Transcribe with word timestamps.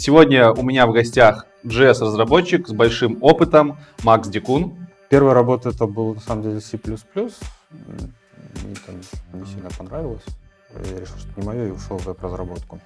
Сегодня 0.00 0.50
у 0.50 0.62
меня 0.62 0.86
в 0.86 0.92
гостях 0.92 1.44
JS-разработчик 1.62 2.66
с 2.66 2.72
большим 2.72 3.18
опытом 3.20 3.76
Макс 4.02 4.28
Дикун. 4.28 4.88
Первая 5.10 5.34
работа 5.34 5.68
это 5.68 5.86
был 5.86 6.14
на 6.14 6.20
самом 6.22 6.42
деле 6.42 6.60
C++. 6.62 6.80
Мне 6.82 8.76
там 8.86 8.94
не 9.34 9.44
сильно 9.44 9.68
понравилось. 9.76 10.22
Я 10.90 11.00
решил, 11.00 11.18
что 11.18 11.28
не 11.36 11.46
мое, 11.46 11.68
и 11.68 11.70
ушел 11.70 11.98
в 11.98 12.06
веб-разработку. 12.06 12.80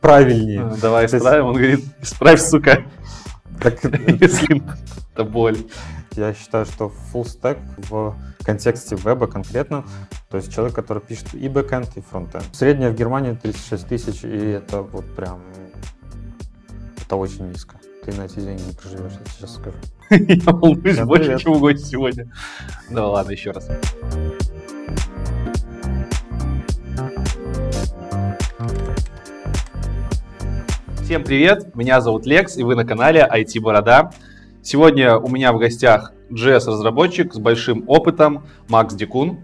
Правильнее. 0.00 0.72
Давай 0.80 1.06
исправим. 1.06 1.46
Он 1.46 1.54
говорит, 1.54 1.80
исправь, 2.00 2.40
сука. 2.40 2.84
Так, 3.60 3.82
если 4.20 4.62
это 5.12 5.24
боль. 5.24 5.58
Я 6.12 6.34
считаю, 6.34 6.66
что 6.66 6.92
full 7.12 7.24
stack 7.24 7.58
в 7.78 8.14
контексте 8.44 8.94
веба 8.94 9.26
конкретно, 9.26 9.84
то 10.28 10.36
есть 10.36 10.54
человек, 10.54 10.76
который 10.76 11.02
пишет 11.02 11.34
и 11.34 11.48
бэкэнд, 11.48 11.96
и 11.96 12.00
фронтенд. 12.00 12.44
Средняя 12.52 12.92
в 12.92 12.94
Германии 12.94 13.32
36 13.34 13.88
тысяч, 13.88 14.22
и 14.22 14.50
это 14.50 14.82
вот 14.82 15.04
прям 15.16 15.40
это 17.10 17.16
очень 17.16 17.48
низко. 17.48 17.76
Ты 18.04 18.12
на 18.12 18.26
эти 18.26 18.38
деньги 18.38 18.62
не 18.62 18.72
проживешь, 18.72 19.14
я 19.18 19.32
сейчас 19.32 19.56
скажу. 19.56 19.76
Я 20.10 20.52
волнуюсь 20.52 21.00
больше, 21.00 21.38
чем 21.40 21.58
гость 21.58 21.88
сегодня. 21.88 22.30
Ну 22.88 23.10
ладно, 23.10 23.32
еще 23.32 23.50
раз. 23.50 23.68
Всем 31.02 31.24
привет, 31.24 31.74
меня 31.74 32.00
зовут 32.00 32.26
Лекс, 32.26 32.56
и 32.56 32.62
вы 32.62 32.76
на 32.76 32.84
канале 32.84 33.28
IT 33.28 33.60
Борода. 33.60 34.12
Сегодня 34.62 35.16
у 35.16 35.28
меня 35.28 35.52
в 35.52 35.58
гостях 35.58 36.12
JS-разработчик 36.30 37.34
с 37.34 37.38
большим 37.38 37.82
опытом 37.88 38.46
Макс 38.68 38.94
Дикун. 38.94 39.40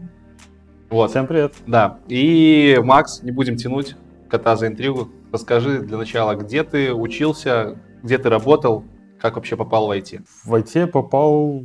Вот. 0.88 1.10
Всем 1.10 1.26
привет. 1.26 1.54
Да, 1.66 1.98
и 2.06 2.78
Макс, 2.80 3.24
не 3.24 3.32
будем 3.32 3.56
тянуть 3.56 3.96
кота 4.28 4.54
за 4.54 4.68
интригу. 4.68 5.10
Расскажи 5.32 5.80
для 5.80 5.98
начала, 5.98 6.36
где 6.36 6.62
ты 6.62 6.94
учился, 6.94 7.80
где 8.02 8.16
ты 8.16 8.28
работал, 8.28 8.84
как 9.20 9.34
вообще 9.34 9.56
попал 9.56 9.88
в 9.88 9.90
IT? 9.90 10.24
В 10.44 10.54
IT 10.54 10.86
попал, 10.86 11.64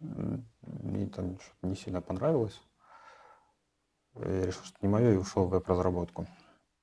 Мне 0.00 1.06
там 1.06 1.38
не 1.62 1.74
сильно 1.74 2.00
понравилось. 2.00 2.60
Я 4.16 4.46
решил, 4.46 4.62
что 4.64 4.76
не 4.82 4.88
мое, 4.88 5.14
и 5.14 5.16
ушел 5.16 5.46
в 5.46 5.50
веб-разработку. 5.50 6.26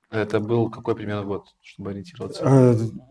Это 0.10 0.42
был 0.42 0.70
какой 0.70 0.96
примерно 0.96 1.24
год, 1.24 1.48
чтобы 1.62 1.92
ориентироваться? 1.92 2.44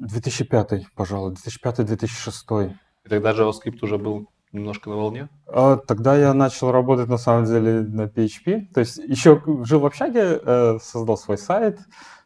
2005, 0.01 0.72
э, 0.72 0.83
пожалуй, 0.95 1.34
2005-2006. 1.34 2.77
И 3.05 3.09
тогда 3.09 3.33
JavaScript 3.33 3.78
уже 3.81 3.97
был 3.97 4.28
немножко 4.53 4.91
на 4.91 4.97
волне? 4.97 5.28
А, 5.47 5.77
тогда 5.77 6.16
я 6.16 6.34
начал 6.34 6.71
работать 6.71 7.09
на 7.09 7.19
самом 7.19 7.44
деле 7.44 7.81
на 7.81 8.06
PHP. 8.06 8.72
То 8.72 8.81
есть 8.81 8.97
еще 8.99 9.43
жил 9.65 9.81
в 9.81 9.87
общаге, 9.87 10.41
э, 10.43 10.78
создал 10.83 11.16
свой 11.16 11.38
сайт, 11.38 11.78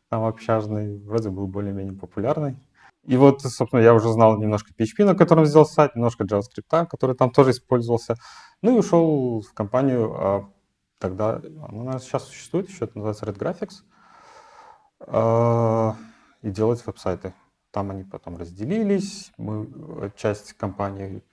там 0.09 0.25
общажный, 0.25 0.99
вроде 1.01 1.31
был 1.31 1.47
более-менее 1.47 1.95
популярный. 1.95 2.57
И 3.05 3.17
вот, 3.17 3.43
собственно, 3.43 3.81
я 3.81 3.93
уже 3.93 4.11
знал 4.11 4.39
немножко 4.39 4.73
PHP, 4.73 5.05
на 5.05 5.15
котором 5.15 5.45
сделал 5.45 5.67
сайт, 5.67 5.95
немножко 5.95 6.25
JavaScript, 6.25 6.87
который 6.87 7.15
там 7.15 7.31
тоже 7.31 7.51
использовался. 7.51 8.17
Ну 8.63 8.77
и 8.77 8.79
ушел 8.79 9.43
в 9.43 9.53
компанию, 9.53 10.15
а 10.15 10.51
тогда, 10.99 11.43
она, 11.69 11.99
сейчас 11.99 12.25
существует 12.25 12.69
еще, 12.69 12.87
это 12.87 12.99
называется 12.99 13.27
Red 13.27 13.39
Graphics, 13.39 13.83
а, 15.01 15.97
и 16.41 16.51
делать 16.51 16.85
веб-сайты. 16.87 17.35
Там 17.75 17.91
они 17.91 18.05
потом 18.05 18.37
разделились, 18.37 19.33
мы, 19.37 19.69
э, 20.05 20.11
часть 20.15 20.53
компании 20.53 21.25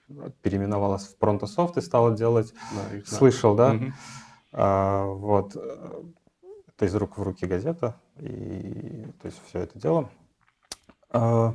переименовалась 0.42 1.06
в 1.06 1.16
Prontosoft 1.16 1.78
и 1.78 1.80
стала 1.80 2.16
делать, 2.16 2.52
да, 2.72 3.00
слышал, 3.06 3.54
да? 3.54 3.74
Угу. 3.74 3.84
А, 4.50 5.04
вот, 5.04 5.54
это 5.54 6.84
из 6.84 6.96
рук 6.96 7.16
в 7.16 7.22
руки 7.22 7.46
газета, 7.46 7.94
и 8.16 9.06
то 9.22 9.26
есть 9.26 9.40
все 9.46 9.60
это 9.60 9.78
дело. 9.78 10.10
А, 11.10 11.54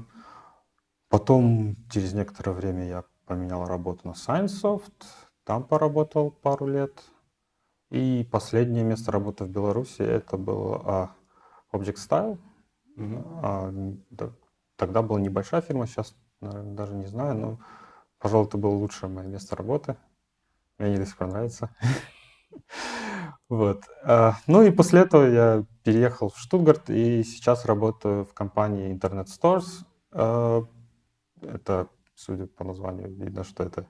потом, 1.09 1.75
через 1.89 2.13
некоторое 2.13 2.53
время 2.53 2.87
я 2.87 3.03
поменял 3.25 3.65
работу 3.65 4.07
на 4.07 4.13
ScienceSoft, 4.13 5.03
там 5.43 5.65
поработал 5.65 6.31
пару 6.31 6.65
лет. 6.65 7.03
И 7.89 8.25
последнее 8.31 8.85
место 8.85 9.11
работы 9.11 9.43
в 9.43 9.49
Беларуси 9.49 10.01
это 10.01 10.37
было 10.37 10.81
а, 10.85 11.11
Object 11.73 11.97
Style. 11.97 12.37
Угу. 12.95 13.23
А, 13.43 13.69
да, 14.11 14.31
Тогда 14.77 15.01
была 15.01 15.19
небольшая 15.19 15.61
фирма, 15.61 15.88
сейчас, 15.88 16.15
наверное, 16.39 16.75
даже 16.75 16.93
не 16.93 17.07
знаю, 17.07 17.35
но, 17.35 17.59
пожалуй, 18.19 18.47
это 18.47 18.57
было 18.57 18.71
лучшее 18.71 19.09
мое 19.09 19.25
место 19.25 19.55
работы. 19.55 19.97
Мне 20.77 20.89
они 20.89 20.97
до 20.97 21.05
сих 21.05 21.17
пор 21.17 21.27
нравятся. 21.27 21.75
Вот. 23.49 23.83
А, 24.03 24.35
ну 24.47 24.61
и 24.61 24.71
после 24.71 25.01
этого 25.01 25.23
я 25.23 25.65
переехал 25.83 26.29
в 26.29 26.38
Штутгарт 26.38 26.89
и 26.89 27.23
сейчас 27.23 27.65
работаю 27.65 28.25
в 28.25 28.33
компании 28.33 28.93
Internet 28.93 29.27
Stores. 29.27 29.85
А, 30.11 30.63
это, 31.41 31.88
судя 32.13 32.47
по 32.47 32.65
названию, 32.65 33.13
видно, 33.13 33.44
что 33.44 33.63
это 33.63 33.88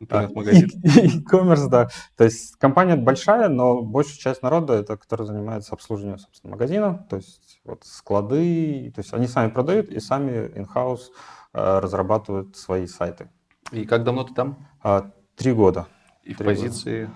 Интернет-магазин. 0.00 0.70
E-commerce, 0.84 1.68
да. 1.68 1.88
То 2.16 2.24
есть 2.24 2.56
компания 2.56 2.96
большая, 2.96 3.48
но 3.48 3.82
большая 3.82 4.18
часть 4.18 4.42
народа 4.42 4.74
это, 4.74 4.96
который 4.96 5.26
занимается 5.26 5.74
обслуживанием, 5.74 6.18
собственно, 6.18 6.52
магазина. 6.52 7.06
То 7.10 7.16
есть 7.16 7.60
вот 7.64 7.82
склады, 7.84 8.92
то 8.94 9.00
есть 9.00 9.12
они 9.12 9.26
сами 9.26 9.50
продают 9.50 9.88
и 9.88 9.98
сами 9.98 10.50
in-house 10.54 11.10
э, 11.52 11.78
разрабатывают 11.80 12.56
свои 12.56 12.86
сайты. 12.86 13.28
И 13.72 13.84
как 13.84 14.04
давно 14.04 14.24
ты 14.24 14.34
там? 14.34 14.68
А, 14.82 15.10
три 15.36 15.52
года. 15.52 15.86
И 16.22 16.32
в 16.32 16.38
позиции? 16.38 17.10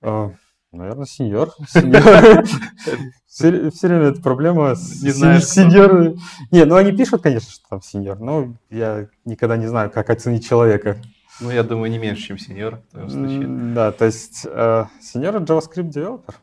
А, 0.00 0.30
наверное, 0.72 1.06
сеньор. 1.06 1.52
Все 3.26 3.50
время 3.50 4.06
это 4.06 4.22
проблема 4.22 4.74
с 4.74 5.00
сеньорами. 5.00 6.18
Не, 6.50 6.64
ну 6.64 6.76
они 6.76 6.92
пишут, 6.92 7.22
конечно, 7.22 7.50
что 7.50 7.68
там 7.68 7.82
сеньор, 7.82 8.18
но 8.18 8.54
я 8.70 9.08
никогда 9.24 9.56
не 9.56 9.66
знаю, 9.66 9.90
как 9.90 10.08
оценить 10.08 10.48
человека. 10.48 10.96
Ну, 11.40 11.50
я 11.50 11.62
думаю, 11.62 11.90
не 11.90 11.98
меньше, 11.98 12.22
чем 12.22 12.38
сеньор 12.38 12.76
в 12.76 12.90
твоем 12.92 13.10
случае. 13.10 13.74
Да, 13.74 13.92
то 13.92 14.04
есть 14.04 14.46
э, 14.48 14.84
сеньор 15.00 15.36
JavaScript 15.36 15.88
девелопер. 15.88 16.34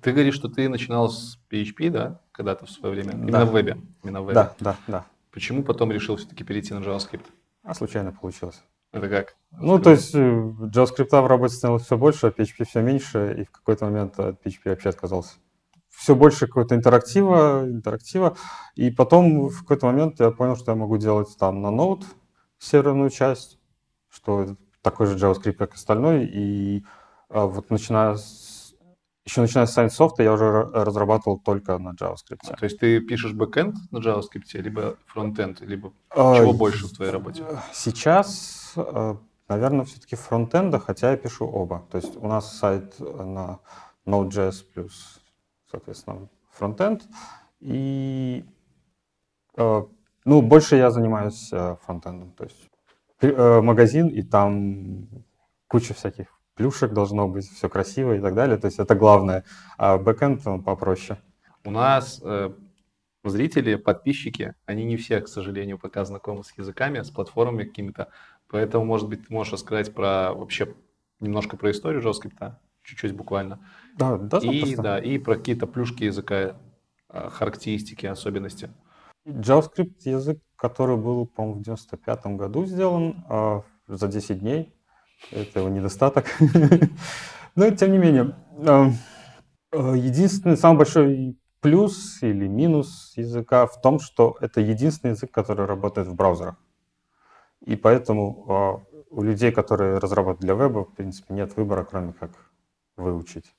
Ты 0.00 0.12
говоришь, 0.12 0.34
что 0.34 0.48
ты 0.48 0.68
начинал 0.68 1.08
с 1.08 1.38
PHP, 1.50 1.90
да, 1.90 2.20
когда-то 2.32 2.66
в 2.66 2.70
свое 2.70 2.94
время? 2.94 3.12
Да. 3.12 3.18
Именно 3.18 3.44
в 3.46 3.52
вебе? 3.52 3.78
Именно 4.02 4.22
в 4.22 4.24
вебе. 4.26 4.34
Да, 4.34 4.54
да, 4.60 4.76
да. 4.86 5.06
Почему 5.32 5.62
потом 5.62 5.90
решил 5.90 6.16
все-таки 6.16 6.44
перейти 6.44 6.74
на 6.74 6.78
JavaScript? 6.78 7.24
А 7.62 7.74
случайно 7.74 8.12
получилось. 8.12 8.62
Это 8.92 9.08
как? 9.08 9.36
Ну, 9.50 9.78
то 9.78 9.90
есть 9.90 10.14
э, 10.14 10.18
JavaScript 10.18 11.20
в 11.20 11.26
работе 11.26 11.54
становилось 11.54 11.84
все 11.84 11.98
больше, 11.98 12.26
а 12.28 12.30
PHP 12.30 12.64
все 12.64 12.82
меньше, 12.82 13.36
и 13.40 13.44
в 13.44 13.50
какой-то 13.50 13.86
момент 13.86 14.18
от 14.20 14.44
PHP 14.44 14.70
вообще 14.70 14.90
отказался. 14.90 15.34
Все 15.88 16.14
больше 16.14 16.46
какого-то 16.46 16.74
интерактива, 16.74 17.64
интерактива. 17.64 18.36
И 18.74 18.90
потом 18.90 19.48
в 19.48 19.60
какой-то 19.60 19.86
момент 19.86 20.20
я 20.20 20.30
понял, 20.30 20.56
что 20.56 20.72
я 20.72 20.76
могу 20.76 20.98
делать 20.98 21.34
там 21.38 21.62
на 21.62 21.68
Node 21.68 22.04
серверную 22.58 23.10
часть, 23.10 23.58
что 24.16 24.56
такой 24.80 25.06
же 25.06 25.16
JavaScript, 25.16 25.54
как 25.54 25.74
остальной, 25.74 26.24
и 26.24 26.84
а, 27.28 27.46
вот 27.46 27.70
начиная 27.70 28.14
с, 28.14 28.74
еще 29.26 29.42
начиная 29.42 29.66
с 29.66 29.76
ScienceSoft 29.76 30.14
я 30.18 30.32
уже 30.32 30.46
разрабатывал 30.72 31.38
только 31.38 31.76
на 31.76 31.90
JavaScript. 31.90 32.56
То 32.58 32.64
есть 32.64 32.78
ты 32.78 33.00
пишешь 33.00 33.34
бэкэнд 33.34 33.76
на 33.90 33.98
JavaScript, 33.98 34.50
либо 34.54 34.96
фронтенд, 35.06 35.60
либо 35.60 35.92
а, 36.10 36.36
чего 36.36 36.54
больше 36.54 36.86
в 36.86 36.92
твоей 36.92 37.12
работе? 37.12 37.44
Сейчас, 37.74 38.72
а, 38.76 39.18
наверное, 39.48 39.84
все-таки 39.84 40.16
фронтенда, 40.16 40.78
хотя 40.78 41.10
я 41.10 41.16
пишу 41.18 41.46
оба. 41.46 41.86
То 41.90 41.98
есть 41.98 42.16
у 42.16 42.26
нас 42.26 42.56
сайт 42.56 42.98
на 42.98 43.58
Node.js 44.06 44.64
плюс, 44.72 45.20
соответственно, 45.70 46.28
фронтенд, 46.52 47.02
и 47.60 48.44
Ну, 49.56 50.42
больше 50.42 50.76
я 50.76 50.90
занимаюсь 50.90 51.50
фронтендом. 51.84 52.32
То 52.32 52.44
есть 52.44 52.70
магазин, 53.22 54.08
и 54.08 54.22
там 54.22 55.08
куча 55.68 55.94
всяких 55.94 56.26
плюшек 56.54 56.92
должно 56.92 57.28
быть, 57.28 57.48
все 57.48 57.68
красиво 57.68 58.16
и 58.16 58.20
так 58.20 58.34
далее. 58.34 58.56
То 58.56 58.66
есть 58.66 58.78
это 58.78 58.94
главное. 58.94 59.44
А 59.78 59.98
бэкэнд 59.98 60.42
попроще. 60.64 61.20
У 61.64 61.70
нас 61.70 62.20
э, 62.24 62.50
зрители, 63.24 63.74
подписчики, 63.76 64.54
они 64.64 64.84
не 64.84 64.96
все, 64.96 65.20
к 65.20 65.28
сожалению, 65.28 65.78
пока 65.78 66.04
знакомы 66.04 66.44
с 66.44 66.56
языками, 66.56 67.02
с 67.02 67.10
платформами 67.10 67.64
какими-то. 67.64 68.08
Поэтому, 68.48 68.84
может 68.84 69.08
быть, 69.08 69.26
ты 69.26 69.32
можешь 69.32 69.52
рассказать 69.52 69.94
про 69.94 70.32
вообще 70.32 70.74
немножко 71.20 71.56
про 71.56 71.70
историю 71.70 72.02
JavaScript, 72.02 72.54
чуть-чуть 72.82 73.14
буквально. 73.14 73.60
Да, 73.96 74.16
да, 74.16 74.38
и, 74.38 74.76
да, 74.76 74.98
и 74.98 75.18
про 75.18 75.36
какие-то 75.36 75.66
плюшки 75.66 76.04
языка, 76.04 76.56
а, 77.08 77.30
характеристики, 77.30 78.06
особенности. 78.06 78.70
JavaScript 79.26 80.00
язык, 80.04 80.38
который 80.56 80.96
был, 80.96 81.26
по-моему, 81.26 81.60
в 81.60 81.62
95 81.62 82.26
году 82.36 82.64
сделан 82.64 83.24
э, 83.28 83.60
за 83.88 84.08
10 84.08 84.40
дней. 84.40 84.72
Это 85.32 85.60
его 85.60 85.68
недостаток. 85.68 86.26
Но, 87.56 87.70
тем 87.70 87.92
не 87.92 87.98
менее, 87.98 88.36
э, 88.58 88.90
единственный, 89.72 90.56
самый 90.56 90.78
большой 90.78 91.38
плюс 91.60 92.22
или 92.22 92.46
минус 92.46 93.14
языка 93.16 93.66
в 93.66 93.80
том, 93.80 93.98
что 93.98 94.36
это 94.40 94.60
единственный 94.60 95.12
язык, 95.12 95.30
который 95.32 95.66
работает 95.66 96.06
в 96.06 96.14
браузерах. 96.14 96.56
И 97.62 97.74
поэтому 97.74 98.86
э, 98.88 99.04
у 99.10 99.22
людей, 99.22 99.50
которые 99.50 99.98
разрабатывают 99.98 100.40
для 100.40 100.54
веба, 100.54 100.84
в 100.84 100.94
принципе, 100.94 101.34
нет 101.34 101.56
выбора, 101.56 101.84
кроме 101.84 102.12
как 102.12 102.30
выучить 102.96 103.54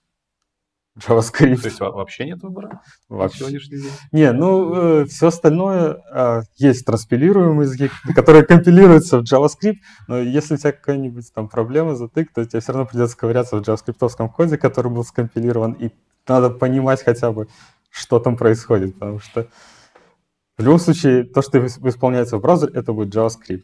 JavaScript. 0.98 1.62
То 1.62 1.68
есть 1.68 1.80
вообще 1.80 2.26
нет 2.26 2.42
выбора 2.42 2.82
вообще. 3.10 3.44
на 3.44 3.50
сегодняшний 3.50 3.82
день? 3.82 3.92
Не, 4.12 4.32
ну, 4.32 5.02
э, 5.02 5.06
все 5.06 5.28
остальное 5.28 5.98
э, 6.14 6.42
есть 6.58 6.86
транспилируемые 6.86 7.68
языки, 7.68 7.90
которые 8.16 8.44
компилируются 8.44 9.20
в 9.20 9.24
JavaScript, 9.24 9.78
но 10.08 10.18
если 10.20 10.56
у 10.56 10.58
тебя 10.58 10.72
какая-нибудь 10.72 11.32
там 11.34 11.50
проблема, 11.50 11.96
затык, 11.96 12.32
то 12.34 12.44
тебе 12.46 12.60
все 12.60 12.72
равно 12.72 12.88
придется 12.88 13.18
ковыряться 13.18 13.58
в 13.58 13.62
JavaScript 13.62 14.30
коде, 14.30 14.58
который 14.58 14.92
был 14.92 15.04
скомпилирован, 15.04 15.74
и 15.74 15.92
надо 16.28 16.50
понимать 16.50 17.04
хотя 17.04 17.32
бы, 17.32 17.48
что 17.90 18.20
там 18.20 18.36
происходит, 18.36 18.96
потому 18.96 19.20
что 19.20 19.48
в 20.58 20.64
любом 20.64 20.80
случае 20.80 21.24
то, 21.24 21.42
что 21.42 21.64
исполняется 21.66 22.38
в 22.38 22.42
браузере, 22.42 22.74
это 22.74 22.92
будет 22.92 23.14
JavaScript. 23.14 23.64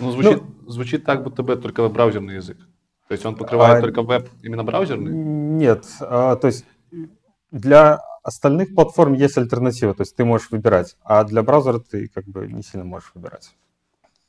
Ну, 0.00 0.10
звучит, 0.10 0.42
ну, 0.42 0.70
звучит 0.70 1.04
так, 1.04 1.22
будто 1.22 1.42
бы 1.42 1.56
только 1.56 1.86
браузерный 1.88 2.36
язык. 2.36 2.56
То 3.12 3.14
есть 3.14 3.26
он 3.26 3.36
покрывает 3.36 3.76
а, 3.76 3.80
только 3.82 4.00
веб 4.00 4.30
именно 4.40 4.64
браузерный? 4.64 5.12
Нет, 5.12 5.84
а, 6.00 6.34
то 6.36 6.46
есть 6.46 6.64
для 7.50 8.00
остальных 8.22 8.74
платформ 8.74 9.12
есть 9.12 9.36
альтернатива, 9.36 9.92
то 9.92 10.00
есть 10.00 10.16
ты 10.16 10.24
можешь 10.24 10.50
выбирать, 10.50 10.96
а 11.04 11.22
для 11.24 11.42
браузера 11.42 11.78
ты 11.78 12.08
как 12.08 12.24
бы 12.24 12.46
не 12.46 12.62
сильно 12.62 12.86
можешь 12.86 13.10
выбирать. 13.12 13.54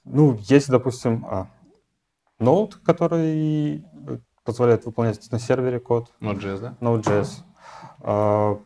Ну, 0.04 0.38
есть, 0.50 0.68
допустим, 0.68 1.26
а, 1.26 1.48
Node, 2.42 2.74
который 2.84 3.86
позволяет 4.44 4.86
выполнять 4.86 5.32
на 5.32 5.40
сервере 5.40 5.80
код. 5.80 6.12
Node.js, 6.20 6.60
да? 6.60 6.78
Node.js. 6.82 7.30
А, 8.02 8.60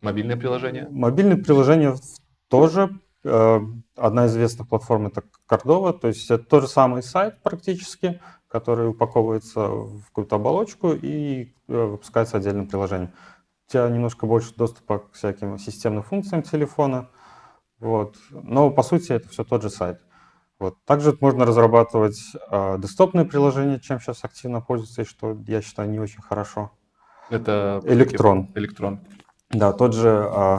Мобильное 0.00 0.36
приложение? 0.36 0.88
Мобильное 0.90 1.36
приложение 1.36 1.94
тоже. 2.48 2.98
А, 3.24 3.60
одна 3.96 4.26
из 4.26 4.32
известных 4.32 4.68
платформ 4.68 5.06
это 5.06 5.22
Cordova, 5.48 5.92
то 5.92 6.08
есть 6.08 6.28
это 6.28 6.42
тот 6.42 6.62
же 6.62 6.68
самый 6.68 7.04
сайт 7.04 7.40
практически, 7.42 8.20
который 8.50 8.88
упаковывается 8.88 9.68
в 9.68 10.04
какую-то 10.06 10.36
оболочку 10.36 10.92
и 10.92 11.54
э, 11.68 11.84
выпускается 11.84 12.36
отдельным 12.36 12.66
приложением. 12.66 13.12
У 13.68 13.70
тебя 13.72 13.88
немножко 13.88 14.26
больше 14.26 14.52
доступа 14.56 14.98
к 14.98 15.12
всяким 15.12 15.56
системным 15.58 16.02
функциям 16.02 16.42
телефона, 16.42 17.08
вот. 17.78 18.16
но 18.30 18.70
по 18.70 18.82
сути 18.82 19.12
это 19.12 19.28
все 19.28 19.44
тот 19.44 19.62
же 19.62 19.70
сайт. 19.70 20.00
Вот. 20.58 20.76
Также 20.84 21.16
можно 21.20 21.46
разрабатывать 21.46 22.20
э, 22.50 22.76
десктопные 22.78 23.24
приложения, 23.24 23.78
чем 23.78 24.00
сейчас 24.00 24.24
активно 24.24 24.60
пользуются, 24.60 25.02
и 25.02 25.04
что 25.04 25.38
я 25.46 25.62
считаю 25.62 25.88
не 25.88 26.00
очень 26.00 26.20
хорошо. 26.20 26.72
Это 27.30 27.80
электрон. 27.84 28.50
Электрон. 28.56 29.00
Да, 29.50 29.72
тот 29.72 29.94
же 29.94 30.08
э, 30.08 30.58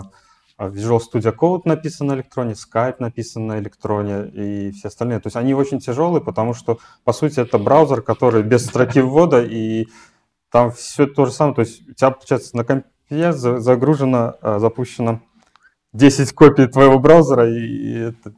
Visual 0.69 0.99
Studio 0.99 1.35
Code 1.35 1.61
написан 1.65 2.07
на 2.07 2.13
электроне, 2.13 2.53
Skype 2.53 2.97
написан 2.99 3.47
на 3.47 3.59
электроне 3.59 4.27
и 4.27 4.71
все 4.71 4.89
остальные. 4.89 5.19
То 5.19 5.27
есть 5.27 5.35
они 5.35 5.53
очень 5.53 5.79
тяжелые, 5.79 6.21
потому 6.21 6.53
что, 6.53 6.79
по 7.03 7.13
сути, 7.13 7.39
это 7.39 7.57
браузер, 7.57 8.01
который 8.01 8.43
без 8.43 8.65
строки 8.65 8.99
ввода, 8.99 9.43
и 9.43 9.87
там 10.51 10.71
все 10.71 11.07
то 11.07 11.25
же 11.25 11.31
самое. 11.31 11.55
То 11.55 11.61
есть 11.61 11.87
у 11.89 11.93
тебя, 11.93 12.11
получается, 12.11 12.55
на 12.55 12.63
компе 12.63 13.31
загружено, 13.33 14.35
а, 14.41 14.59
запущено 14.59 15.21
10 15.93 16.33
копий 16.33 16.67
твоего 16.67 16.99
браузера, 16.99 17.49
и 17.49 17.99
это 17.99 18.33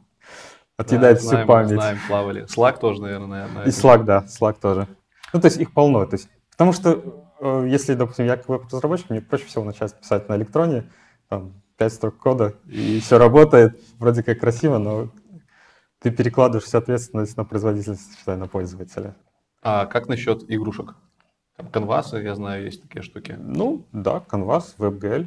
отъедает 0.76 1.18
да, 1.18 1.22
всю 1.22 1.46
память. 1.46 1.70
Знаем, 1.70 1.98
плавали. 2.06 2.44
Slack 2.44 2.78
тоже, 2.78 3.02
наверное. 3.02 3.48
На 3.48 3.62
и 3.64 3.68
Slack, 3.68 4.04
да, 4.04 4.24
Slack 4.26 4.56
тоже. 4.60 4.88
Ну, 5.32 5.40
то 5.40 5.46
есть 5.46 5.58
их 5.58 5.72
полно. 5.72 6.04
То 6.06 6.14
есть, 6.14 6.28
потому 6.52 6.72
что, 6.72 7.24
э, 7.40 7.66
если, 7.68 7.94
допустим, 7.94 8.26
я 8.26 8.36
как 8.36 8.48
веб-разработчик, 8.48 9.10
мне 9.10 9.20
проще 9.20 9.44
всего 9.46 9.64
начать 9.64 9.94
писать 9.94 10.28
на 10.28 10.36
электроне, 10.36 10.90
там, 11.28 11.52
5 11.76 11.92
строк 11.92 12.18
кода, 12.18 12.54
и 12.66 13.00
все 13.00 13.18
работает, 13.18 13.80
вроде 13.98 14.22
как 14.22 14.40
красиво, 14.40 14.78
но 14.78 15.10
ты 15.98 16.10
перекладываешь 16.10 16.64
всю 16.64 16.78
ответственность 16.78 17.36
на 17.36 17.44
производительность, 17.44 18.18
считай, 18.18 18.36
на 18.36 18.46
пользователя. 18.46 19.16
А 19.62 19.86
как 19.86 20.08
насчет 20.08 20.44
игрушек? 20.50 20.94
Там 21.56 21.68
Canvas, 21.68 22.20
я 22.20 22.34
знаю, 22.34 22.64
есть 22.64 22.82
такие 22.82 23.02
штуки. 23.02 23.36
Ну, 23.38 23.86
да, 23.92 24.22
Canvas, 24.28 24.74
WebGL. 24.78 25.26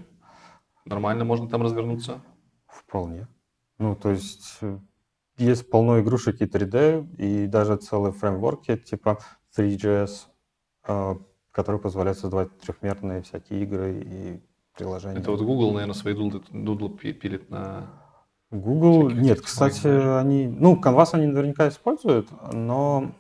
Нормально 0.85 1.25
можно 1.25 1.49
там 1.49 1.63
развернуться? 1.63 2.21
Вполне. 2.67 3.27
Ну, 3.79 3.95
то 3.95 4.11
есть 4.11 4.57
э, 4.61 4.79
есть 5.37 5.69
полно 5.69 5.99
игрушек 5.99 6.41
и 6.41 6.45
3D, 6.45 7.15
и 7.17 7.47
даже 7.47 7.77
целые 7.77 8.13
фреймворки 8.13 8.77
типа 8.77 9.19
3GS, 9.57 10.27
э, 10.87 11.15
которые 11.51 11.81
позволяют 11.81 12.19
создавать 12.19 12.57
трехмерные 12.59 13.21
всякие 13.21 13.63
игры 13.63 14.01
и 14.03 14.41
приложения. 14.77 15.19
Это 15.19 15.31
вот 15.31 15.41
Google, 15.41 15.73
наверное, 15.73 15.95
свои 15.95 16.13
дудлы, 16.13 16.41
дудлы 16.51 16.89
пилит 16.89 17.49
на... 17.49 17.87
Google, 18.49 19.09
нет, 19.09 19.41
кстати, 19.41 19.87
они, 19.87 20.47
ну, 20.47 20.79
Canvas 20.81 21.09
они 21.11 21.27
наверняка 21.27 21.67
используют, 21.67 22.29
но 22.53 23.11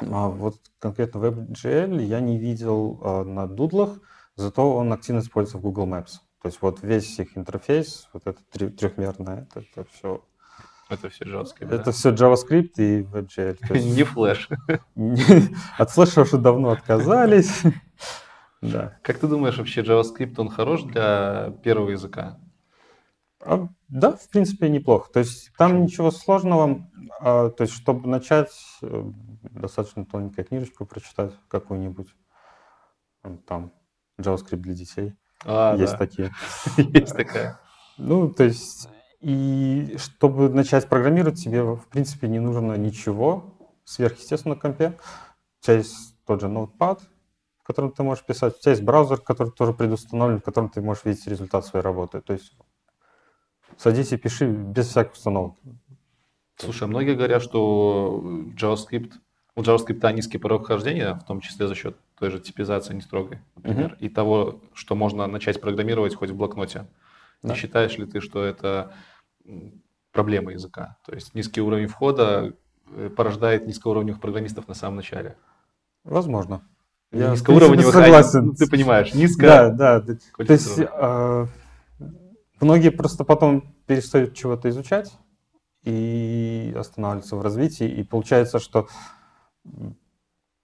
а, 0.00 0.28
вот 0.28 0.56
конкретно 0.78 1.18
WebGL 1.18 2.02
я 2.02 2.20
не 2.20 2.38
видел 2.38 2.98
а, 3.02 3.24
на 3.24 3.46
дудлах, 3.46 3.98
зато 4.36 4.74
он 4.74 4.92
активно 4.94 5.20
используется 5.20 5.58
в 5.58 5.60
Google 5.60 5.86
Maps. 5.86 6.20
То 6.42 6.48
есть 6.48 6.62
вот 6.62 6.82
весь 6.82 7.18
их 7.18 7.36
интерфейс, 7.36 8.08
вот 8.14 8.26
это 8.26 8.40
трехмерное, 8.70 9.46
это, 9.50 9.60
это 9.60 9.86
все 9.92 10.22
это 10.88 11.08
все 11.08 11.24
JavaScript. 11.24 11.72
Это 11.72 11.84
да? 11.84 11.92
все 11.92 12.10
JavaScript 12.10 12.72
и 12.78 13.02
WebGL. 13.02 13.78
Не 13.94 14.02
флеш. 14.02 14.48
От 15.78 15.90
флеша 15.90 16.22
уже 16.22 16.38
давно 16.38 16.70
отказались. 16.70 17.62
Да. 18.60 18.98
Как 19.02 19.18
ты 19.18 19.26
думаешь, 19.26 19.56
вообще 19.56 19.82
JavaScript, 19.82 20.34
он 20.38 20.48
хорош 20.48 20.82
для 20.82 21.54
первого 21.62 21.90
языка? 21.90 22.38
А, 23.42 23.68
да, 23.88 24.12
в 24.12 24.28
принципе, 24.28 24.68
неплохо. 24.68 25.10
То 25.12 25.20
есть 25.20 25.50
там 25.56 25.70
Почему? 25.70 25.84
ничего 25.84 26.10
сложного. 26.10 26.90
А, 27.20 27.50
то 27.50 27.62
есть, 27.62 27.74
чтобы 27.74 28.08
начать, 28.08 28.52
э, 28.82 29.04
достаточно 29.42 30.04
тоненькую 30.04 30.44
книжечку 30.44 30.84
прочитать 30.84 31.32
какую-нибудь. 31.48 32.14
Там 33.46 33.72
JavaScript 34.18 34.56
для 34.56 34.74
детей. 34.74 35.14
А, 35.44 35.74
Есть 35.76 35.92
да. 35.92 35.98
такие. 35.98 36.32
Есть 36.76 37.16
такая. 37.16 37.58
Ну, 37.96 38.30
то 38.30 38.44
есть, 38.44 38.88
и 39.20 39.96
чтобы 39.98 40.50
начать 40.50 40.86
программировать, 40.86 41.42
тебе, 41.42 41.62
в 41.62 41.86
принципе, 41.88 42.28
не 42.28 42.40
нужно 42.40 42.74
ничего 42.74 43.54
сверхъестественного 43.84 44.58
компе. 44.58 44.98
У 45.60 45.64
тебя 45.64 45.76
есть 45.76 46.16
тот 46.24 46.40
же 46.40 46.46
Notepad, 46.46 47.00
котором 47.70 47.92
ты 47.92 48.02
можешь 48.02 48.24
писать. 48.24 48.56
У 48.56 48.60
тебя 48.60 48.72
есть 48.72 48.82
браузер, 48.82 49.18
который 49.18 49.52
тоже 49.52 49.72
предустановлен, 49.72 50.40
в 50.40 50.42
котором 50.44 50.68
ты 50.68 50.80
можешь 50.80 51.04
видеть 51.04 51.26
результат 51.26 51.64
своей 51.64 51.84
работы. 51.84 52.20
То 52.20 52.32
есть 52.32 52.56
садись 53.76 54.12
и 54.12 54.16
пиши 54.16 54.46
без 54.46 54.88
всяких 54.88 55.12
установок. 55.12 55.56
Слушай, 56.56 56.84
а 56.84 56.86
многие 56.88 57.14
говорят, 57.14 57.42
что 57.42 58.22
JavaScript, 58.60 59.12
у 59.54 59.62
JavaScript 59.62 60.12
низкий 60.12 60.38
порог 60.38 60.66
хождения, 60.66 61.14
в 61.14 61.24
том 61.24 61.40
числе 61.40 61.68
за 61.68 61.74
счет 61.74 61.96
той 62.18 62.30
же 62.30 62.40
типизации 62.40 62.94
не 62.94 63.00
строгой, 63.00 63.38
например, 63.56 63.92
uh-huh. 63.92 63.98
и 64.06 64.08
того, 64.08 64.60
что 64.74 64.94
можно 64.94 65.26
начать 65.26 65.60
программировать 65.60 66.14
хоть 66.14 66.30
в 66.30 66.36
блокноте. 66.36 66.86
Да. 67.42 67.50
Не 67.50 67.54
считаешь 67.54 67.96
ли 67.96 68.04
ты, 68.04 68.20
что 68.20 68.44
это 68.44 68.92
проблема 70.12 70.52
языка? 70.52 70.98
То 71.06 71.14
есть 71.14 71.34
низкий 71.34 71.62
уровень 71.62 71.86
входа 71.86 72.54
э, 72.88 73.08
порождает 73.08 73.66
низкоуровневых 73.66 74.20
программистов 74.20 74.68
на 74.68 74.74
самом 74.74 74.96
начале? 74.96 75.36
Возможно. 76.04 76.62
Я 77.12 77.30
низкоуровневых, 77.30 77.92
согласен. 77.92 78.46
Ну, 78.46 78.54
ты 78.54 78.68
понимаешь, 78.68 79.14
низко. 79.14 79.46
Да, 79.46 80.00
да. 80.00 80.00
То 80.00 80.52
есть 80.52 80.78
э, 80.78 81.46
многие 82.60 82.90
просто 82.90 83.24
потом 83.24 83.74
перестают 83.86 84.34
чего-то 84.34 84.68
изучать 84.68 85.12
и 85.82 86.72
останавливаются 86.76 87.36
в 87.36 87.42
развитии, 87.42 87.88
и 87.88 88.04
получается, 88.04 88.60
что 88.60 88.86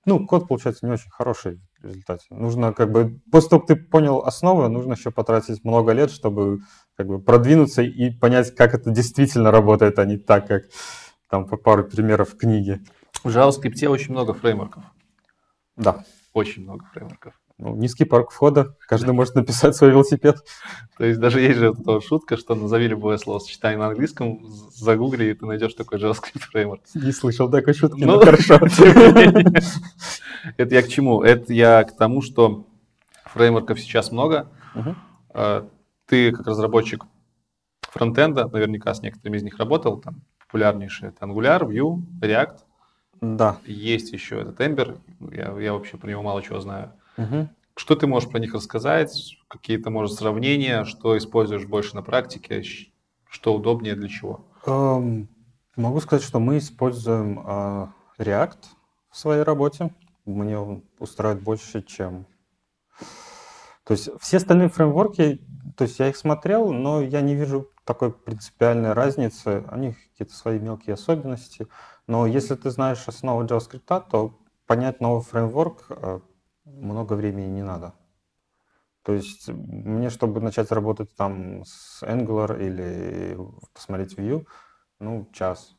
ну, 0.06 0.24
код 0.24 0.46
получается 0.46 0.86
не 0.86 0.92
очень 0.92 1.10
хороший. 1.10 1.60
в 1.80 1.86
результате. 1.86 2.26
Нужно 2.30 2.72
как 2.72 2.92
бы, 2.92 3.20
после 3.32 3.50
того, 3.50 3.62
как 3.62 3.68
ты 3.68 3.76
понял 3.76 4.18
основы, 4.20 4.68
нужно 4.68 4.92
еще 4.92 5.10
потратить 5.10 5.64
много 5.64 5.92
лет, 5.92 6.12
чтобы 6.12 6.60
как 6.96 7.08
бы 7.08 7.20
продвинуться 7.20 7.82
и 7.82 8.10
понять, 8.10 8.54
как 8.54 8.74
это 8.74 8.90
действительно 8.90 9.50
работает, 9.50 9.98
а 9.98 10.04
не 10.04 10.16
так, 10.16 10.46
как 10.46 10.62
там 11.28 11.46
по 11.46 11.56
пару 11.56 11.84
примеров 11.84 12.30
в 12.30 12.36
книге. 12.36 12.80
В 13.24 13.28
JavaScript 13.28 13.84
очень 13.88 14.12
много 14.12 14.32
фреймворков. 14.32 14.84
Да. 15.76 16.04
Очень 16.36 16.64
много 16.64 16.84
фреймворков. 16.92 17.32
Ну, 17.56 17.74
низкий 17.76 18.04
порог 18.04 18.30
входа, 18.30 18.76
каждый 18.80 19.14
может 19.14 19.36
написать 19.36 19.74
свой 19.74 19.88
велосипед. 19.88 20.36
То 20.98 21.06
есть 21.06 21.18
даже 21.18 21.40
есть 21.40 21.58
же 21.58 21.72
эта 21.72 22.02
шутка, 22.02 22.36
что 22.36 22.54
назови 22.54 22.88
любое 22.88 23.16
словосочетание 23.16 23.78
на 23.78 23.86
английском, 23.86 24.44
загугли, 24.74 25.24
и 25.24 25.32
ты 25.32 25.46
найдешь 25.46 25.72
такой 25.72 25.98
JavaScript 25.98 26.40
фреймворк. 26.50 26.82
Не 26.94 27.12
слышал 27.12 27.50
такой 27.50 27.72
шутки, 27.72 28.04
ну, 28.04 28.18
но 28.18 28.20
хорошо. 28.20 28.56
Это 30.58 30.74
я 30.74 30.82
к 30.82 30.88
чему? 30.88 31.22
Это 31.22 31.54
я 31.54 31.84
к 31.84 31.96
тому, 31.96 32.20
что 32.20 32.66
фреймворков 33.24 33.80
сейчас 33.80 34.12
много. 34.12 34.52
А, 35.30 35.66
ты 36.04 36.32
как 36.32 36.46
разработчик 36.48 37.06
фронтенда, 37.80 38.46
наверняка 38.48 38.92
с 38.92 39.00
некоторыми 39.00 39.38
из 39.38 39.42
них 39.42 39.56
работал, 39.56 39.96
там 40.02 40.20
популярнейшие 40.40 41.08
это 41.08 41.24
Angular, 41.24 41.62
Vue, 41.62 42.02
React. 42.20 42.58
Да. 43.20 43.58
Есть 43.64 44.12
еще 44.12 44.40
этот 44.40 44.60
Ember, 44.60 44.98
я, 45.32 45.58
я 45.58 45.72
вообще 45.72 45.96
про 45.96 46.10
него 46.10 46.22
мало 46.22 46.42
чего 46.42 46.60
знаю. 46.60 46.92
Угу. 47.16 47.48
Что 47.76 47.94
ты 47.94 48.06
можешь 48.06 48.30
про 48.30 48.38
них 48.38 48.54
рассказать? 48.54 49.38
Какие-то, 49.48 49.90
может, 49.90 50.16
сравнения? 50.16 50.84
Что 50.84 51.16
используешь 51.16 51.66
больше 51.66 51.94
на 51.94 52.02
практике? 52.02 52.62
Что 53.28 53.54
удобнее 53.54 53.94
для 53.94 54.08
чего? 54.08 54.46
Um, 54.64 55.26
могу 55.76 56.00
сказать, 56.00 56.24
что 56.24 56.40
мы 56.40 56.58
используем 56.58 57.40
uh, 57.40 57.88
React 58.18 58.58
в 59.10 59.16
своей 59.16 59.42
работе. 59.42 59.94
Мне 60.24 60.58
он 60.58 60.84
устраивает 60.98 61.42
больше, 61.42 61.82
чем... 61.82 62.26
То 63.84 63.92
есть 63.92 64.08
все 64.20 64.38
остальные 64.38 64.68
фреймворки, 64.68 65.40
то 65.76 65.84
есть 65.84 65.98
я 66.00 66.08
их 66.08 66.16
смотрел, 66.16 66.72
но 66.72 67.00
я 67.00 67.20
не 67.20 67.36
вижу 67.36 67.70
такой 67.84 68.10
принципиальной 68.10 68.94
разницы. 68.94 69.64
У 69.70 69.76
них 69.76 69.96
какие-то 70.10 70.34
свои 70.34 70.58
мелкие 70.58 70.94
особенности. 70.94 71.68
Но 72.06 72.26
если 72.26 72.54
ты 72.54 72.70
знаешь 72.70 73.06
основу 73.08 73.44
JavaScript, 73.44 74.10
то 74.10 74.38
понять 74.66 75.00
новый 75.00 75.22
фреймворк 75.22 75.86
а, 75.90 76.20
много 76.64 77.14
времени 77.14 77.48
не 77.48 77.62
надо. 77.62 77.94
То 79.02 79.12
есть 79.12 79.48
мне, 79.48 80.10
чтобы 80.10 80.40
начать 80.40 80.72
работать 80.72 81.14
там 81.14 81.64
с 81.64 82.02
Angular 82.02 82.60
или 82.60 83.38
посмотреть 83.72 84.18
Vue, 84.18 84.44
ну, 84.98 85.28
час. 85.32 85.76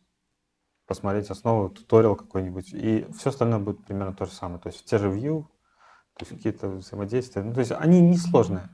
Посмотреть 0.86 1.30
основу, 1.30 1.70
туториал 1.70 2.16
какой-нибудь. 2.16 2.74
И 2.74 3.06
все 3.18 3.30
остальное 3.32 3.60
будет 3.60 3.86
примерно 3.86 4.14
то 4.14 4.26
же 4.26 4.32
самое. 4.32 4.62
То 4.62 4.70
есть 4.70 4.86
те 4.86 4.98
же 4.98 5.10
Vue, 5.10 5.44
то 6.18 6.26
есть 6.26 6.32
какие-то 6.32 6.70
взаимодействия. 6.70 7.44
Ну, 7.44 7.54
то 7.54 7.60
есть 7.60 7.74
они 7.74 8.00
несложные. 8.00 8.70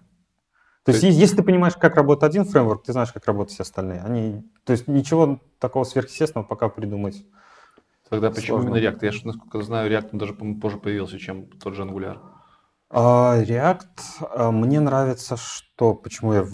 То 0.83 0.91
есть, 0.91 1.03
есть, 1.03 1.17
если 1.17 1.38
ты 1.38 1.43
понимаешь, 1.43 1.75
как 1.75 1.95
работает 1.95 2.29
один 2.29 2.45
фреймворк, 2.45 2.83
ты 2.83 2.91
знаешь, 2.91 3.12
как 3.12 3.25
работают 3.25 3.51
все 3.51 3.63
остальные. 3.63 4.01
Они, 4.01 4.43
то 4.65 4.74
есть 4.74 4.88
ничего 4.88 5.39
такого 5.57 5.86
сверхъестественного 5.86 6.45
пока 6.45 6.69
придумать 6.69 7.25
Тогда 8.13 8.29
почему 8.29 8.62
Сложно. 8.62 8.77
именно 8.77 8.91
React? 8.91 9.05
Я, 9.05 9.12
насколько 9.24 9.62
знаю, 9.63 9.91
React 9.91 10.10
даже, 10.12 10.34
по 10.36 10.46
позже 10.53 10.77
появился, 10.77 11.17
чем 11.17 11.48
тот 11.48 11.74
же 11.74 11.82
Angular. 11.82 12.20
Uh, 12.91 13.43
React, 13.43 13.88
uh, 14.22 14.51
мне 14.51 14.79
нравится, 14.79 15.36
что, 15.36 15.96
почему 15.96 16.34
я, 16.34 16.46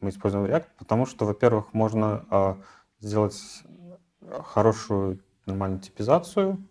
мы 0.00 0.10
используем 0.10 0.46
React, 0.46 0.66
потому 0.76 1.06
что, 1.06 1.24
во-первых, 1.24 1.72
можно 1.74 2.26
uh, 2.28 2.60
сделать 2.98 3.40
хорошую 4.46 5.22
нормальную 5.46 5.80
типизацию, 5.80 6.68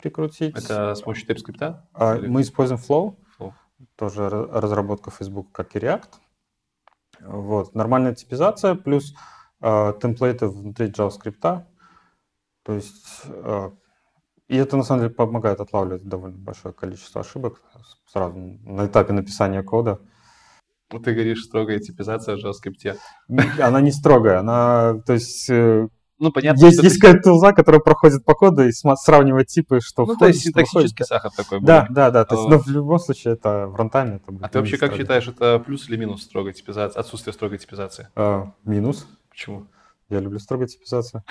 прикрутить. 0.00 0.56
Это 0.56 0.94
с 0.94 1.02
помощью 1.02 1.28
TypeScript? 1.28 1.80
Uh, 1.92 2.24
мы 2.28 2.42
используем 2.42 2.80
Flow, 2.80 3.16
Flow, 3.36 3.52
тоже 3.96 4.28
разработка 4.28 5.10
Facebook, 5.10 5.50
как 5.50 5.74
и 5.74 5.80
React. 5.80 6.10
Вот, 7.18 7.74
нормальная 7.74 8.14
типизация 8.14 8.76
плюс 8.76 9.12
uh, 9.60 9.98
темплейты 9.98 10.46
внутри 10.46 10.86
JavaScript, 10.86 11.64
то 12.66 12.74
есть, 12.74 13.22
э, 13.26 13.70
и 14.48 14.56
это 14.56 14.76
на 14.76 14.82
самом 14.82 15.02
деле 15.02 15.14
помогает 15.14 15.60
отлавливать 15.60 16.04
довольно 16.04 16.36
большое 16.36 16.74
количество 16.74 17.20
ошибок 17.20 17.62
сразу 18.12 18.36
на 18.36 18.86
этапе 18.86 19.12
написания 19.12 19.62
кода. 19.62 20.00
Ну, 20.90 20.98
ты 20.98 21.14
говоришь, 21.14 21.44
строгая 21.44 21.78
типизация 21.78 22.36
в 22.36 22.44
JavaScript. 22.44 22.98
Она 23.60 23.80
не 23.80 23.92
строгая, 23.92 24.40
она, 24.40 25.00
то 25.06 25.12
есть, 25.12 25.48
э, 25.48 25.88
ну, 26.18 26.32
понятно. 26.32 26.64
Есть, 26.64 26.82
есть 26.82 26.98
какая-то 26.98 27.22
тулза, 27.24 27.52
которая 27.52 27.80
проходит 27.80 28.24
по 28.24 28.34
коду 28.34 28.66
и 28.66 28.72
сравнивает 28.72 29.48
типы, 29.48 29.80
что 29.80 30.02
ну, 30.02 30.14
входит, 30.14 30.18
то 30.18 30.26
есть 30.26 30.40
синтаксический 30.42 31.04
сахар 31.04 31.30
такой 31.36 31.58
будет. 31.58 31.66
Да, 31.66 31.86
да, 31.90 32.10
да. 32.10 32.24
То 32.24 32.36
есть, 32.36 32.48
но 32.48 32.58
в 32.58 32.66
любом 32.68 32.98
случае 32.98 33.34
это 33.34 33.66
в 33.66 33.76
рантайме. 33.76 34.16
Это 34.16 34.38
а 34.40 34.48
ты 34.48 34.58
вообще 34.58 34.78
как 34.78 34.94
считаешь, 34.94 35.28
это 35.28 35.58
плюс 35.58 35.88
или 35.88 35.96
минус 35.96 36.22
строгой 36.22 36.52
типизации, 36.52 36.98
отсутствие 36.98 37.34
строгой 37.34 37.58
типизации? 37.58 38.08
А, 38.16 38.52
минус. 38.64 39.06
Почему? 39.28 39.66
Я 40.08 40.20
люблю 40.20 40.38
строгую 40.38 40.68
типизацию. 40.68 41.24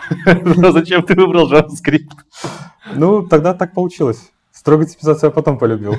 Но 0.57 0.71
зачем 0.71 1.01
ты 1.03 1.15
выбрал 1.15 1.51
JavaScript? 1.51 2.11
Ну, 2.93 3.25
тогда 3.25 3.53
так 3.53 3.73
получилось. 3.73 4.31
Строгую 4.51 4.87
типизацию 4.87 5.29
я 5.29 5.33
потом 5.33 5.57
полюбил. 5.57 5.95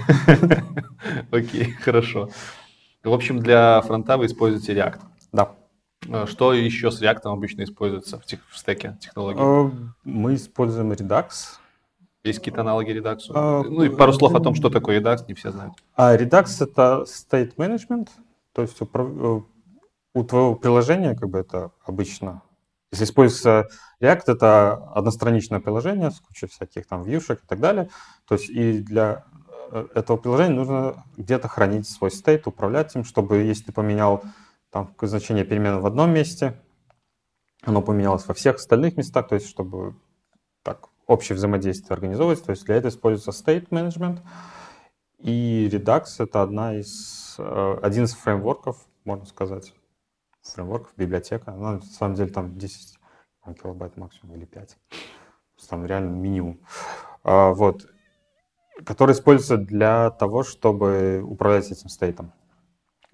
Окей, 1.31 1.73
хорошо. 1.73 2.31
В 3.03 3.13
общем, 3.13 3.39
для 3.39 3.81
фронта 3.83 4.17
вы 4.19 4.27
используете 4.27 4.75
React. 4.75 5.01
Да. 5.33 5.53
А 6.11 6.27
что 6.27 6.53
еще 6.53 6.91
с 6.91 7.03
React 7.03 7.23
обычно 7.25 7.63
используется 7.65 8.19
в, 8.19 8.27
тех, 8.27 8.41
в 8.51 8.59
стеке 8.59 8.99
технологий? 9.01 9.41
А, 9.41 9.71
мы 10.05 10.35
используем 10.35 10.93
Redux. 10.93 11.59
Есть 12.25 12.41
какие-то 12.41 12.61
аналоги 12.61 12.91
Redux? 12.91 13.19
А, 13.35 13.63
ну 13.63 13.85
и 13.85 13.89
пару 13.89 14.13
слов 14.13 14.35
о 14.35 14.41
том, 14.41 14.55
что 14.55 14.69
такое 14.69 15.01
Redux, 15.01 15.25
не 15.29 15.35
все 15.35 15.51
знают. 15.51 15.75
А 15.95 16.17
Redux 16.17 16.47
это 16.61 17.05
state 17.07 17.57
management, 17.57 18.09
то 18.53 18.63
есть 18.63 18.81
у, 18.83 18.89
э, 18.93 19.41
у 20.15 20.25
твоего 20.25 20.57
приложения 20.57 21.15
как 21.15 21.31
бы 21.31 21.39
это 21.39 21.71
обычно 21.85 22.43
если 22.97 23.05
используется 23.05 23.69
React, 24.01 24.23
это 24.27 24.73
одностраничное 24.95 25.61
приложение 25.61 26.11
с 26.11 26.21
кучей 26.21 26.47
всяких 26.47 26.87
там 26.87 27.03
вьюшек 27.03 27.43
и 27.45 27.47
так 27.47 27.61
далее. 27.61 27.91
То 28.27 28.37
есть 28.37 28.49
и 28.49 28.79
для 28.79 29.25
э, 29.71 29.87
этого 29.95 30.17
приложения 30.17 30.55
нужно 30.55 31.05
где-то 31.17 31.49
хранить 31.49 31.87
свой 31.89 32.11
стейт, 32.11 32.47
управлять 32.47 32.95
им, 32.97 33.05
чтобы 33.05 33.39
если 33.39 33.65
ты 33.65 33.73
поменял 33.73 34.23
там 34.71 34.95
значение 35.03 35.45
перемены 35.45 35.81
в 35.81 35.87
одном 35.87 36.11
месте, 36.11 36.59
оно 37.63 37.83
поменялось 37.83 38.27
во 38.27 38.35
всех 38.35 38.57
остальных 38.57 38.97
местах, 38.97 39.29
то 39.29 39.35
есть 39.35 39.49
чтобы 39.49 39.95
так 40.63 40.89
общее 41.07 41.37
взаимодействие 41.37 41.95
организовывать. 41.95 42.43
То 42.43 42.51
есть 42.51 42.65
для 42.65 42.77
этого 42.77 42.91
используется 42.91 43.31
state 43.31 43.69
management. 43.69 44.21
И 45.19 45.69
Redux— 45.71 46.05
это 46.19 46.43
одна 46.43 46.77
из, 46.79 47.37
э, 47.39 47.79
один 47.83 48.05
из 48.05 48.15
фреймворков, 48.15 48.79
можно 49.05 49.27
сказать, 49.27 49.75
фреймворков, 50.53 50.93
библиотека. 50.97 51.53
Ну, 51.53 51.73
на 51.73 51.81
самом 51.83 52.15
деле 52.15 52.31
там 52.31 52.57
10 52.57 52.99
там, 53.45 53.55
килобайт 53.55 53.97
максимум 53.97 54.37
или 54.37 54.45
5. 54.45 54.77
Там 55.69 55.87
реально 55.87 56.11
минимум. 56.11 56.61
А, 57.25 57.53
вот. 57.53 57.87
Который 58.85 59.13
используется 59.13 59.57
для 59.57 60.11
того, 60.11 60.43
чтобы 60.43 61.23
управлять 61.23 61.71
этим 61.71 61.89
стейтом. 61.89 62.33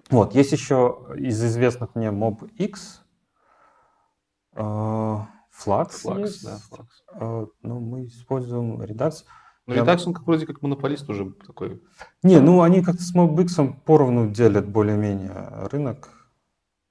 Вот. 0.09 0.35
Есть 0.35 0.51
еще 0.51 1.07
из 1.15 1.43
известных 1.43 1.95
мне 1.95 2.07
MobX, 2.07 2.99
Flux, 4.55 5.27
Flux, 6.03 6.19
есть. 6.19 6.43
да, 6.43 6.59
Flux. 6.69 6.87
Uh, 7.15 7.47
ну, 7.61 7.79
мы 7.79 8.05
используем 8.07 8.81
Redux. 8.81 9.23
Но 9.65 9.75
Redux, 9.75 10.03
он 10.05 10.13
как, 10.13 10.25
вроде 10.25 10.45
как 10.45 10.61
монополист 10.61 11.09
уже 11.09 11.31
такой. 11.31 11.81
Не, 12.21 12.39
ну 12.39 12.61
они 12.61 12.83
как-то 12.83 13.01
с 13.01 13.15
MobX 13.15 13.73
поровну 13.85 14.29
делят 14.29 14.67
более-менее 14.67 15.67
рынок 15.71 16.09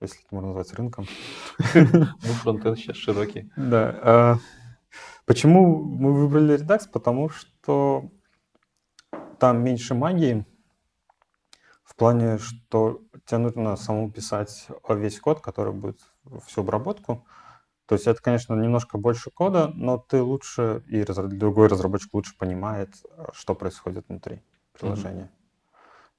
если 0.03 0.21
это 0.21 0.35
можно 0.35 0.49
назвать 0.53 0.73
рынком. 0.75 1.07
Ну, 1.75 2.07
фронтенд 2.43 2.79
сейчас 2.79 2.97
широкий. 2.97 3.51
Да. 3.57 3.99
А, 4.03 4.39
почему 5.27 5.83
мы 5.83 6.13
выбрали 6.13 6.59
Redux? 6.59 6.89
Потому 6.93 7.29
что 7.29 8.11
там 9.39 9.63
меньше 9.65 9.95
магии, 9.95 10.47
в 11.93 11.97
плане, 11.97 12.39
что 12.39 13.03
тебе 13.27 13.39
нужно 13.39 13.77
самому 13.77 14.11
писать 14.11 14.67
весь 14.89 15.21
код, 15.21 15.41
который 15.41 15.75
будет 15.75 16.01
всю 16.47 16.63
обработку. 16.63 17.27
То 17.87 17.97
есть 17.97 18.07
это, 18.07 18.23
конечно, 18.23 18.55
немножко 18.55 18.97
больше 18.97 19.31
кода, 19.31 19.69
но 19.75 19.99
ты 19.99 20.23
лучше, 20.23 20.83
и 20.87 21.05
другой 21.05 21.69
разработчик 21.69 22.15
лучше 22.15 22.35
понимает, 22.39 22.95
что 23.35 23.55
происходит 23.55 24.09
внутри 24.09 24.41
приложения. 24.73 25.25
Mm-hmm. 25.25 25.42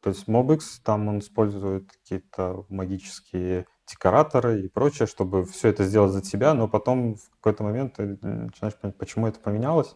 То 0.03 0.09
есть 0.09 0.27
MobX, 0.27 0.59
там 0.83 1.07
он 1.07 1.19
использует 1.19 1.89
какие-то 1.89 2.65
магические 2.67 3.65
декораторы 3.87 4.61
и 4.61 4.67
прочее, 4.67 5.07
чтобы 5.07 5.45
все 5.45 5.69
это 5.69 5.85
сделать 5.85 6.11
за 6.11 6.21
тебя, 6.21 6.53
но 6.53 6.67
потом 6.67 7.15
в 7.15 7.29
какой-то 7.37 7.63
момент 7.63 7.93
ты 7.95 8.17
начинаешь 8.21 8.75
понимать, 8.75 8.97
почему 8.97 9.27
это 9.27 9.39
поменялось, 9.39 9.95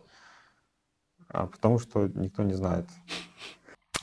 а 1.28 1.48
потому 1.48 1.78
что 1.78 2.08
никто 2.08 2.44
не 2.44 2.54
знает. 2.54 2.88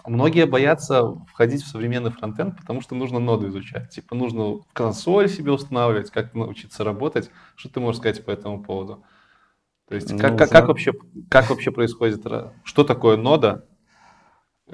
Многие 0.04 0.44
боятся 0.44 1.14
входить 1.32 1.62
в 1.62 1.68
современный 1.68 2.10
фронтенд, 2.10 2.58
потому 2.58 2.82
что 2.82 2.94
нужно 2.94 3.18
ноду 3.18 3.48
изучать. 3.48 3.88
Типа 3.88 4.14
нужно 4.14 4.60
консоль 4.74 5.30
себе 5.30 5.52
устанавливать, 5.52 6.10
как 6.10 6.34
научиться 6.34 6.84
работать. 6.84 7.30
Что 7.56 7.70
ты 7.70 7.80
можешь 7.80 8.00
сказать 8.00 8.22
по 8.22 8.30
этому 8.30 8.62
поводу? 8.62 9.02
То 9.88 9.94
есть 9.94 10.12
ну, 10.12 10.18
как, 10.18 10.36
как, 10.36 10.50
как, 10.50 10.68
вообще, 10.68 10.92
как 11.30 11.48
вообще 11.48 11.70
происходит, 11.70 12.22
что 12.64 12.84
такое 12.84 13.16
нода, 13.16 13.66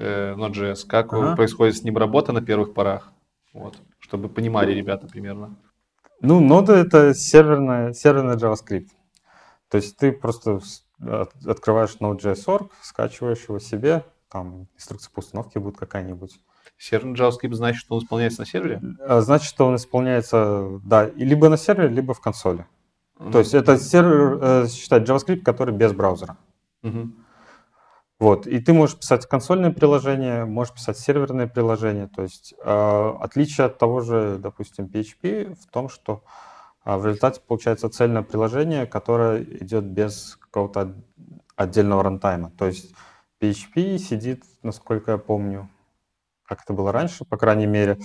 э, 0.01 0.35
Node.js, 0.35 0.87
как 0.87 1.13
ага. 1.13 1.37
происходит 1.37 1.77
с 1.77 1.83
ним 1.83 1.97
работа 1.97 2.33
на 2.33 2.43
первых 2.43 2.75
порах, 2.75 3.13
вот, 3.53 3.79
чтобы 3.99 4.29
понимали 4.29 4.73
ребята 4.73 5.07
примерно. 5.07 5.57
Ну, 6.23 6.41
нода— 6.41 6.75
это 6.77 7.15
серверная, 7.15 7.93
серверный 7.93 8.37
JavaScript. 8.37 8.89
То 9.71 9.77
есть 9.77 9.97
ты 9.97 10.13
просто 10.13 10.61
открываешь 11.47 11.97
Node.js.org, 12.01 12.71
скачиваешь 12.83 13.45
его 13.49 13.59
себе, 13.59 14.05
там 14.31 14.67
инструкция 14.75 15.11
по 15.13 15.21
установке 15.21 15.61
будет 15.61 15.79
какая-нибудь. 15.79 16.39
Серверный 16.77 17.19
JavaScript 17.19 17.55
значит, 17.55 17.81
что 17.81 17.95
он 17.95 18.03
исполняется 18.03 18.41
на 18.41 18.47
сервере? 18.47 18.81
А, 19.01 19.21
значит, 19.21 19.49
что 19.49 19.67
он 19.67 19.77
исполняется, 19.77 20.81
да, 20.85 21.11
либо 21.11 21.49
на 21.49 21.57
сервере, 21.57 21.89
либо 21.89 22.13
в 22.15 22.21
консоли. 22.21 22.67
Mm-hmm. 23.19 23.33
То 23.33 23.39
есть 23.39 23.55
это 23.55 23.79
сервер, 23.79 24.39
э, 24.41 24.69
считать 24.69 25.09
JavaScript, 25.09 25.41
который 25.41 25.75
без 25.75 25.93
браузера. 25.93 26.37
Mm-hmm. 26.83 27.11
Вот, 28.21 28.47
и 28.47 28.61
ты 28.61 28.75
можешь 28.75 28.99
писать 28.99 29.27
консольное 29.27 29.71
приложение, 29.71 30.45
можешь 30.45 30.75
писать 30.75 30.99
серверное 30.99 31.47
приложение. 31.47 32.07
То 32.07 32.21
есть 32.23 32.53
э, 32.63 33.15
отличие 33.19 33.67
от 33.67 33.79
того 33.79 34.01
же, 34.01 34.37
допустим, 34.39 34.85
PHP 34.85 35.57
в 35.59 35.67
том, 35.71 35.89
что 35.89 36.23
э, 36.85 36.95
в 36.97 37.07
результате 37.07 37.41
получается 37.41 37.89
цельное 37.89 38.23
приложение, 38.23 38.87
которое 38.87 39.43
идет 39.43 39.85
без 39.85 40.37
какого-то 40.37 40.95
отдельного 41.57 42.03
рантайма. 42.03 42.51
То 42.51 42.67
есть 42.67 42.93
PHP 43.41 43.97
сидит, 43.97 44.45
насколько 44.63 45.13
я 45.13 45.19
помню, 45.19 45.71
как 46.45 46.63
это 46.63 46.75
было 46.75 46.93
раньше, 46.93 47.25
по 47.25 47.39
крайней 47.39 47.67
мере, 47.67 47.99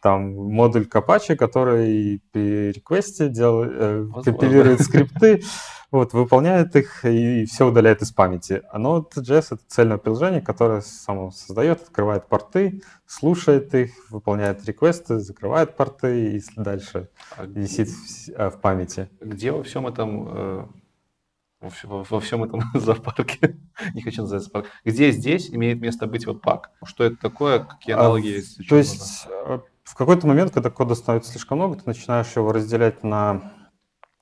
там 0.00 0.34
модуль 0.34 0.88
Apache, 0.90 1.36
который 1.36 2.22
при 2.32 2.72
реквесте 2.72 3.28
делает, 3.28 3.72
э, 3.74 4.06
компилирует 4.24 4.80
скрипты, 4.80 5.42
вот, 5.90 6.12
выполняет 6.12 6.76
их 6.76 7.04
и 7.04 7.44
все 7.46 7.66
удаляет 7.66 8.02
из 8.02 8.12
памяти. 8.12 8.62
А 8.70 8.78
Node.js— 8.78 9.46
это 9.50 9.60
цельное 9.66 9.98
приложение, 9.98 10.40
которое 10.40 10.80
само 10.82 11.30
создает, 11.30 11.82
открывает 11.82 12.26
порты, 12.26 12.82
слушает 13.06 13.74
их, 13.74 13.92
выполняет 14.10 14.64
реквесты, 14.64 15.18
закрывает 15.18 15.76
порты 15.76 16.36
и 16.36 16.42
дальше 16.56 17.08
а 17.36 17.44
висит 17.44 17.88
в, 17.88 18.28
э, 18.30 18.50
в 18.50 18.60
памяти. 18.60 19.08
Где 19.20 19.50
во 19.52 19.62
всем 19.62 19.86
этом 19.86 20.28
э, 20.28 20.66
во, 21.60 22.04
во 22.04 22.20
всем 22.20 22.44
этом 22.44 22.62
зоопарке, 22.74 23.58
не 23.94 24.02
хочу 24.02 24.22
называть 24.22 24.44
зоопарк, 24.44 24.66
где 24.84 25.10
здесь 25.10 25.50
имеет 25.50 25.80
место 25.80 26.06
быть 26.06 26.26
вот 26.26 26.40
пак? 26.40 26.70
Что 26.84 27.04
это 27.04 27.16
такое, 27.16 27.60
какие 27.60 27.94
а, 27.94 28.00
аналоги 28.00 28.28
а, 28.28 28.36
есть? 28.36 28.68
То 28.68 28.76
есть 28.76 29.26
можно? 29.28 29.62
в 29.84 29.94
какой-то 29.94 30.26
момент, 30.26 30.52
когда 30.52 30.70
кода 30.70 30.94
становится 30.94 31.32
слишком 31.32 31.58
много, 31.58 31.76
ты 31.76 31.82
начинаешь 31.84 32.34
его 32.34 32.52
разделять 32.52 33.02
на 33.02 33.52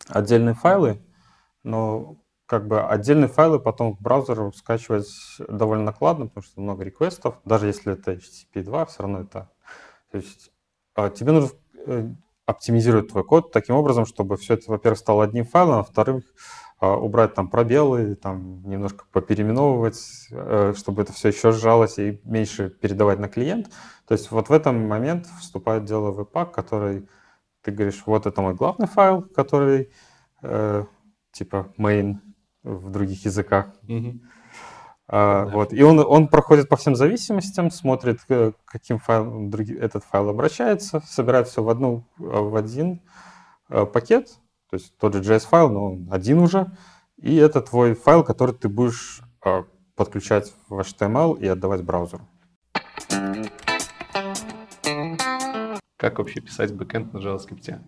отдельные 0.08 0.54
файлы, 0.54 1.00
но 1.68 2.16
как 2.46 2.66
бы 2.66 2.82
отдельные 2.82 3.28
файлы 3.28 3.60
потом 3.60 3.94
в 3.94 4.00
браузер 4.00 4.52
скачивать 4.54 5.08
довольно 5.48 5.84
накладно, 5.84 6.26
потому 6.26 6.42
что 6.42 6.60
много 6.60 6.82
реквестов, 6.82 7.36
даже 7.44 7.66
если 7.66 7.92
это 7.92 8.12
HTTP 8.12 8.62
2, 8.62 8.86
все 8.86 9.02
равно 9.02 9.20
это... 9.20 9.50
То 10.10 10.16
есть 10.16 10.50
а, 10.94 11.10
тебе 11.10 11.32
нужно 11.32 11.50
э, 11.86 12.08
оптимизировать 12.46 13.08
твой 13.08 13.22
код 13.22 13.52
таким 13.52 13.76
образом, 13.76 14.06
чтобы 14.06 14.38
все 14.38 14.54
это, 14.54 14.70
во-первых, 14.70 14.98
стало 14.98 15.24
одним 15.24 15.44
файлом, 15.44 15.74
а 15.74 15.78
во-вторых, 15.78 16.24
а, 16.80 16.96
убрать 16.96 17.34
там 17.34 17.48
пробелы, 17.50 18.14
там 18.14 18.62
немножко 18.66 19.04
попереименовывать, 19.12 20.00
э, 20.30 20.72
чтобы 20.74 21.02
это 21.02 21.12
все 21.12 21.28
еще 21.28 21.52
сжалось 21.52 21.98
и 21.98 22.20
меньше 22.24 22.70
передавать 22.70 23.18
на 23.18 23.28
клиент. 23.28 23.68
То 24.06 24.12
есть 24.12 24.30
вот 24.30 24.48
в 24.48 24.52
этом 24.52 24.88
момент 24.88 25.26
вступает 25.38 25.84
дело 25.84 26.12
Webpack, 26.12 26.50
который 26.50 27.06
ты 27.60 27.72
говоришь, 27.72 28.02
вот 28.06 28.24
это 28.24 28.40
мой 28.40 28.54
главный 28.54 28.86
файл, 28.86 29.20
который 29.20 29.90
э, 30.42 30.84
типа 31.38 31.72
main 31.78 32.16
в 32.62 32.90
других 32.90 33.24
языках. 33.24 33.74
Mm-hmm. 33.86 34.20
А, 35.06 35.46
да. 35.46 35.52
Вот. 35.52 35.72
И 35.72 35.82
он, 35.82 35.98
он 36.00 36.28
проходит 36.28 36.68
по 36.68 36.76
всем 36.76 36.94
зависимостям, 36.94 37.70
смотрит, 37.70 38.20
э, 38.28 38.52
каким 38.66 38.98
файлом 38.98 39.50
этот 39.50 40.04
файл 40.04 40.28
обращается, 40.28 41.00
собирает 41.06 41.48
все 41.48 41.62
в, 41.62 41.68
одну, 41.70 42.04
в 42.18 42.56
один 42.56 43.00
пакет, 43.68 44.38
то 44.70 44.76
есть 44.76 44.96
тот 44.98 45.14
же 45.14 45.20
JS-файл, 45.20 45.70
но 45.70 45.84
он 45.86 46.08
один 46.10 46.38
уже. 46.38 46.70
И 47.16 47.34
это 47.36 47.62
твой 47.62 47.94
файл, 47.94 48.22
который 48.22 48.54
ты 48.54 48.68
будешь 48.68 49.22
э, 49.44 49.64
подключать 49.96 50.54
в 50.68 50.78
HTML 50.78 51.38
и 51.40 51.46
отдавать 51.46 51.82
браузеру. 51.82 52.28
Как 55.96 56.18
вообще 56.18 56.40
писать 56.40 56.74
бэкэнд 56.74 57.12
на 57.12 57.18
JavaScript? 57.18 57.80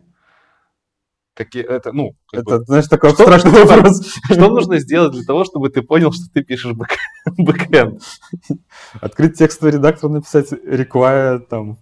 Какие, 1.40 1.62
это, 1.62 1.92
ну, 1.92 2.14
это, 2.34 2.58
бы, 2.58 2.64
знаешь, 2.66 2.86
такой 2.86 3.14
что, 3.14 3.22
страшный 3.22 3.64
вопрос. 3.64 4.06
Что 4.30 4.50
нужно 4.50 4.78
сделать 4.78 5.12
для 5.12 5.24
того, 5.24 5.44
чтобы 5.44 5.70
ты 5.70 5.80
понял, 5.80 6.12
что 6.12 6.24
ты 6.30 6.44
пишешь 6.44 6.74
бэкэнд? 7.38 8.02
Открыть 9.00 9.38
текстовый 9.38 9.72
редактор, 9.72 10.10
написать 10.10 10.52
require, 10.52 11.38
там, 11.38 11.78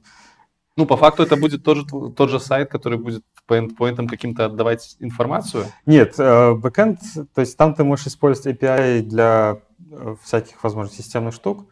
ну, 0.77 0.87
по 0.87 0.97
факту 0.97 1.25
это 1.25 1.35
будет 1.35 1.65
тот 1.65 1.79
же, 1.79 1.85
тот 1.87 2.31
же 2.31 2.39
сайт, 2.39 2.71
который 2.71 2.99
будет 2.99 3.25
по 3.49 3.59
endpoint 3.59 3.97
ам 3.97 4.07
каким-то 4.07 4.45
отдавать 4.45 4.95
информацию? 5.01 5.65
Нет, 5.87 6.15
э, 6.21 6.55
бэкэнд, 6.55 7.01
то 7.35 7.41
есть 7.41 7.57
там 7.57 7.75
ты 7.75 7.83
можешь 7.83 8.07
использовать 8.07 8.63
API 8.63 9.01
для 9.01 9.61
э, 9.91 10.15
всяких, 10.23 10.63
возможно, 10.63 10.95
системных 10.95 11.35
штук. 11.35 11.67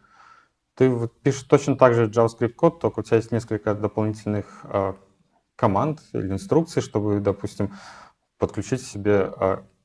Ты 0.75 0.89
вот 0.89 1.13
пишешь 1.21 1.43
точно 1.43 1.77
так 1.77 1.93
же 1.93 2.07
JavaScript 2.07 2.49
код, 2.49 2.81
только 2.81 2.99
у 2.99 3.03
тебя 3.03 3.15
есть 3.15 3.31
несколько 3.31 3.73
дополнительных 3.75 4.65
э, 4.65 4.93
команд 5.57 5.99
или 6.13 6.31
инструкций, 6.31 6.81
чтобы, 6.81 7.19
допустим, 7.19 7.73
подключить 8.37 8.81
себе 8.81 9.33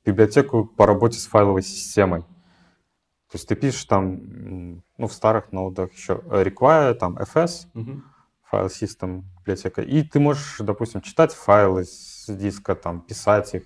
библиотеку 0.04 0.64
по 0.64 0.86
работе 0.86 1.18
с 1.18 1.26
файловой 1.26 1.62
системой. 1.62 2.22
То 2.22 3.38
есть 3.38 3.48
ты 3.48 3.56
пишешь 3.56 3.86
там, 3.86 4.82
ну, 4.98 5.06
в 5.08 5.12
старых 5.12 5.50
ноутах 5.50 5.92
еще 5.92 6.22
require, 6.28 6.94
там 6.94 7.16
fs, 7.16 7.66
uh-huh 7.74 8.02
файл 8.52 8.66
system 8.66 9.22
библиотека. 9.40 9.80
И 9.80 10.02
ты 10.02 10.20
можешь, 10.20 10.58
допустим, 10.58 11.00
читать 11.00 11.32
файлы 11.32 11.84
с 11.84 12.26
диска, 12.28 12.74
там, 12.74 13.00
писать 13.00 13.54
их. 13.54 13.62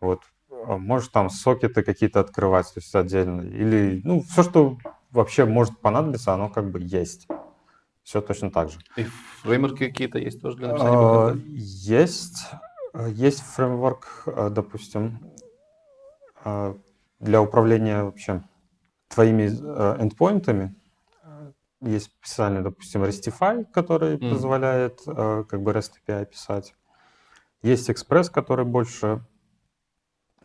Вот. 0.00 0.20
А 0.50 0.76
можешь 0.76 1.08
там 1.08 1.30
сокеты 1.30 1.82
какие-то 1.82 2.20
открывать, 2.20 2.66
то 2.66 2.80
есть 2.80 2.94
отдельно. 2.94 3.40
Или, 3.40 4.02
ну, 4.04 4.22
все, 4.22 4.42
что 4.42 4.76
вообще 5.10 5.46
может 5.46 5.80
понадобиться, 5.80 6.34
оно 6.34 6.50
как 6.50 6.70
бы 6.70 6.80
есть. 6.82 7.26
Все 8.02 8.20
точно 8.20 8.50
так 8.50 8.70
же. 8.70 8.78
И 8.96 9.04
фреймворки 9.42 9.86
какие-то 9.88 10.18
есть 10.18 10.40
тоже 10.40 10.56
для 10.56 10.68
написания 10.68 10.96
а, 10.96 11.36
Есть. 11.46 12.46
Есть 13.08 13.40
фреймворк, 13.40 14.24
а, 14.26 14.50
допустим, 14.50 15.20
а, 16.44 16.76
для 17.20 17.40
управления 17.40 18.02
вообще 18.02 18.42
твоими 19.08 19.46
эндпоинтами 19.46 20.74
есть 21.82 22.06
специальный, 22.06 22.62
допустим, 22.62 23.02
Restify, 23.02 23.64
который 23.64 24.16
mm. 24.16 24.30
позволяет 24.30 25.00
э, 25.06 25.44
как 25.48 25.62
бы 25.62 25.72
REST 25.72 25.94
API 26.06 26.26
писать. 26.26 26.74
Есть 27.62 27.90
Express, 27.90 28.30
который 28.30 28.64
больше 28.64 29.24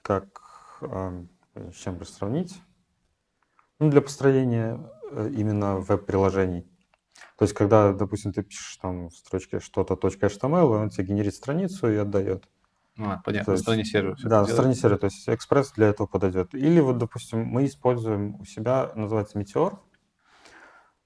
как 0.02 0.80
э, 0.82 1.26
с 1.72 1.76
чем 1.76 1.98
бы 1.98 2.06
сравнить? 2.06 2.62
Ну, 3.80 3.90
для 3.90 4.02
построения 4.02 4.80
э, 5.12 5.30
именно 5.36 5.78
веб-приложений. 5.78 6.66
То 7.38 7.44
есть, 7.44 7.54
когда, 7.54 7.94
допустим, 7.94 8.34
ты 8.34 8.44
пишешь 8.44 8.78
там 8.78 9.10
в 9.10 9.14
строчке 9.14 9.60
что-то 9.60 9.94
.html, 9.94 10.82
он 10.82 10.90
тебе 10.90 11.06
генерит 11.06 11.36
страницу 11.36 11.92
и 11.92 11.96
отдает. 11.96 12.48
А, 13.00 13.22
понятно, 13.24 13.54
на 13.54 13.60
стороне 13.60 13.86
сервера. 13.86 14.18
Да, 14.24 14.42
на 14.42 14.48
стороне 14.48 14.74
сервера, 14.74 14.98
то 14.98 15.06
есть 15.06 15.28
Express 15.28 15.68
для 15.76 15.88
этого 15.88 16.08
подойдет. 16.08 16.56
Или 16.56 16.80
вот, 16.80 16.98
допустим, 16.98 17.44
мы 17.46 17.66
используем 17.66 18.40
у 18.40 18.46
себя, 18.46 18.92
называется 18.96 19.40
Meteor, 19.40 19.78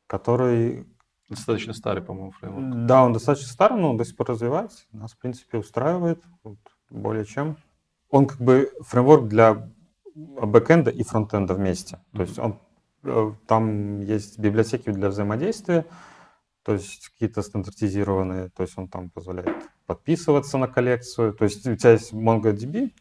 который... 0.08 0.88
Достаточно 1.28 1.74
старый, 1.74 2.02
по-моему, 2.02 2.32
фреймворк. 2.32 2.86
Да, 2.86 3.04
он 3.04 3.14
достаточно 3.14 3.52
старый, 3.52 3.80
но 3.80 3.92
он 3.92 3.98
до 3.98 4.06
сих 4.06 4.16
пор 4.16 4.30
развивается. 4.30 4.86
Нас, 4.94 5.14
в 5.14 5.18
принципе, 5.18 5.58
устраивает 5.58 6.24
вот, 6.44 6.60
более 6.90 7.26
чем. 7.26 7.58
Он 8.10 8.26
как 8.26 8.40
бы 8.40 8.72
фреймворк 8.82 9.28
для 9.28 9.70
бэкэнда 10.16 10.92
и 10.92 11.04
фронтенда 11.04 11.54
вместе. 11.54 11.96
Mm-hmm. 11.96 12.18
То 12.18 12.22
есть 12.22 12.40
он, 12.40 12.60
там 13.48 14.02
есть 14.02 14.40
библиотеки 14.40 14.92
для 14.92 15.10
взаимодействия, 15.10 15.86
то 16.64 16.74
есть 16.74 17.10
какие-то 17.10 17.42
стандартизированные, 17.42 18.50
то 18.50 18.64
есть 18.64 18.78
он 18.78 18.88
там 18.88 19.10
позволяет 19.10 19.56
подписываться 19.86 20.58
на 20.58 20.68
коллекцию. 20.68 21.34
То 21.34 21.46
есть 21.46 21.66
у 21.68 21.76
тебя 21.76 21.92
есть 21.92 22.14
MongoDB, 22.14 22.92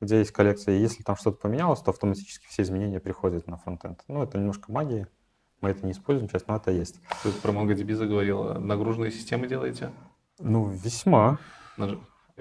где 0.00 0.18
есть 0.18 0.32
коллекция, 0.32 0.76
и 0.76 0.80
если 0.80 1.02
там 1.02 1.16
что-то 1.16 1.38
поменялось, 1.38 1.80
то 1.80 1.90
автоматически 1.90 2.46
все 2.48 2.62
изменения 2.62 3.00
приходят 3.00 3.46
на 3.46 3.56
фронтенд. 3.56 4.02
Ну, 4.08 4.22
это 4.22 4.38
немножко 4.38 4.70
магия. 4.70 5.08
Мы 5.60 5.70
это 5.70 5.86
не 5.86 5.92
используем 5.92 6.28
сейчас, 6.28 6.46
но 6.46 6.56
это 6.56 6.72
есть. 6.72 7.00
Ты 7.22 7.30
про 7.32 7.52
MongoDB 7.52 7.94
заговорил. 7.94 8.54
Нагруженные 8.54 9.12
системы 9.12 9.46
делаете? 9.46 9.92
Ну, 10.38 10.68
весьма. 10.68 11.38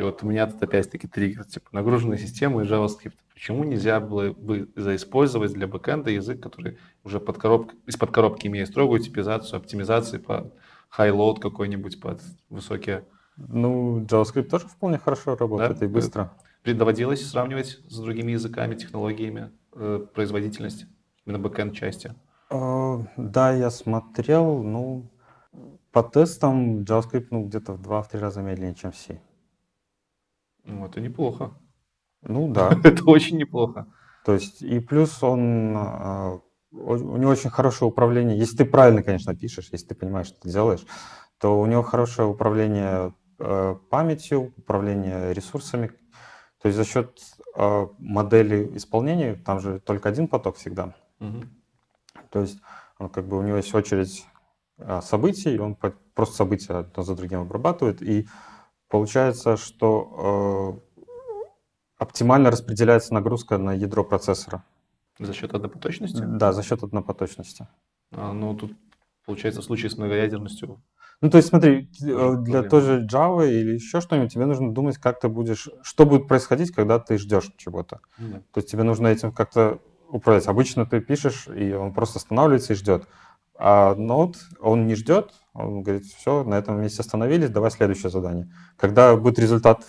И 0.02 0.04
вот 0.04 0.24
у 0.24 0.28
меня 0.28 0.48
тут 0.48 0.64
опять-таки 0.64 1.08
триггер, 1.08 1.46
типа 1.46 1.70
нагруженные 1.74 2.18
системы 2.18 2.64
и 2.64 2.68
JavaScript. 2.68 3.14
Почему 3.36 3.64
нельзя 3.64 4.00
было 4.00 4.34
бы 4.34 4.68
заиспользовать 4.76 5.54
для 5.54 5.68
бэкэнда 5.68 6.10
язык, 6.10 6.42
который 6.42 6.80
уже 7.04 7.20
под 7.20 7.38
коробкой, 7.38 7.78
из-под 7.86 8.10
коробки 8.10 8.48
имеет 8.48 8.70
строгую 8.70 9.00
типизацию, 9.00 9.60
оптимизации 9.60 10.18
по 10.18 10.52
high-load 10.98 11.40
какой-нибудь, 11.40 12.02
под 12.02 12.20
высокие... 12.50 13.06
Ну, 13.38 14.00
JavaScript 14.10 14.50
тоже 14.50 14.68
вполне 14.68 14.98
хорошо 14.98 15.36
работает 15.36 15.78
да? 15.78 15.86
и 15.86 15.88
быстро. 15.88 16.34
Доводилось 16.66 17.30
сравнивать 17.30 17.80
с 17.88 18.00
другими 18.00 18.32
языками, 18.32 18.74
технологиями, 18.74 19.52
э, 19.76 20.04
производительность 20.16 20.88
именно 21.28 21.38
бэкэнд 21.38 21.76
части? 21.76 22.16
Uh, 22.50 23.06
да, 23.18 23.54
я 23.54 23.70
смотрел, 23.70 24.64
ну, 24.64 25.12
по 25.92 26.02
тестам 26.02 26.80
JavaScript 26.80 27.28
ну, 27.30 27.46
где-то 27.46 27.74
в 27.74 27.82
2-3 27.82 28.18
раза 28.18 28.42
медленнее, 28.42 28.74
чем 28.74 28.94
C. 28.94 29.22
Ну, 30.64 30.86
это 30.86 31.02
неплохо. 31.02 31.52
Ну 32.22 32.48
да. 32.54 32.78
это 32.84 33.04
очень 33.06 33.38
неплохо. 33.38 33.88
То 34.26 34.34
есть, 34.34 34.62
и 34.62 34.80
плюс 34.80 35.24
он, 35.24 35.74
а, 35.76 36.40
у 36.72 37.18
него 37.18 37.32
очень 37.32 37.50
хорошее 37.50 37.90
управление. 37.90 38.38
Если 38.38 38.58
ты 38.58 38.66
правильно, 38.66 39.04
конечно, 39.04 39.36
пишешь, 39.36 39.70
если 39.72 39.88
ты 39.88 39.96
понимаешь, 39.96 40.28
что 40.28 40.42
ты 40.42 40.50
делаешь, 40.50 40.86
то 41.40 41.60
у 41.60 41.66
него 41.66 41.82
хорошее 41.82 42.28
управление 42.28 43.14
э, 43.40 43.76
памятью, 43.90 44.54
управление 44.58 45.34
ресурсами. 45.34 45.92
То 46.62 46.68
есть 46.68 46.78
за 46.78 46.86
счет 46.86 47.20
э, 47.56 47.88
модели 47.98 48.78
исполнения, 48.78 49.36
там 49.36 49.60
же 49.60 49.80
только 49.80 50.10
один 50.10 50.28
поток 50.28 50.58
всегда. 50.58 50.94
Угу. 51.20 51.44
То 52.30 52.42
есть 52.42 52.60
он 53.00 53.10
как 53.10 53.28
бы 53.28 53.38
у 53.38 53.42
него 53.42 53.58
есть 53.58 53.74
очередь 53.74 54.26
э, 54.78 55.02
событий, 55.02 55.58
он 55.58 55.76
просто 56.14 56.36
события 56.36 56.74
одно 56.74 57.02
за 57.02 57.16
другим 57.16 57.42
обрабатывает, 57.42 58.04
и 58.04 58.28
получается, 58.92 59.58
что 59.58 60.84
оптимально 61.98 62.52
распределяется 62.52 63.14
нагрузка 63.14 63.58
на 63.58 63.74
ядро 63.74 64.04
процессора. 64.04 64.64
За 65.20 65.34
счет 65.34 65.54
однопоточности? 65.54 66.22
Да, 66.22 66.52
за 66.52 66.64
счет 66.64 66.84
однопоточности. 66.84 67.68
А, 68.12 68.34
ну, 68.34 68.56
тут 68.56 68.74
получается 69.26 69.62
в 69.62 69.64
случае 69.64 69.92
с 69.92 69.98
многоядерностью. 69.98 70.82
Ну, 71.22 71.30
то 71.30 71.38
есть, 71.38 71.50
смотри, 71.50 71.92
э, 72.04 72.36
для 72.40 72.64
той 72.64 72.82
же 72.82 73.06
Java 73.06 73.48
или 73.48 73.74
еще 73.74 74.02
что-нибудь, 74.02 74.34
тебе 74.34 74.46
нужно 74.46 74.74
думать, 74.74 74.98
как 74.98 75.20
ты 75.20 75.30
будешь, 75.30 75.70
что 75.84 76.08
будет 76.08 76.28
происходить, 76.28 76.72
когда 76.72 76.98
ты 76.98 77.20
ждешь 77.20 77.52
чего-то. 77.58 78.00
Mm. 78.18 78.42
То 78.52 78.58
есть 78.58 78.72
тебе 78.72 78.82
нужно 78.82 79.08
этим 79.08 79.32
как-то 79.32 79.80
управлять. 80.10 80.48
Обычно 80.48 80.88
ты 80.88 81.00
пишешь, 81.00 81.48
и 81.48 81.74
он 81.74 81.94
просто 81.94 82.18
останавливается 82.18 82.74
и 82.74 82.76
ждет. 82.76 83.08
А 83.54 83.94
Node, 83.94 84.38
он 84.60 84.88
не 84.88 84.96
ждет, 84.96 85.34
он 85.54 85.84
говорит, 85.84 86.06
все, 86.06 86.44
на 86.44 86.56
этом 86.56 86.82
месте 86.82 87.02
остановились, 87.02 87.50
давай 87.50 87.72
следующее 87.72 88.10
задание. 88.10 88.50
Когда 88.78 89.16
будет 89.16 89.38
результат 89.38 89.86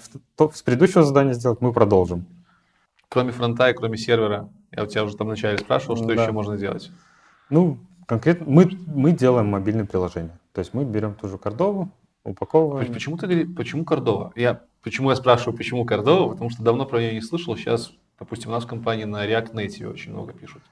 с 0.53 0.62
предыдущего 0.62 1.05
задания 1.05 1.35
сделать, 1.35 1.61
мы 1.61 1.72
продолжим. 1.72 2.27
Кроме 3.09 3.31
фронта 3.33 3.70
и 3.70 3.75
кроме 3.75 3.96
сервера, 3.96 4.48
я 4.72 4.83
у 4.83 4.87
тебя 4.87 5.05
уже 5.05 5.16
там 5.16 5.29
вначале 5.29 5.59
спрашивал, 5.59 5.96
что 5.96 6.07
да. 6.07 6.14
еще 6.14 6.33
можно 6.33 6.57
сделать? 6.57 6.90
Ну, 7.51 7.79
конкретно 8.07 8.46
мы, 8.48 8.70
мы 8.87 9.12
делаем 9.12 9.48
мобильное 9.48 9.85
приложение. 9.85 10.38
То 10.53 10.61
есть 10.61 10.75
мы 10.75 10.85
берем 10.85 11.14
ту 11.14 11.29
же 11.29 11.38
Кордову, 11.38 11.90
упаковываем. 12.25 12.92
Почему 12.92 13.16
ты 13.16 13.27
говоришь, 13.27 13.55
почему 13.55 13.85
Кордова? 13.85 14.33
Я, 14.35 14.62
почему 14.83 15.11
я 15.11 15.16
спрашиваю, 15.16 15.57
почему 15.57 15.85
Кордова? 15.85 16.33
Потому 16.33 16.51
что 16.51 16.62
давно 16.62 16.87
про 16.87 17.01
нее 17.01 17.14
не 17.14 17.20
слышал. 17.20 17.57
Сейчас, 17.57 17.92
допустим, 18.18 18.51
у 18.51 18.53
нас 18.53 18.64
в 18.64 18.68
компании 18.68 19.05
на 19.05 19.27
React 19.27 19.53
Native 19.53 19.92
очень 19.92 20.12
много 20.12 20.33
пишут. 20.33 20.62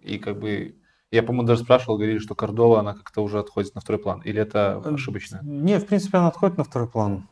И 0.00 0.18
как 0.18 0.38
бы 0.38 0.74
я, 1.12 1.22
по-моему, 1.22 1.46
даже 1.46 1.62
спрашивал, 1.62 1.96
говорили, 1.96 2.18
что 2.18 2.34
Кордова, 2.34 2.80
она 2.80 2.94
как-то 2.94 3.22
уже 3.22 3.38
отходит 3.38 3.74
на 3.74 3.80
второй 3.80 4.00
план. 4.00 4.22
Или 4.22 4.40
это 4.40 4.82
э, 4.84 4.94
ошибочно? 4.94 5.40
Не, 5.42 5.78
в 5.78 5.86
принципе, 5.86 6.18
она 6.18 6.28
отходит 6.28 6.56
на 6.56 6.64
второй 6.64 6.88
план. 6.88 7.28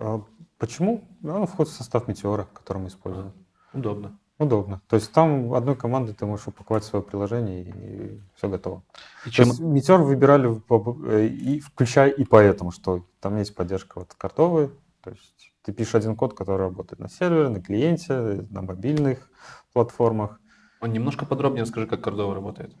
А 0.00 0.22
почему? 0.58 1.04
Она 1.22 1.46
входит 1.46 1.72
в 1.72 1.76
состав 1.76 2.08
Метеора, 2.08 2.48
который 2.52 2.78
мы 2.78 2.88
используем. 2.88 3.32
Удобно. 3.72 4.18
Удобно. 4.38 4.82
То 4.88 4.96
есть 4.96 5.12
там 5.12 5.54
одной 5.54 5.76
командой 5.76 6.14
ты 6.14 6.26
можешь 6.26 6.48
упаковать 6.48 6.82
свое 6.82 7.04
приложение 7.04 7.62
и 7.62 8.20
все 8.34 8.48
готово. 8.48 8.82
И 9.24 9.30
чем... 9.30 9.50
Метеор 9.60 10.02
выбирали, 10.02 10.60
э, 11.08 11.26
и, 11.26 11.60
включая 11.60 12.10
и 12.10 12.24
поэтому, 12.24 12.72
что 12.72 13.06
там 13.20 13.36
есть 13.36 13.54
поддержка 13.54 14.00
вот 14.00 14.14
картовой. 14.14 14.70
То 15.04 15.10
есть 15.10 15.52
ты 15.62 15.72
пишешь 15.72 15.94
один 15.94 16.16
код, 16.16 16.34
который 16.34 16.62
работает 16.62 16.98
на 16.98 17.08
сервере, 17.08 17.50
на 17.50 17.62
клиенте, 17.62 18.46
на 18.50 18.62
мобильных 18.62 19.30
платформах. 19.72 20.40
Он 20.80 20.92
немножко 20.92 21.24
подробнее 21.24 21.62
расскажи, 21.62 21.86
как 21.86 22.02
Кордова 22.02 22.34
работает. 22.34 22.74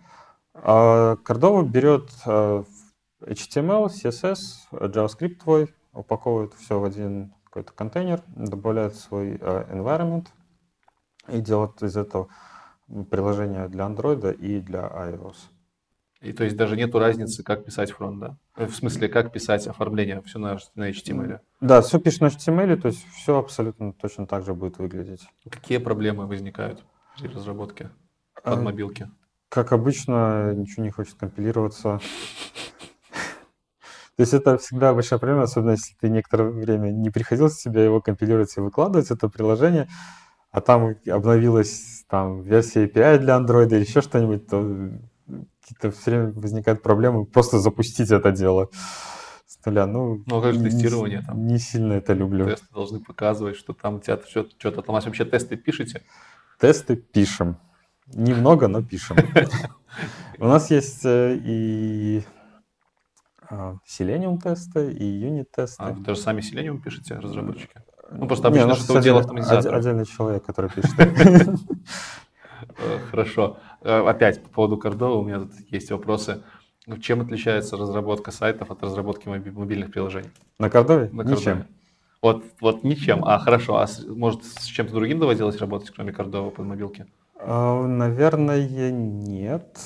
А 0.54 1.16
Cordova 1.24 1.64
берет 1.64 2.10
э, 2.26 2.64
HTML, 3.22 3.86
CSS, 3.86 4.36
JavaScript 4.70 5.36
твой, 5.36 5.74
упаковывает 5.92 6.54
все 6.54 6.78
в 6.78 6.84
один 6.84 7.34
какой-то 7.44 7.72
контейнер, 7.72 8.22
добавляет 8.28 8.96
свой 8.96 9.38
э, 9.40 9.66
environment 9.70 10.26
и 11.28 11.40
делает 11.40 11.82
из 11.82 11.96
этого 11.96 12.28
приложение 13.10 13.68
для 13.68 13.86
Android 13.86 14.34
и 14.34 14.60
для 14.60 14.80
iOS. 14.80 15.36
И 16.20 16.32
то 16.32 16.44
есть 16.44 16.56
даже 16.56 16.76
нету 16.76 16.98
разницы, 17.00 17.42
как 17.42 17.64
писать 17.64 17.90
фронт, 17.90 18.20
да? 18.20 18.36
Э, 18.56 18.66
в 18.66 18.74
смысле, 18.74 19.08
как 19.08 19.32
писать 19.32 19.66
оформление, 19.66 20.22
все 20.22 20.38
на, 20.38 20.58
на 20.74 20.90
HTML? 20.90 21.40
Да, 21.60 21.82
все 21.82 21.98
пишет 21.98 22.20
на 22.20 22.26
HTML, 22.26 22.76
то 22.76 22.88
есть 22.88 23.04
все 23.12 23.38
абсолютно 23.38 23.92
точно 23.92 24.26
так 24.26 24.44
же 24.44 24.54
будет 24.54 24.78
выглядеть. 24.78 25.26
Какие 25.50 25.78
проблемы 25.78 26.26
возникают 26.26 26.84
при 27.18 27.28
разработке 27.28 27.90
под 28.42 28.62
мобилки? 28.62 29.10
Как 29.52 29.72
обычно, 29.72 30.54
ничего 30.54 30.82
не 30.82 30.90
хочет 30.90 31.14
компилироваться. 31.14 32.00
То 34.16 34.20
есть 34.22 34.32
это 34.32 34.56
всегда 34.56 34.94
большая 34.94 35.18
проблема, 35.18 35.42
особенно 35.42 35.72
если 35.72 35.94
ты 36.00 36.08
некоторое 36.08 36.48
время 36.50 36.90
не 36.90 37.10
приходилось 37.10 37.60
себе 37.60 37.84
его 37.84 38.00
компилировать 38.00 38.56
и 38.56 38.60
выкладывать, 38.60 39.10
это 39.10 39.28
приложение, 39.28 39.88
а 40.52 40.62
там 40.62 40.96
обновилась 41.06 42.04
там 42.08 42.40
версия 42.40 42.86
API 42.86 43.18
для 43.18 43.36
Android 43.36 43.66
или 43.66 43.80
еще 43.80 44.00
что-нибудь, 44.00 44.46
то 44.46 44.90
какие-то 45.60 45.90
все 45.90 46.10
время 46.10 46.32
возникают 46.32 46.82
проблемы 46.82 47.26
просто 47.26 47.58
запустить 47.58 48.10
это 48.10 48.32
дело 48.32 48.70
с 49.46 49.62
нуля. 49.66 49.86
Ну, 49.86 50.22
ну 50.26 50.40
как 50.40 50.54
же 50.54 50.62
тестирование 50.62 51.18
не, 51.18 51.26
там? 51.26 51.46
Не 51.46 51.58
сильно 51.58 51.92
это 51.92 52.14
люблю. 52.14 52.46
Тесты 52.46 52.72
должны 52.72 53.00
показывать, 53.00 53.56
что 53.56 53.74
там 53.74 53.96
у 53.96 54.00
тебя 54.00 54.18
что-то 54.26 54.80
там. 54.80 54.94
Вообще 54.94 55.26
тесты 55.26 55.56
пишете? 55.56 56.02
Тесты 56.58 56.96
пишем. 56.96 57.58
Немного, 58.06 58.68
но 58.68 58.82
пишем. 58.82 59.16
У 60.38 60.46
нас 60.46 60.70
есть 60.70 61.04
э, 61.04 61.38
и 61.44 62.22
а, 63.48 63.76
Selenium 63.86 64.40
тесты, 64.40 64.92
и 64.92 65.04
юнит 65.04 65.50
тесты. 65.52 65.82
А, 65.82 65.92
вы 65.92 66.02
даже 66.02 66.20
сами 66.20 66.40
Selenium 66.40 66.80
пишете, 66.80 67.14
разработчики? 67.14 67.82
Ну, 68.10 68.26
просто 68.26 68.48
обычно, 68.48 68.66
Не, 68.66 68.74
что 68.74 68.98
дело 69.00 69.20
автоматизатора. 69.20 69.76
Отдельный 69.76 70.06
человек, 70.06 70.44
который 70.44 70.70
пишет. 70.70 70.92
Э, 72.78 72.98
хорошо. 73.10 73.58
Э, 73.82 74.06
опять 74.06 74.42
по 74.42 74.48
поводу 74.48 74.78
Кордова 74.78 75.18
у 75.18 75.24
меня 75.24 75.40
тут 75.40 75.52
есть 75.68 75.90
вопросы. 75.90 76.42
Чем 77.00 77.20
отличается 77.20 77.76
разработка 77.76 78.30
сайтов 78.30 78.70
от 78.70 78.82
разработки 78.82 79.28
мобильных 79.28 79.90
приложений? 79.90 80.30
На 80.58 80.70
Кордове? 80.70 81.10
На 81.12 81.22
Ничем. 81.22 81.66
Вот, 82.22 82.44
вот 82.60 82.84
ничем. 82.84 83.24
А 83.24 83.38
хорошо, 83.40 83.78
а 83.78 83.86
может 84.06 84.44
с 84.44 84.64
чем-то 84.64 84.94
другим 84.94 85.18
доводилось 85.18 85.58
работать, 85.58 85.90
кроме 85.90 86.12
Кордова 86.12 86.50
под 86.50 86.66
мобилки? 86.66 87.06
А, 87.44 87.86
наверное, 87.86 88.90
нет. 88.90 89.78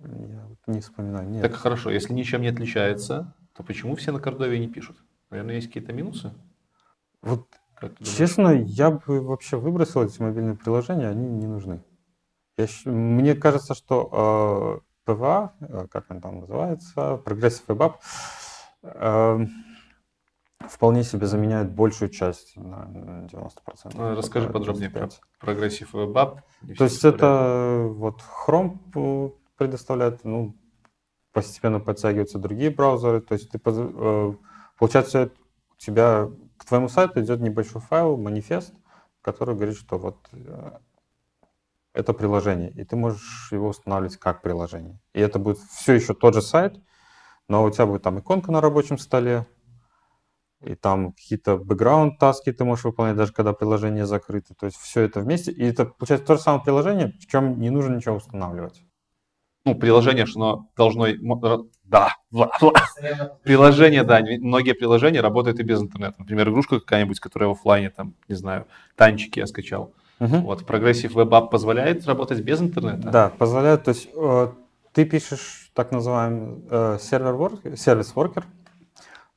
Я 0.00 0.48
не 0.66 0.80
вспоминаю. 0.80 1.28
Нет. 1.28 1.42
Так 1.42 1.54
хорошо, 1.54 1.90
если 1.90 2.12
ничем 2.12 2.42
не 2.42 2.48
отличается, 2.48 3.34
то 3.54 3.62
почему 3.62 3.94
все 3.96 4.12
на 4.12 4.20
Кордове 4.20 4.58
не 4.58 4.68
пишут? 4.68 4.96
Наверное, 5.30 5.56
есть 5.56 5.68
какие-то 5.68 5.92
минусы? 5.92 6.32
Вот, 7.22 7.46
честно, 8.02 8.48
я 8.48 8.90
бы 8.90 9.20
вообще 9.20 9.58
выбросил 9.58 10.02
эти 10.02 10.20
мобильные 10.20 10.56
приложения, 10.56 11.08
они 11.08 11.28
не 11.28 11.46
нужны. 11.46 11.82
Я, 12.56 12.66
мне 12.84 13.34
кажется, 13.34 13.74
что 13.74 14.82
э, 15.06 15.10
PVA, 15.10 15.50
э, 15.60 15.86
как 15.90 16.10
он 16.10 16.20
там 16.20 16.40
называется, 16.40 17.20
Progressive 17.24 17.66
Web 17.68 17.78
App, 17.78 17.94
э, 18.82 19.46
вполне 20.60 21.04
себе 21.04 21.26
заменяет 21.26 21.72
большую 21.72 22.10
часть 22.10 22.56
на 22.56 23.26
90%. 23.32 23.92
Ну, 23.94 24.14
расскажи 24.14 24.48
подробнее 24.48 24.90
про 24.90 25.08
прогрессив 25.38 25.94
WebApp. 25.94 26.40
То 26.76 26.84
есть 26.84 27.04
это 27.04 27.86
вот 27.88 28.22
Chrome 28.46 29.34
предоставляет, 29.56 30.24
ну, 30.24 30.56
постепенно 31.32 31.80
подтягиваются 31.80 32.38
другие 32.38 32.70
браузеры. 32.70 33.20
То 33.20 33.34
есть 33.34 33.50
ты, 33.50 33.60
э, 33.64 34.34
получается, 34.78 35.30
у 35.74 35.78
тебя 35.78 36.28
к 36.56 36.64
твоему 36.64 36.88
сайту 36.88 37.20
идет 37.20 37.40
небольшой 37.40 37.80
файл, 37.80 38.16
манифест, 38.16 38.74
который 39.22 39.54
говорит, 39.54 39.76
что 39.76 39.98
вот 39.98 40.28
э, 40.32 40.78
это 41.92 42.12
приложение, 42.12 42.70
и 42.70 42.84
ты 42.84 42.96
можешь 42.96 43.50
его 43.52 43.68
устанавливать 43.68 44.16
как 44.16 44.42
приложение. 44.42 45.00
И 45.12 45.20
это 45.20 45.38
будет 45.38 45.58
все 45.58 45.94
еще 45.94 46.14
тот 46.14 46.34
же 46.34 46.42
сайт, 46.42 46.80
но 47.48 47.64
у 47.64 47.70
тебя 47.70 47.86
будет 47.86 48.02
там 48.02 48.18
иконка 48.18 48.52
на 48.52 48.60
рабочем 48.60 48.98
столе, 48.98 49.46
и 50.62 50.74
там 50.74 51.12
какие-то 51.12 51.56
бэкграунд-таски 51.56 52.52
ты 52.52 52.64
можешь 52.64 52.84
выполнять, 52.84 53.16
даже 53.16 53.32
когда 53.32 53.52
приложение 53.52 54.06
закрыто. 54.06 54.54
То 54.54 54.66
есть 54.66 54.78
все 54.78 55.02
это 55.02 55.20
вместе, 55.20 55.52
и 55.52 55.64
это 55.64 55.86
получается 55.86 56.26
то 56.26 56.36
же 56.36 56.42
самое 56.42 56.62
приложение, 56.62 57.14
в 57.20 57.26
чем 57.26 57.60
не 57.60 57.70
нужно 57.70 57.96
ничего 57.96 58.16
устанавливать. 58.16 58.82
Ну, 59.64 59.74
приложение, 59.74 60.26
что 60.26 60.40
оно 60.40 60.70
должно... 60.76 61.06
Да, 61.84 62.14
приложение, 63.42 64.04
да, 64.04 64.20
многие 64.20 64.74
приложения 64.74 65.20
работают 65.20 65.60
и 65.60 65.62
без 65.62 65.80
интернета. 65.80 66.16
Например, 66.18 66.48
игрушка 66.48 66.80
какая-нибудь, 66.80 67.20
которая 67.20 67.48
в 67.48 67.52
офлайне, 67.52 67.90
там, 67.90 68.14
не 68.28 68.34
знаю, 68.34 68.66
танчики 68.96 69.38
я 69.38 69.46
скачал. 69.46 69.92
Угу. 70.20 70.36
Вот, 70.38 70.62
Progressive 70.62 71.12
Web 71.12 71.30
App 71.30 71.50
позволяет 71.50 72.06
работать 72.06 72.40
без 72.40 72.60
интернета? 72.60 73.10
Да, 73.10 73.32
позволяет. 73.36 73.84
То 73.84 73.90
есть 73.90 74.08
э, 74.14 74.48
ты 74.92 75.04
пишешь 75.04 75.70
так 75.74 75.92
называемый 75.92 76.62
э, 76.70 76.98
сервер 77.00 77.76
сервис 77.76 78.12
worker, 78.14 78.44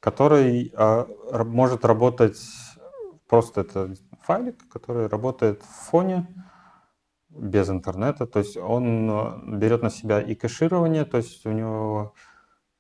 который 0.04 0.74
а, 0.76 1.08
может 1.46 1.86
работать, 1.86 2.38
просто 3.30 3.62
это 3.62 3.96
файлик, 4.24 4.58
который 4.68 5.08
работает 5.08 5.64
в 5.64 5.90
фоне, 5.90 6.28
без 7.30 7.70
интернета. 7.70 8.28
То 8.28 8.40
есть 8.40 8.58
он 8.58 9.10
э, 9.10 9.58
берет 9.58 9.82
на 9.82 9.90
себя 9.90 10.22
и 10.22 10.36
кэширование, 10.36 11.06
то 11.06 11.18
есть 11.18 11.46
у 11.46 11.52
него 11.52 12.14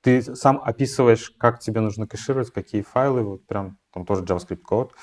ты 0.02 0.22
сам 0.36 0.62
описываешь, 0.62 1.32
как 1.40 1.60
тебе 1.60 1.80
нужно 1.80 2.08
кэшировать, 2.08 2.52
какие 2.52 2.82
файлы, 2.82 3.24
вот 3.24 3.48
прям 3.48 3.78
там 3.94 4.06
тоже 4.06 4.24
JavaScript 4.24 4.58
код. 4.58 4.94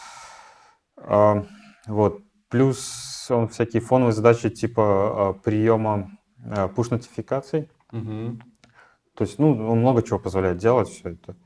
А, 0.98 1.46
вот. 1.86 2.20
Плюс 2.50 3.28
он 3.30 3.48
всякие 3.48 3.80
фоновые 3.80 4.12
задачи 4.12 4.50
типа 4.50 4.82
а, 4.84 5.32
приема 5.32 6.10
push-нотификаций. 6.38 7.70
Угу. 7.92 8.38
То 9.14 9.24
есть, 9.24 9.38
ну, 9.38 9.50
он 9.70 9.78
много 9.78 10.02
чего 10.02 10.18
позволяет 10.18 10.58
делать 10.58 10.88
все 10.88 11.10
это. 11.10 11.36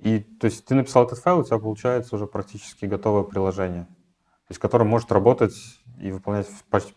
И, 0.00 0.20
то 0.20 0.46
есть, 0.46 0.64
ты 0.64 0.74
написал 0.74 1.04
этот 1.06 1.18
файл, 1.18 1.38
у 1.38 1.44
тебя 1.44 1.58
получается 1.58 2.16
уже 2.16 2.26
практически 2.26 2.84
готовое 2.86 3.22
приложение, 3.22 3.84
то 3.84 4.50
есть, 4.50 4.60
которое 4.60 4.84
может 4.84 5.10
работать 5.12 5.54
и 5.98 6.10
выполнять 6.10 6.48
почти, 6.68 6.94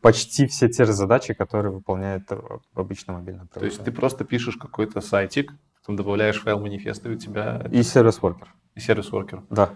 почти 0.00 0.46
все 0.46 0.68
те 0.68 0.84
же 0.84 0.92
задачи, 0.92 1.34
которые 1.34 1.72
выполняет 1.72 2.30
обычно 2.74 3.14
мобильное 3.14 3.46
приложение. 3.46 3.60
То 3.60 3.64
есть, 3.66 3.84
ты 3.84 3.92
просто 3.92 4.24
пишешь 4.24 4.56
какой-то 4.56 5.00
сайтик, 5.00 5.52
потом 5.80 5.96
добавляешь 5.96 6.40
файл 6.40 6.60
манифеста, 6.60 7.10
и 7.10 7.14
у 7.14 7.18
тебя... 7.18 7.66
И 7.70 7.82
сервис-воркер. 7.82 8.54
И 8.74 8.80
сервис-воркер. 8.80 9.42
Да. 9.50 9.74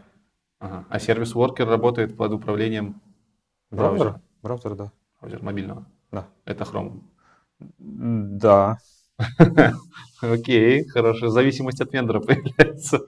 Ага. 0.60 0.84
А 0.88 0.98
сервис-воркер 0.98 1.68
работает 1.68 2.16
под 2.16 2.32
управлением 2.32 3.00
браузера? 3.70 4.22
Браузер, 4.42 4.74
да. 4.74 4.92
Браузер 5.20 5.42
мобильного? 5.42 5.86
Да. 6.10 6.28
Это 6.44 6.64
Chrome? 6.64 7.02
Да. 7.58 8.78
Окей, 10.22 10.86
хорошо. 10.88 11.28
Зависимость 11.28 11.80
от 11.80 11.92
вендора 11.92 12.20
появляется. 12.20 13.06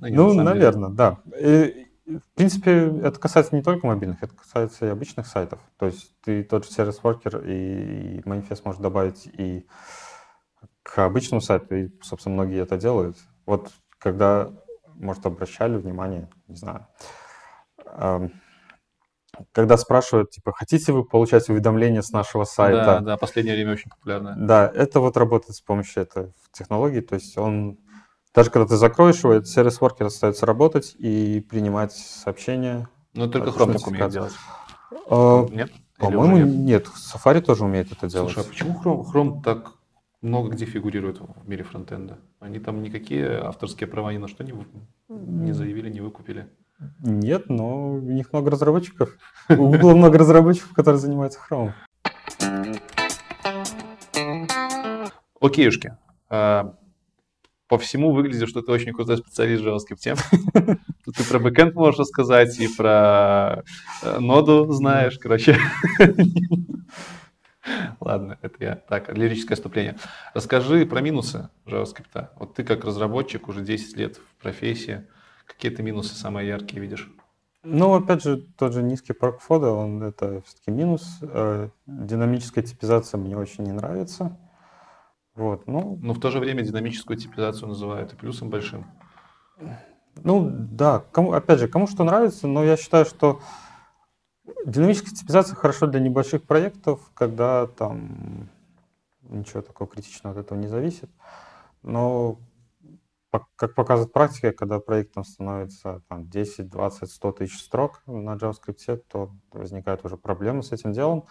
Ну, 0.00 0.34
ну 0.34 0.42
наверное, 0.42 0.90
да. 0.90 1.18
В 1.24 2.34
принципе, 2.34 2.92
это 3.02 3.18
касается 3.18 3.54
не 3.54 3.62
только 3.62 3.86
мобильных, 3.86 4.22
это 4.22 4.34
касается 4.34 4.86
и 4.86 4.88
обычных 4.88 5.26
сайтов. 5.26 5.60
То 5.78 5.86
есть 5.86 6.12
ты 6.22 6.42
тот 6.42 6.64
же 6.64 6.72
сервис-воркер 6.72 7.38
и, 7.46 8.18
и 8.18 8.22
манифест 8.24 8.64
можешь 8.64 8.80
добавить 8.80 9.26
и 9.26 9.66
к 10.82 10.98
обычному 10.98 11.40
сайту, 11.40 11.74
и, 11.76 11.90
собственно, 12.02 12.34
многие 12.34 12.60
это 12.60 12.76
делают. 12.76 13.16
Вот 13.46 13.70
когда, 13.98 14.50
может, 14.96 15.24
обращали 15.26 15.76
внимание, 15.76 16.28
не 16.48 16.56
знаю, 16.56 16.88
когда 19.52 19.76
спрашивают, 19.76 20.30
типа, 20.30 20.52
хотите 20.52 20.92
вы 20.92 21.04
получать 21.04 21.48
уведомления 21.48 22.02
с 22.02 22.10
нашего 22.12 22.44
сайта? 22.44 22.84
Да, 22.84 23.00
да, 23.00 23.16
последнее 23.16 23.54
время 23.54 23.72
очень 23.72 23.90
популярно. 23.90 24.36
Да, 24.38 24.70
это 24.72 25.00
вот 25.00 25.16
работает 25.16 25.56
с 25.56 25.60
помощью 25.60 26.02
этой 26.02 26.32
технологии, 26.52 27.00
то 27.00 27.14
есть 27.14 27.36
он, 27.38 27.78
даже 28.34 28.50
когда 28.50 28.66
ты 28.66 28.76
закроешь 28.76 29.22
его, 29.22 29.32
этот 29.34 29.48
сервис-воркер 29.48 30.06
остается 30.06 30.46
работать 30.46 30.94
и 30.98 31.40
принимать 31.48 31.92
сообщения. 31.92 32.88
Ну, 33.14 33.28
только 33.28 33.50
Chrome 33.50 33.72
так 33.74 33.86
умеет 33.86 34.10
делать. 34.10 34.32
А, 35.08 35.46
нет? 35.50 35.70
По-моему, 35.98 36.46
нет. 36.46 36.86
Safari 36.86 37.40
тоже 37.40 37.64
умеет 37.64 37.92
это 37.92 38.08
делать. 38.08 38.32
Слушай, 38.32 38.46
а 38.46 38.50
почему 38.50 38.80
Chrome, 38.82 39.04
Chrome 39.04 39.42
так 39.42 39.72
много 40.20 40.50
где 40.50 40.64
фигурирует 40.64 41.20
в 41.20 41.48
мире 41.48 41.64
фронтенда? 41.64 42.18
Они 42.40 42.58
там 42.58 42.82
никакие 42.82 43.38
авторские 43.38 43.86
права 43.86 44.12
ни 44.12 44.18
на 44.18 44.28
что 44.28 44.44
не, 44.44 44.52
не 45.08 45.52
заявили, 45.52 45.90
не 45.90 46.00
выкупили. 46.00 46.48
Нет, 47.00 47.48
но 47.48 47.92
у 47.92 48.00
них 48.00 48.32
много 48.32 48.50
разработчиков. 48.50 49.16
У 49.48 49.54
Google 49.54 49.96
много 49.96 50.18
разработчиков, 50.18 50.72
которые 50.74 51.00
занимаются 51.00 51.38
Chrome. 51.48 51.72
Окейушки. 55.40 55.96
А, 56.28 56.74
по 57.72 57.78
всему 57.78 58.12
выглядит, 58.12 58.48
что 58.48 58.62
ты 58.62 58.70
очень 58.70 58.92
крутой 58.92 59.16
специалист 59.16 59.64
в 59.64 59.66
JavaScript. 59.66 60.18
Ты 61.16 61.24
про 61.24 61.38
бэкэнд 61.38 61.74
можешь 61.74 62.00
рассказать, 62.00 62.60
и 62.60 62.68
про 62.68 63.64
э, 64.02 64.18
ноду 64.18 64.70
знаешь, 64.72 65.18
короче. 65.18 65.58
Ладно, 68.00 68.38
это 68.42 68.54
я. 68.60 68.76
Так, 68.76 69.16
лирическое 69.16 69.56
вступление. 69.56 69.96
Расскажи 70.34 70.84
про 70.84 71.00
минусы 71.00 71.48
JavaScript. 71.66 72.28
Вот 72.36 72.54
ты 72.54 72.62
как 72.62 72.84
разработчик 72.84 73.48
уже 73.48 73.62
10 73.62 73.96
лет 73.96 74.16
в 74.16 74.42
профессии. 74.42 75.06
Какие 75.52 75.70
ты 75.70 75.82
минусы 75.82 76.14
самые 76.14 76.48
яркие 76.48 76.80
видишь? 76.80 77.10
Ну, 77.64 77.94
опять 77.94 78.22
же, 78.22 78.38
тот 78.58 78.72
же 78.72 78.82
низкий 78.82 79.12
порог 79.12 79.40
входа, 79.40 79.70
он 79.70 80.02
это 80.02 80.42
все-таки 80.46 80.72
минус. 80.72 81.18
Э, 81.22 81.68
динамическая 81.86 82.64
типизация 82.64 83.18
мне 83.18 83.36
очень 83.36 83.64
не 83.64 83.72
нравится. 83.72 84.36
Вот, 85.34 85.66
ну... 85.68 85.98
Но 86.02 86.12
в 86.12 86.20
то 86.20 86.30
же 86.30 86.40
время 86.40 86.62
динамическую 86.62 87.16
типизацию 87.16 87.68
называют 87.68 88.12
и 88.12 88.16
плюсом 88.16 88.50
большим. 88.50 88.86
Ну, 90.16 90.50
да, 90.50 91.04
кому, 91.12 91.32
опять 91.32 91.60
же, 91.60 91.68
кому 91.68 91.86
что 91.86 92.04
нравится, 92.04 92.48
но 92.48 92.64
я 92.64 92.76
считаю, 92.76 93.04
что 93.04 93.40
динамическая 94.66 95.14
типизация 95.14 95.54
хорошо 95.54 95.86
для 95.86 96.00
небольших 96.00 96.42
проектов, 96.42 97.00
когда 97.14 97.66
там 97.66 98.48
ничего 99.22 99.62
такого 99.62 99.88
критичного 99.88 100.38
от 100.38 100.44
этого 100.44 100.58
не 100.58 100.68
зависит. 100.68 101.10
Но 101.82 102.38
как 103.56 103.74
показывает 103.74 104.12
практика, 104.12 104.52
когда 104.52 104.78
проект 104.78 105.14
там 105.14 105.24
становится 105.24 106.02
там, 106.08 106.28
10, 106.28 106.68
20, 106.68 107.10
100 107.10 107.32
тысяч 107.32 107.60
строк 107.60 108.02
на 108.06 108.36
JavaScript, 108.36 109.02
то 109.08 109.30
возникают 109.52 110.04
уже 110.04 110.16
проблемы 110.16 110.62
с 110.62 110.72
этим 110.72 110.92
делом, 110.92 111.26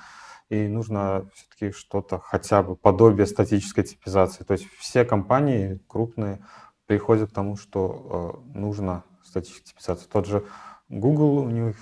и 0.50 0.68
нужно 0.68 1.30
все-таки 1.34 1.72
что-то, 1.72 2.20
хотя 2.20 2.64
бы 2.64 2.76
подобие 2.76 3.26
статической 3.26 3.84
типизации. 3.84 4.44
То 4.44 4.54
есть 4.54 4.66
все 4.78 5.06
компании 5.06 5.80
крупные 5.88 6.44
приходят 6.88 7.30
к 7.30 7.34
тому, 7.34 7.56
что 7.56 8.42
э, 8.54 8.58
нужно 8.58 9.04
статическая 9.24 9.66
типизация. 9.66 10.10
Тот 10.10 10.26
же 10.26 10.46
Google, 10.90 11.38
у 11.38 11.50
них, 11.50 11.78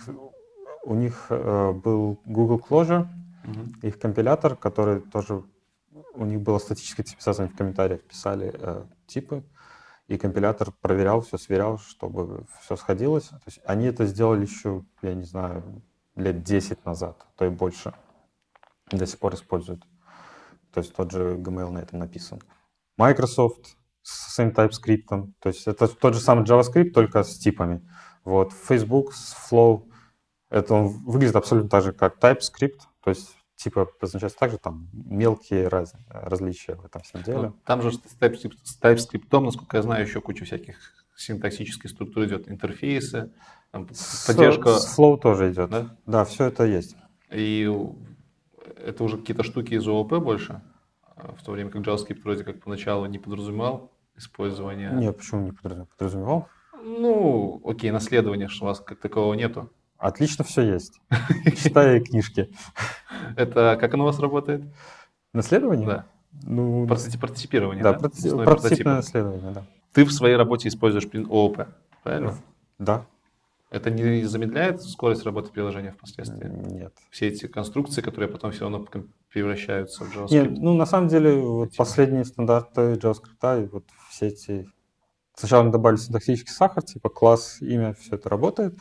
у 0.84 0.94
них 0.94 1.28
э, 1.30 1.72
был 1.72 2.20
Google 2.26 2.60
Closure, 2.60 3.08
mm-hmm. 3.44 3.88
их 3.88 4.00
компилятор, 4.00 4.56
который 4.56 5.02
тоже, 5.02 5.44
у 6.14 6.26
них 6.26 6.42
была 6.42 6.60
статическая 6.60 7.04
типизация, 7.04 7.46
они 7.46 7.54
в 7.54 7.58
комментариях 7.58 8.02
писали 8.04 8.54
э, 8.54 8.84
типы, 9.08 9.44
и 10.10 10.18
компилятор 10.18 10.72
проверял 10.82 11.22
все, 11.22 11.38
сверял, 11.38 11.78
чтобы 11.78 12.46
все 12.62 12.76
сходилось. 12.76 13.28
То 13.28 13.42
есть 13.46 13.60
они 13.64 13.86
это 13.86 14.08
сделали 14.08 14.42
еще, 14.42 14.84
я 15.04 15.14
не 15.14 15.24
знаю, 15.24 15.84
лет 16.16 16.42
10 16.44 16.84
назад, 16.84 17.28
то 17.38 17.46
и 17.46 17.50
больше. 17.50 17.94
До 18.92 19.06
сих 19.06 19.20
пор 19.20 19.36
используют. 19.36 19.84
То 20.74 20.80
есть 20.80 20.96
тот 20.96 21.12
же 21.12 21.36
Gmail 21.36 21.70
на 21.70 21.80
этом 21.80 22.00
написан. 22.00 22.42
Microsoft 22.98 23.78
с 24.02 24.34
своим 24.34 24.50
TypeScript. 24.50 25.32
То 25.40 25.50
есть 25.50 25.68
это 25.68 25.88
тот 25.88 26.16
же 26.16 26.20
самый 26.20 26.44
JavaScript, 26.44 26.90
только 26.90 27.24
с 27.24 27.38
типами. 27.38 27.88
Вот. 28.24 28.52
Facebook 28.52 29.14
с 29.14 29.36
Flow. 29.52 29.88
Это 30.50 30.74
он 30.74 30.88
выглядит 31.06 31.36
абсолютно 31.36 31.70
так 31.70 31.84
же, 31.84 31.94
как 31.94 32.18
TypeScript. 32.18 32.80
То 33.04 33.12
есть 33.12 33.36
типа 33.60 33.82
обозначается 33.82 34.40
также 34.40 34.58
там 34.58 34.90
мелкие 34.94 35.68
раз, 35.68 35.94
различия 36.10 36.76
в 36.76 36.86
этом 36.86 37.02
всем 37.02 37.22
деле. 37.24 37.42
Ну, 37.42 37.54
там 37.66 37.82
же 37.82 37.92
с 37.92 38.00
TypeScript, 38.20 38.58
с 38.64 38.80
TypeScript, 38.82 39.40
насколько 39.40 39.78
я 39.78 39.84
знаю, 39.84 40.06
еще 40.06 40.22
куча 40.22 40.46
всяких 40.46 40.78
синтаксических 41.16 41.90
структур 41.90 42.26
идет, 42.26 42.50
интерфейсы, 42.50 43.32
там, 43.72 43.88
поддержка. 44.26 44.80
С, 44.80 44.94
с 44.94 44.98
Flow 44.98 45.20
тоже 45.20 45.52
идет. 45.52 45.70
Да? 45.70 45.98
да, 46.06 46.24
все 46.24 46.46
это 46.46 46.64
есть. 46.64 46.96
И 47.30 47.70
это 48.78 49.04
уже 49.04 49.18
какие-то 49.18 49.44
штуки 49.44 49.74
из 49.74 49.86
ООП 49.86 50.20
больше, 50.20 50.62
в 51.18 51.44
то 51.44 51.52
время 51.52 51.70
как 51.70 51.82
JavaScript 51.82 52.22
вроде 52.24 52.46
как 52.46 52.64
поначалу 52.64 53.06
не 53.08 53.20
подразумевал 53.20 53.92
использование. 54.16 54.92
Нет, 54.94 55.18
почему 55.18 55.42
не 55.42 55.52
подразумевал? 55.52 56.48
Ну, 56.82 57.62
окей, 57.66 57.92
наследование, 57.92 58.48
что 58.48 58.64
у 58.64 58.68
вас 58.70 58.80
как 58.80 59.00
такового 59.00 59.34
нету. 59.34 59.70
Отлично 60.00 60.46
все 60.46 60.62
есть. 60.62 61.02
Читаю 61.62 62.02
книжки. 62.02 62.50
Это 63.36 63.78
как 63.80 63.94
оно 63.94 64.04
у 64.04 64.08
вас 64.08 64.20
работает? 64.20 64.64
Наследование? 65.34 65.88
Да. 65.88 66.06
Ну, 66.44 66.88
партиципирование, 66.88 67.84
да? 67.84 67.94
Да, 67.94 68.00
партиципное 68.00 68.96
наследование, 68.98 69.52
да. 69.52 69.64
Ты 69.94 70.06
в 70.06 70.12
своей 70.12 70.36
работе 70.36 70.70
используешь 70.70 71.08
ООП, 71.30 71.68
правильно? 72.04 72.36
Да. 72.78 73.06
Это 73.72 73.92
не 73.92 74.24
замедляет 74.24 74.82
скорость 74.82 75.24
работы 75.24 75.52
приложения 75.52 75.92
впоследствии? 75.92 76.48
Нет. 76.48 76.94
Все 77.12 77.28
эти 77.28 77.48
конструкции, 77.48 78.02
которые 78.02 78.30
потом 78.30 78.52
все 78.52 78.62
равно 78.62 78.86
превращаются 79.32 80.06
в 80.06 80.16
JavaScript? 80.16 80.32
Нет, 80.32 80.52
ну 80.58 80.74
на 80.74 80.88
самом 80.88 81.08
деле 81.08 81.36
вот 81.36 81.76
последние 81.76 82.26
стандарты 82.26 82.94
JavaScript 82.94 83.64
и 83.64 83.68
вот 83.68 83.86
все 84.10 84.28
эти... 84.28 84.68
Сначала 85.36 85.64
мы 85.64 85.72
добавили 85.72 86.00
синтаксический 86.00 86.52
сахар, 86.52 86.84
типа 86.84 87.10
класс, 87.10 87.62
имя, 87.62 87.94
все 87.94 88.16
это 88.16 88.28
работает. 88.28 88.76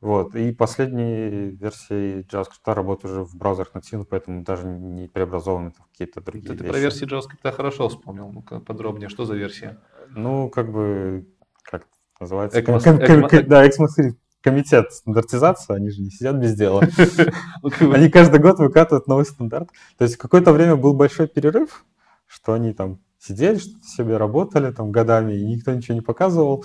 Вот. 0.00 0.34
И 0.36 0.52
последние 0.52 1.50
версии 1.50 2.24
JavaScript 2.30 2.72
работают 2.72 3.12
уже 3.12 3.24
в 3.24 3.34
браузерах 3.36 3.74
нативно, 3.74 4.04
поэтому 4.04 4.44
даже 4.44 4.66
не 4.66 5.08
преобразованы 5.08 5.72
в 5.72 5.90
какие-то 5.90 6.20
другие 6.20 6.48
Ты 6.48 6.54
вещи. 6.54 6.70
про 6.70 6.78
версии 6.78 7.06
JavaScript 7.06 7.52
хорошо 7.52 7.88
вспомнил. 7.88 8.30
Ну-ка 8.30 8.60
подробнее, 8.60 9.08
что 9.08 9.24
за 9.24 9.34
версия? 9.34 9.78
Ну, 10.10 10.48
как 10.50 10.70
бы, 10.70 11.26
как 11.62 11.86
называется? 12.20 12.60
Экмос, 12.60 12.84
ком, 12.84 12.98
ком, 12.98 13.28
да, 13.46 13.66
XMS 13.66 14.14
комитет 14.40 14.92
стандартизации, 14.92 15.74
они 15.74 15.90
же 15.90 16.00
не 16.00 16.10
сидят 16.10 16.36
без 16.36 16.54
дела. 16.54 16.82
Ну, 17.80 17.92
они 17.92 18.08
каждый 18.08 18.38
год 18.40 18.58
выкатывают 18.60 19.08
новый 19.08 19.24
стандарт. 19.24 19.68
То 19.96 20.04
есть 20.04 20.16
какое-то 20.16 20.52
время 20.52 20.76
был 20.76 20.94
большой 20.94 21.26
перерыв, 21.26 21.84
что 22.26 22.52
они 22.52 22.72
там 22.72 23.00
сидели, 23.18 23.58
что-то 23.58 23.84
себе 23.84 24.16
работали 24.16 24.70
там 24.70 24.92
годами, 24.92 25.34
и 25.34 25.44
никто 25.44 25.74
ничего 25.74 25.96
не 25.96 26.00
показывал. 26.00 26.64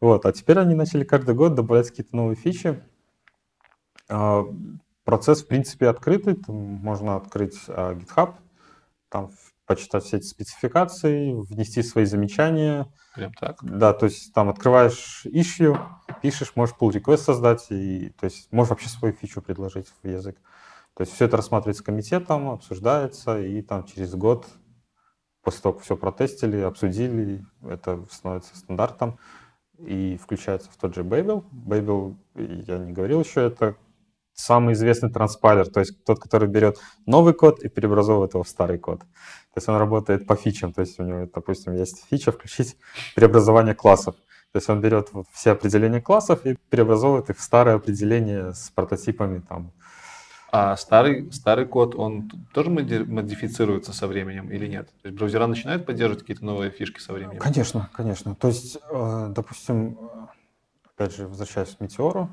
Вот, 0.00 0.26
а 0.26 0.32
теперь 0.32 0.58
они 0.58 0.74
начали 0.74 1.04
каждый 1.04 1.34
год 1.34 1.54
добавлять 1.54 1.90
какие-то 1.90 2.14
новые 2.16 2.36
фичи. 2.36 2.82
А, 4.08 4.44
процесс, 5.04 5.42
в 5.42 5.46
принципе, 5.48 5.88
открытый. 5.88 6.34
Там 6.36 6.54
можно 6.54 7.16
открыть 7.16 7.58
а, 7.68 7.94
GitHub, 7.94 8.34
там 9.08 9.30
почитать 9.66 10.04
все 10.04 10.16
эти 10.16 10.26
спецификации, 10.26 11.32
внести 11.32 11.82
свои 11.82 12.04
замечания. 12.04 12.92
Прям 13.14 13.32
так? 13.34 13.58
Да, 13.62 13.92
то 13.92 14.06
есть 14.06 14.32
там 14.32 14.48
открываешь 14.48 15.26
issue, 15.26 15.78
пишешь, 16.22 16.52
можешь 16.54 16.74
pull 16.80 16.90
request 16.90 17.18
создать, 17.18 17.66
и, 17.70 18.10
то 18.18 18.24
есть 18.24 18.50
можешь 18.52 18.70
вообще 18.70 18.88
свою 18.88 19.14
фичу 19.14 19.42
предложить 19.42 19.88
в 20.02 20.08
язык. 20.08 20.38
То 20.94 21.02
есть 21.02 21.12
все 21.12 21.26
это 21.26 21.36
рассматривается 21.36 21.84
комитетом, 21.84 22.48
обсуждается, 22.48 23.40
и 23.40 23.60
там 23.60 23.84
через 23.84 24.14
год, 24.14 24.46
после 25.42 25.60
того, 25.60 25.74
как 25.74 25.84
все 25.84 25.96
протестили, 25.96 26.60
обсудили, 26.60 27.44
это 27.62 28.04
становится 28.10 28.56
стандартом 28.56 29.18
и 29.78 30.18
включается 30.22 30.70
в 30.70 30.76
тот 30.76 30.94
же 30.94 31.02
Babel. 31.02 31.44
Babel, 31.52 32.16
я 32.34 32.78
не 32.78 32.92
говорил 32.92 33.20
еще, 33.20 33.46
это 33.46 33.76
самый 34.34 34.74
известный 34.74 35.10
транспайлер, 35.10 35.68
то 35.68 35.80
есть 35.80 36.04
тот, 36.04 36.20
который 36.20 36.48
берет 36.48 36.78
новый 37.06 37.34
код 37.34 37.60
и 37.60 37.68
преобразовывает 37.68 38.34
его 38.34 38.44
в 38.44 38.48
старый 38.48 38.78
код. 38.78 39.00
То 39.00 39.56
есть 39.56 39.68
он 39.68 39.76
работает 39.76 40.26
по 40.26 40.36
фичам, 40.36 40.72
то 40.72 40.82
есть 40.82 40.98
у 41.00 41.02
него, 41.02 41.28
допустим, 41.32 41.74
есть 41.74 42.04
фича 42.08 42.30
включить 42.30 42.76
преобразование 43.16 43.74
классов. 43.74 44.14
То 44.52 44.58
есть 44.58 44.68
он 44.70 44.80
берет 44.80 45.12
вот 45.12 45.26
все 45.32 45.50
определения 45.50 46.00
классов 46.00 46.46
и 46.46 46.56
преобразовывает 46.70 47.28
их 47.30 47.38
в 47.38 47.42
старое 47.42 47.74
определение 47.74 48.54
с 48.54 48.70
прототипами 48.70 49.40
там. 49.40 49.72
А 50.50 50.76
старый, 50.76 51.30
старый 51.30 51.66
код, 51.66 51.94
он 51.94 52.30
тоже 52.54 52.70
модифицируется 52.70 53.92
со 53.92 54.06
временем 54.06 54.50
или 54.50 54.66
нет? 54.66 54.88
То 55.02 55.08
есть 55.08 55.18
браузера 55.18 55.46
начинают 55.46 55.84
поддерживать 55.84 56.20
какие-то 56.20 56.44
новые 56.44 56.70
фишки 56.70 57.00
со 57.00 57.12
временем? 57.12 57.38
Конечно, 57.38 57.90
конечно. 57.92 58.34
То 58.34 58.48
есть, 58.48 58.78
э, 58.90 59.32
допустим, 59.34 59.98
опять 60.94 61.14
же, 61.14 61.28
возвращаясь 61.28 61.74
к 61.74 61.80
Метеору, 61.80 62.30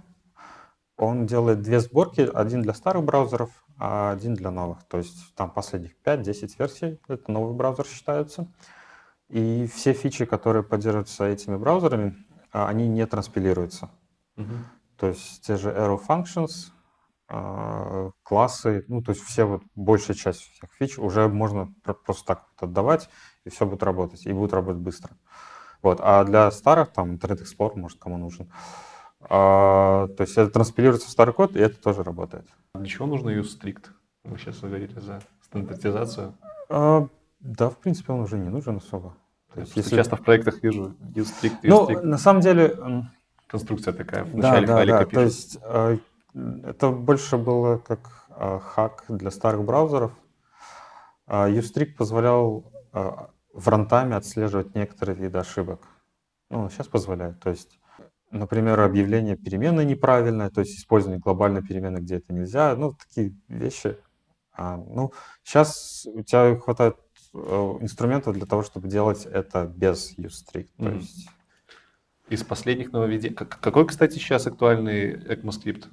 он 0.97 1.25
делает 1.25 1.61
две 1.61 1.81
сборки, 1.81 2.21
один 2.21 2.61
для 2.61 2.73
старых 2.73 3.03
браузеров, 3.03 3.49
а 3.77 4.11
один 4.11 4.33
для 4.35 4.49
новых. 4.49 4.83
То 4.83 4.97
есть 4.97 5.35
там 5.35 5.51
последних 5.51 5.91
5-10 6.03 6.55
версий, 6.57 6.99
это 7.09 7.29
новый 7.29 7.53
браузер 7.53 7.85
считается. 7.85 8.47
И 9.27 9.67
все 9.73 9.91
фичи, 9.91 10.25
которые 10.25 10.63
поддерживаются 10.63 11.25
этими 11.25 11.57
браузерами, 11.57 12.15
а, 12.53 12.67
они 12.67 12.87
не 12.87 13.05
транспилируются. 13.05 13.89
Угу. 14.37 14.53
То 14.97 15.07
есть 15.07 15.41
те 15.45 15.57
же 15.57 15.71
arrow 15.71 15.99
functions, 15.99 16.71
классы, 17.27 18.85
ну 18.87 19.01
то 19.01 19.11
есть 19.11 19.23
все 19.23 19.45
вот 19.45 19.63
большая 19.73 20.15
часть 20.15 20.41
всех 20.41 20.71
фич 20.73 20.99
уже 20.99 21.27
можно 21.27 21.73
просто 22.05 22.25
так 22.25 22.45
вот 22.51 22.69
отдавать, 22.69 23.09
и 23.45 23.49
все 23.49 23.65
будет 23.65 23.83
работать, 23.83 24.25
и 24.25 24.33
будет 24.33 24.53
работать 24.53 24.81
быстро. 24.81 25.17
Вот. 25.81 25.99
А 26.01 26.23
для 26.23 26.51
старых, 26.51 26.91
там, 26.91 27.13
Internet 27.13 27.43
Explorer, 27.43 27.77
может, 27.77 27.99
кому 27.99 28.17
нужен, 28.17 28.51
а, 29.21 30.07
то 30.07 30.21
есть 30.21 30.37
это 30.37 30.49
транспилируется 30.51 31.07
в 31.07 31.11
старый 31.11 31.33
код, 31.33 31.55
и 31.55 31.59
это 31.59 31.81
тоже 31.81 32.03
работает. 32.03 32.47
Для 32.75 32.85
чего 32.85 33.07
нужно 33.07 33.29
use 33.29 33.59
strict? 33.59 33.85
Мы 34.23 34.37
сейчас 34.37 34.59
говорили 34.59 34.99
за 34.99 35.21
стандартизацию. 35.43 36.35
А, 36.69 37.07
да, 37.39 37.69
в 37.69 37.77
принципе, 37.77 38.13
он 38.13 38.21
уже 38.21 38.37
не 38.37 38.49
нужен 38.49 38.77
особо. 38.77 39.15
То 39.53 39.61
есть, 39.61 39.75
если... 39.75 39.95
Часто 39.95 40.15
в 40.15 40.23
проектах 40.23 40.61
вижу 40.61 40.95
use 41.15 41.31
strict, 41.41 41.61
use 41.61 41.69
ну, 41.69 41.87
strict. 41.87 42.01
на 42.01 42.17
самом 42.17 42.41
деле... 42.41 43.09
Конструкция 43.47 43.93
такая, 43.93 44.23
в 44.23 44.35
начале 44.35 44.65
да, 44.65 44.73
файлика 44.73 44.97
да, 44.97 45.05
пишут. 45.05 45.13
То 45.13 45.21
есть 45.21 45.57
а, 45.61 45.97
это 46.63 46.89
больше 46.91 47.37
было 47.37 47.77
как 47.77 48.27
а, 48.29 48.59
хак 48.59 49.05
для 49.07 49.31
старых 49.31 49.63
браузеров. 49.63 50.11
А, 51.27 51.49
use 51.49 51.85
позволял 51.85 52.71
а, 52.91 53.29
в 53.53 53.67
рантайме 53.67 54.15
отслеживать 54.15 54.75
некоторые 54.75 55.15
виды 55.15 55.37
ошибок. 55.37 55.87
Ну, 56.49 56.69
сейчас 56.69 56.87
позволяет. 56.87 57.39
То 57.39 57.49
есть 57.49 57.79
Например, 58.31 58.79
объявление 58.81 59.37
переменной 59.37 59.85
неправильное, 59.85 60.49
то 60.49 60.59
есть 60.59 60.77
использование 60.77 61.21
глобальной 61.21 61.61
перемены, 61.61 61.99
где 61.99 62.15
это 62.15 62.33
нельзя. 62.33 62.75
Ну, 62.75 62.93
такие 62.93 63.33
вещи. 63.47 63.97
А, 64.51 64.75
ну, 64.75 65.13
сейчас 65.43 66.05
у 66.11 66.21
тебя 66.21 66.57
хватает 66.59 66.97
э, 67.33 67.37
инструментов 67.79 68.33
для 68.33 68.45
того, 68.45 68.63
чтобы 68.63 68.89
делать 68.89 69.25
это 69.25 69.65
без 69.65 70.17
usestrict. 70.17 70.69
Mm. 70.77 70.89
То 70.89 70.89
есть... 70.95 71.29
Из 72.27 72.43
последних 72.43 72.91
нововведений. 72.91 73.35
Какой, 73.35 73.87
кстати, 73.87 74.13
сейчас 74.13 74.47
актуальный 74.47 75.13
ECMAScript? 75.13 75.85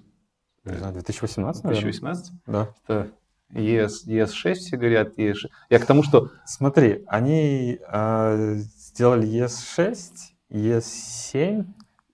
Не 0.64 0.76
знаю, 0.76 0.92
2018, 0.94 1.62
2018? 1.62 2.32
Да. 2.46 2.68
Это 2.84 3.10
ES, 3.54 4.06
ES6 4.06 4.54
все 4.54 4.76
говорят. 4.76 5.18
ES6. 5.18 5.48
Я 5.70 5.78
к 5.78 5.86
тому, 5.86 6.02
что... 6.02 6.30
Смотри, 6.46 7.04
они 7.06 7.78
э, 7.86 8.54
сделали 8.56 9.28
ES6, 9.28 10.12
ES7, 10.50 11.66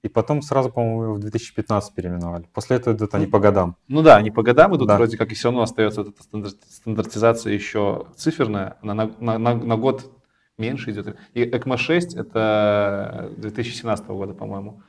и 0.03 0.09
потом 0.09 0.43
сразу, 0.43 0.71
по-моему, 0.71 1.15
в 1.15 1.21
2015 1.21 1.95
переименовали. 1.95 2.49
После 2.53 2.77
этого 2.77 2.95
идут 2.95 3.15
они 3.15 3.27
по 3.27 3.41
годам. 3.41 3.77
Ну 3.89 4.03
да, 4.03 4.17
они 4.17 4.31
по 4.31 4.43
годам 4.43 4.77
идут, 4.77 4.89
да. 4.89 4.97
вроде 4.97 5.17
как 5.17 5.31
и 5.33 5.35
все 5.35 5.49
равно 5.49 5.63
остается 5.63 6.03
вот 6.03 6.15
эта 6.15 6.51
стандартизация 6.69 7.53
еще 7.53 8.07
циферная, 8.17 8.77
она 8.81 8.95
на, 8.95 9.11
на, 9.19 9.39
на, 9.39 9.55
на 9.55 9.77
год 9.77 10.11
меньше 10.57 10.91
идет. 10.91 11.17
И 11.35 11.45
ECMA 11.45 11.77
6 11.77 12.15
это 12.15 13.33
2017 13.37 14.07
года, 14.09 14.35
по-моему. 14.35 14.83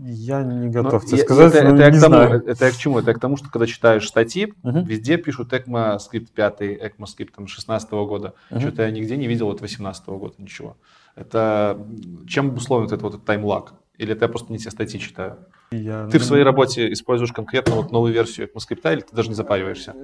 Я 0.00 0.42
не 0.42 0.68
готов 0.68 1.04
тебе 1.04 1.18
сказать, 1.18 1.54
это, 1.54 1.66
это, 1.66 1.82
я 1.82 1.90
к 1.90 2.00
тому, 2.00 2.16
это 2.16 2.64
я 2.64 2.70
к 2.70 2.76
чему? 2.76 2.98
Это 3.00 3.10
я 3.10 3.14
к 3.14 3.20
тому, 3.20 3.36
что 3.36 3.50
когда 3.50 3.66
читаешь 3.66 4.06
статьи, 4.06 4.52
угу. 4.62 4.80
везде 4.80 5.16
пишут 5.16 5.52
ECMAScript 5.52 6.28
5, 6.34 6.60
ECMAScript 6.60 7.30
там, 7.34 7.46
16 7.48 7.90
года. 7.90 8.34
Угу. 8.50 8.60
Что-то 8.60 8.82
я 8.82 8.90
нигде 8.90 9.16
не 9.16 9.26
видел 9.26 9.48
от 9.48 9.60
18 9.60 10.06
года 10.06 10.34
ничего. 10.38 10.76
Это 11.16 11.84
чем 12.28 12.48
обусловлен 12.48 12.86
этот 12.86 13.02
вот 13.02 13.14
этот 13.14 13.24
таймлаг? 13.24 13.74
Или 13.96 14.12
это 14.12 14.26
я 14.26 14.28
просто 14.28 14.52
не 14.52 14.58
те 14.58 14.70
статьи 14.70 15.00
читаю? 15.00 15.38
Я... 15.72 16.06
Ты 16.06 16.18
в 16.18 16.24
своей 16.24 16.44
работе 16.44 16.92
используешь 16.92 17.32
конкретно 17.32 17.74
вот 17.74 17.90
новую 17.90 18.12
версию 18.12 18.48
ECMAScript 18.48 18.92
или 18.92 19.00
ты 19.00 19.16
даже 19.16 19.28
не 19.28 19.34
запариваешься? 19.34 19.94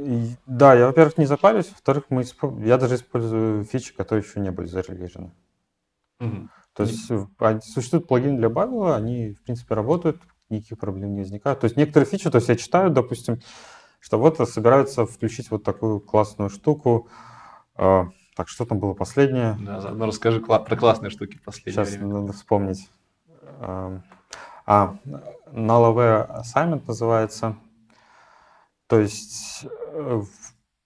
Да, 0.47 0.75
я, 0.75 0.87
во-первых, 0.87 1.19
не 1.19 1.27
запариваюсь, 1.27 1.71
во-вторых, 1.71 2.05
мы 2.09 2.23
исп... 2.23 2.43
я 2.65 2.79
даже 2.79 2.97
использую 2.97 3.65
фичи, 3.65 3.95
которые 3.95 4.25
еще 4.25 4.41
не 4.41 4.51
были 4.51 4.67
зарелижены. 4.67 5.31
Угу. 6.21 6.49
То 6.75 6.83
есть 6.83 7.07
существуют 7.73 8.09
плагины 8.09 8.37
для 8.39 8.49
Babel, 8.49 8.95
они, 8.95 9.33
в 9.33 9.43
принципе, 9.43 9.75
работают, 9.75 10.21
никаких 10.49 10.79
проблем 10.79 11.15
не 11.15 11.21
возникает. 11.21 11.61
То 11.61 11.67
есть 11.67 11.77
некоторые 11.77 12.09
фичи, 12.09 12.31
то 12.31 12.37
есть 12.37 12.49
я 12.49 12.57
читаю, 12.57 12.91
допустим, 12.91 13.41
что 14.01 14.19
вот 14.19 14.37
собираются 14.49 15.07
включить 15.07 15.51
вот 15.51 15.63
такую 15.63 16.01
классную 16.01 16.51
штуку. 16.51 17.09
А, 17.77 18.09
так, 18.37 18.49
что 18.49 18.67
там 18.67 18.79
было 18.81 18.95
последнее? 18.95 19.57
Да, 19.61 19.81
заодно 19.81 20.07
расскажи 20.07 20.41
про 20.41 20.77
классные 20.77 21.11
штуки 21.11 21.39
последнее 21.45 21.85
Сейчас 21.85 21.97
время. 21.97 22.21
надо 22.21 22.33
вспомнить. 22.33 22.91
А, 23.61 24.01
null 24.67 26.43
assignment 26.43 26.85
называется. 26.87 27.57
То 28.87 29.01
есть 29.01 29.67
э, 29.93 30.23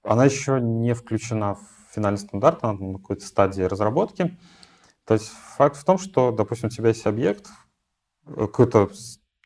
она 0.04 0.24
еще 0.24 0.60
не 0.60 0.94
включена 0.94 1.54
в 1.54 1.94
финальный 1.94 2.18
стандарт, 2.18 2.62
она 2.62 2.74
на 2.74 2.98
какой-то 2.98 3.26
стадии 3.26 3.62
разработки. 3.62 4.38
То 5.08 5.14
есть 5.14 5.32
факт 5.56 5.78
в 5.78 5.84
том, 5.84 5.96
что, 5.96 6.32
допустим, 6.32 6.68
у 6.68 6.70
тебя 6.70 6.88
есть 6.88 7.06
объект, 7.06 7.46
э, 8.26 8.46
какая-то 8.46 8.90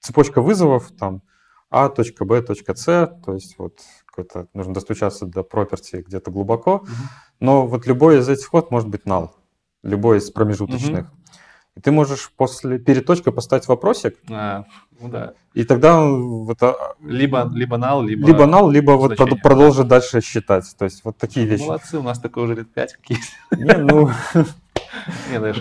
цепочка 0.01 0.43
вызовов, 0.43 0.91
там, 0.99 1.23
А, 1.71 1.89
точка, 1.89 2.25
Б, 2.25 2.43
точка, 2.43 2.75
С, 2.75 2.85
то 3.25 3.33
есть 3.33 3.55
вот 3.59 3.79
какой-то, 4.05 4.49
нужно 4.53 4.75
достучаться 4.75 5.25
до 5.25 5.41
property 5.41 6.03
где-то 6.03 6.33
глубоко, 6.33 6.75
угу. 6.75 6.87
но 7.39 7.67
вот 7.67 7.87
любой 7.87 8.19
из 8.19 8.29
этих 8.29 8.49
ход 8.49 8.73
может 8.73 8.89
быть 8.89 9.07
null, 9.07 9.31
любой 9.85 10.19
из 10.19 10.31
промежуточных. 10.33 11.07
Угу. 11.07 11.17
И 11.77 11.81
ты 11.81 11.93
можешь 11.93 12.33
после 12.37 12.79
перед 12.79 13.07
точкой 13.07 13.33
поставить 13.33 13.69
вопросик. 13.69 14.19
А, 14.29 14.65
ну 15.01 15.09
да. 15.09 15.35
И 15.55 15.65
тогда 15.65 16.03
он 16.03 16.45
вот, 16.45 16.63
а, 16.63 16.75
либо 17.01 17.49
либо 17.55 17.77
null, 17.77 18.05
либо 18.05 18.27
либо 18.27 18.45
null, 18.45 18.71
либо 18.71 18.91
вот 18.93 19.17
продолжит 19.17 19.87
дальше 19.87 20.21
считать. 20.21 20.75
То 20.77 20.85
есть 20.85 21.05
вот 21.05 21.17
такие 21.17 21.47
вещи. 21.47 21.63
Молодцы, 21.63 21.99
у 21.99 22.03
нас 22.03 22.19
такое 22.19 22.45
уже 22.45 22.57
лет 22.57 22.75
5 22.75 22.97
какие-то. 22.97 23.57
Не, 23.57 23.77
ну 23.79 24.11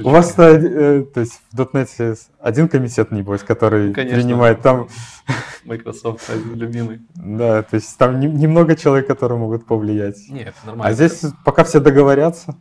у 0.04 0.10
вас 0.10 0.38
э, 0.38 1.06
то 1.13 1.20
есть 1.20 1.41
в 1.52 1.60
.NET 1.60 2.17
один 2.39 2.67
комитет, 2.67 3.12
небось, 3.12 3.44
который 3.44 3.94
принимает 3.94 4.62
там... 4.62 4.88
Microsoft 5.65 6.30
любимый. 6.56 7.02
Да, 7.15 7.63
то 7.63 7.76
есть 7.76 7.98
там 7.98 8.20
немного 8.20 8.76
человек, 8.76 9.08
которые 9.08 9.38
могут 9.38 9.65
повлиять. 9.65 10.17
Нет, 10.30 10.56
нормально. 10.65 10.89
А 10.89 10.94
здесь 10.94 11.24
пока 11.46 11.63
все 11.63 11.80
договорятся. 11.80 12.56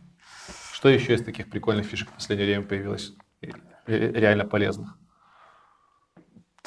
Что 0.73 0.89
еще 0.89 1.15
из 1.15 1.23
таких 1.23 1.49
прикольных 1.49 1.85
фишек 1.85 2.09
в 2.09 2.13
последнее 2.13 2.47
время 2.47 2.63
появилось? 2.63 3.13
реально 3.87 4.45
полезных? 4.45 4.97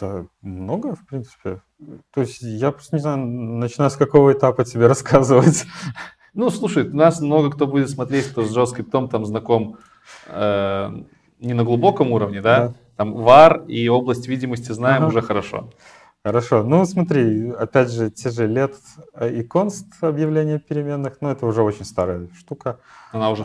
Да, 0.00 0.26
много, 0.42 0.96
в 0.96 1.06
принципе. 1.06 1.62
То 2.12 2.22
есть 2.22 2.42
я 2.42 2.72
просто 2.72 2.96
не 2.96 3.02
знаю, 3.02 3.18
начиная 3.18 3.90
с 3.90 3.96
какого 3.96 4.32
этапа 4.32 4.64
тебе 4.64 4.86
рассказывать. 4.88 5.64
Ну, 6.32 6.50
слушай, 6.50 6.88
у 6.88 6.96
нас 6.96 7.20
много 7.20 7.50
кто 7.50 7.66
будет 7.66 7.90
смотреть, 7.90 8.26
кто 8.26 8.44
с 8.44 8.56
JavaScript 8.56 9.08
там 9.08 9.24
знаком 9.24 9.78
э, 10.26 10.90
не 11.40 11.54
на 11.54 11.64
глубоком 11.64 12.12
уровне, 12.12 12.40
да? 12.40 12.68
да. 12.68 12.74
Там 12.96 13.14
var 13.16 13.66
и 13.66 13.88
область 13.88 14.28
видимости 14.28 14.72
знаем 14.72 15.02
ага. 15.02 15.08
уже 15.08 15.22
хорошо. 15.22 15.70
Хорошо. 16.24 16.62
Ну, 16.62 16.86
смотри, 16.86 17.50
опять 17.50 17.92
же, 17.92 18.10
те 18.10 18.30
же 18.30 18.46
лет 18.46 18.74
и 19.20 19.42
const 19.42 19.84
объявления 20.00 20.58
переменных, 20.58 21.18
ну, 21.20 21.28
это 21.28 21.44
уже 21.44 21.62
очень 21.62 21.84
старая 21.84 22.28
штука. 22.38 22.78
Она 23.12 23.30
уже 23.30 23.44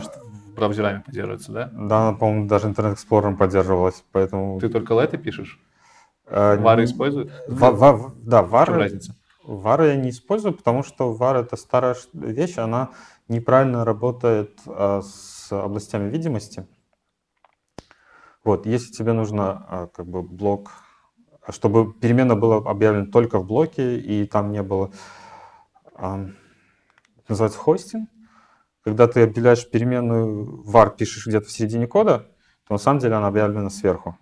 браузерами 0.56 1.02
поддерживается, 1.04 1.52
да? 1.52 1.70
Да, 1.72 2.08
она, 2.08 2.12
по-моему, 2.16 2.48
даже 2.48 2.68
Explorer 2.68 3.36
поддерживалась, 3.36 4.02
поэтому... 4.12 4.58
Ты 4.60 4.70
только 4.70 4.94
леты 4.94 5.18
пишешь? 5.18 5.60
А, 6.26 6.56
var 6.56 6.82
использует? 6.82 7.30
Va, 7.48 7.70
va, 7.70 8.12
да, 8.22 8.42
var... 8.42 8.70
В 8.70 8.76
разница? 8.76 9.14
var 9.44 9.82
я 9.82 9.96
не 9.96 10.10
использую, 10.10 10.54
потому 10.54 10.82
что 10.82 11.12
var 11.12 11.36
это 11.36 11.56
старая 11.56 11.96
вещь, 12.14 12.56
она 12.56 12.90
неправильно 13.28 13.84
работает 13.84 14.58
а, 14.66 15.02
с 15.02 15.29
областями 15.52 16.10
видимости. 16.10 16.66
Вот, 18.44 18.66
если 18.66 18.92
тебе 18.92 19.12
нужно 19.12 19.66
а, 19.68 19.86
как 19.88 20.06
бы 20.06 20.22
блок, 20.22 20.70
чтобы 21.50 21.92
перемена 21.92 22.36
была 22.36 22.56
объявлена 22.58 23.06
только 23.06 23.38
в 23.38 23.46
блоке, 23.46 23.98
и 23.98 24.26
там 24.26 24.52
не 24.52 24.62
было, 24.62 24.92
называется 27.28 27.58
хостинг, 27.58 28.08
когда 28.82 29.06
ты 29.06 29.22
объявляешь 29.22 29.68
переменную 29.68 30.62
var, 30.64 30.96
пишешь 30.96 31.26
где-то 31.26 31.46
в 31.46 31.50
середине 31.50 31.86
кода, 31.86 32.26
то 32.66 32.74
на 32.74 32.78
самом 32.78 33.00
деле 33.00 33.16
она 33.16 33.28
объявлена 33.28 33.70
сверху. 33.70 34.16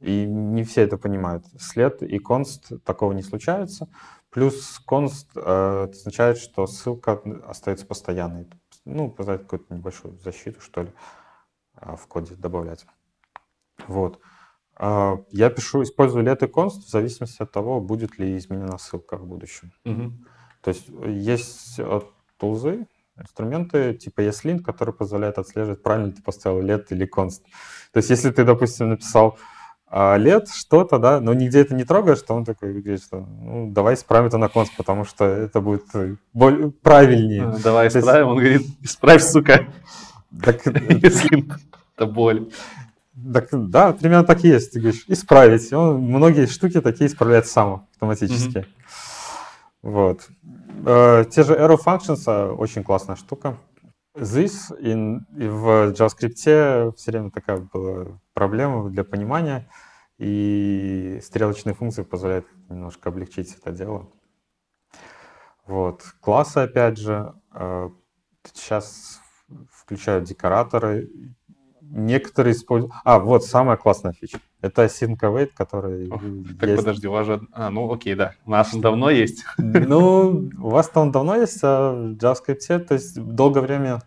И 0.00 0.26
не 0.26 0.62
все 0.64 0.82
это 0.82 0.98
понимают. 0.98 1.46
След 1.58 2.02
и 2.02 2.18
const 2.18 2.78
такого 2.84 3.12
не 3.12 3.22
случается. 3.22 3.88
Плюс 4.30 4.82
const 4.86 5.28
э, 5.34 5.88
означает, 5.90 6.36
что 6.36 6.66
ссылка 6.66 7.22
остается 7.46 7.86
постоянной. 7.86 8.46
Ну, 8.86 9.10
позволит 9.10 9.42
какую-то 9.42 9.74
небольшую 9.74 10.16
защиту, 10.18 10.60
что 10.60 10.82
ли, 10.82 10.92
э, 11.80 11.96
в 11.96 12.06
коде 12.06 12.34
добавлять. 12.36 12.86
Вот. 13.86 14.20
Э, 14.78 15.16
я 15.30 15.50
пишу, 15.50 15.82
использую 15.82 16.24
let 16.24 16.44
и 16.44 16.50
const 16.50 16.80
в 16.80 16.88
зависимости 16.88 17.42
от 17.42 17.50
того, 17.52 17.80
будет 17.80 18.18
ли 18.18 18.36
изменена 18.38 18.78
ссылка 18.78 19.16
в 19.16 19.26
будущем. 19.26 19.72
Угу. 19.84 20.12
То 20.62 20.70
есть 20.70 20.88
есть 21.04 21.78
э, 21.78 22.00
тулзы, 22.38 22.86
инструменты 23.16 23.94
типа 23.94 24.20
ESLint, 24.20 24.62
которые 24.62 24.94
позволяют 24.94 25.38
отслеживать, 25.38 25.82
правильно 25.82 26.12
ты 26.12 26.22
поставил 26.22 26.62
let 26.62 26.86
или 26.90 27.06
const. 27.06 27.42
То 27.92 27.98
есть 27.98 28.10
если 28.10 28.30
ты, 28.30 28.44
допустим, 28.44 28.90
написал 28.90 29.36
а 29.36 29.55
лет 30.18 30.48
что-то, 30.48 30.98
да, 30.98 31.20
но 31.20 31.32
нигде 31.32 31.60
это 31.60 31.74
не 31.74 31.84
трогаешь, 31.84 32.18
что 32.18 32.34
он 32.34 32.44
такой 32.44 32.72
говорит, 32.72 33.02
что 33.02 33.26
ну, 33.40 33.70
давай 33.70 33.94
исправим 33.94 34.26
это 34.26 34.38
на 34.38 34.48
конс, 34.48 34.68
потому 34.76 35.04
что 35.04 35.24
это 35.24 35.60
будет 35.60 35.84
э, 35.94 36.16
более, 36.34 36.70
правильнее. 36.70 37.44
А, 37.44 37.58
давай 37.58 37.88
исправим, 37.88 38.08
есть... 38.08 38.28
он 38.28 38.36
говорит, 38.36 38.62
исправь, 38.82 39.22
сука. 39.22 39.66
Так, 40.44 40.66
Если 41.02 41.46
это 41.96 42.06
боль. 42.06 42.50
Так, 43.32 43.48
да, 43.52 43.92
примерно 43.92 44.24
так 44.24 44.44
и 44.44 44.48
есть. 44.48 44.72
Ты 44.72 44.80
говоришь, 44.80 45.04
исправить. 45.08 45.72
Он 45.72 45.98
многие 46.00 46.46
штуки 46.46 46.80
такие 46.80 47.06
исправляет 47.06 47.46
сам 47.46 47.86
автоматически. 47.92 48.58
Mm-hmm. 48.58 48.66
Вот. 49.82 50.28
Э, 50.84 51.24
те 51.30 51.42
же 51.42 51.54
arrow 51.54 51.78
functions 51.82 52.22
а, 52.26 52.52
очень 52.52 52.84
классная 52.84 53.16
штука. 53.16 53.56
This 54.14 54.70
in, 54.80 55.20
в 55.30 55.92
JavaScript 55.92 56.92
все 56.96 57.10
время 57.10 57.30
такая 57.30 57.58
была 57.72 58.06
проблема 58.32 58.88
для 58.90 59.04
понимания, 59.04 59.68
и 60.18 61.20
стрелочные 61.22 61.74
функции 61.74 62.02
позволяют 62.02 62.46
немножко 62.68 63.10
облегчить 63.10 63.54
это 63.54 63.70
дело. 63.72 64.10
Вот. 65.66 66.02
Классы, 66.20 66.58
опять 66.58 66.98
же, 66.98 67.34
сейчас 68.54 69.20
э, 69.48 69.54
включают 69.70 70.24
декораторы. 70.24 71.10
Некоторые 71.80 72.54
используют... 72.54 72.92
А, 73.04 73.18
вот 73.18 73.44
самая 73.44 73.76
классная 73.76 74.12
фича. 74.12 74.40
Это 74.60 74.84
async 74.84 75.18
await, 75.20 75.50
который 75.54 76.08
Так, 76.08 76.68
есть. 76.68 76.76
подожди, 76.78 77.06
у 77.06 77.12
вас 77.12 77.26
же... 77.26 77.40
А, 77.52 77.70
ну 77.70 77.92
окей, 77.92 78.14
да. 78.14 78.34
У 78.44 78.50
нас 78.50 78.74
он 78.74 78.80
давно 78.80 79.10
есть. 79.10 79.44
Ну, 79.58 80.50
у 80.58 80.68
вас-то 80.68 81.00
он 81.00 81.12
давно 81.12 81.36
есть, 81.36 81.60
а 81.62 81.92
в 81.92 82.16
JavaScript, 82.16 82.78
то 82.80 82.94
есть 82.94 83.20
долгое 83.20 83.60
время 83.60 84.02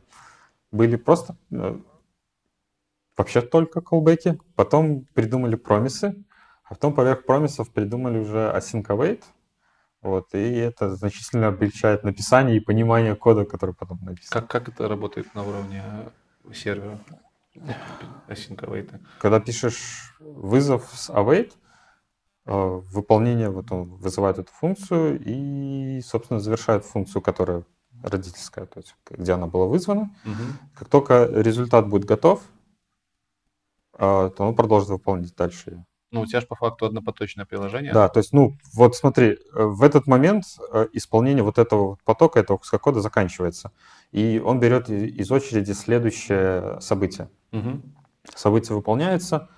были 0.72 0.97
просто 0.97 1.36
э, 1.51 1.80
вообще 3.20 3.41
только 3.41 3.82
колбеки. 3.82 4.39
Потом 4.55 5.05
придумали 5.13 5.55
промисы, 5.55 6.15
а 6.63 6.74
потом 6.74 6.93
поверх 6.93 7.26
промисов 7.26 7.70
придумали 7.70 8.17
уже 8.17 8.51
async 8.55 8.86
await. 8.88 9.24
Вот, 10.01 10.34
и 10.34 10.55
это 10.55 10.95
значительно 10.95 11.49
облегчает 11.49 12.05
написание 12.05 12.55
и 12.55 12.61
понимание 12.61 13.15
кода, 13.15 13.43
который 13.43 13.76
потом 13.76 13.99
написан. 14.01 14.30
Как, 14.32 14.47
как 14.47 14.70
это 14.70 14.88
работает 14.88 15.36
на 15.36 15.43
уровне 15.43 15.84
сервера? 16.53 16.97
Async 18.30 18.57
await. 18.61 18.97
Когда 19.20 19.41
пишешь 19.41 20.15
вызов 20.22 20.89
с 20.93 21.09
await, 21.09 21.51
э, 22.45 22.51
выполнение, 22.93 23.49
вот 23.49 23.70
он 23.74 23.97
вызывает 23.97 24.39
эту 24.39 24.51
функцию 24.53 25.20
и, 25.22 25.99
собственно, 26.01 26.39
завершает 26.39 26.86
функцию, 26.86 27.22
которая 27.22 27.63
родительская, 28.01 28.65
то 28.65 28.80
есть 28.80 28.95
где 29.09 29.34
она 29.34 29.47
была 29.47 29.65
вызвана. 29.65 30.09
Угу. 30.24 30.43
Как 30.76 30.88
только 30.88 31.26
результат 31.26 31.89
будет 31.89 32.05
готов, 32.05 32.41
то 33.99 34.33
он 34.39 34.55
продолжит 34.55 34.89
выполнять 34.89 35.35
дальше 35.35 35.71
ее. 35.71 35.85
Ну, 36.11 36.21
у 36.21 36.25
тебя 36.25 36.41
же 36.41 36.47
по 36.47 36.55
факту 36.55 36.87
однопоточное 36.87 37.45
приложение. 37.45 37.93
Да, 37.93 38.09
то 38.09 38.19
есть, 38.19 38.33
ну, 38.33 38.57
вот 38.73 38.95
смотри, 38.95 39.27
э, 39.27 39.37
в 39.53 39.83
этот 39.83 40.07
момент 40.07 40.43
э, 40.71 40.87
исполнение 40.93 41.43
вот 41.43 41.59
этого 41.59 41.97
потока, 42.03 42.39
этого 42.39 42.57
куска 42.57 42.79
кода 42.79 42.99
заканчивается. 42.99 43.71
И 44.11 44.41
он 44.43 44.59
берет 44.59 44.89
из 44.89 45.31
очереди 45.31 45.73
следующее 45.73 46.81
событие. 46.81 47.29
Угу. 47.51 47.81
Событие 48.33 48.75
выполняется. 48.75 49.49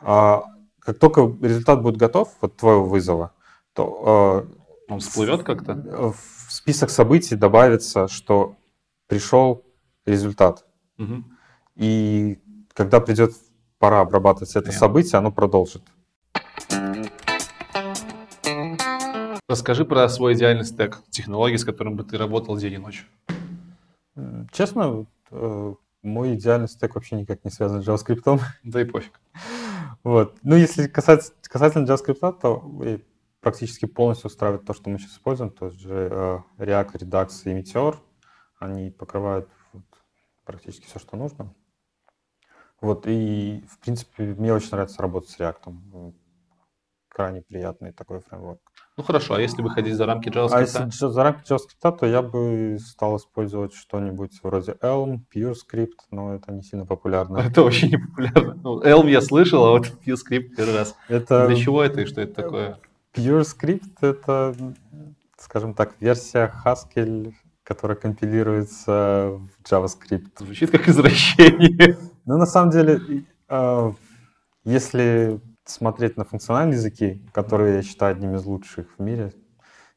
А 0.00 0.44
как 0.78 0.98
только 0.98 1.30
результат 1.42 1.82
будет 1.82 1.98
готов, 1.98 2.34
вот 2.40 2.56
твоего 2.56 2.86
вызова, 2.86 3.34
то... 3.74 4.46
Э, 4.48 4.92
он 4.92 5.00
всплывет 5.00 5.42
как-то? 5.42 5.74
В 5.74 6.52
список 6.52 6.88
событий 6.88 7.36
добавится, 7.36 8.08
что 8.08 8.56
пришел 9.08 9.62
результат. 10.06 10.64
Угу. 10.98 11.24
И 11.76 12.38
когда 12.80 12.98
придет 12.98 13.34
пора 13.78 14.00
обрабатывать 14.00 14.56
это 14.56 14.72
событие, 14.72 15.18
оно 15.18 15.30
продолжит. 15.30 15.82
Расскажи 19.46 19.84
про 19.84 20.08
свой 20.08 20.32
идеальный 20.32 20.64
стек, 20.64 21.02
технологии, 21.10 21.56
с 21.56 21.64
которым 21.66 21.96
бы 21.96 22.04
ты 22.04 22.16
работал 22.16 22.56
день 22.56 22.72
и 22.72 22.78
ночь. 22.78 23.06
Честно, 24.50 25.04
э, 25.30 25.74
мой 26.02 26.34
идеальный 26.36 26.68
стек 26.68 26.94
вообще 26.94 27.16
никак 27.16 27.44
не 27.44 27.50
связан 27.50 27.82
с 27.82 27.86
JavaScript. 27.86 28.40
Да 28.64 28.80
и 28.80 28.84
пофиг. 28.86 29.20
Вот. 30.02 30.38
Ну, 30.42 30.56
если 30.56 30.86
касаться, 30.86 31.34
касательно 31.42 31.84
JavaScript, 31.84 32.40
то 32.40 32.64
практически 33.42 33.84
полностью 33.84 34.28
устраивает 34.28 34.64
то, 34.64 34.72
что 34.72 34.88
мы 34.88 34.98
сейчас 34.98 35.12
используем. 35.12 35.50
То 35.50 35.66
есть 35.66 35.84
э, 35.84 36.40
React, 36.56 36.92
Redux 36.94 37.28
и 37.44 37.60
Meteor, 37.60 37.96
они 38.58 38.90
покрывают 38.90 39.50
практически 40.46 40.86
все, 40.86 40.98
что 40.98 41.18
нужно. 41.18 41.52
Вот, 42.80 43.06
и, 43.06 43.62
в 43.68 43.78
принципе, 43.78 44.22
мне 44.24 44.54
очень 44.54 44.70
нравится 44.72 45.02
работать 45.02 45.30
с 45.30 45.38
React. 45.38 46.14
Крайне 47.08 47.42
приятный 47.42 47.92
такой 47.92 48.20
фреймворк. 48.20 48.60
Ну 48.96 49.04
хорошо, 49.04 49.34
а 49.34 49.40
если 49.40 49.62
выходить 49.62 49.94
за 49.94 50.06
рамки 50.06 50.28
JavaScript? 50.28 50.52
А 50.52 50.60
если 50.60 50.88
за 50.88 51.22
рамки 51.22 51.50
JavaScript, 51.50 51.98
то 51.98 52.06
я 52.06 52.22
бы 52.22 52.78
стал 52.80 53.16
использовать 53.16 53.74
что-нибудь 53.74 54.38
вроде 54.42 54.72
Elm, 54.80 55.20
PureScript, 55.34 55.98
но 56.10 56.34
это 56.34 56.52
не 56.52 56.62
сильно 56.62 56.86
популярно. 56.86 57.38
Это 57.50 57.62
вообще 57.62 57.88
не 57.88 57.98
популярно. 57.98 58.54
Ну, 58.62 58.82
Elm 58.82 59.10
я 59.10 59.20
слышал, 59.20 59.64
а 59.64 59.70
вот 59.70 59.92
PureScript 60.06 60.54
первый 60.56 60.76
раз. 60.76 60.94
Это... 61.08 61.46
Для 61.48 61.56
чего 61.56 61.82
это 61.82 62.00
и 62.02 62.06
что 62.06 62.20
это 62.20 62.34
такое? 62.42 62.78
PureScript— 63.14 63.96
это, 64.00 64.54
скажем 65.36 65.74
так, 65.74 65.94
версия 66.00 66.52
Haskell, 66.64 67.32
которая 67.64 67.96
компилируется 67.96 69.40
в 69.40 69.70
JavaScript. 69.70 70.28
Звучит 70.38 70.70
как 70.70 70.88
извращение. 70.88 71.96
Ну, 72.26 72.36
на 72.36 72.46
самом 72.46 72.70
деле, 72.70 73.24
а, 73.48 73.94
если 74.64 75.40
смотреть 75.64 76.16
на 76.16 76.24
функциональные 76.24 76.76
языки, 76.76 77.22
которые 77.32 77.76
я 77.76 77.82
считаю 77.82 78.12
одними 78.12 78.36
из 78.36 78.44
лучших 78.44 78.86
в 78.98 79.02
мире, 79.02 79.30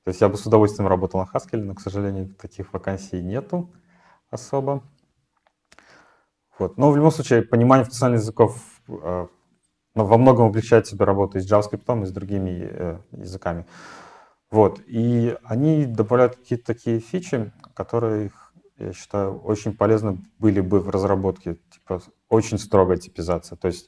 то 0.03 0.09
есть 0.09 0.21
я 0.21 0.29
бы 0.29 0.37
с 0.37 0.45
удовольствием 0.45 0.87
работал 0.87 1.19
на 1.19 1.25
Haskell, 1.25 1.63
но, 1.63 1.75
к 1.75 1.81
сожалению, 1.81 2.33
таких 2.35 2.73
вакансий 2.73 3.21
нету 3.21 3.71
особо. 4.29 4.83
Вот. 6.59 6.77
Но 6.77 6.91
в 6.91 6.95
любом 6.97 7.11
случае, 7.11 7.41
понимание 7.41 7.85
функциональных 7.85 8.21
языков 8.21 8.61
э, 8.87 9.27
во 9.95 10.17
многом 10.17 10.47
облегчает 10.47 10.87
себе 10.87 11.05
работу 11.05 11.37
и 11.37 11.41
с 11.41 11.51
JavaScript, 11.51 12.03
и 12.03 12.05
с 12.05 12.11
другими 12.11 12.67
э, 12.69 12.99
языками. 13.11 13.65
Вот. 14.51 14.81
И 14.85 15.35
они 15.43 15.85
добавляют 15.85 16.35
какие-то 16.35 16.65
такие 16.65 16.99
фичи, 16.99 17.51
которые 17.73 18.31
я 18.77 18.93
считаю, 18.93 19.39
очень 19.39 19.75
полезны 19.75 20.19
были 20.39 20.61
бы 20.61 20.79
в 20.79 20.89
разработке, 20.89 21.57
типа 21.71 22.01
очень 22.29 22.57
строгая 22.57 22.97
типизация. 22.97 23.55
То 23.55 23.67
есть 23.67 23.87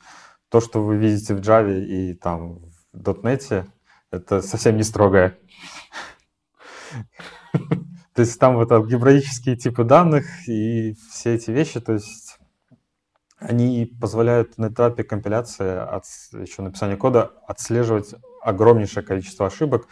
то, 0.50 0.62
что 0.62 0.84
вы 0.84 0.98
видите 0.98 1.34
в 1.36 1.40
Java 1.40 1.78
и 1.78 2.14
там 2.14 2.60
в 2.94 3.10
.NET, 3.24 3.68
это 4.12 4.42
совсем 4.42 4.78
не 4.78 4.84
строгое. 4.84 5.38
То 8.14 8.22
есть 8.22 8.40
там 8.40 8.56
вот 8.56 8.72
алгебраические 8.72 9.58
типы 9.58 9.84
данных 9.84 10.48
и 10.48 10.96
все 11.12 11.36
эти 11.36 11.52
вещи, 11.52 11.82
то 11.82 11.92
есть 11.92 12.38
они 13.40 13.86
позволяют 14.00 14.58
на 14.58 14.68
этапе 14.70 15.04
компиляции, 15.04 15.70
от, 15.70 16.06
еще 16.32 16.62
написания 16.62 16.96
кода, 16.96 17.34
отслеживать 17.46 18.16
огромнейшее 18.42 19.04
количество 19.04 19.48
ошибок, 19.48 19.90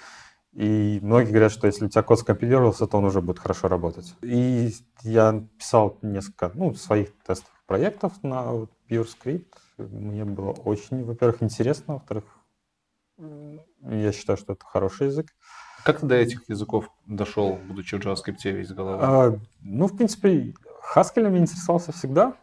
и 0.54 0.99
многие 1.01 1.30
говорят, 1.30 1.51
что 1.51 1.66
если 1.66 1.86
у 1.86 1.89
тебя 1.89 2.04
код 2.04 2.20
скомпилировался, 2.20 2.86
то 2.86 2.97
он 2.97 3.06
уже 3.06 3.22
будет 3.22 3.39
хорошо 3.39 3.68
работать. 3.68 4.16
И 4.22 4.72
я 5.01 5.43
писал 5.58 5.97
несколько 6.04 6.51
ну, 6.54 6.74
своих 6.76 7.10
тестовых 7.26 7.64
проектов 7.66 8.14
на 8.22 8.68
PureScript. 8.88 9.47
Мне 9.78 10.26
было 10.26 10.51
очень, 10.51 11.04
во-первых, 11.04 11.41
интересно, 11.41 11.95
во-вторых, 11.95 12.24
я 13.82 14.12
считаю, 14.12 14.38
что 14.38 14.54
это 14.54 14.64
хороший 14.66 15.08
язык. 15.08 15.28
Как 15.84 15.99
ты 15.99 16.06
до 16.06 16.16
этих 16.16 16.47
языков 16.47 16.89
дошел, 17.08 17.58
будучи 17.68 17.95
в 17.95 18.06
JavaScript 18.06 18.51
весь 18.51 18.72
головой? 18.72 18.99
А, 19.01 19.39
ну, 19.62 19.88
в 19.88 19.97
принципе, 19.97 20.54
Haskell 20.95 21.30
меня 21.30 21.39
интересовался 21.39 21.91
всегда. 21.91 22.36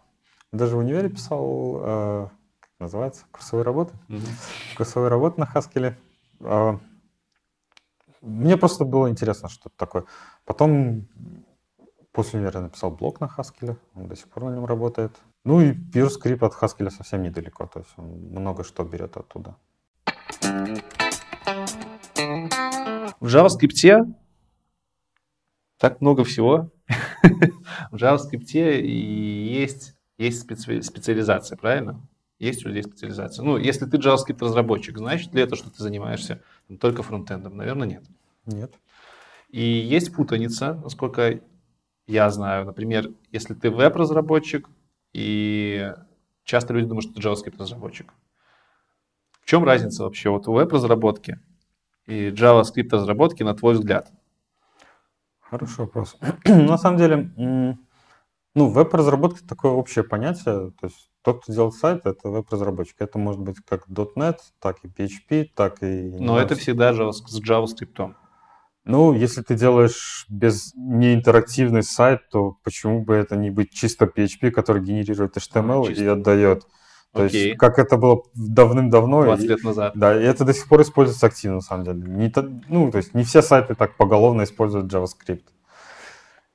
Даже 0.53 0.77
в 0.77 0.81
универе 0.81 1.09
писал, 1.09 1.81
э, 1.81 2.29
как 2.61 2.71
называется, 2.81 3.25
курсовые 3.31 3.65
работы. 3.65 3.95
Mm-hmm. 4.09 4.77
Курсовые 4.77 5.09
работы 5.11 5.41
на 5.41 5.45
Haskell. 5.45 5.95
Э, 6.41 6.79
мне 8.21 8.57
просто 8.57 8.85
было 8.85 9.09
интересно, 9.09 9.49
что 9.49 9.69
это 9.69 9.77
такое. 9.77 10.05
Потом 10.45 11.09
после 12.13 12.39
универа 12.39 12.61
написал 12.61 12.91
блог 12.91 13.21
на 13.21 13.27
Haskell, 13.27 13.77
он 13.95 14.09
до 14.09 14.17
сих 14.17 14.29
пор 14.29 14.45
на 14.45 14.55
нем 14.55 14.65
работает. 14.65 15.17
Ну 15.45 15.61
и 15.61 15.73
PureScript 15.73 16.45
от 16.45 16.55
Haskell 16.55 16.91
совсем 16.91 17.23
недалеко, 17.23 17.67
то 17.67 17.81
есть 17.81 17.91
он 17.97 18.07
много 18.07 18.65
что 18.65 18.85
берет 18.85 19.17
оттуда. 19.17 19.57
В 23.21 23.27
JavaScript 23.27 24.15
так 25.79 26.01
много 26.01 26.25
всего. 26.25 26.71
в 27.91 27.97
JavaScript 27.97 28.53
есть, 28.53 29.95
есть 30.19 30.41
специ, 30.41 30.83
специализация, 30.83 31.57
правильно? 31.57 32.01
Есть 32.41 32.65
у 32.65 32.69
людей 32.69 32.83
специализация. 32.83 33.45
Ну, 33.45 33.59
если 33.59 33.85
ты 33.85 33.99
JavaScript 33.99 34.39
разработчик, 34.41 34.97
значит 34.97 35.35
ли 35.35 35.43
это, 35.43 35.57
что 35.57 35.71
ты 35.71 35.83
занимаешься 35.83 36.43
только 36.81 37.03
фронтендом? 37.03 37.55
Наверное, 37.55 37.87
нет. 37.87 38.05
Нет. 38.47 38.73
И 39.51 39.63
есть 39.63 40.15
путаница, 40.15 40.75
насколько 40.83 41.43
я 42.07 42.31
знаю. 42.31 42.65
Например, 42.65 43.11
если 43.31 43.53
ты 43.53 43.71
веб-разработчик, 43.71 44.71
и 45.13 45.93
часто 46.45 46.73
люди 46.73 46.87
думают, 46.87 47.05
что 47.05 47.15
ты 47.15 47.21
JavaScript 47.21 47.59
разработчик. 47.59 48.15
В 49.43 49.45
чем 49.45 49.63
разница 49.63 50.05
вообще 50.05 50.31
вот 50.31 50.49
у 50.49 50.55
веб-разработки 50.55 51.39
и 52.07 52.31
JavaScript 52.31 52.89
разработки, 52.91 53.43
на 53.43 53.55
твой 53.55 53.75
взгляд? 53.75 54.11
Хороший 55.41 55.81
вопрос. 55.81 56.17
на 56.47 56.79
самом 56.79 56.97
деле, 56.97 57.77
ну, 58.55 58.69
веб-разработка 58.69 59.47
такое 59.47 59.73
общее 59.73 60.05
понятие. 60.05 60.71
То 60.81 60.87
есть 60.87 61.10
тот, 61.23 61.43
кто 61.43 61.53
делает 61.53 61.75
сайт, 61.75 62.07
это 62.07 62.29
веб-разработчик. 62.29 62.97
Это 62.99 63.19
может 63.19 63.41
быть 63.41 63.57
как 63.67 63.89
.NET, 63.89 64.39
так 64.59 64.79
и 64.83 64.89
PHP, 64.89 65.49
так 65.55 65.83
и... 65.83 66.17
Но 66.19 66.39
это 66.41 66.55
всегда 66.55 66.93
с 66.93 67.41
JavaScript. 67.41 68.15
Ну, 68.85 69.13
если 69.13 69.43
ты 69.43 69.55
делаешь 69.55 70.25
без 70.29 70.73
неинтерактивный 70.75 71.83
сайт, 71.83 72.29
то 72.31 72.57
почему 72.65 73.05
бы 73.05 73.15
это 73.15 73.37
не 73.37 73.51
быть 73.51 73.73
чисто 73.73 74.07
PHP, 74.07 74.51
который 74.51 74.83
генерирует 74.83 75.37
HTML 75.37 75.89
чисто. 75.89 76.03
и 76.03 76.07
отдает? 76.07 76.65
То 77.13 77.25
Окей. 77.25 77.49
есть, 77.49 77.59
как 77.59 77.79
это 77.79 77.97
было 77.97 78.23
давным-давно. 78.35 79.25
20 79.25 79.49
лет 79.49 79.65
назад. 79.65 79.93
Да, 79.97 80.19
и 80.19 80.25
это 80.25 80.45
до 80.45 80.55
сих 80.55 80.69
пор 80.69 80.83
используется 80.83 81.27
активно, 81.27 81.57
на 81.57 81.61
самом 81.61 81.85
деле. 81.85 82.03
Не, 82.03 82.33
ну, 82.69 82.91
то 82.91 82.99
есть, 82.99 83.15
не 83.15 83.25
все 83.25 83.43
сайты 83.43 83.75
так 83.75 83.97
поголовно 83.97 84.45
используют 84.45 84.93
JavaScript. 84.93 85.45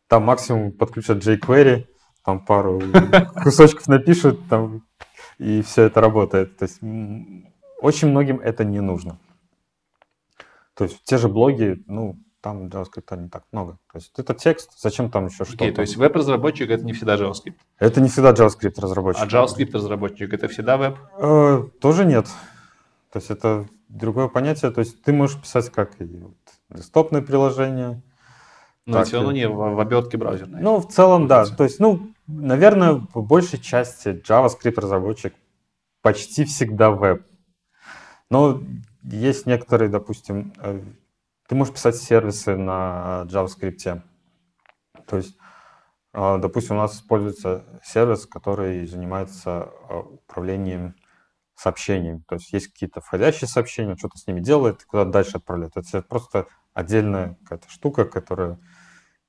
Там 0.07 0.24
максимум 0.24 0.72
подключат 0.72 1.18
jQuery, 1.18 1.86
там 2.26 2.43
пару 2.43 2.82
кусочков 3.43 3.88
напишут, 3.88 4.39
там, 4.49 4.84
и 5.38 5.61
все 5.61 5.84
это 5.84 6.01
работает. 6.01 6.57
То 6.57 6.63
есть, 6.63 6.80
очень 7.80 8.09
многим 8.09 8.39
это 8.39 8.63
не 8.63 8.82
нужно. 8.82 9.19
То 10.73 10.86
есть 10.86 11.03
те 11.03 11.17
же 11.17 11.30
блоги, 11.30 11.84
ну, 11.88 12.17
там 12.41 12.67
JavaScript 12.67 13.21
не 13.21 13.30
так 13.30 13.43
много. 13.51 13.80
То 13.91 13.97
есть 13.97 14.11
это 14.17 14.34
текст, 14.34 14.71
зачем 14.80 15.09
там 15.09 15.28
еще 15.28 15.43
okay, 15.43 15.47
что-то? 15.47 15.73
то 15.73 15.82
есть 15.82 15.97
веб-разработчик 15.97 16.69
это 16.69 16.84
не 16.84 16.93
всегда 16.93 17.15
JavaScript? 17.15 17.55
Это 17.80 18.01
не 18.01 18.09
всегда 18.09 18.34
JavaScript 18.34 18.80
разработчик. 18.80 19.23
А 19.23 19.28
JavaScript 19.28 19.71
разработчик 19.73 20.34
это 20.34 20.47
всегда 20.47 20.78
веб? 20.78 20.97
Э, 21.17 21.63
тоже 21.80 22.05
нет. 22.05 22.28
То 23.11 23.19
есть 23.19 23.32
это 23.32 23.67
другое 23.88 24.28
понятие. 24.28 24.71
То 24.71 24.80
есть 24.80 25.01
ты 25.01 25.13
можешь 25.13 25.41
писать 25.41 25.71
как 25.71 25.99
и 26.01 26.05
вот, 26.05 26.36
десктопное 26.69 27.21
приложение. 27.21 28.03
Но 28.86 29.03
все 29.03 29.17
равно 29.17 29.32
не 29.32 29.47
в, 29.47 29.55
в 29.55 29.80
обертке 29.80 30.17
браузерной. 30.17 30.61
Ну, 30.61 30.80
в 30.80 30.88
целом, 30.89 31.28
да. 31.28 31.45
То 31.45 31.63
есть, 31.63 31.80
ну, 31.80 32.11
наверное, 32.28 33.05
в 33.13 33.21
большей 33.21 33.59
части 33.59 34.09
JavaScript 34.09 34.80
разработчик 34.80 35.34
почти 36.01 36.45
всегда 36.45 36.91
веб. 36.91 37.26
Но 38.30 38.61
есть 39.03 39.45
некоторые, 39.45 39.89
допустим, 39.89 40.53
э, 40.57 40.82
ты 41.47 41.55
можешь 41.55 41.73
писать 41.73 41.95
сервисы 41.95 42.55
на 42.55 43.26
JavaScript. 43.30 44.01
То 45.05 45.17
есть, 45.17 45.38
э, 46.13 46.38
допустим, 46.39 46.76
у 46.76 46.80
нас 46.80 46.95
используется 46.95 47.65
сервис, 47.84 48.26
который 48.26 48.86
занимается 48.88 49.69
э, 49.89 49.97
управлением 49.97 50.95
сообщениями. 51.55 52.23
То 52.28 52.36
есть 52.36 52.51
есть 52.51 52.67
какие-то 52.67 53.01
входящие 53.01 53.47
сообщения, 53.47 53.95
что-то 53.95 54.17
с 54.17 54.28
ними 54.28 54.41
делает, 54.41 54.84
куда 54.86 55.05
дальше 55.05 55.38
отправляет. 55.38 55.78
Это 55.78 56.01
просто 56.01 56.47
отдельная 56.73 57.38
какая-то 57.43 57.69
штука, 57.69 58.05
которая 58.05 58.59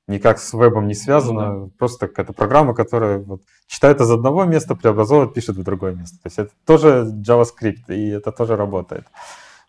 никак 0.06 0.38
с 0.38 0.52
вебом 0.52 0.86
не 0.86 0.94
связана, 0.94 1.52
ну, 1.52 1.66
да. 1.66 1.72
просто 1.78 2.08
какая-то 2.08 2.32
программа, 2.32 2.74
которая 2.74 3.18
вот, 3.18 3.42
читает 3.66 4.00
из 4.00 4.10
одного 4.10 4.44
места, 4.44 4.74
преобразовывает, 4.74 5.34
пишет 5.34 5.56
в 5.56 5.62
другое 5.62 5.94
место. 5.94 6.16
То 6.22 6.26
есть 6.26 6.38
это 6.38 6.50
тоже 6.64 7.12
JavaScript, 7.26 7.88
и 7.88 8.10
это 8.10 8.30
тоже 8.32 8.56
работает. 8.56 9.06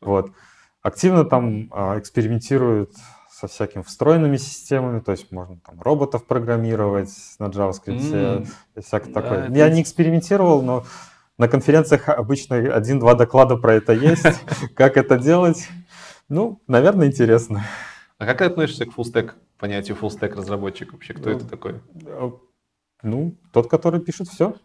Вот. 0.02 0.32
Активно 0.84 1.26
там 1.26 1.70
а, 1.72 1.98
экспериментируют 1.98 2.92
со 3.32 3.48
всякими 3.48 3.84
встроенными 3.84 4.38
системами, 4.38 5.00
то 5.00 5.12
есть 5.12 5.32
можно 5.32 5.60
там 5.66 5.82
роботов 5.82 6.26
программировать 6.26 7.12
на 7.40 7.46
JavaScript, 7.46 8.12
mm. 8.12 8.48
и 8.76 8.82
всякое 8.82 9.14
да, 9.14 9.22
такое. 9.22 9.50
Я 9.52 9.70
не 9.70 9.82
экспериментировал, 9.82 10.62
но 10.62 10.86
на 11.38 11.48
конференциях 11.48 12.10
обычно 12.10 12.56
один-два 12.56 13.14
доклада 13.14 13.58
про 13.58 13.76
это 13.76 13.94
есть. 13.94 14.26
Как 14.76 14.98
это 14.98 15.18
делать? 15.20 15.68
Ну, 16.30 16.62
наверное, 16.68 17.08
интересно. 17.08 17.64
А 18.18 18.26
как 18.26 18.40
ты 18.40 18.46
относишься 18.46 18.86
к 18.86 18.92
full 18.94 19.11
stack, 19.11 19.36
понятию 19.58 19.96
full 19.96 20.14
stack 20.14 20.36
разработчик 20.36 20.94
вообще? 20.94 21.14
Кто 21.14 21.30
это 21.30 21.48
такой? 21.48 21.82
Ну, 23.04 23.38
тот, 23.54 23.70
который 23.70 24.00
пишет 24.00 24.28
все. 24.28 24.56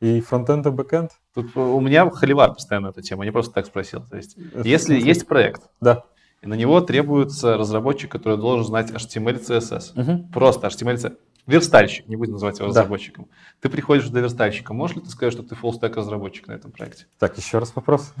И 0.00 0.20
фронтенд, 0.20 0.66
и 0.66 0.70
бэкенд. 0.70 1.12
Тут 1.32 1.56
у 1.56 1.80
меня 1.80 2.10
холивар 2.10 2.52
постоянно 2.52 2.88
эта 2.88 3.02
тема, 3.02 3.24
не 3.24 3.30
просто 3.30 3.54
так 3.54 3.66
спросил. 3.66 4.04
То 4.04 4.16
есть, 4.16 4.36
если 4.64 4.98
есть 4.98 5.26
проект, 5.26 5.70
да. 5.80 6.04
и 6.42 6.48
на 6.48 6.54
него 6.54 6.80
требуется 6.80 7.56
разработчик, 7.56 8.10
который 8.10 8.36
должен 8.36 8.66
знать 8.66 8.90
HTML, 8.90 9.40
CSS, 9.40 9.92
угу. 9.94 10.28
просто 10.32 10.66
HTML, 10.66 10.96
CSS, 10.96 11.16
верстальщик, 11.46 12.08
не 12.08 12.16
будем 12.16 12.32
называть 12.32 12.58
его 12.58 12.68
разработчиком. 12.68 13.24
Да. 13.24 13.36
Ты 13.60 13.68
приходишь 13.68 14.08
до 14.08 14.20
верстальщика, 14.20 14.74
можешь 14.74 14.96
ли 14.96 15.02
ты 15.02 15.10
сказать, 15.10 15.32
что 15.32 15.42
ты 15.42 15.54
stack 15.54 15.94
разработчик 15.94 16.48
на 16.48 16.52
этом 16.52 16.72
проекте? 16.72 17.06
Так, 17.18 17.36
еще 17.38 17.58
раз 17.58 17.74
вопрос. 17.74 18.12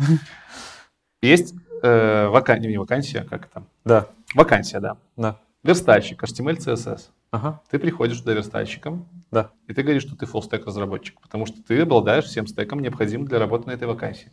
Есть 1.20 1.54
э, 1.82 2.26
вакансия, 2.28 2.68
не 2.68 2.78
вакансия, 2.78 3.24
как 3.28 3.46
там? 3.46 3.68
Да. 3.84 4.08
Вакансия, 4.34 4.80
да. 4.80 4.96
Да. 5.16 5.38
Верстальщик, 5.62 6.22
HTML, 6.22 6.58
CSS. 6.58 7.10
Ага. 7.30 7.62
Ты 7.70 7.78
приходишь 7.78 8.18
туда 8.18 8.34
верстальщиком, 8.34 9.08
да. 9.30 9.52
и 9.66 9.72
ты 9.72 9.82
говоришь, 9.82 10.02
что 10.02 10.16
ты 10.16 10.26
full 10.26 10.42
stack 10.42 10.64
разработчик, 10.66 11.18
потому 11.20 11.46
что 11.46 11.62
ты 11.62 11.80
обладаешь 11.80 12.24
всем 12.24 12.46
стеком, 12.46 12.80
необходимым 12.80 13.26
для 13.26 13.38
работы 13.38 13.68
на 13.68 13.72
этой 13.72 13.88
вакансии. 13.88 14.32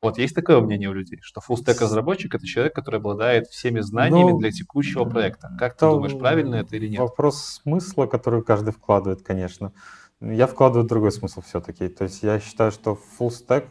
Вот 0.00 0.16
есть 0.18 0.36
такое 0.36 0.60
мнение 0.60 0.88
у 0.88 0.92
людей, 0.92 1.18
что 1.22 1.40
full 1.40 1.56
stack 1.56 1.80
разработчик 1.80 2.32
это 2.32 2.46
человек, 2.46 2.74
который 2.74 3.00
обладает 3.00 3.48
всеми 3.48 3.80
знаниями 3.80 4.30
ну, 4.30 4.38
для 4.38 4.52
текущего 4.52 5.04
проекта. 5.04 5.50
Как 5.58 5.76
ты 5.76 5.86
думаешь, 5.86 6.16
правильно 6.16 6.56
это 6.56 6.76
или 6.76 6.86
нет? 6.86 7.00
Вопрос 7.00 7.42
смысла, 7.62 8.06
который 8.06 8.44
каждый 8.44 8.72
вкладывает, 8.72 9.22
конечно. 9.22 9.72
Я 10.20 10.46
вкладываю 10.46 10.86
другой 10.86 11.10
смысл 11.10 11.40
все-таки. 11.40 11.88
То 11.88 12.04
есть 12.04 12.22
я 12.22 12.38
считаю, 12.38 12.70
что 12.70 12.96
full 13.18 13.30
stack 13.30 13.66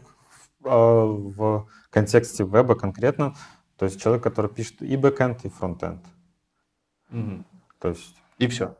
в, 0.60 0.66
а, 0.66 1.06
в 1.06 1.66
контексте 1.88 2.44
веба 2.44 2.74
конкретно, 2.74 3.34
то 3.78 3.84
есть 3.84 4.02
человек, 4.02 4.22
который 4.22 4.50
пишет 4.50 4.82
и 4.82 4.96
бэкэнд, 4.96 5.44
и 5.44 5.48
фронтенд. 5.48 6.04
Угу. 7.12 7.44
То 7.80 7.88
есть... 7.88 8.14
И 8.38 8.48
все. 8.48 8.76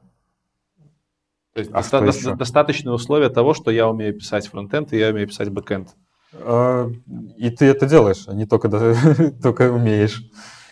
То 1.55 1.61
есть 1.61 1.71
а 1.73 1.83
доста- 1.83 2.31
до- 2.31 2.37
достаточные 2.37 2.93
условия 2.93 3.29
того, 3.29 3.55
что 3.55 3.71
я 3.71 3.89
умею 3.89 4.15
писать 4.15 4.49
фронтенд 4.49 4.93
и 4.93 4.99
я 4.99 5.09
умею 5.11 5.29
писать 5.29 5.51
бэкенд. 5.51 5.89
А, 6.33 6.91
и 7.37 7.51
ты 7.51 7.67
это 7.67 7.87
делаешь, 7.87 8.25
а 8.27 8.35
не 8.35 8.47
только, 8.47 8.69
только 9.43 9.73
умеешь. 9.73 10.23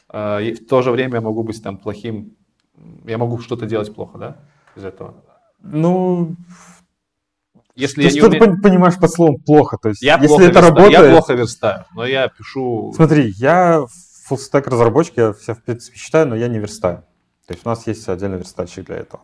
А, 0.09 0.39
и 0.41 0.55
в 0.55 0.67
то 0.67 0.83
же 0.83 0.91
время 0.91 1.15
я 1.15 1.21
могу 1.21 1.45
быть 1.45 1.63
там 1.63 1.79
плохим, 1.79 2.37
я 3.05 3.19
могу 3.19 3.39
что-то 3.39 3.67
делать 3.67 3.95
плохо, 3.95 4.19
да, 4.19 4.37
из 4.77 4.85
этого? 4.85 5.15
Ну, 5.61 6.37
если 7.75 8.03
ты 8.03 8.11
что 8.11 8.29
уме... 8.29 8.39
ты 8.39 8.57
понимаешь 8.61 8.99
под 8.99 9.11
словом 9.11 9.37
плохо, 9.41 9.79
то 9.81 9.91
есть 9.91 10.03
я 10.03 10.15
если 10.15 10.29
плохо 10.29 10.45
это 10.45 10.53
верста... 10.53 10.69
работает... 10.69 10.93
Я 10.93 11.11
плохо 11.11 11.35
верстаю, 11.35 11.85
но 11.95 12.07
я 12.07 12.29
пишу... 12.29 12.93
Смотри, 12.95 13.35
я 13.37 13.81
full 13.81 13.89
stack 14.35 14.69
разработчик, 14.69 15.17
я 15.17 15.33
все 15.33 15.55
в 15.55 15.63
принципе 15.63 15.97
считаю, 15.99 16.27
но 16.27 16.37
я 16.37 16.49
не 16.49 16.59
верстаю. 16.59 17.05
То 17.47 17.55
есть 17.55 17.65
у 17.65 17.69
нас 17.69 17.87
есть 17.87 18.09
отдельный 18.09 18.39
верстальщик 18.39 18.87
для 18.87 18.97
этого. 18.97 19.23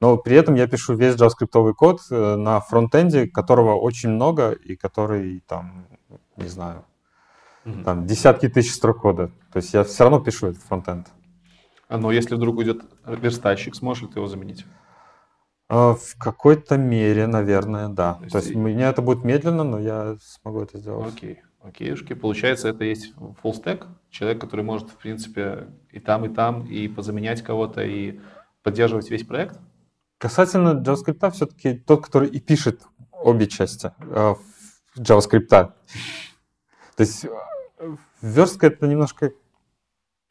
Но 0.00 0.18
при 0.18 0.36
этом 0.36 0.54
я 0.54 0.66
пишу 0.66 0.94
весь 0.94 1.14
JavaScript 1.14 1.72
код 1.72 2.00
э, 2.10 2.36
на 2.36 2.60
фронтенде, 2.60 3.26
которого 3.26 3.76
очень 3.76 4.10
много 4.10 4.50
и 4.50 4.76
который 4.76 5.42
там, 5.46 5.86
не 6.36 6.48
знаю, 6.48 6.84
mm-hmm. 7.64 7.84
там 7.84 8.06
десятки 8.06 8.48
тысяч 8.48 8.74
строк 8.74 9.00
кода. 9.00 9.28
То 9.52 9.56
есть 9.56 9.72
я 9.72 9.84
все 9.84 10.04
равно 10.04 10.20
пишу 10.20 10.48
этот 10.48 10.62
фронтенд. 10.62 11.08
А 11.88 11.96
но 11.96 12.12
если 12.12 12.34
вдруг 12.34 12.58
уйдет 12.58 12.82
верстальщик, 13.06 13.74
сможешь 13.74 14.02
ли 14.02 14.08
ты 14.08 14.18
его 14.18 14.26
заменить? 14.26 14.66
А, 15.68 15.94
в 15.94 16.16
какой-то 16.18 16.76
мере, 16.76 17.26
наверное, 17.26 17.88
да. 17.88 18.14
То 18.14 18.22
есть, 18.24 18.32
То 18.32 18.38
есть 18.38 18.50
и... 18.50 18.54
у 18.54 18.60
меня 18.60 18.90
это 18.90 19.00
будет 19.00 19.24
медленно, 19.24 19.64
но 19.64 19.78
я 19.78 20.16
смогу 20.20 20.60
это 20.60 20.78
сделать. 20.78 21.14
Окей, 21.14 21.40
Окейушки. 21.66 22.12
Получается, 22.12 22.68
это 22.68 22.84
есть 22.84 23.12
full 23.16 23.52
stack, 23.52 23.86
человек, 24.10 24.40
который 24.40 24.64
может, 24.64 24.88
в 24.88 24.96
принципе, 24.96 25.66
и 25.90 25.98
там, 25.98 26.24
и 26.24 26.28
там, 26.28 26.64
и 26.64 26.86
позаменять 26.86 27.42
кого-то, 27.42 27.82
и 27.82 28.20
поддерживать 28.62 29.10
весь 29.10 29.24
проект? 29.24 29.58
Касательно 30.18 30.80
JavaScript, 30.80 31.30
все-таки 31.32 31.74
тот, 31.74 32.04
который 32.04 32.28
и 32.28 32.38
пишет 32.38 32.82
обе 33.10 33.48
части 33.48 33.90
э, 33.98 34.34
JavaScript. 34.96 35.48
То 35.48 35.72
есть 36.98 37.24
э, 37.24 37.96
верстка 38.22 38.68
это 38.68 38.86
немножко, 38.86 39.32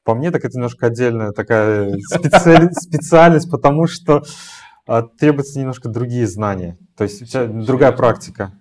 по 0.05 0.15
мне, 0.15 0.31
так 0.31 0.45
это 0.45 0.55
немножко 0.55 0.87
отдельная 0.87 1.33
такая 1.33 1.97
специаль, 1.97 2.71
специальность, 2.71 3.51
потому 3.51 3.87
что 3.87 4.23
э, 4.87 5.03
требуются 5.19 5.59
немножко 5.59 5.89
другие 5.89 6.27
знания. 6.27 6.77
То 6.95 7.03
есть 7.03 7.21
у 7.21 7.25
тебя 7.25 7.45
другая 7.45 7.91
практика. 7.91 8.53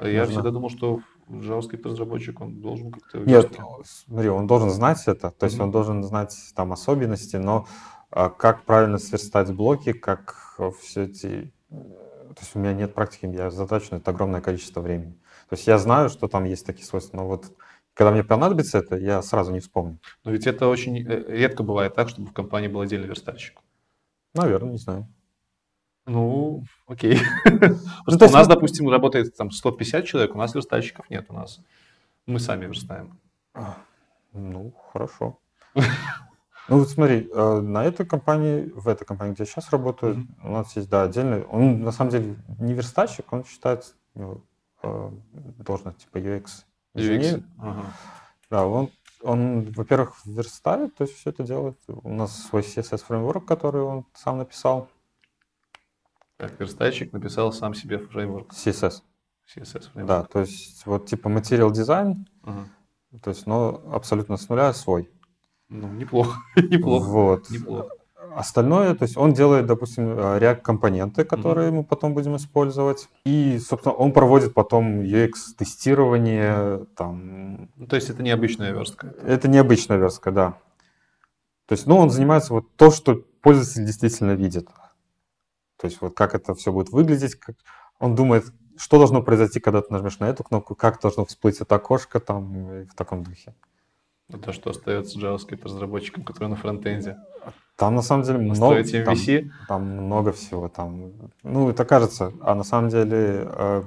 Я 0.00 0.24
всегда 0.24 0.50
думал, 0.50 0.70
что 0.70 1.00
JavaScript 1.28 1.82
разработчик, 1.84 2.40
он 2.40 2.60
должен 2.60 2.90
как-то... 2.90 3.18
Нет, 3.18 3.52
смотри, 3.84 4.28
он 4.28 4.46
должен 4.46 4.70
знать 4.70 5.02
это, 5.06 5.30
то 5.30 5.46
есть 5.46 5.58
mm-hmm. 5.58 5.62
он 5.62 5.70
должен 5.70 6.04
знать 6.04 6.36
там 6.54 6.72
особенности, 6.72 7.36
но 7.36 7.66
а, 8.10 8.30
как 8.30 8.64
правильно 8.64 8.98
сверстать 8.98 9.52
блоки, 9.52 9.92
как 9.92 10.58
все 10.80 11.04
эти... 11.04 11.52
То 11.68 12.40
есть 12.40 12.54
у 12.54 12.58
меня 12.58 12.72
нет 12.72 12.94
практики, 12.94 13.26
я 13.26 13.50
заточен, 13.50 13.96
это 13.98 14.10
огромное 14.10 14.40
количество 14.40 14.80
времени. 14.80 15.12
То 15.48 15.56
есть 15.56 15.66
я 15.66 15.78
знаю, 15.78 16.08
что 16.08 16.28
там 16.28 16.44
есть 16.44 16.66
такие 16.66 16.86
свойства, 16.86 17.16
но 17.18 17.26
вот 17.26 17.52
когда 17.94 18.12
мне 18.12 18.22
понадобится 18.22 18.78
это, 18.78 18.96
я 18.96 19.20
сразу 19.22 19.50
не 19.50 19.58
вспомню. 19.58 19.98
Но 20.24 20.30
ведь 20.30 20.46
это 20.46 20.68
очень 20.68 20.98
э, 20.98 21.24
редко 21.26 21.64
бывает 21.64 21.94
так, 21.94 22.08
чтобы 22.08 22.28
в 22.28 22.32
компании 22.32 22.68
был 22.68 22.80
отдельный 22.80 23.08
верстальщик. 23.08 23.60
Наверное, 24.34 24.72
не 24.72 24.78
знаю. 24.78 25.08
Ну, 26.08 26.64
окей. 26.86 27.20
Просто 28.04 28.26
у 28.28 28.30
нас, 28.30 28.48
допустим, 28.48 28.88
работает 28.88 29.36
там 29.36 29.50
150 29.50 30.04
человек, 30.04 30.34
у 30.34 30.38
нас 30.38 30.54
верстальщиков 30.54 31.08
нет, 31.10 31.26
у 31.28 31.34
нас 31.34 31.60
мы 32.26 32.40
сами 32.40 32.66
верстаем. 32.66 33.18
Ну, 34.32 34.72
хорошо. 34.92 35.38
Ну 36.68 36.80
вот 36.80 36.90
смотри, 36.90 37.30
э, 37.32 37.60
на 37.60 37.84
этой 37.84 38.04
компании, 38.04 38.70
в 38.74 38.88
этой 38.88 39.06
компании, 39.06 39.32
где 39.32 39.44
я 39.44 39.46
сейчас 39.46 39.70
работаю, 39.70 40.16
mm-hmm. 40.16 40.48
у 40.48 40.50
нас 40.50 40.76
есть, 40.76 40.90
да, 40.90 41.04
отдельный, 41.04 41.42
он 41.44 41.80
на 41.80 41.92
самом 41.92 42.10
деле 42.10 42.36
не 42.58 42.74
верстальщик, 42.74 43.32
он 43.32 43.46
считается 43.46 43.94
ну, 44.14 44.44
э, 44.82 45.10
должность 45.58 45.98
типа 45.98 46.18
UX 46.18 46.64
инженер. 46.92 47.42
Ага. 47.58 47.84
Да, 48.50 48.66
он, 48.66 48.90
он, 49.22 49.72
во-первых, 49.72 50.14
верстает, 50.26 50.94
то 50.94 51.04
есть 51.04 51.16
все 51.16 51.30
это 51.30 51.42
делает. 51.42 51.78
У 51.86 52.12
нас 52.12 52.36
свой 52.36 52.60
CSS 52.60 53.02
фреймворк, 53.02 53.46
который 53.46 53.80
он 53.80 54.04
сам 54.14 54.36
написал. 54.36 54.90
Так, 56.38 56.58
верстальщик 56.60 57.12
написал 57.12 57.52
сам 57.52 57.74
себе 57.74 57.98
фреймворк. 57.98 58.52
CSS. 58.52 59.02
CSS 59.54 59.90
фреймворк. 59.90 60.06
Да, 60.06 60.22
то 60.22 60.40
есть 60.40 60.86
вот 60.86 61.06
типа 61.06 61.28
материал 61.28 61.72
дизайн, 61.72 62.28
ага. 62.44 62.68
то 63.20 63.30
есть, 63.30 63.46
но 63.46 63.82
абсолютно 63.92 64.36
с 64.36 64.48
нуля 64.48 64.72
свой. 64.72 65.10
Ну, 65.68 65.88
неплохо, 65.88 66.38
неплохо. 66.56 67.08
Вот. 67.08 67.50
Неплохо. 67.50 67.90
Остальное, 68.36 68.94
то 68.94 69.02
есть 69.02 69.16
он 69.16 69.32
делает, 69.32 69.66
допустим, 69.66 70.12
React-компоненты, 70.12 71.24
которые 71.24 71.70
mm-hmm. 71.70 71.74
мы 71.74 71.84
потом 71.84 72.14
будем 72.14 72.36
использовать. 72.36 73.08
И, 73.24 73.58
собственно, 73.58 73.94
он 73.94 74.12
проводит 74.12 74.54
потом 74.54 75.00
UX-тестирование. 75.00 76.86
Там... 76.94 77.68
Ну, 77.74 77.86
то 77.86 77.96
есть 77.96 78.10
это 78.10 78.22
необычная 78.22 78.70
верстка? 78.72 79.12
Это 79.24 79.48
необычная 79.48 79.96
верстка, 79.96 80.30
да. 80.30 80.58
То 81.66 81.72
есть, 81.72 81.86
ну, 81.86 81.96
он 81.96 82.10
занимается 82.10 82.52
вот 82.52 82.76
то, 82.76 82.92
что 82.92 83.24
пользователь 83.42 83.84
действительно 83.84 84.32
видит. 84.32 84.68
То 85.80 85.86
есть 85.86 86.00
вот 86.00 86.14
как 86.14 86.34
это 86.34 86.54
все 86.54 86.72
будет 86.72 86.90
выглядеть, 86.90 87.36
как... 87.36 87.56
он 87.98 88.14
думает, 88.14 88.44
что 88.76 88.98
должно 88.98 89.22
произойти, 89.22 89.60
когда 89.60 89.82
ты 89.82 89.92
нажмешь 89.92 90.18
на 90.18 90.28
эту 90.28 90.44
кнопку, 90.44 90.74
как 90.74 91.00
должно 91.00 91.24
всплыть 91.24 91.60
это 91.60 91.76
окошко 91.76 92.20
там 92.20 92.84
в 92.84 92.94
таком 92.94 93.22
духе. 93.24 93.54
Это 94.30 94.52
что 94.52 94.70
остается 94.70 95.18
JavaScript 95.18 95.64
разработчикам, 95.64 96.22
которые 96.22 96.50
на 96.50 96.56
фронтенде? 96.56 97.16
Там 97.76 97.94
на 97.94 98.02
самом 98.02 98.24
деле 98.24 98.38
много, 98.38 98.82
там, 98.84 99.16
там 99.68 99.82
много 99.82 100.32
всего. 100.32 100.68
Там, 100.68 101.12
ну, 101.42 101.70
это 101.70 101.84
кажется, 101.84 102.32
а 102.40 102.54
на 102.54 102.64
самом 102.64 102.90
деле 102.90 103.48
э, 103.48 103.82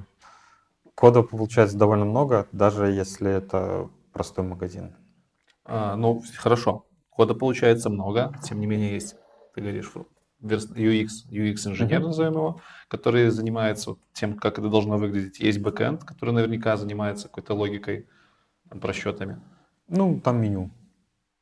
кода 0.96 1.22
получается 1.22 1.78
довольно 1.78 2.06
много, 2.06 2.48
даже 2.52 2.86
если 2.86 3.30
это 3.30 3.90
простой 4.14 4.46
магазин. 4.46 4.96
А, 5.66 5.96
ну, 5.96 6.24
хорошо. 6.38 6.86
Кода 7.10 7.36
получается 7.36 7.90
много, 7.90 8.34
тем 8.44 8.60
не 8.62 8.66
менее 8.66 8.94
есть, 8.94 9.16
ты 9.54 9.62
говоришь, 9.62 9.92
UX, 10.42 11.08
UX-инженер, 11.30 12.00
mm-hmm. 12.00 12.06
назовем 12.06 12.34
его, 12.34 12.62
который 12.88 13.30
занимается 13.30 13.96
тем, 14.14 14.38
как 14.38 14.60
это 14.60 14.70
должно 14.70 14.98
выглядеть. 14.98 15.40
Есть 15.40 15.60
бэкэнд, 15.60 16.04
который 16.04 16.34
наверняка 16.34 16.78
занимается 16.78 17.28
какой-то 17.28 17.54
логикой, 17.54 18.08
там, 18.70 18.80
просчетами. 18.80 19.42
Ну, 19.88 20.20
там 20.20 20.42
меню. 20.42 20.72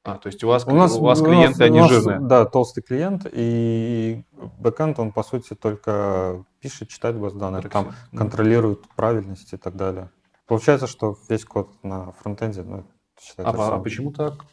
А, 0.04 0.18
то 0.18 0.28
есть 0.28 0.44
у 0.44 0.48
вас, 0.48 0.66
у 0.66 0.72
нас, 0.72 0.96
у 0.96 1.02
вас 1.02 1.20
клиенты, 1.20 1.48
у 1.48 1.50
нас, 1.50 1.60
они 1.62 1.80
нас, 1.80 1.90
жирные? 1.90 2.20
Да, 2.20 2.46
толстый 2.46 2.82
клиент, 2.82 3.28
и 3.32 4.24
бэкэнд, 4.60 4.98
он, 5.00 5.12
по 5.12 5.24
сути, 5.24 5.56
только 5.56 6.46
пишет, 6.62 6.90
читает 6.90 7.18
баз 7.18 7.34
данных, 7.34 7.70
там 7.70 7.94
контролирует 8.16 8.88
правильность 8.96 9.54
и 9.54 9.58
так 9.58 9.76
далее. 9.76 10.10
Получается, 10.48 10.88
что 10.88 11.18
весь 11.28 11.46
код 11.46 11.72
на 11.84 12.12
фронтенде, 12.14 12.64
ну, 12.64 12.86
считается... 13.20 13.62
А, 13.62 13.76
а 13.76 13.80
почему 13.80 14.12
так? 14.12 14.46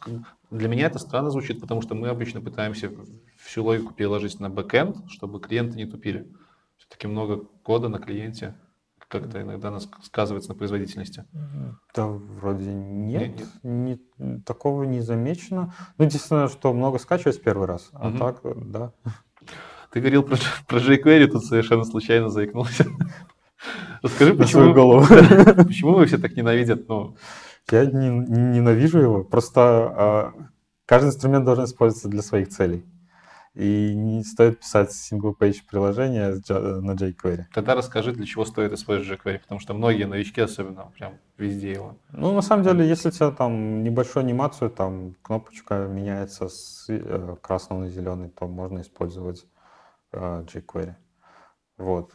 Для 0.49 0.67
меня 0.67 0.85
это 0.85 0.99
странно 0.99 1.29
звучит, 1.29 1.59
потому 1.59 1.81
что 1.81 1.95
мы 1.95 2.07
обычно 2.07 2.41
пытаемся 2.41 2.91
всю 3.37 3.63
логику 3.63 3.93
переложить 3.93 4.39
на 4.39 4.49
бэкэнд, 4.49 5.09
чтобы 5.09 5.39
клиенты 5.39 5.77
не 5.77 5.85
тупили. 5.85 6.27
Все-таки 6.77 7.07
много 7.07 7.43
кода 7.63 7.89
на 7.89 7.99
клиенте 7.99 8.55
как-то 9.07 9.41
иногда 9.41 9.71
нас 9.71 9.87
сказывается 10.03 10.49
на 10.49 10.55
производительности? 10.55 11.25
Да, 11.95 12.07
вроде 12.07 12.73
нет, 12.73 13.37
нет, 13.37 13.47
нет. 13.63 13.99
Не, 14.17 14.39
такого 14.39 14.83
не 14.83 15.01
замечено. 15.01 15.73
Ну, 15.97 16.05
единственное, 16.05 16.47
что 16.47 16.73
много 16.73 16.99
скачивается 16.99 17.41
первый 17.41 17.67
раз, 17.67 17.89
а 17.93 18.09
угу. 18.09 18.17
так, 18.17 18.41
да. 18.43 18.91
Ты 19.91 20.01
говорил 20.01 20.23
про, 20.23 20.37
про 20.67 20.79
jQuery, 20.79 21.27
тут 21.27 21.45
совершенно 21.45 21.85
случайно 21.85 22.29
заикнулся. 22.29 22.85
Расскажи, 24.01 24.33
почему, 24.33 24.73
голову. 24.73 25.05
почему 25.65 25.93
вы 25.93 26.05
все 26.05 26.17
так 26.17 26.35
ненавидят? 26.35 26.87
Ну... 26.89 27.15
Я 27.69 27.85
не, 27.85 28.09
не 28.09 28.59
ненавижу 28.59 28.99
его, 28.99 29.23
просто 29.23 29.61
а, 29.61 30.33
каждый 30.85 31.07
инструмент 31.07 31.45
должен 31.45 31.65
использоваться 31.65 32.07
для 32.07 32.21
своих 32.21 32.49
целей. 32.49 32.85
И 33.53 33.95
не 33.95 34.23
стоит 34.23 34.59
писать 34.59 34.91
single-page 34.91 35.63
приложение 35.67 36.39
на 36.47 36.91
jQuery. 36.91 37.45
Тогда 37.51 37.73
расскажи, 37.73 38.11
для 38.11 38.25
чего 38.27 38.45
стоит 38.45 38.71
использовать 38.71 39.19
jQuery, 39.19 39.39
потому 39.39 39.59
что 39.59 39.73
многие 39.73 40.03
новички 40.03 40.39
особенно 40.39 40.91
прям 40.95 41.13
везде 41.37 41.71
его. 41.71 41.97
Ну, 42.11 42.35
на 42.35 42.41
самом 42.41 42.63
деле, 42.63 42.87
если 42.87 43.09
у 43.09 43.11
тебя 43.11 43.31
там 43.31 43.83
небольшую 43.83 44.23
анимацию, 44.23 44.69
там 44.69 45.15
кнопочка 45.23 45.87
меняется 45.87 46.49
с 46.49 46.85
э, 46.87 47.35
красного 47.41 47.79
на 47.79 47.89
зеленый, 47.89 48.29
то 48.29 48.47
можно 48.47 48.81
использовать 48.81 49.43
э, 50.11 50.45
jQuery. 50.53 50.93
Вот. 51.77 52.11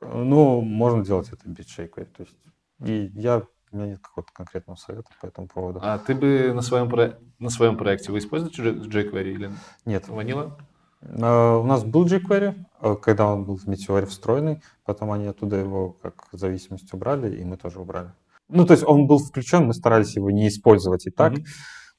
Ну, 0.00 0.60
можно 0.60 1.04
делать 1.04 1.28
это 1.32 1.48
без 1.48 1.66
jQuery. 1.66 2.04
То 2.04 2.22
есть, 2.22 2.38
и 2.84 3.10
я 3.20 3.42
у 3.74 3.76
меня 3.76 3.88
нет 3.88 4.00
какого-то 4.00 4.32
конкретного 4.32 4.76
совета 4.76 5.08
по 5.20 5.26
этому 5.26 5.48
поводу. 5.48 5.80
А 5.82 5.98
ты 5.98 6.14
бы 6.14 6.52
на 6.54 6.62
своем, 6.62 6.88
про... 6.88 7.18
на 7.40 7.50
своем 7.50 7.76
проекте 7.76 8.12
вы 8.12 8.18
используете 8.18 8.62
jQuery 8.62 9.32
или 9.32 9.50
нет? 9.84 10.08
Ванила? 10.08 10.56
А, 11.02 11.58
у 11.58 11.64
нас 11.64 11.82
был 11.84 12.06
jQuery, 12.06 12.54
а, 12.80 12.94
когда 12.94 13.26
он 13.26 13.44
был 13.44 13.56
в 13.56 13.66
Meteor 13.66 14.06
встроенный, 14.06 14.62
потом 14.84 15.10
они 15.10 15.26
оттуда 15.26 15.56
его 15.56 15.90
как 15.90 16.28
зависимость 16.32 16.92
убрали, 16.94 17.36
и 17.36 17.44
мы 17.44 17.56
тоже 17.56 17.80
убрали. 17.80 18.12
Ну, 18.48 18.64
то 18.64 18.74
есть 18.74 18.84
он 18.84 19.06
был 19.06 19.18
включен, 19.18 19.66
мы 19.66 19.74
старались 19.74 20.14
его 20.14 20.30
не 20.30 20.48
использовать 20.48 21.06
и 21.06 21.10
так, 21.10 21.32
mm-hmm. 21.32 21.46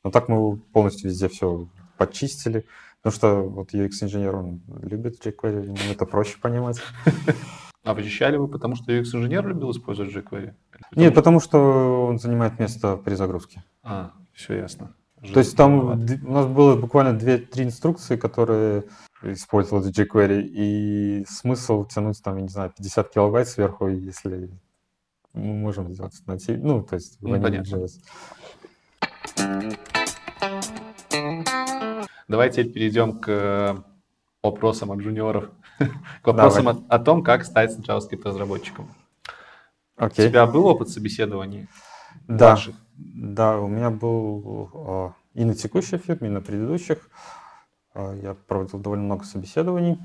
но 0.06 0.12
так 0.12 0.30
мы 0.30 0.38
его 0.38 0.56
полностью 0.72 1.10
везде 1.10 1.28
все 1.28 1.68
почистили, 1.98 2.66
потому 3.02 3.16
что 3.16 3.42
вот 3.42 3.74
UX-инженер, 3.74 4.36
он 4.36 4.62
любит 4.82 5.26
jQuery, 5.26 5.66
ему 5.66 5.92
это 5.92 6.06
проще 6.06 6.38
понимать. 6.40 6.80
А 7.86 7.94
почищали 7.94 8.36
вы, 8.36 8.48
потому 8.48 8.76
что 8.76 8.92
UX-инженер 8.92 9.48
любил 9.48 9.70
использовать 9.70 10.12
jQuery? 10.12 10.56
Потому 10.72 11.02
Нет, 11.02 11.14
потому 11.14 11.40
что 11.40 12.08
он 12.08 12.18
занимает 12.18 12.60
место 12.60 12.98
при 12.98 13.14
загрузке. 13.14 13.64
А, 13.84 14.12
все 14.34 14.58
ясно. 14.58 14.96
То 15.34 15.40
есть 15.40 15.56
там 15.56 15.92
у 15.92 16.32
нас 16.32 16.48
было 16.48 16.76
буквально 16.76 17.18
2-3 17.18 17.64
инструкции, 17.64 18.16
которые 18.16 18.86
использовал 19.22 19.84
jQuery, 19.84 20.42
и 20.42 21.26
смысл 21.28 21.86
тянуть 21.86 22.22
там, 22.24 22.38
я 22.38 22.42
не 22.42 22.50
знаю, 22.50 22.74
50 22.76 23.10
килобайт 23.12 23.48
сверху, 23.48 23.88
если 23.88 24.50
мы 25.34 25.54
можем 25.54 25.94
сделать 25.94 26.14
натив, 26.26 26.60
ну, 26.64 26.82
то 26.84 26.96
есть 26.96 27.22
в 27.22 27.28
JS. 27.28 28.02
Давайте 32.28 32.64
перейдем 32.64 33.20
к 33.20 33.84
вопросам 34.42 34.92
от 34.92 35.00
джуниоров, 35.00 35.52
к 36.22 36.28
вопросам 36.28 36.68
о, 36.68 36.84
о 36.90 37.00
том, 37.00 37.24
как 37.24 37.46
стать 37.46 37.78
JavaScript 37.78 38.24
разработчиком. 38.24 38.88
Okay. 39.98 40.28
У 40.28 40.30
тебя 40.30 40.46
был 40.46 40.66
опыт 40.66 40.90
собеседований? 40.90 41.68
Да. 42.28 42.52
Ваших? 42.52 42.76
Да, 42.96 43.60
у 43.60 43.68
меня 43.68 43.90
был 43.90 44.70
а, 44.74 45.14
и 45.34 45.44
на 45.46 45.54
текущей 45.54 45.98
фирме, 45.98 46.30
и 46.30 46.32
на 46.32 46.42
предыдущих. 46.42 47.10
А, 47.94 48.14
я 48.14 48.34
проводил 48.34 48.80
довольно 48.80 49.06
много 49.06 49.26
собеседований. 49.26 50.00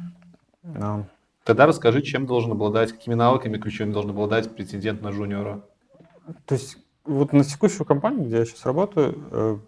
А, 0.65 1.05
Тогда 1.45 1.67
расскажи, 1.67 2.03
чем 2.03 2.27
должен 2.27 2.53
обладать, 2.53 2.93
какими 2.93 3.15
навыками 3.15 3.59
ключевыми 3.59 3.93
должен 3.93 4.11
обладать 4.11 4.55
претендент 4.55 5.03
на 5.03 5.13
жуниора. 5.13 5.63
То 6.47 6.55
есть 6.55 6.77
Вот 7.05 7.33
на 7.33 7.45
текущую 7.45 7.87
компанию, 7.87 8.27
где 8.27 8.39
я 8.39 8.45
сейчас 8.45 8.67
работаю, 8.67 9.19
э, 9.31 9.59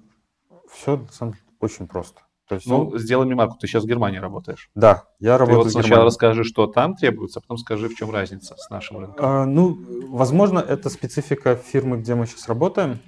все 0.71 0.97
на 0.99 1.09
самом 1.09 1.33
деле 1.33 1.45
очень 1.61 1.89
просто. 1.89 2.21
То 2.53 2.57
есть, 2.57 2.67
ну, 2.67 2.89
он... 2.89 2.99
сделай 2.99 3.25
мне 3.25 3.35
марку, 3.35 3.57
ты 3.57 3.67
сейчас 3.67 3.85
в 3.85 3.87
Германии 3.87 4.19
работаешь. 4.19 4.69
Да, 4.75 5.05
я 5.21 5.39
работаю 5.39 5.61
ты 5.61 5.65
вот 5.65 5.73
сначала 5.73 5.89
Германии. 5.89 6.07
расскажи, 6.07 6.45
что 6.45 6.67
там 6.67 6.95
требуется, 6.95 7.39
а 7.39 7.41
потом 7.41 7.57
скажи, 7.57 7.89
в 7.89 7.95
чем 7.95 8.11
разница 8.11 8.57
с 8.59 8.69
нашим 8.69 8.99
рынком. 8.99 9.25
А, 9.25 9.47
ну, 9.47 9.79
возможно, 10.09 10.59
это 10.59 10.91
специфика 10.91 11.57
фирмы, 11.57 11.97
где 11.97 12.15
мы 12.15 12.27
сейчас 12.27 12.49
работаем. 12.49 12.99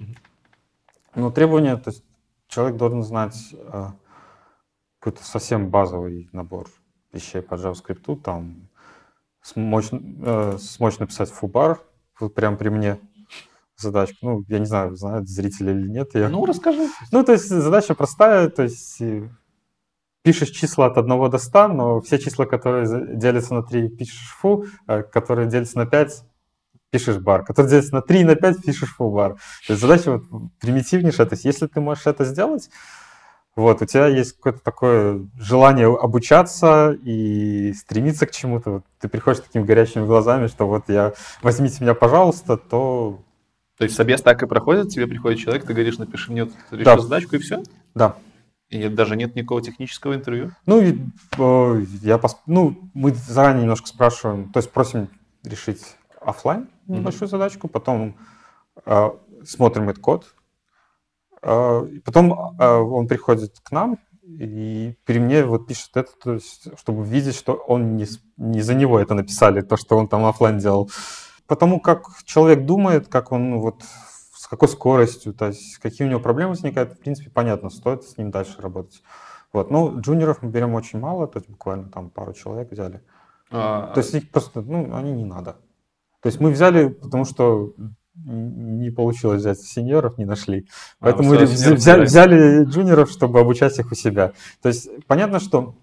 Но 1.13 1.29
требования, 1.29 1.77
то 1.77 1.91
есть 1.91 2.03
человек 2.47 2.77
должен 2.77 3.03
знать 3.03 3.35
а, 3.67 3.93
какой-то 4.97 5.23
совсем 5.23 5.69
базовый 5.69 6.27
набор 6.31 6.65
вещей 7.13 7.43
по 7.43 7.53
JavaScript, 7.53 8.21
там 8.23 8.67
смочь, 9.43 9.89
э, 9.91 10.57
смочь 10.59 10.97
написать 10.97 11.29
фубар, 11.29 11.83
прям 12.33 12.57
при 12.57 12.69
мне 12.69 12.99
задачку. 13.77 14.17
Ну, 14.21 14.43
я 14.47 14.59
не 14.59 14.65
знаю, 14.65 14.95
знают 14.95 15.27
зрители 15.27 15.71
или 15.71 15.89
нет. 15.89 16.09
Я... 16.13 16.29
Ну, 16.29 16.45
расскажи. 16.45 16.89
Ну, 17.11 17.23
то 17.23 17.31
есть 17.33 17.49
задача 17.49 17.95
простая, 17.95 18.49
то 18.49 18.63
есть 18.63 19.01
пишешь 20.23 20.49
числа 20.49 20.87
от 20.87 20.97
1 20.97 21.29
до 21.29 21.37
100, 21.37 21.67
но 21.67 22.01
все 22.01 22.17
числа, 22.17 22.45
которые 22.45 23.15
делятся 23.15 23.53
на 23.53 23.63
3, 23.63 23.89
пишешь 23.89 24.35
фу, 24.39 24.65
а 24.87 25.03
которые 25.03 25.47
делятся 25.47 25.77
на 25.77 25.85
5, 25.85 26.23
пишешь 26.89 27.19
бар, 27.19 27.45
которые 27.45 27.69
делятся 27.69 27.93
на 27.95 28.01
3 28.01 28.21
и 28.21 28.23
на 28.23 28.35
5, 28.35 28.63
пишешь 28.63 28.95
фу 28.95 29.11
бар. 29.11 29.33
То 29.67 29.73
есть 29.73 29.81
задача 29.81 30.17
вот 30.17 30.23
примитивнейшая. 30.59 31.27
То 31.27 31.33
есть 31.33 31.45
если 31.45 31.67
ты 31.67 31.79
можешь 31.79 32.07
это 32.07 32.25
сделать, 32.25 32.69
вот, 33.55 33.81
у 33.81 33.85
тебя 33.85 34.07
есть 34.07 34.33
какое-то 34.33 34.59
такое 34.59 35.29
желание 35.37 35.87
обучаться 35.87 36.91
и 37.03 37.71
стремиться 37.73 38.25
к 38.25 38.31
чему-то. 38.31 38.69
Вот 38.69 38.83
ты 38.99 39.07
приходишь 39.07 39.43
такими 39.43 39.63
горячими 39.63 40.05
глазами, 40.05 40.47
что 40.47 40.67
вот 40.67 40.89
я, 40.89 41.13
возьмите 41.41 41.81
меня, 41.81 41.93
пожалуйста, 41.93 42.57
то 42.57 43.23
то 43.77 43.83
есть 43.83 43.95
собес 43.95 44.21
так 44.21 44.41
и 44.41 44.47
проходит, 44.47 44.89
тебе 44.89 45.07
приходит 45.07 45.39
человек, 45.39 45.65
ты 45.65 45.73
говоришь, 45.73 45.97
напиши 45.97 46.31
мне 46.31 46.49
да. 46.71 46.97
задачку 46.97 47.35
и 47.35 47.39
все? 47.39 47.63
Да. 47.93 48.15
И 48.69 48.87
даже 48.89 49.15
нет 49.15 49.35
никакого 49.35 49.61
технического 49.61 50.15
интервью? 50.15 50.51
Ну, 50.65 50.81
я 52.01 52.17
пос... 52.17 52.37
ну, 52.47 52.89
мы 52.93 53.13
заранее 53.13 53.63
немножко 53.63 53.87
спрашиваем, 53.87 54.51
то 54.51 54.59
есть 54.59 54.71
просим 54.71 55.09
решить 55.43 55.83
офлайн 56.19 56.67
небольшую 56.87 57.27
mm-hmm. 57.27 57.31
задачку, 57.31 57.67
потом 57.67 58.15
э, 58.85 59.09
смотрим 59.43 59.89
этот 59.89 60.01
код, 60.01 60.33
э, 61.41 61.87
потом 62.03 62.55
э, 62.59 62.65
он 62.65 63.07
приходит 63.07 63.59
к 63.61 63.71
нам 63.71 63.99
и 64.23 64.95
при 65.05 65.19
мне 65.19 65.43
вот 65.45 65.67
пишет 65.67 65.91
это, 65.95 66.11
то 66.23 66.33
есть, 66.33 66.67
чтобы 66.79 67.05
видеть, 67.05 67.35
что 67.35 67.53
он 67.53 67.95
не, 67.95 68.07
не 68.37 68.61
за 68.61 68.73
него 68.73 68.99
это 68.99 69.13
написали, 69.13 69.61
то, 69.61 69.77
что 69.77 69.97
он 69.97 70.07
там 70.07 70.25
офлайн 70.25 70.57
делал 70.57 70.89
потому 71.47 71.79
как 71.79 72.07
человек 72.25 72.65
думает, 72.65 73.07
как 73.07 73.31
он 73.31 73.49
ну, 73.51 73.61
вот 73.61 73.83
с 74.33 74.47
какой 74.47 74.67
скоростью, 74.67 75.33
то 75.33 75.47
есть 75.47 75.77
какие 75.77 76.07
у 76.07 76.09
него 76.09 76.19
проблемы 76.19 76.51
возникают, 76.51 76.93
в 76.93 76.99
принципе, 76.99 77.31
понятно, 77.31 77.69
стоит 77.69 78.03
с 78.03 78.17
ним 78.17 78.31
дальше 78.31 78.61
работать. 78.61 79.01
Вот. 79.53 79.71
Ну, 79.71 79.99
джуниоров 79.99 80.41
мы 80.41 80.49
берем 80.49 80.73
очень 80.73 80.99
мало, 80.99 81.27
то 81.27 81.39
есть 81.39 81.49
буквально 81.49 81.89
там 81.89 82.09
пару 82.09 82.33
человек 82.33 82.71
взяли. 82.71 83.01
А... 83.49 83.93
То 83.93 84.01
есть 84.01 84.13
их 84.13 84.29
просто, 84.29 84.61
ну, 84.61 84.93
они 84.95 85.13
не 85.13 85.25
надо. 85.25 85.53
То 86.21 86.27
есть 86.27 86.39
мы 86.39 86.51
взяли, 86.51 86.89
потому 86.89 87.25
что 87.25 87.73
не 88.15 88.91
получилось 88.91 89.41
взять 89.41 89.59
сеньоров, 89.59 90.17
не 90.17 90.25
нашли. 90.25 90.67
А, 90.99 91.05
Поэтому 91.05 91.33
а, 91.33 91.37
взяли, 91.37 91.75
взяли, 91.75 92.05
взяли 92.05 92.63
джуниоров, 92.65 93.09
чтобы 93.09 93.39
обучать 93.39 93.77
их 93.79 93.91
у 93.91 93.95
себя. 93.95 94.33
То 94.61 94.69
есть 94.69 94.89
понятно, 95.07 95.39
что 95.39 95.75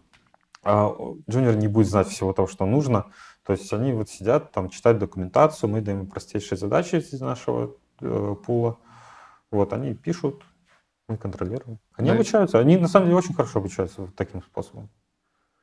а, 0.64 0.94
джуниор 1.30 1.56
не 1.56 1.68
будет 1.68 1.88
знать 1.88 2.08
всего 2.08 2.32
того, 2.32 2.48
что 2.48 2.64
нужно, 2.64 3.06
то 3.44 3.52
есть 3.52 3.72
они 3.72 3.92
вот 3.92 4.08
сидят, 4.08 4.52
там 4.52 4.68
читают 4.68 4.98
документацию, 4.98 5.68
мы 5.68 5.80
даем 5.80 6.00
им 6.00 6.06
простейшие 6.06 6.56
задачи 6.56 6.96
из 6.96 7.20
нашего 7.20 7.76
э, 8.00 8.36
пула. 8.44 8.78
Вот, 9.50 9.72
они 9.72 9.94
пишут, 9.94 10.42
мы 11.08 11.16
контролируем. 11.16 11.78
Они 11.94 12.08
да. 12.08 12.14
обучаются, 12.14 12.58
они 12.58 12.76
на 12.76 12.88
самом 12.88 13.06
деле 13.06 13.18
очень 13.18 13.34
хорошо 13.34 13.58
обучаются 13.58 14.02
вот 14.02 14.14
таким 14.14 14.42
способом. 14.42 14.88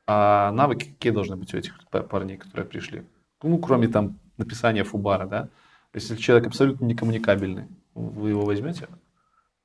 А 0.08 0.52
навыки 0.52 0.90
какие 0.90 1.12
должны 1.12 1.36
быть 1.36 1.54
у 1.54 1.58
этих 1.58 1.78
парней, 1.88 2.38
которые 2.38 2.68
пришли? 2.68 3.06
Ну, 3.44 3.58
кроме 3.60 3.88
там 3.88 4.20
написания 4.38 4.84
фубара, 4.84 5.26
да? 5.26 5.50
Если 5.94 6.16
человек 6.16 6.48
абсолютно 6.48 6.86
некоммуникабельный, 6.86 7.68
вы 7.94 8.30
его 8.30 8.44
возьмете? 8.44 8.90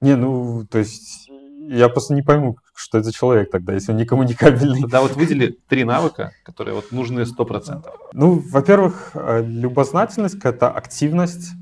Не, 0.00 0.16
ну, 0.16 0.66
то 0.66 0.78
есть 0.78 1.28
я 1.28 1.88
просто 1.88 2.14
не 2.14 2.22
пойму, 2.22 2.58
что 2.74 2.98
это 2.98 3.06
за 3.06 3.12
человек 3.12 3.50
тогда, 3.50 3.72
если 3.72 3.92
он 3.92 3.98
не 3.98 4.04
коммуникабельный. 4.04 4.80
Тогда 4.82 5.00
вот 5.00 5.14
выдели 5.14 5.58
три 5.68 5.84
навыка, 5.84 6.32
которые 6.44 6.74
вот 6.74 6.90
нужны 6.92 7.20
100%. 7.20 7.88
Ну, 8.12 8.42
во-первых, 8.50 9.12
э, 9.14 9.42
любознательность, 9.44 10.36
какая-то 10.36 10.70
активность, 10.70 11.52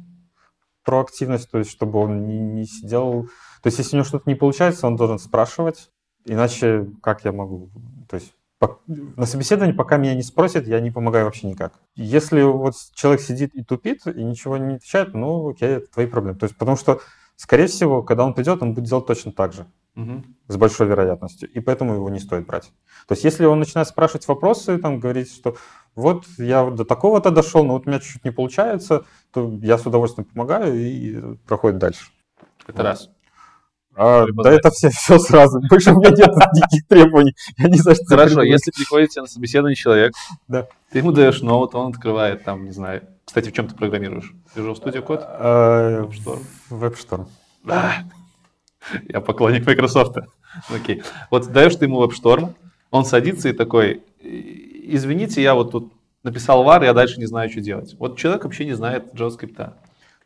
проактивность, 0.85 1.51
то 1.51 1.59
есть 1.59 1.71
чтобы 1.71 1.99
он 1.99 2.27
не, 2.27 2.39
не 2.39 2.65
сидел... 2.65 3.29
То 3.63 3.69
есть 3.69 3.79
если 3.79 3.97
у 3.97 3.99
него 3.99 4.07
что-то 4.07 4.29
не 4.29 4.35
получается, 4.35 4.87
он 4.87 4.97
должен 4.97 5.19
спрашивать, 5.19 5.91
иначе 6.25 6.89
как 7.03 7.25
я 7.25 7.33
могу... 7.33 7.71
То 8.09 8.17
есть 8.17 8.33
на 8.87 9.27
собеседовании, 9.27 9.75
пока 9.75 9.97
меня 9.97 10.15
не 10.15 10.23
спросят, 10.23 10.67
я 10.67 10.81
не 10.81 10.91
помогаю 10.91 11.25
вообще 11.25 11.49
никак. 11.49 11.75
Если 11.97 12.43
вот 12.43 12.75
человек 12.95 13.21
сидит 13.21 13.55
и 13.55 13.65
тупит, 13.65 14.07
и 14.07 14.23
ничего 14.23 14.57
не 14.57 14.77
отвечает, 14.77 15.15
ну, 15.15 15.51
окей, 15.51 15.69
это 15.69 15.87
твои 15.93 16.07
проблемы. 16.07 16.39
То 16.39 16.45
есть 16.45 16.57
потому 16.57 16.77
что, 16.77 17.01
скорее 17.37 17.67
всего, 17.67 18.03
когда 18.03 18.25
он 18.25 18.35
придет, 18.35 18.63
он 18.63 18.75
будет 18.75 18.89
делать 18.89 19.07
точно 19.07 19.33
так 19.33 19.53
же 19.53 19.67
угу. 19.97 20.25
с 20.49 20.57
большой 20.57 20.87
вероятностью, 20.87 21.51
и 21.51 21.61
поэтому 21.61 21.95
его 21.95 22.11
не 22.11 22.19
стоит 22.19 22.47
брать. 22.47 22.73
То 23.07 23.13
есть 23.13 23.25
если 23.25 23.45
он 23.45 23.59
начинает 23.59 23.89
спрашивать 23.89 24.27
вопросы, 24.29 24.79
там, 24.79 25.01
говорить, 25.01 25.33
что 25.33 25.57
вот 25.95 26.25
я 26.39 26.71
до 26.71 26.85
такого-то 26.85 27.31
дошел, 27.31 27.65
но 27.65 27.75
вот 27.75 27.87
у 27.87 27.91
меня 27.91 28.01
чуть-чуть 28.01 28.25
не 28.25 28.31
получается, 28.31 29.05
то 29.33 29.51
я 29.63 29.79
с 29.79 29.87
удовольствием 29.87 30.27
помогаю 30.27 30.75
и 30.75 31.37
проходит 31.47 31.79
дальше. 31.79 32.07
Это 32.67 32.79
вот. 32.79 32.85
раз. 32.85 33.11
А, 33.95 34.25
да 34.33 34.51
это 34.51 34.71
все, 34.71 34.89
все 34.89 35.19
сразу. 35.19 35.61
Больше 35.69 35.93
у 35.93 35.99
меня 35.99 36.11
нет 36.11 36.35
никаких 36.55 36.87
требований. 36.89 37.35
Я 37.59 37.69
не 37.69 37.79
знаю, 37.79 37.97
что 37.97 38.07
Хорошо, 38.07 38.43
если 38.43 38.71
приходит 38.71 39.11
тебе 39.11 39.23
на 39.23 39.29
собеседование 39.29 39.77
человек, 39.77 40.15
да. 40.49 40.67
ты 40.91 40.99
ему 40.99 41.13
даешь 41.13 41.43
ноут, 41.43 41.75
он 41.75 41.93
открывает 41.93 42.45
там, 42.45 42.65
не 42.65 42.73
знаю. 42.73 43.03
Кстати, 43.25 43.51
в 43.51 43.53
чем 43.53 43.69
ты 43.69 43.75
программируешь? 43.75 44.33
Visual 44.57 44.83
Studio 44.83 45.07
Code? 45.07 45.23
А, 45.23 46.09
WebStorm. 46.71 47.27
Я 49.09 49.21
поклонник 49.21 49.67
Microsoft. 49.67 50.17
Окей. 50.75 51.03
Вот 51.31 51.51
даешь 51.53 51.77
ты 51.77 51.87
ему 51.87 52.05
WebStorm, 52.05 52.55
он 52.91 53.05
садится 53.05 53.49
и 53.49 53.53
такой, 53.53 54.03
извините, 54.21 55.43
я 55.43 55.55
вот 55.55 55.73
тут 55.73 55.93
написал 56.23 56.65
var, 56.65 56.85
я 56.85 56.93
дальше 56.93 57.19
не 57.19 57.27
знаю, 57.27 57.51
что 57.51 57.61
делать. 57.61 57.95
Вот 57.99 58.19
человек 58.19 58.45
вообще 58.45 58.65
не 58.65 58.75
знает 58.75 59.13
JavaScript. 59.15 59.73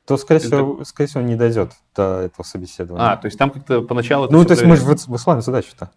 То, 0.07 0.17
скорее 0.17 0.41
всего, 0.41 0.77
так... 0.77 0.87
скорее 0.87 1.09
всего, 1.09 1.23
не 1.23 1.35
дойдет 1.35 1.73
до 1.95 2.21
этого 2.21 2.45
собеседования. 2.45 3.13
А, 3.13 3.17
то 3.17 3.27
есть 3.27 3.39
там 3.39 3.51
как-то 3.51 3.83
поначалу... 3.83 4.29
Ну, 4.31 4.45
то 4.45 4.53
есть 4.53 4.65
мы 4.65 4.77
же 4.77 4.85
выслали 4.85 5.41
задачу-то. 5.41 5.91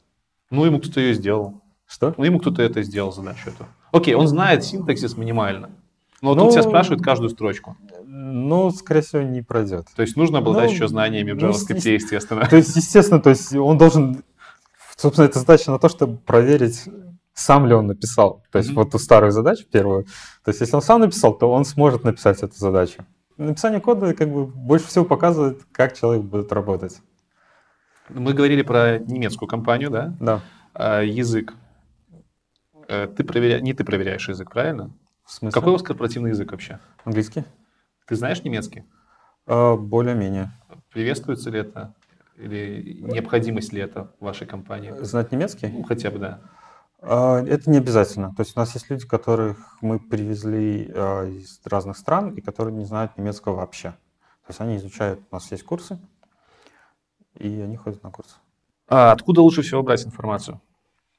Ну, 0.49 0.65
ему 0.65 0.79
кто-то 0.79 0.99
ее 0.99 1.13
сделал. 1.13 1.61
Что? 1.87 2.13
Ну, 2.17 2.23
ему 2.23 2.39
кто-то 2.39 2.61
это 2.61 2.81
сделал 2.81 3.11
задачу 3.11 3.49
эту. 3.49 3.67
Окей, 3.91 4.15
он 4.15 4.27
знает 4.27 4.63
синтаксис 4.63 5.15
минимально. 5.15 5.69
Но 6.21 6.33
ну, 6.33 6.43
тут 6.43 6.53
тебя 6.53 6.63
спрашивают 6.63 7.03
каждую 7.03 7.29
строчку. 7.29 7.77
Ну, 8.21 8.69
скорее 8.71 8.99
всего, 8.99 9.21
не 9.21 9.41
пройдет. 9.41 9.87
То 9.95 10.01
есть 10.01 10.17
нужно 10.17 10.39
обладать 10.39 10.67
ну, 10.67 10.73
еще 10.73 10.89
знаниями 10.89 11.31
в 11.31 11.37
JavaScript, 11.37 11.81
ну, 11.85 11.91
естественно. 11.91 12.45
То 12.45 12.57
есть, 12.57 12.75
естественно, 12.75 13.21
то 13.21 13.29
есть 13.29 13.55
он 13.55 13.77
должен... 13.77 14.23
Собственно, 14.97 15.25
это 15.25 15.39
задача 15.39 15.71
на 15.71 15.79
то, 15.79 15.87
чтобы 15.87 16.17
проверить, 16.17 16.83
сам 17.33 17.65
ли 17.65 17.73
он 17.73 17.87
написал. 17.87 18.43
То 18.51 18.57
есть 18.57 18.71
mm-hmm. 18.71 18.75
вот 18.75 18.91
ту 18.91 18.99
старую 18.99 19.31
задачу 19.31 19.65
первую. 19.71 20.03
То 20.43 20.49
есть 20.49 20.59
если 20.59 20.75
он 20.75 20.81
сам 20.81 20.99
написал, 20.99 21.37
то 21.37 21.49
он 21.49 21.63
сможет 21.63 22.03
написать 22.03 22.43
эту 22.43 22.55
задачу. 22.55 23.05
Написание 23.37 23.79
кода 23.79 24.13
как 24.13 24.29
бы 24.29 24.45
больше 24.45 24.87
всего 24.87 25.05
показывает, 25.05 25.61
как 25.71 25.97
человек 25.97 26.25
будет 26.25 26.51
работать. 26.51 27.01
Мы 28.09 28.33
говорили 28.33 28.63
про 28.63 28.99
немецкую 28.99 29.47
компанию, 29.47 29.91
да? 29.91 30.13
Да. 30.19 30.41
А, 30.73 31.01
язык. 31.03 31.53
Э, 32.89 33.07
ты 33.07 33.23
проверя... 33.23 33.61
Не 33.61 33.73
ты 33.73 33.85
проверяешь 33.85 34.27
язык, 34.27 34.51
правильно? 34.51 34.91
В 35.25 35.31
смысле? 35.31 35.53
Какой 35.53 35.69
у 35.69 35.73
вас 35.73 35.83
корпоративный 35.83 36.31
язык 36.31 36.51
вообще? 36.51 36.79
Английский. 37.05 37.45
Ты 38.09 38.15
знаешь 38.15 38.43
немецкий? 38.43 38.85
А, 39.45 39.75
более-менее. 39.75 40.51
Приветствуется 40.91 41.51
ли 41.51 41.59
это? 41.59 41.93
Или 42.37 43.01
необходимость 43.03 43.71
ли 43.71 43.81
это 43.81 44.11
в 44.19 44.25
вашей 44.25 44.47
компании? 44.47 44.91
Знать 45.01 45.31
немецкий? 45.31 45.67
Ну, 45.67 45.83
хотя 45.83 46.09
бы, 46.09 46.17
да. 46.17 46.41
А, 47.03 47.39
это 47.39 47.69
не 47.69 47.77
обязательно. 47.77 48.33
То 48.35 48.41
есть 48.41 48.57
у 48.57 48.59
нас 48.59 48.73
есть 48.73 48.89
люди, 48.89 49.05
которых 49.05 49.77
мы 49.81 49.99
привезли 49.99 50.91
а, 50.91 51.25
из 51.25 51.61
разных 51.65 51.97
стран 51.97 52.33
и 52.33 52.41
которые 52.41 52.75
не 52.75 52.85
знают 52.85 53.15
немецкого 53.15 53.57
вообще. 53.57 53.89
То 53.89 54.49
есть 54.49 54.59
они 54.59 54.77
изучают, 54.77 55.19
у 55.29 55.35
нас 55.35 55.51
есть 55.51 55.63
курсы, 55.63 55.99
и 57.35 57.61
они 57.61 57.77
ходят 57.77 58.01
на 58.01 58.09
курсы. 58.09 58.37
А 58.87 59.11
откуда 59.11 59.41
лучше 59.41 59.61
всего 59.61 59.83
брать 59.83 60.03
информацию 60.03 60.59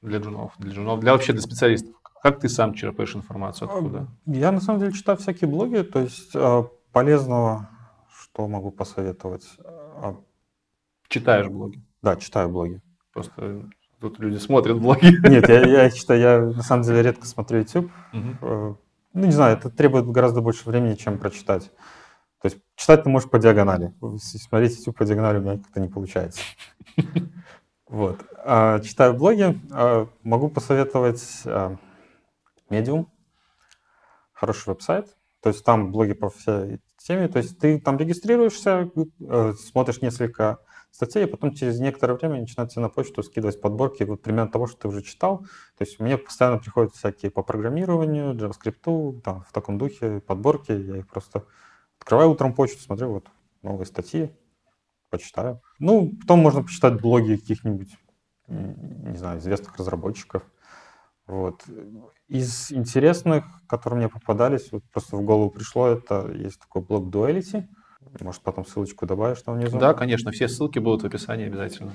для 0.01 0.19
джунов, 0.19 0.55
для 0.57 0.73
джунов, 0.73 0.99
для 0.99 1.13
вообще 1.13 1.31
для 1.31 1.41
специалистов? 1.41 1.95
Как 2.21 2.41
ты 2.41 2.49
сам 2.49 2.73
черпаешь 2.73 3.15
информацию 3.15 3.71
откуда? 3.71 4.07
Я 4.25 4.51
на 4.51 4.59
самом 4.59 4.81
деле 4.81 4.91
читаю 4.91 5.17
всякие 5.17 5.49
блоги, 5.49 5.83
то 5.83 6.01
есть 6.01 6.35
полезного, 6.91 7.69
что 8.13 8.47
могу 8.47 8.71
посоветовать? 8.71 9.45
А, 9.63 10.17
Читаешь 11.07 11.47
блоги? 11.47 11.81
Да, 12.01 12.15
читаю 12.15 12.49
блоги. 12.49 12.81
Просто 13.13 13.69
тут 13.99 14.19
люди 14.19 14.37
смотрят 14.37 14.79
блоги. 14.79 15.11
Нет, 15.29 15.49
я, 15.49 15.65
я 15.65 15.91
читаю, 15.91 16.19
я 16.19 16.39
на 16.41 16.63
самом 16.63 16.83
деле 16.83 17.01
редко 17.01 17.25
смотрю 17.25 17.59
YouTube. 17.59 17.91
Угу. 18.13 18.77
Ну, 19.13 19.25
не 19.25 19.31
знаю, 19.31 19.57
это 19.57 19.69
требует 19.69 20.07
гораздо 20.07 20.41
больше 20.41 20.69
времени, 20.69 20.95
чем 20.95 21.17
прочитать. 21.17 21.69
То 22.41 22.47
есть 22.47 22.57
читать 22.75 23.03
ты 23.03 23.09
можешь 23.09 23.29
по 23.29 23.39
диагонали. 23.39 23.93
Смотреть 24.19 24.77
YouTube 24.79 24.97
по 24.97 25.05
диагонали 25.05 25.37
у 25.39 25.41
меня 25.41 25.57
как-то 25.57 25.79
не 25.79 25.89
получается. 25.89 26.41
Вот. 27.87 28.23
А, 28.45 28.79
читаю 28.79 29.13
блоги. 29.13 29.59
А, 29.69 30.07
могу 30.23 30.49
посоветовать 30.49 31.41
а, 31.45 31.75
Medium. 32.69 33.07
Хороший 34.31 34.69
веб-сайт. 34.69 35.13
То 35.41 35.49
есть 35.49 35.65
там 35.65 35.91
блоги 35.91 36.13
по 36.13 36.29
всей 36.29 36.79
теме. 36.97 37.27
То 37.27 37.39
есть 37.39 37.57
ты 37.59 37.79
там 37.79 37.97
регистрируешься, 37.97 38.91
э, 39.27 39.53
смотришь 39.53 40.01
несколько 40.01 40.59
статей, 40.91 41.25
а 41.25 41.27
потом 41.27 41.53
через 41.53 41.79
некоторое 41.79 42.15
время 42.15 42.41
начинают 42.41 42.71
тебе 42.71 42.81
на 42.81 42.89
почту 42.89 43.23
скидывать 43.23 43.59
подборки 43.59 44.03
вот 44.03 44.21
примерно 44.21 44.51
того, 44.51 44.67
что 44.67 44.81
ты 44.81 44.87
уже 44.89 45.01
читал. 45.01 45.39
То 45.77 45.83
есть 45.83 45.99
мне 45.99 46.17
постоянно 46.17 46.59
приходят 46.59 46.93
всякие 46.93 47.31
по 47.31 47.43
программированию, 47.43 48.33
JavaScript, 48.35 49.21
там 49.21 49.43
в 49.43 49.51
таком 49.51 49.77
духе 49.77 50.19
подборки. 50.19 50.71
Я 50.71 50.97
их 50.97 51.07
просто 51.07 51.45
открываю 51.99 52.31
утром 52.31 52.53
почту, 52.53 52.81
смотрю 52.81 53.13
вот 53.13 53.27
новые 53.63 53.85
статьи, 53.85 54.31
почитаю. 55.09 55.61
Ну, 55.79 56.11
потом 56.21 56.39
можно 56.39 56.63
почитать 56.63 57.01
блоги 57.01 57.35
каких-нибудь, 57.35 57.95
не 58.47 59.17
знаю, 59.17 59.39
известных 59.39 59.75
разработчиков. 59.77 60.43
Вот. 61.31 61.63
Из 62.27 62.73
интересных, 62.73 63.45
которые 63.65 63.99
мне 63.99 64.09
попадались, 64.09 64.69
вот 64.73 64.83
просто 64.91 65.15
в 65.15 65.21
голову 65.21 65.49
пришло, 65.49 65.87
это 65.87 66.29
есть 66.29 66.59
такой 66.59 66.81
блог 66.81 67.05
Duality. 67.07 67.67
Может, 68.19 68.41
потом 68.41 68.65
ссылочку 68.65 69.05
добавишь 69.05 69.41
там 69.41 69.55
внизу? 69.55 69.79
Да, 69.79 69.93
конечно, 69.93 70.31
все 70.31 70.49
ссылки 70.49 70.79
будут 70.79 71.03
в 71.03 71.05
описании 71.05 71.45
обязательно. 71.45 71.93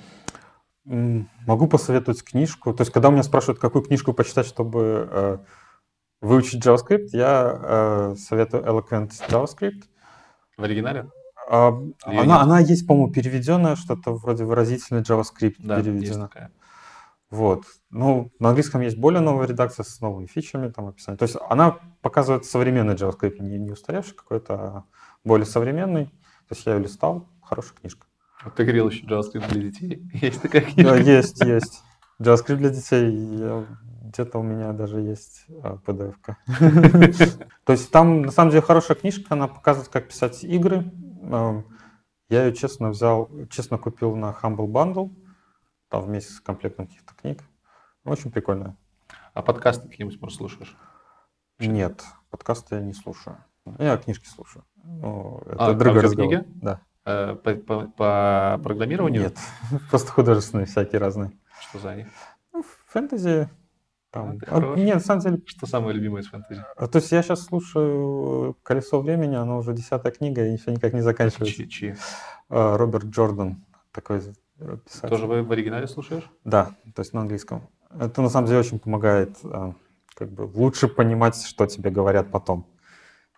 Могу 0.86 1.66
посоветовать 1.68 2.24
книжку. 2.24 2.72
То 2.72 2.80
есть, 2.80 2.92
когда 2.92 3.10
у 3.10 3.12
меня 3.12 3.22
спрашивают, 3.22 3.60
какую 3.60 3.84
книжку 3.84 4.14
почитать, 4.14 4.46
чтобы 4.46 5.06
э, 5.10 5.38
выучить 6.22 6.64
JavaScript, 6.64 7.08
я 7.12 7.60
э, 7.62 8.14
советую 8.16 8.64
Eloquent 8.64 9.10
JavaScript. 9.28 9.82
В 10.56 10.62
оригинале? 10.62 11.10
А, 11.50 11.78
она, 12.04 12.40
она 12.40 12.60
есть, 12.60 12.86
по-моему, 12.86 13.12
переведенная, 13.12 13.76
что-то 13.76 14.14
вроде 14.14 14.44
выразительный 14.44 15.02
JavaScript 15.02 15.56
да, 15.58 15.76
переведена. 15.78 16.00
Есть 16.06 16.20
такая. 16.20 16.50
Вот. 17.30 17.64
Ну, 17.90 18.30
на 18.38 18.50
английском 18.50 18.80
есть 18.82 18.96
более 18.96 19.20
новая 19.20 19.46
редакция 19.46 19.84
с 19.84 20.00
новыми 20.00 20.26
фичами, 20.26 20.68
там 20.68 20.88
описание. 20.88 21.18
То 21.18 21.24
есть 21.24 21.36
она 21.48 21.78
показывает 22.00 22.44
современный 22.44 22.94
JavaScript, 22.94 23.40
не, 23.40 23.58
не 23.58 23.72
устаревший 23.72 24.14
какой-то, 24.14 24.54
а 24.54 24.84
более 25.24 25.46
современный. 25.46 26.06
То 26.48 26.54
есть 26.54 26.66
я 26.66 26.74
ее 26.74 26.82
листал, 26.82 27.28
хорошая 27.42 27.74
книжка. 27.80 28.06
Вот 28.44 28.54
ты 28.54 28.62
говорил 28.62 28.88
еще 28.88 29.04
JavaScript 29.06 29.48
для 29.48 29.62
детей. 29.62 30.08
Есть 30.12 30.42
такая 30.42 30.62
книжка? 30.62 30.92
Да, 30.92 30.96
есть, 30.96 31.44
есть. 31.44 31.82
JavaScript 32.20 32.56
для 32.56 32.70
детей. 32.70 33.66
Где-то 34.04 34.38
у 34.38 34.42
меня 34.42 34.72
даже 34.72 35.00
есть 35.00 35.46
а, 35.64 35.78
PDF-ка. 35.84 36.38
То 37.64 37.72
есть 37.72 37.90
там, 37.90 38.22
на 38.22 38.30
самом 38.30 38.50
деле, 38.50 38.62
хорошая 38.62 38.96
книжка, 38.96 39.34
она 39.34 39.48
показывает, 39.48 39.90
как 39.90 40.08
писать 40.08 40.44
игры. 40.44 40.92
А, 41.24 41.64
я 42.28 42.46
ее, 42.46 42.54
честно, 42.54 42.90
взял, 42.90 43.28
честно 43.50 43.78
купил 43.78 44.14
на 44.14 44.34
Humble 44.40 44.68
Bundle 44.68 45.10
там 45.88 46.02
вместе 46.02 46.32
с 46.32 46.40
комплектом 46.40 46.86
каких-то 46.86 47.14
книг. 47.14 47.42
Очень 48.04 48.30
прикольно. 48.30 48.76
А 49.34 49.42
подкасты 49.42 49.88
какие-нибудь, 49.88 50.20
может, 50.20 50.38
слушаешь? 50.38 50.76
Нет, 51.58 52.04
подкасты 52.30 52.76
я 52.76 52.80
не 52.80 52.92
слушаю. 52.92 53.38
Я 53.78 53.96
книжки 53.96 54.26
слушаю. 54.26 54.64
Ну, 54.84 55.42
это 55.46 55.66
а, 55.66 55.74
другой 55.74 56.02
разговор. 56.02 56.32
книги? 56.32 56.44
Да. 56.62 56.80
Э, 57.04 57.34
по, 57.34 57.54
по, 57.54 57.86
по 57.88 58.60
программированию? 58.62 59.22
Нет, 59.22 59.38
просто 59.90 60.12
художественные 60.12 60.66
всякие 60.66 61.00
разные. 61.00 61.32
Что 61.60 61.78
за 61.78 61.96
них? 61.96 62.08
Ну, 62.52 62.64
фэнтези. 62.88 63.48
Там. 64.10 64.38
А, 64.46 64.74
нет, 64.76 64.94
на 64.94 65.00
самом 65.00 65.20
деле... 65.20 65.42
Что 65.46 65.66
самое 65.66 65.94
любимое 65.94 66.22
из 66.22 66.28
фэнтези? 66.28 66.64
А, 66.76 66.86
то 66.86 66.98
есть 66.98 67.10
я 67.12 67.22
сейчас 67.22 67.44
слушаю 67.44 68.56
«Колесо 68.62 69.00
времени», 69.00 69.34
оно 69.34 69.58
уже 69.58 69.74
десятая 69.74 70.12
книга, 70.12 70.46
и 70.46 70.52
еще 70.52 70.72
никак 70.72 70.92
не 70.94 71.02
заканчивается. 71.02 71.56
Чьи? 71.56 71.68
чьи? 71.68 71.96
А, 72.48 72.76
Роберт 72.76 73.06
Джордан, 73.06 73.64
такой 73.92 74.22
писатель. 74.58 75.08
Тоже 75.08 75.26
в, 75.26 75.42
в 75.42 75.52
оригинале 75.52 75.86
слушаешь? 75.86 76.30
Да, 76.44 76.76
то 76.94 77.00
есть 77.00 77.12
на 77.12 77.20
английском. 77.20 77.68
Это 77.98 78.22
на 78.22 78.28
самом 78.28 78.46
деле 78.46 78.60
очень 78.60 78.78
помогает 78.78 79.36
а, 79.44 79.74
как 80.14 80.30
бы 80.30 80.42
лучше 80.42 80.88
понимать, 80.88 81.40
что 81.42 81.66
тебе 81.66 81.90
говорят 81.90 82.30
потом. 82.30 82.66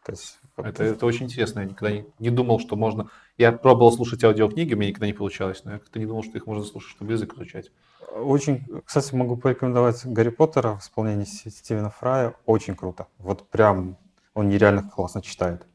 То 0.05 0.13
есть, 0.13 0.39
это, 0.57 0.85
это 0.85 1.07
очень 1.07 1.27
интересно. 1.27 1.61
Я 1.61 1.67
никогда 1.67 1.93
не, 1.93 2.07
не 2.19 2.31
думал, 2.31 2.61
что 2.61 2.77
можно... 2.77 3.11
Я 3.37 3.53
пробовал 3.53 3.93
слушать 3.93 4.25
аудиокниги, 4.25 4.75
у 4.75 4.77
меня 4.77 4.89
никогда 4.89 5.07
не 5.07 5.13
получалось, 5.13 5.63
но 5.65 5.73
я 5.73 5.79
как-то 5.79 5.99
не 5.99 6.07
думал, 6.07 6.23
что 6.23 6.39
их 6.39 6.47
можно 6.47 6.65
слушать, 6.65 6.91
чтобы 6.91 7.13
язык 7.13 7.35
изучать. 7.35 7.71
Очень, 8.15 8.65
кстати, 8.85 9.15
могу 9.15 9.37
порекомендовать 9.37 10.07
Гарри 10.07 10.31
Поттера 10.31 10.77
в 10.77 10.81
исполнении 10.81 11.25
Стивена 11.25 11.91
Фрая. 11.91 12.35
Очень 12.47 12.75
круто. 12.75 13.07
Вот 13.19 13.49
прям 13.49 13.97
он 14.35 14.49
нереально 14.49 14.89
классно 14.89 15.21
читает. 15.21 15.67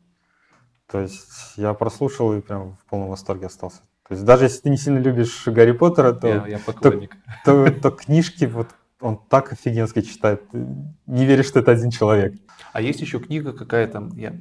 То 0.88 1.00
есть 1.00 1.54
я 1.58 1.74
прослушал 1.74 2.34
и 2.34 2.42
прям 2.42 2.78
в 2.78 2.86
полном 2.86 3.10
восторге 3.10 3.48
остался. 3.48 3.82
То 4.08 4.16
есть 4.16 4.26
даже 4.26 4.46
если 4.46 4.62
ты 4.62 4.70
не 4.70 4.78
сильно 4.78 5.00
любишь 5.00 5.44
Гарри 5.46 5.72
Поттера, 5.72 6.14
то, 6.14 6.28
я, 6.28 6.48
я 6.48 6.60
то, 6.60 6.74
то, 7.46 7.72
то 7.72 7.92
книжки 7.92 8.46
вот 8.46 8.68
он 9.00 9.18
так 9.30 9.52
офигенски 9.52 10.02
читает. 10.02 10.48
Ты 10.50 10.66
не 11.08 11.26
веришь, 11.26 11.48
что 11.48 11.60
это 11.60 11.72
один 11.72 11.90
человек. 11.90 12.36
А 12.72 12.82
есть 12.82 13.02
еще 13.02 13.20
книга 13.20 13.54
какая-то, 13.54 14.10
я, 14.16 14.36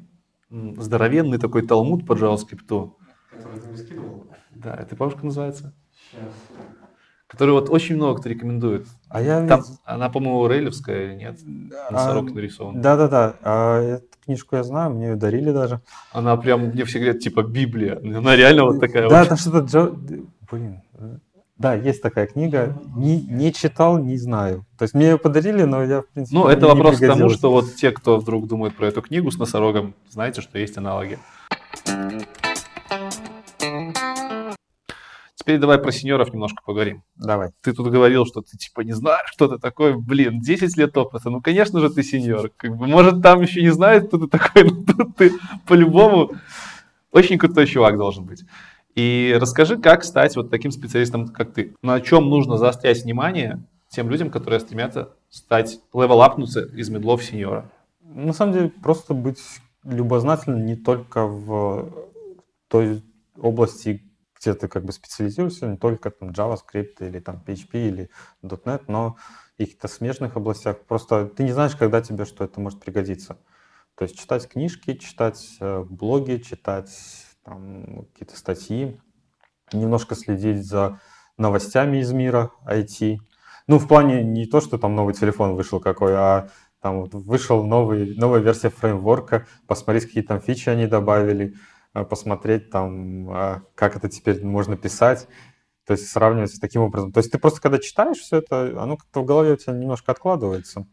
здоровенный 0.51 1.39
такой 1.39 1.67
талмуд 1.67 2.07
по 2.07 2.13
JavaScript. 2.13 2.93
Который 3.31 3.61
ты 3.61 3.77
скидывал? 3.77 4.27
Да, 4.51 4.75
это 4.75 4.95
бабушка 4.95 5.25
называется? 5.25 5.75
Сейчас. 6.11 6.33
Который 7.27 7.53
вот 7.53 7.71
очень 7.71 7.97
много 7.97 8.21
кто 8.21 8.29
рекомендует. 8.29 8.87
А 9.09 9.23
я 9.23 9.47
Там, 9.47 9.61
ведь... 9.61 9.79
Она, 9.85 10.11
по-моему, 10.11 10.47
рейлевская 10.47 11.07
или 11.07 11.15
нет? 11.15 11.41
Носорог 11.91 12.31
а, 12.31 12.35
нарисован. 12.35 12.81
Да-да-да. 12.83 13.37
А, 13.43 13.81
эту 13.81 14.12
книжку 14.25 14.57
я 14.57 14.63
знаю, 14.63 14.91
мне 14.91 15.09
ее 15.09 15.17
дарили 15.17 15.51
даже. 15.53 15.81
Она 16.13 16.37
прям, 16.37 16.67
мне 16.67 16.85
все 16.85 16.99
говорят, 16.99 17.21
типа 17.21 17.43
Библия. 17.43 17.99
Она 18.03 18.37
реально 18.37 18.65
вот 18.65 18.81
такая. 18.81 19.09
Да, 19.09 19.21
вот. 19.21 19.29
там 19.29 19.39
что-то... 19.39 19.59
Джо... 19.61 19.93
Блин, 20.51 20.83
да, 21.59 21.75
есть 21.75 22.03
такая 22.03 22.27
книга. 22.27 22.77
Не, 22.97 23.21
не 23.21 23.53
читал, 23.53 23.99
не 23.99 24.17
знаю. 24.17 24.67
То 24.77 24.83
есть 24.83 24.95
мне 24.95 25.11
ее 25.11 25.19
подарили, 25.19 25.63
но 25.63 25.85
я, 25.85 26.03
в 26.03 26.09
принципе, 26.09 26.37
Ну, 26.37 26.49
это 26.49 26.67
вопрос 26.67 26.99
к 26.99 27.07
тому, 27.07 27.29
что 27.29 27.53
вот 27.53 27.75
те, 27.77 27.93
кто 27.93 28.19
вдруг 28.19 28.49
думает 28.49 28.77
про 28.77 28.89
эту 28.89 29.01
книгу 29.01 29.31
с 29.31 29.39
носорогом, 29.39 29.95
знаете, 30.11 30.41
что 30.41 30.59
есть 30.59 30.77
аналоги. 30.77 31.19
Теперь 35.43 35.59
давай 35.59 35.79
про 35.79 35.91
сеньоров 35.91 36.33
немножко 36.33 36.63
поговорим. 36.65 37.03
Давай. 37.17 37.51
Ты 37.63 37.73
тут 37.73 37.89
говорил, 37.89 38.25
что 38.27 38.43
ты 38.43 38.57
типа 38.57 38.83
не 38.83 38.93
знаешь, 38.93 39.33
кто 39.35 39.49
ты 39.49 39.59
такой. 39.59 39.97
Блин, 39.97 40.41
10 40.41 40.77
лет 40.77 40.97
опыта. 40.97 41.31
Ну, 41.31 41.41
конечно 41.41 41.81
же, 41.81 41.91
ты 41.91 42.05
сеньор. 42.05 42.49
Как 42.57 42.77
бы, 42.77 42.87
может, 42.87 43.23
там 43.23 43.43
еще 43.43 43.61
не 43.61 43.71
знают, 43.71 44.07
кто 44.07 44.19
ты 44.19 44.29
такой, 44.29 44.63
но 44.71 44.85
тут 44.85 45.17
ты 45.17 45.33
по-любому 45.67 46.31
очень 47.11 47.39
крутой 47.39 47.67
чувак 47.67 47.99
должен 47.99 48.25
быть. 48.25 48.45
И 48.95 49.37
расскажи, 49.41 49.79
как 49.79 50.05
стать 50.05 50.37
вот 50.37 50.49
таким 50.49 50.71
специалистом, 50.71 51.27
как 51.27 51.53
ты. 51.53 51.75
На 51.83 52.01
чем 52.01 52.29
нужно 52.29 52.57
заострять 52.57 53.03
внимание 53.03 53.65
тем 53.89 54.11
людям, 54.11 54.31
которые 54.31 54.61
стремятся 54.61 55.11
стать, 55.29 55.81
левелапнуться 55.93 56.61
из 56.67 56.89
медлов 56.89 57.25
сеньора? 57.25 57.69
На 58.01 58.33
самом 58.33 58.53
деле, 58.53 58.69
просто 58.69 59.13
быть 59.13 59.41
любознательным 59.83 60.67
не 60.67 60.77
только 60.77 61.27
в 61.27 61.91
той 62.69 63.03
области, 63.37 64.05
где 64.43 64.55
ты 64.55 64.69
как 64.69 64.85
бы 64.85 64.93
специализируешься, 64.93 65.67
не 65.67 65.77
только 65.77 66.11
там 66.11 66.31
JavaScript 66.31 66.97
или 67.01 67.21
там 67.21 67.43
PHP 67.47 67.89
или 67.89 68.11
.NET, 68.43 68.85
но 68.89 69.17
и 69.57 69.65
каких-то 69.65 69.89
смежных 69.89 70.37
областях. 70.37 70.81
Просто 70.81 71.27
ты 71.27 71.45
не 71.45 71.53
знаешь, 71.53 71.77
когда 71.77 72.03
тебе 72.03 72.25
что 72.25 72.45
это 72.45 72.61
может 72.61 72.81
пригодиться. 72.81 73.39
То 73.95 74.05
есть 74.05 74.19
читать 74.19 74.49
книжки, 74.49 74.95
читать 74.95 75.57
э, 75.61 75.85
блоги, 75.89 76.39
читать 76.39 76.91
там 77.45 78.07
какие-то 78.13 78.37
статьи, 78.37 79.01
немножко 79.73 80.15
следить 80.15 80.67
за 80.67 81.01
новостями 81.39 81.99
из 81.99 82.13
мира 82.13 82.51
IT. 82.67 83.19
Ну, 83.69 83.79
в 83.79 83.87
плане 83.87 84.25
не 84.25 84.47
то, 84.47 84.61
что 84.61 84.79
там 84.79 84.97
новый 84.97 85.15
телефон 85.15 85.55
вышел 85.55 85.79
какой, 85.79 86.15
а 86.17 86.49
там 86.81 87.03
вот 87.03 87.15
вышел 87.15 87.65
новый, 87.65 88.17
новая 88.17 88.41
версия 88.41 88.71
фреймворка, 88.71 89.47
посмотреть, 89.69 90.07
какие 90.07 90.25
там 90.25 90.41
фичи 90.41 90.69
они 90.69 90.87
добавили, 90.87 91.55
посмотреть 91.93 92.71
там, 92.71 93.31
а, 93.31 93.63
как 93.75 93.97
это 93.97 94.09
теперь 94.09 94.45
можно 94.45 94.77
писать. 94.77 95.29
То 95.87 95.95
есть 95.95 96.09
сравнивать 96.09 96.61
таким 96.61 96.83
образом. 96.83 97.13
То 97.13 97.19
есть 97.19 97.33
ты 97.33 97.39
просто 97.39 97.61
когда 97.61 97.79
читаешь 97.79 98.19
все 98.19 98.37
это, 98.37 98.83
оно 98.83 98.97
как-то 98.97 99.21
в 99.21 99.25
голове 99.25 99.53
у 99.53 99.57
тебя 99.57 99.73
немножко 99.73 100.13
откладывается. 100.13 100.87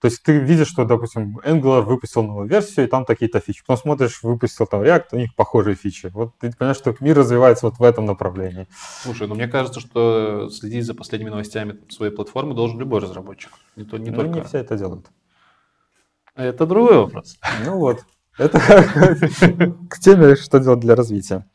То 0.00 0.06
есть 0.06 0.22
ты 0.22 0.38
видишь, 0.38 0.68
что, 0.68 0.86
допустим, 0.86 1.38
Angular 1.44 1.82
выпустил 1.82 2.22
новую 2.22 2.48
версию, 2.48 2.86
и 2.86 2.88
там 2.88 3.04
такие-то 3.04 3.38
фичи. 3.40 3.60
Потом 3.66 3.76
смотришь, 3.76 4.22
выпустил 4.22 4.66
там 4.66 4.80
React, 4.80 5.08
у 5.12 5.16
них 5.16 5.34
похожие 5.34 5.76
фичи. 5.76 6.10
Вот 6.14 6.38
ты 6.38 6.50
понимаешь, 6.52 6.78
что 6.78 6.94
мир 7.00 7.18
развивается 7.18 7.66
вот 7.66 7.78
в 7.78 7.82
этом 7.82 8.06
направлении. 8.06 8.66
Слушай, 9.02 9.28
ну 9.28 9.34
мне 9.34 9.46
кажется, 9.46 9.80
что 9.80 10.48
следить 10.48 10.86
за 10.86 10.94
последними 10.94 11.28
новостями 11.28 11.80
своей 11.90 12.12
платформы 12.12 12.54
должен 12.54 12.78
любой 12.78 13.00
разработчик. 13.00 13.52
Не, 13.76 13.84
то, 13.84 13.98
не 13.98 14.10
ну, 14.10 14.16
только... 14.16 14.38
не 14.38 14.42
все 14.42 14.58
это 14.58 14.78
делают. 14.78 15.06
Это 16.34 16.64
другой 16.64 16.96
вопрос. 16.96 17.38
Ну 17.66 17.76
вот. 17.76 18.06
Это 18.40 18.58
к 19.90 19.98
теме, 19.98 20.34
что 20.34 20.60
делать 20.60 20.80
для 20.80 20.94
развития. 20.94 21.46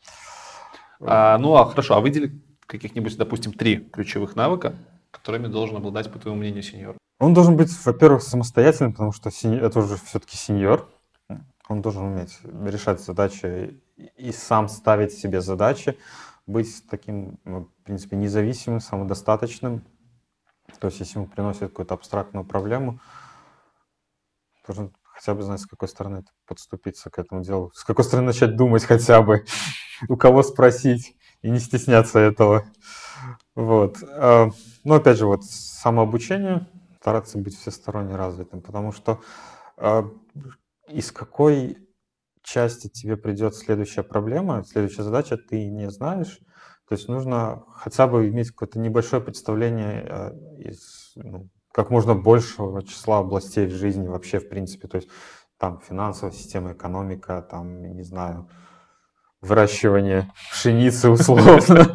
А, 1.00 1.36
ну, 1.36 1.56
а 1.56 1.66
хорошо, 1.66 1.96
а 1.96 2.00
выдели 2.00 2.40
каких-нибудь, 2.66 3.16
допустим, 3.16 3.52
три 3.52 3.78
ключевых 3.78 4.36
навыка, 4.36 4.76
которыми 5.10 5.48
должен 5.48 5.76
обладать, 5.78 6.12
по 6.12 6.20
твоему 6.20 6.38
мнению, 6.38 6.62
сеньор? 6.62 6.96
Он 7.18 7.34
должен 7.34 7.56
быть, 7.56 7.70
во-первых, 7.84 8.22
самостоятельным, 8.22 8.92
потому 8.92 9.10
что 9.10 9.30
это 9.30 9.80
уже 9.80 9.96
все-таки 9.96 10.36
сеньор. 10.36 10.88
Он 11.68 11.82
должен 11.82 12.04
уметь 12.04 12.38
решать 12.44 13.00
задачи 13.00 13.80
и 14.16 14.30
сам 14.30 14.68
ставить 14.68 15.12
себе 15.12 15.40
задачи, 15.40 15.98
быть 16.46 16.84
таким, 16.88 17.40
ну, 17.44 17.64
в 17.64 17.84
принципе, 17.84 18.14
независимым, 18.16 18.78
самодостаточным. 18.78 19.82
То 20.78 20.86
есть, 20.86 21.00
если 21.00 21.18
ему 21.18 21.26
приносит 21.26 21.62
какую-то 21.62 21.94
абстрактную 21.94 22.44
проблему, 22.44 23.00
должен 24.64 24.92
хотя 25.16 25.34
бы 25.34 25.42
знать, 25.42 25.60
с 25.60 25.66
какой 25.66 25.88
стороны 25.88 26.24
подступиться 26.46 27.08
к 27.08 27.18
этому 27.18 27.42
делу, 27.42 27.70
с 27.74 27.84
какой 27.84 28.04
стороны 28.04 28.26
начать 28.26 28.54
думать 28.56 28.84
хотя 28.84 29.22
бы, 29.22 29.44
у 30.08 30.16
кого 30.16 30.42
спросить 30.42 31.16
и 31.40 31.50
не 31.50 31.58
стесняться 31.58 32.18
этого. 32.18 32.66
Вот. 33.54 33.96
А, 34.02 34.50
но 34.84 34.96
опять 34.96 35.16
же, 35.16 35.26
вот 35.26 35.44
самообучение, 35.44 36.68
стараться 37.00 37.38
быть 37.38 37.56
всесторонне 37.56 38.14
развитым, 38.14 38.60
потому 38.60 38.92
что 38.92 39.20
а, 39.78 40.10
из 40.88 41.12
какой 41.12 41.78
части 42.42 42.88
тебе 42.88 43.16
придет 43.16 43.54
следующая 43.54 44.02
проблема, 44.02 44.64
следующая 44.64 45.02
задача, 45.02 45.38
ты 45.38 45.68
не 45.70 45.90
знаешь. 45.90 46.40
То 46.88 46.94
есть 46.94 47.08
нужно 47.08 47.64
хотя 47.74 48.06
бы 48.06 48.28
иметь 48.28 48.50
какое-то 48.50 48.78
небольшое 48.78 49.22
представление 49.22 50.06
а, 50.08 50.32
из 50.58 51.12
ну, 51.16 51.48
как 51.76 51.90
можно 51.90 52.14
большего 52.14 52.82
числа 52.82 53.18
областей 53.18 53.66
в 53.66 53.74
жизни 53.74 54.08
вообще, 54.08 54.40
в 54.40 54.48
принципе. 54.48 54.88
То 54.88 54.96
есть 54.96 55.10
там 55.58 55.78
финансовая 55.86 56.32
система, 56.32 56.72
экономика, 56.72 57.46
там, 57.50 57.82
не 57.94 58.02
знаю, 58.02 58.48
выращивание 59.42 60.32
пшеницы 60.50 61.10
условно. 61.10 61.94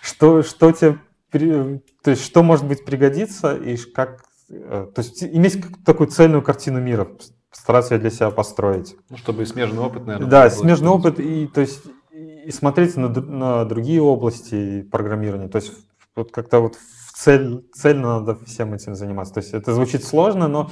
Что, 0.00 0.42
что 0.42 0.72
тебе, 0.72 0.98
то 1.30 2.10
есть 2.10 2.24
что 2.24 2.42
может 2.42 2.66
быть 2.66 2.86
пригодится 2.86 3.54
и 3.54 3.76
как, 3.76 4.24
э, 4.48 4.88
то 4.94 5.02
есть 5.02 5.22
иметь 5.22 5.62
такую 5.84 6.08
цельную 6.08 6.40
картину 6.40 6.80
мира, 6.80 7.06
стараться 7.50 7.96
ее 7.96 8.00
для 8.00 8.10
себя 8.10 8.30
построить. 8.30 8.96
Ну, 9.10 9.18
чтобы 9.18 9.42
и 9.42 9.46
смежный 9.46 9.80
опыт, 9.80 10.06
наверное. 10.06 10.30
Да, 10.30 10.48
смежный 10.48 10.88
опыт 10.88 11.20
и, 11.20 11.46
то 11.48 11.60
есть, 11.60 11.82
и 12.12 12.50
смотреть 12.50 12.96
на, 12.96 13.08
на 13.10 13.66
другие 13.66 14.00
области 14.00 14.80
программирования. 14.90 15.48
То 15.48 15.56
есть 15.56 15.74
вот 16.16 16.32
как-то 16.32 16.60
вот 16.60 16.78
цель, 17.18 17.68
цельно 17.72 18.20
надо 18.20 18.36
всем 18.44 18.74
этим 18.74 18.94
заниматься. 18.94 19.34
То 19.34 19.40
есть 19.40 19.52
это 19.52 19.74
звучит 19.74 20.04
сложно, 20.04 20.46
но 20.46 20.70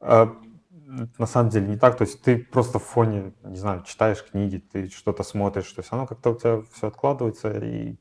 э, 0.00 0.26
на 1.18 1.26
самом 1.26 1.50
деле 1.50 1.68
не 1.68 1.76
так. 1.76 1.98
То 1.98 2.04
есть 2.04 2.22
ты 2.22 2.38
просто 2.38 2.78
в 2.78 2.84
фоне, 2.84 3.34
не 3.44 3.56
знаю, 3.56 3.82
читаешь 3.82 4.24
книги, 4.24 4.56
ты 4.56 4.88
что-то 4.88 5.22
смотришь, 5.22 5.70
то 5.72 5.80
есть 5.80 5.92
оно 5.92 6.06
как-то 6.06 6.30
у 6.30 6.34
тебя 6.34 6.62
все 6.72 6.86
откладывается. 6.86 7.50
И... 7.58 7.98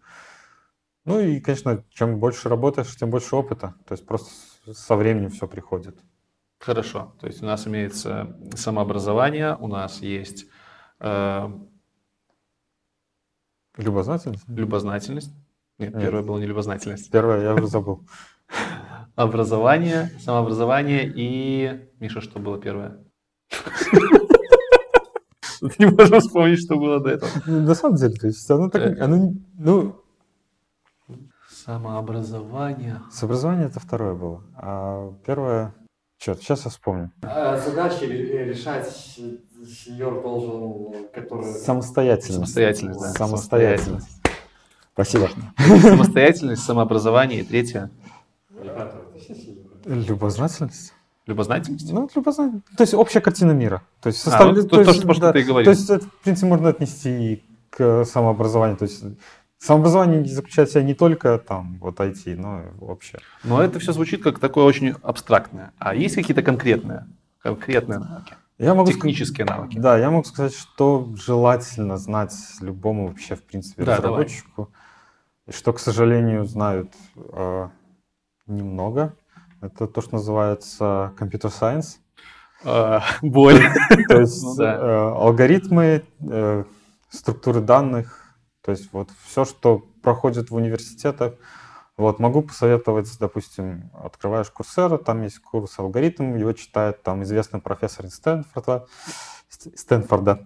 Ну 1.04 1.20
и, 1.20 1.42
конечно, 1.42 1.84
чем 1.90 2.20
больше 2.20 2.48
работаешь, 2.48 2.96
тем 2.96 3.10
больше 3.10 3.36
опыта. 3.36 3.76
То 3.86 3.94
есть 3.94 4.06
просто 4.06 4.32
со 4.74 4.96
временем 4.96 5.30
все 5.30 5.46
приходит. 5.46 6.00
Хорошо. 6.60 7.14
То 7.20 7.28
есть 7.28 7.44
у 7.44 7.46
нас 7.46 7.68
имеется 7.68 8.38
самообразование, 8.56 9.58
у 9.60 9.68
нас 9.68 10.02
есть... 10.02 10.46
Э... 11.00 11.50
Любознательность? 13.78 14.48
Любознательность. 14.48 15.34
Нет, 15.78 15.94
Нет, 15.94 16.04
первое 16.04 16.24
было 16.24 16.40
не 16.40 16.46
любознательность. 16.46 17.12
Первое 17.12 17.44
я 17.44 17.54
уже 17.54 17.68
забыл. 17.68 18.08
Образование, 19.16 20.12
самообразование 20.20 21.12
и... 21.14 21.90
Миша, 22.00 22.22
что 22.22 22.40
было 22.40 22.60
первое? 22.60 23.04
Не 25.80 25.88
можем 25.88 26.20
вспомнить, 26.20 26.60
что 26.60 26.76
было 26.76 27.00
до 27.00 27.12
этого. 27.12 27.32
Ну, 27.46 27.62
на 27.62 27.76
самом 27.76 27.96
деле, 27.96 28.14
то 28.14 28.28
есть 28.28 28.50
оно 28.52 28.70
так... 28.70 28.82
Э, 28.82 29.02
оно, 29.02 29.34
ну... 29.58 30.02
Самообразование. 31.50 33.02
Самообразование 33.12 33.68
это 33.68 33.80
второе 33.80 34.14
было. 34.14 34.44
А 34.56 35.14
первое... 35.26 35.74
Черт, 36.18 36.40
сейчас 36.40 36.66
я 36.66 36.72
вспомню. 36.72 37.12
А 37.24 37.58
задачи 37.58 38.06
решать 38.06 38.88
сеньор 38.88 40.22
должен, 40.22 41.08
который... 41.14 41.46
Самостоятельность. 41.46 42.36
Самостоятельность, 42.36 43.02
да. 43.02 43.14
Самостоятельность. 43.14 44.22
Спасибо. 44.96 45.30
Самостоятельность, 45.82 46.64
самообразование. 46.64 47.42
И 47.42 47.44
третье. 47.44 47.92
Любознательность. 49.84 50.94
Любознательность? 51.28 51.92
Ну, 51.92 52.10
любознательность. 52.16 52.66
То 52.78 52.84
есть 52.84 52.94
общая 52.94 53.20
картина 53.20 53.52
мира. 53.52 53.82
То 54.00 54.08
есть, 54.08 54.22
состав... 54.22 54.42
а, 54.42 54.54
вот, 54.54 54.70
то, 54.70 54.84
то, 54.84 54.90
есть, 54.90 55.02
то, 55.02 55.14
что 55.14 55.22
да, 55.22 55.34
ты 55.34 55.42
и 55.42 55.44
говорил. 55.44 55.66
То 55.66 55.78
есть, 55.78 55.90
это, 55.90 56.06
в 56.06 56.22
принципе, 56.22 56.48
можно 56.48 56.70
отнести 56.70 57.44
к 57.72 58.06
самообразованию. 58.06 58.78
То 58.78 58.86
есть, 58.86 59.04
самообразование 59.58 60.24
заключает 60.24 60.70
в 60.70 60.72
себе 60.72 60.84
не 60.84 60.94
только 60.94 61.40
там 61.40 61.78
вот 61.82 62.00
IT, 62.00 62.36
но 62.38 62.62
и 62.62 62.66
вообще. 62.80 63.20
Но 63.44 63.62
это 63.62 63.80
все 63.80 63.92
звучит 63.92 64.24
как 64.24 64.40
такое 64.40 64.64
очень 64.64 64.96
абстрактное. 65.02 65.74
А 65.78 65.94
есть 65.94 66.16
какие-то 66.16 66.42
конкретные, 66.42 67.06
конкретные 67.42 68.00
навыки? 68.00 68.36
Я 68.58 68.74
могу 68.74 68.90
Технические 68.90 69.46
сказать, 69.46 69.50
навыки. 69.50 69.78
Да, 69.78 69.98
я 69.98 70.10
могу 70.10 70.24
сказать, 70.24 70.56
что 70.56 71.14
желательно 71.18 71.98
знать 71.98 72.34
любому 72.62 73.08
вообще, 73.08 73.36
в 73.36 73.44
принципе, 73.44 73.84
да, 73.84 73.98
разработчику. 73.98 74.70
Давай. 74.70 74.85
И 75.48 75.52
что, 75.52 75.74
к 75.74 75.80
сожалению, 75.80 76.46
знают 76.46 76.94
э, 77.16 77.70
немного. 78.48 79.16
Это 79.62 79.88
то, 79.88 80.02
что 80.02 80.16
называется 80.16 81.14
компьютер 81.18 81.52
сайенс. 81.52 82.00
Боль. 83.22 83.62
То 84.08 84.22
есть 84.22 84.44
ну, 84.44 84.64
э, 84.64 85.12
алгоритмы, 85.12 86.04
э, 86.20 86.64
структуры 87.10 87.62
данных, 87.62 88.36
то 88.62 88.72
есть 88.72 88.92
вот 88.92 89.10
все, 89.24 89.46
что 89.46 89.84
проходит 90.02 90.50
в 90.50 90.56
университетах. 90.56 91.34
Вот, 91.98 92.20
могу 92.20 92.42
посоветовать, 92.42 93.10
допустим, 93.20 93.92
открываешь 93.94 94.50
Курсера, 94.50 94.98
там 94.98 95.22
есть 95.22 95.40
курс 95.40 95.80
алгоритм, 95.80 96.36
его 96.36 96.52
читает 96.52 97.02
там 97.04 97.24
известный 97.24 97.62
профессор 97.62 98.06
из 98.06 98.16
Стэнфорда, 98.16 98.88
Стэнфорда. 99.48 100.46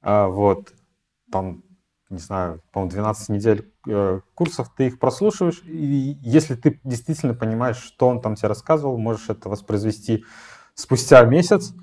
А, 0.00 0.28
вот, 0.28 0.72
там 1.30 1.62
не 2.10 2.18
знаю, 2.18 2.62
по-моему, 2.72 2.90
12 2.90 3.28
недель 3.28 3.70
э, 3.86 4.20
курсов, 4.34 4.72
ты 4.74 4.86
их 4.86 4.98
прослушиваешь, 4.98 5.62
и 5.64 6.16
если 6.22 6.54
ты 6.54 6.80
действительно 6.84 7.34
понимаешь, 7.34 7.76
что 7.76 8.08
он 8.08 8.20
там 8.20 8.34
тебе 8.34 8.48
рассказывал, 8.48 8.96
можешь 8.98 9.28
это 9.28 9.48
воспроизвести 9.48 10.24
спустя 10.74 11.22
месяц, 11.24 11.74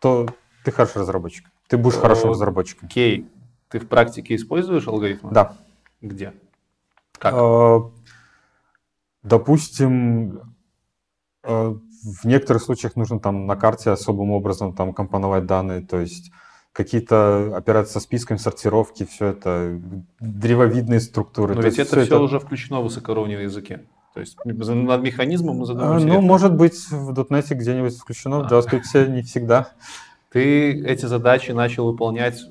то 0.00 0.28
ты 0.64 0.70
хороший 0.70 0.98
разработчик. 0.98 1.46
Ты 1.68 1.76
будешь 1.76 1.96
хорошим 1.96 2.30
разработчиком. 2.30 2.86
Окей. 2.86 3.30
Ты 3.68 3.80
в 3.80 3.88
практике 3.88 4.36
используешь 4.36 4.86
алгоритмы? 4.86 5.32
Да. 5.32 5.56
Где? 6.00 6.34
Как? 7.18 7.34
Э, 7.34 7.80
допустим, 9.22 10.54
э, 11.42 11.74
в 12.02 12.24
некоторых 12.24 12.62
случаях 12.62 12.96
нужно 12.96 13.18
там 13.18 13.46
на 13.46 13.56
карте 13.56 13.90
особым 13.90 14.30
образом 14.30 14.74
там 14.74 14.92
компоновать 14.92 15.46
данные, 15.46 15.80
то 15.80 16.00
есть 16.00 16.30
какие-то 16.72 17.56
операции 17.56 17.92
со 17.92 18.00
списками 18.00 18.38
сортировки, 18.38 19.04
все 19.04 19.26
это, 19.26 19.80
древовидные 20.20 21.00
структуры. 21.00 21.54
Но 21.54 21.60
ведь 21.60 21.78
это 21.78 21.90
все, 21.90 22.02
это... 22.02 22.18
уже 22.18 22.38
включено 22.38 22.80
в 22.80 22.84
высокоуровневом 22.84 23.44
языке. 23.44 23.82
То 24.14 24.20
есть 24.20 24.36
над 24.44 25.02
механизмом 25.02 25.58
мы 25.58 25.66
задумываемся. 25.66 26.06
Ну, 26.06 26.20
может 26.20 26.54
быть, 26.54 26.76
в 26.90 27.12
.NET 27.12 27.54
где-нибудь 27.54 27.96
включено, 27.96 28.40
в 28.40 28.52
JavaScript 28.52 29.08
не 29.08 29.22
всегда. 29.22 29.72
Ты 30.30 30.84
эти 30.84 31.06
задачи 31.06 31.52
начал 31.52 31.86
выполнять 31.86 32.42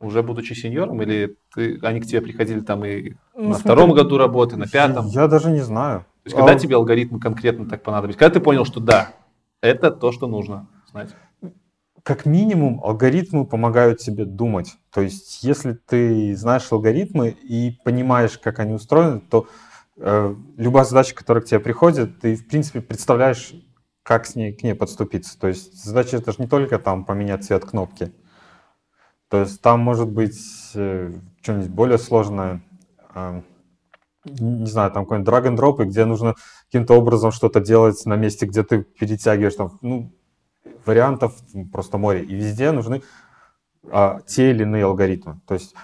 уже 0.00 0.22
будучи 0.22 0.52
сеньором, 0.52 1.02
или 1.02 1.36
ты, 1.54 1.78
они 1.82 2.00
к 2.00 2.06
тебе 2.06 2.20
приходили 2.20 2.60
там 2.60 2.84
и 2.84 3.14
ну, 3.34 3.48
на 3.48 3.54
смотри, 3.54 3.60
втором 3.62 3.92
году 3.92 4.16
работы, 4.16 4.56
на 4.56 4.66
пятом? 4.66 5.06
Я 5.06 5.26
даже 5.26 5.50
не 5.50 5.60
знаю. 5.60 6.00
То 6.22 6.26
есть, 6.26 6.36
когда 6.36 6.52
а... 6.52 6.58
тебе 6.58 6.76
алгоритмы 6.76 7.18
конкретно 7.18 7.68
так 7.68 7.82
понадобились? 7.82 8.16
Когда 8.16 8.34
ты 8.34 8.40
понял, 8.40 8.64
что 8.64 8.80
да, 8.80 9.12
это 9.60 9.90
то, 9.90 10.12
что 10.12 10.26
нужно 10.26 10.68
знать? 10.90 11.10
Как 12.08 12.24
минимум 12.24 12.80
алгоритмы 12.82 13.44
помогают 13.44 13.98
тебе 13.98 14.24
думать. 14.24 14.78
То 14.90 15.02
есть, 15.02 15.42
если 15.42 15.74
ты 15.74 16.34
знаешь 16.34 16.72
алгоритмы 16.72 17.28
и 17.28 17.78
понимаешь, 17.84 18.38
как 18.38 18.60
они 18.60 18.72
устроены, 18.72 19.20
то 19.20 19.46
э, 19.98 20.34
любая 20.56 20.84
задача, 20.84 21.14
которая 21.14 21.44
к 21.44 21.46
тебе 21.46 21.60
приходит, 21.60 22.18
ты, 22.18 22.34
в 22.34 22.48
принципе, 22.48 22.80
представляешь, 22.80 23.52
как 24.02 24.24
с 24.24 24.36
ней, 24.36 24.54
к 24.54 24.62
ней 24.62 24.74
подступиться. 24.74 25.38
То 25.38 25.48
есть, 25.48 25.84
задача 25.84 26.16
это 26.16 26.32
же 26.32 26.38
не 26.38 26.46
только 26.46 26.78
там 26.78 27.04
поменять 27.04 27.44
цвет 27.44 27.66
кнопки. 27.66 28.10
То 29.28 29.40
есть, 29.40 29.60
там 29.60 29.80
может 29.80 30.10
быть 30.10 30.40
э, 30.74 31.12
что-нибудь 31.42 31.68
более 31.68 31.98
сложное. 31.98 32.62
Э, 33.14 33.42
не 34.24 34.64
знаю, 34.64 34.90
там 34.92 35.04
какой-нибудь 35.04 35.30
drag 35.30 35.44
and 35.44 35.58
drop, 35.58 35.84
где 35.84 36.06
нужно 36.06 36.36
каким-то 36.68 36.94
образом 36.94 37.32
что-то 37.32 37.60
делать 37.60 38.06
на 38.06 38.16
месте, 38.16 38.46
где 38.46 38.62
ты 38.62 38.82
перетягиваешь. 38.82 39.56
Там, 39.56 39.78
ну, 39.82 40.10
вариантов 40.88 41.34
просто 41.72 41.98
море. 41.98 42.24
И 42.24 42.34
везде 42.34 42.72
нужны 42.72 43.02
а, 43.90 44.20
те 44.26 44.50
или 44.50 44.62
иные 44.62 44.84
алгоритмы. 44.84 45.40
То 45.46 45.54
есть 45.54 45.74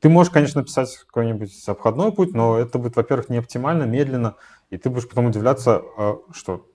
ты 0.00 0.08
можешь, 0.08 0.32
конечно, 0.32 0.60
написать 0.60 0.96
какой-нибудь 1.06 1.52
обходной 1.66 2.12
путь, 2.12 2.34
но 2.34 2.58
это 2.58 2.78
будет, 2.78 2.96
во-первых, 2.96 3.28
не 3.28 3.38
оптимально, 3.38 3.84
медленно, 3.84 4.34
и 4.68 4.76
ты 4.76 4.90
будешь 4.90 5.08
потом 5.08 5.26
удивляться, 5.26 5.82
а, 5.96 6.18
что 6.32 6.66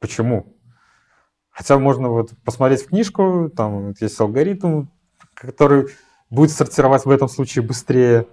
почему. 0.00 0.56
Хотя 1.50 1.78
можно 1.78 2.08
вот 2.08 2.30
посмотреть 2.44 2.82
в 2.82 2.88
книжку, 2.88 3.50
там 3.54 3.92
есть 4.00 4.18
алгоритм, 4.20 4.86
который 5.34 5.88
будет 6.30 6.50
сортировать 6.50 7.04
в 7.04 7.10
этом 7.10 7.28
случае 7.28 7.62
быстрее. 7.62 8.26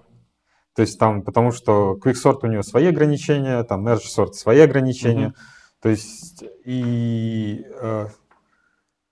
То 0.73 0.83
есть 0.83 0.97
там, 0.97 1.21
потому 1.21 1.51
что 1.51 1.99
QuickSort 2.01 2.39
у 2.43 2.47
него 2.47 2.63
свои 2.63 2.87
ограничения, 2.87 3.61
там 3.63 3.85
Merge 3.85 4.05
Sort 4.07 4.33
свои 4.33 4.61
ограничения. 4.61 5.27
Mm-hmm. 5.27 5.58
То 5.81 5.89
есть 5.89 6.43
и 6.65 7.65
э, 7.81 8.07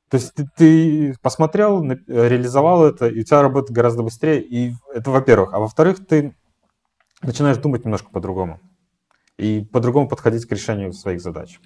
То 0.09 0.17
есть 0.17 0.33
ты, 0.33 0.47
ты 0.55 1.15
посмотрел, 1.21 1.83
реализовал 1.83 2.85
это, 2.85 3.07
и 3.07 3.21
у 3.21 3.23
тебя 3.23 3.41
работает 3.41 3.71
гораздо 3.71 4.03
быстрее. 4.03 4.41
И 4.41 4.73
это 4.93 5.11
во-первых. 5.11 5.53
А 5.53 5.59
во-вторых, 5.59 6.05
ты 6.05 6.35
начинаешь 7.21 7.57
думать 7.57 7.83
немножко 7.83 8.09
по-другому. 8.09 8.59
И 9.37 9.67
по-другому 9.71 10.07
подходить 10.07 10.45
к 10.45 10.51
решению 10.51 10.93
своих 10.93 11.21
задач. 11.21 11.59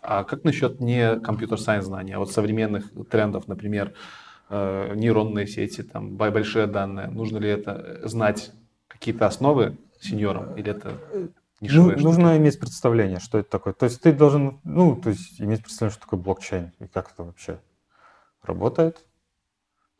А 0.00 0.22
как 0.24 0.44
насчет 0.44 0.80
не 0.80 1.18
компьютер-сайенс 1.20 1.86
знания, 1.86 2.14
а 2.14 2.18
вот 2.20 2.30
современных 2.30 2.92
трендов, 3.10 3.48
например, 3.48 3.94
э, 4.48 4.94
нейронные 4.94 5.46
сети, 5.46 5.82
там, 5.82 6.16
большие 6.16 6.66
данные? 6.66 7.08
Нужно 7.08 7.38
ли 7.38 7.48
это 7.48 8.00
знать 8.08 8.52
какие-то 8.86 9.26
основы 9.26 9.76
сеньорам 10.00 10.54
или 10.56 10.70
это 10.70 10.92
ну, 11.60 11.90
нужно 11.96 12.36
иметь 12.36 12.60
представление, 12.60 13.18
что 13.18 13.38
это 13.38 13.50
такое. 13.50 13.72
То 13.72 13.84
есть 13.84 14.00
ты 14.00 14.12
должен, 14.12 14.60
ну, 14.64 14.96
то 14.96 15.10
есть 15.10 15.40
иметь 15.40 15.62
представление, 15.62 15.94
что 15.94 16.02
такое 16.02 16.20
блокчейн 16.20 16.72
и 16.78 16.86
как 16.86 17.12
это 17.12 17.24
вообще 17.24 17.60
работает. 18.42 19.04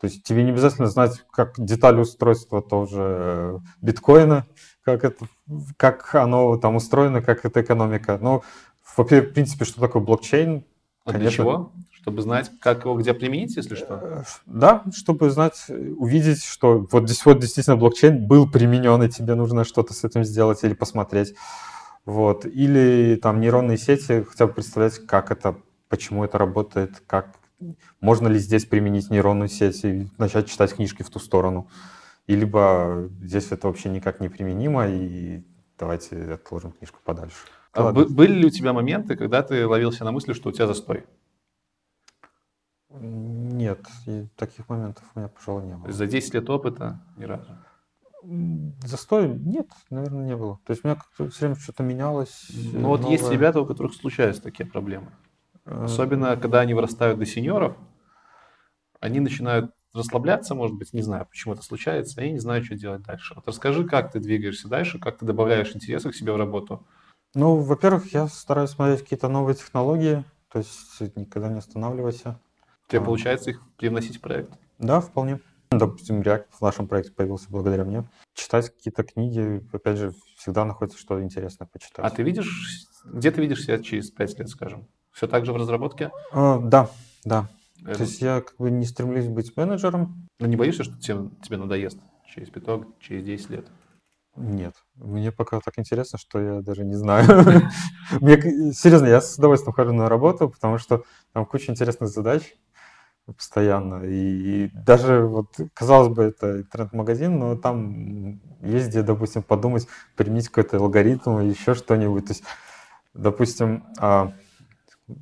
То 0.00 0.06
есть 0.06 0.22
тебе 0.22 0.44
не 0.44 0.50
обязательно 0.50 0.86
знать, 0.86 1.24
как 1.32 1.54
детали 1.58 1.98
устройства 1.98 2.62
тоже 2.62 3.00
э, 3.00 3.58
биткоина, 3.80 4.46
как 4.84 5.04
это, 5.04 5.26
как 5.76 6.14
оно 6.14 6.56
там 6.56 6.76
устроено, 6.76 7.20
как 7.20 7.44
это 7.44 7.60
экономика. 7.62 8.16
Но 8.20 8.44
в 8.80 9.04
принципе, 9.04 9.64
что 9.64 9.80
такое 9.80 10.00
блокчейн? 10.00 10.64
А 11.04 11.12
Конечно. 11.12 11.18
для 11.18 11.30
чего? 11.30 11.72
Чтобы 12.08 12.22
знать, 12.22 12.50
как 12.60 12.84
его 12.84 12.94
где 12.94 13.12
применить, 13.12 13.54
если 13.54 13.74
что? 13.74 14.00
Э, 14.02 14.22
да, 14.46 14.82
чтобы 14.94 15.28
знать, 15.28 15.66
увидеть, 15.68 16.42
что 16.42 16.86
вот 16.90 17.04
здесь 17.04 17.22
вот 17.26 17.38
действительно 17.38 17.76
блокчейн 17.76 18.26
был 18.26 18.50
применен, 18.50 19.02
и 19.02 19.10
тебе 19.10 19.34
нужно 19.34 19.64
что-то 19.64 19.92
с 19.92 20.04
этим 20.04 20.24
сделать 20.24 20.64
или 20.64 20.72
посмотреть. 20.72 21.34
Вот. 22.06 22.46
Или 22.46 23.18
там 23.22 23.40
нейронные 23.40 23.76
сети, 23.76 24.24
хотя 24.26 24.46
бы 24.46 24.54
представлять, 24.54 25.04
как 25.06 25.30
это, 25.30 25.56
почему 25.90 26.24
это 26.24 26.38
работает, 26.38 27.02
как 27.06 27.34
можно 28.00 28.26
ли 28.28 28.38
здесь 28.38 28.64
применить 28.64 29.10
нейронную 29.10 29.50
сеть 29.50 29.84
и 29.84 30.08
начать 30.16 30.48
читать 30.48 30.72
книжки 30.72 31.02
в 31.02 31.10
ту 31.10 31.18
сторону. 31.18 31.68
И 32.26 32.34
либо 32.34 33.10
здесь 33.22 33.52
это 33.52 33.66
вообще 33.66 33.90
никак 33.90 34.20
не 34.20 34.30
применимо, 34.30 34.88
и 34.88 35.42
давайте 35.78 36.32
отложим 36.32 36.72
книжку 36.72 37.00
подальше. 37.04 37.36
А 37.74 37.92
были 37.92 38.32
ли 38.32 38.46
у 38.46 38.50
тебя 38.50 38.72
моменты, 38.72 39.14
когда 39.14 39.42
ты 39.42 39.66
ловился 39.66 40.04
на 40.04 40.12
мысли, 40.12 40.32
что 40.32 40.48
у 40.48 40.52
тебя 40.52 40.66
застой? 40.66 41.04
Нет, 42.90 43.80
таких 44.36 44.68
моментов 44.68 45.04
у 45.14 45.18
меня, 45.18 45.28
пожалуй, 45.28 45.64
не 45.64 45.76
было. 45.76 45.92
За 45.92 46.06
10 46.06 46.34
лет 46.34 46.48
опыта 46.48 47.00
ни 47.16 47.24
разу? 47.24 47.56
Застой? 48.84 49.28
Нет, 49.28 49.68
наверное, 49.90 50.24
не 50.24 50.36
было. 50.36 50.58
То 50.66 50.72
есть 50.72 50.84
у 50.84 50.88
меня 50.88 50.96
как-то 50.96 51.28
все 51.30 51.46
время 51.46 51.60
что-то 51.60 51.82
менялось. 51.82 52.48
Ну 52.72 52.88
вот 52.88 53.04
есть 53.04 53.30
ребята, 53.30 53.60
у 53.60 53.66
которых 53.66 53.94
случаются 53.94 54.42
такие 54.42 54.68
проблемы. 54.68 55.12
Э, 55.64 55.84
Особенно, 55.84 56.36
когда 56.36 56.60
они 56.60 56.74
вырастают 56.74 57.18
до 57.18 57.26
сеньоров, 57.26 57.76
они 59.00 59.20
начинают 59.20 59.72
расслабляться, 59.94 60.54
может 60.54 60.76
быть, 60.76 60.92
не 60.92 61.02
знаю, 61.02 61.26
почему 61.26 61.54
это 61.54 61.62
случается, 61.62 62.22
и 62.22 62.32
не 62.32 62.38
знаю, 62.38 62.64
что 62.64 62.74
делать 62.74 63.02
дальше. 63.02 63.34
Вот 63.34 63.46
расскажи, 63.46 63.84
как 63.84 64.12
ты 64.12 64.20
двигаешься 64.20 64.68
дальше, 64.68 64.98
как 64.98 65.18
ты 65.18 65.26
добавляешь 65.26 65.74
интереса 65.74 66.10
к 66.10 66.14
себе 66.14 66.32
в 66.32 66.36
работу. 66.36 66.86
Ну, 67.34 67.56
во-первых, 67.56 68.12
я 68.12 68.26
стараюсь 68.28 68.70
смотреть 68.70 69.02
какие-то 69.02 69.28
новые 69.28 69.54
технологии, 69.54 70.24
то 70.50 70.58
есть 70.58 71.00
никогда 71.16 71.48
не 71.48 71.58
останавливайся. 71.58 72.38
Тебе 72.88 73.00
а. 73.00 73.04
получается 73.04 73.50
их 73.50 73.62
привносить 73.76 74.16
в 74.16 74.20
проект? 74.20 74.50
Да, 74.78 75.00
вполне. 75.00 75.40
Допустим, 75.70 76.22
React 76.22 76.46
в 76.50 76.62
нашем 76.62 76.88
проекте 76.88 77.12
появился 77.12 77.46
благодаря 77.50 77.84
мне. 77.84 78.08
Читать 78.34 78.70
какие-то 78.70 79.02
книги, 79.02 79.62
опять 79.72 79.98
же, 79.98 80.14
всегда 80.36 80.64
находится 80.64 80.98
что-то 80.98 81.22
интересное 81.22 81.68
почитать. 81.70 82.04
А 82.04 82.10
ты 82.10 82.22
видишь, 82.22 82.86
где 83.04 83.30
ты 83.30 83.42
видишь 83.42 83.64
себя 83.64 83.78
через 83.78 84.10
пять 84.10 84.38
лет, 84.38 84.48
скажем? 84.48 84.88
Все 85.12 85.26
так 85.26 85.44
же 85.44 85.52
в 85.52 85.56
разработке? 85.56 86.10
А, 86.32 86.58
да, 86.58 86.88
да. 87.24 87.48
Это... 87.82 87.98
То 87.98 88.02
есть 88.04 88.22
я 88.22 88.40
как 88.40 88.56
бы 88.56 88.70
не 88.70 88.86
стремлюсь 88.86 89.26
быть 89.26 89.54
менеджером. 89.56 90.26
Но 90.40 90.46
не 90.46 90.56
боишься, 90.56 90.84
что 90.84 90.98
тебе, 90.98 91.30
тебе 91.42 91.58
надоест 91.58 91.98
через 92.26 92.48
пяток, 92.48 92.86
через 93.00 93.24
10 93.24 93.50
лет? 93.50 93.66
Нет, 94.36 94.74
мне 94.94 95.32
пока 95.32 95.58
так 95.60 95.78
интересно, 95.78 96.16
что 96.18 96.38
я 96.38 96.60
даже 96.60 96.84
не 96.84 96.94
знаю. 96.94 97.26
Мне, 98.20 98.72
серьезно, 98.72 99.06
я 99.06 99.20
с 99.20 99.36
удовольствием 99.36 99.72
хожу 99.72 99.92
на 99.92 100.08
работу, 100.08 100.48
потому 100.48 100.78
что 100.78 101.02
там 101.32 101.44
куча 101.44 101.72
интересных 101.72 102.08
задач 102.08 102.54
постоянно. 103.32 104.04
И 104.04 104.68
даже 104.72 105.22
вот, 105.22 105.56
казалось 105.74 106.08
бы, 106.08 106.24
это 106.24 106.58
интернет-магазин, 106.58 107.38
но 107.38 107.56
там 107.56 108.40
есть 108.60 108.88
где, 108.88 109.02
допустим, 109.02 109.42
подумать, 109.42 109.86
применить 110.16 110.48
какой-то 110.48 110.78
алгоритм 110.78 111.38
еще 111.40 111.74
что-нибудь. 111.74 112.26
То 112.26 112.32
есть, 112.32 112.44
допустим, 113.14 113.84
а, 113.98 114.32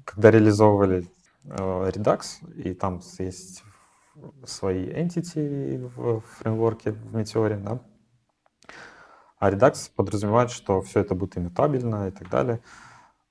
когда 0.05 0.31
реализовывали 0.31 1.09
а, 1.49 1.89
Redux, 1.91 2.23
и 2.55 2.75
там 2.75 3.01
есть 3.19 3.63
свои 4.45 4.87
entity 4.87 5.91
в 5.95 6.21
фреймворке, 6.21 6.93
в 6.93 7.17
Meteor, 7.17 7.63
да, 7.63 7.81
а 9.39 9.51
Redux 9.51 9.91
подразумевает, 9.95 10.51
что 10.51 10.81
все 10.81 11.01
это 11.01 11.15
будет 11.15 11.37
иммутабельно 11.37 12.09
и 12.09 12.11
так 12.11 12.31
далее. 12.31 12.61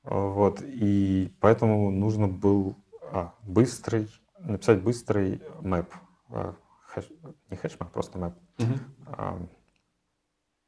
Вот. 0.03 0.61
И 0.61 1.35
поэтому 1.39 1.89
нужно 1.89 2.27
был 2.27 2.75
а, 3.11 3.33
быстрый 3.41 4.07
написать 4.45 4.81
быстрый 4.81 5.41
мэп. 5.61 5.93
А, 6.29 6.55
хэш, 6.87 7.05
не 7.49 7.57
хэшмэп, 7.57 7.91
просто 7.91 8.17
мэп. 8.17 8.33
Uh-huh. 8.57 8.79
А, 9.07 9.47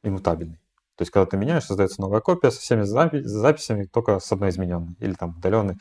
иммутабельный. 0.04 0.60
То 0.96 1.04
есть, 1.04 1.12
когда 1.12 1.26
ты 1.28 1.38
меняешь, 1.38 1.66
создается 1.66 2.02
новая 2.02 2.22
копия 2.22 2.50
со 2.50 2.60
всеми 2.60 2.82
запи- 2.82 3.22
записями, 3.22 3.86
только 3.86 4.20
с 4.20 4.32
одной 4.32 4.50
измененной 4.50 4.96
или 5.00 5.14
там 5.14 5.38
удаленной. 5.38 5.78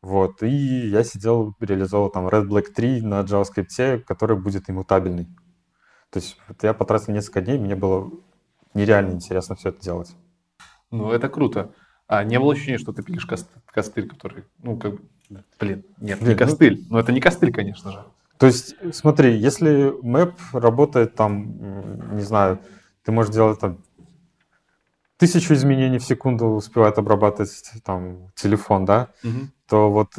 Вот. 0.00 0.42
И 0.42 0.88
я 0.88 1.02
сидел, 1.02 1.56
реализовал 1.60 2.10
там 2.10 2.28
Red 2.28 2.46
Black 2.46 2.72
3 2.74 3.02
на 3.02 3.22
JavaScript, 3.22 4.00
который 4.00 4.36
будет 4.36 4.70
иммутабельный. 4.70 5.26
То 6.10 6.20
есть 6.20 6.38
вот 6.46 6.62
я 6.62 6.74
потратил 6.74 7.12
несколько 7.12 7.40
дней, 7.40 7.58
мне 7.58 7.74
было 7.74 8.12
нереально 8.74 9.12
интересно 9.12 9.56
все 9.56 9.70
это 9.70 9.80
делать. 9.80 10.14
Ну, 10.90 11.10
это 11.10 11.28
круто. 11.28 11.72
А 12.06 12.22
не 12.22 12.38
было 12.38 12.52
ощущения, 12.52 12.78
что 12.78 12.92
ты 12.92 13.02
пилишь 13.02 13.26
костыль, 13.26 14.08
который, 14.08 14.44
ну, 14.58 14.78
как 14.78 14.94
Блин, 15.58 15.84
нет, 16.00 16.18
Блин, 16.18 16.30
не 16.30 16.34
ну 16.34 16.38
костыль. 16.38 16.78
Ну... 16.88 16.94
Но 16.94 17.00
это 17.00 17.12
не 17.12 17.20
костыль, 17.20 17.52
конечно 17.52 17.92
же. 17.92 18.04
То 18.38 18.46
есть, 18.46 18.74
смотри, 18.92 19.36
если 19.36 19.94
мэп 20.02 20.34
работает 20.52 21.14
там, 21.14 22.16
не 22.16 22.22
знаю, 22.22 22.58
ты 23.04 23.12
можешь 23.12 23.32
делать 23.32 23.60
там 23.60 23.78
тысячу 25.16 25.54
изменений 25.54 25.98
в 25.98 26.04
секунду 26.04 26.46
успевает 26.46 26.98
обрабатывать 26.98 27.72
там 27.84 28.32
телефон, 28.34 28.84
да, 28.84 29.08
угу. 29.22 29.48
то 29.68 29.90
вот 29.90 30.12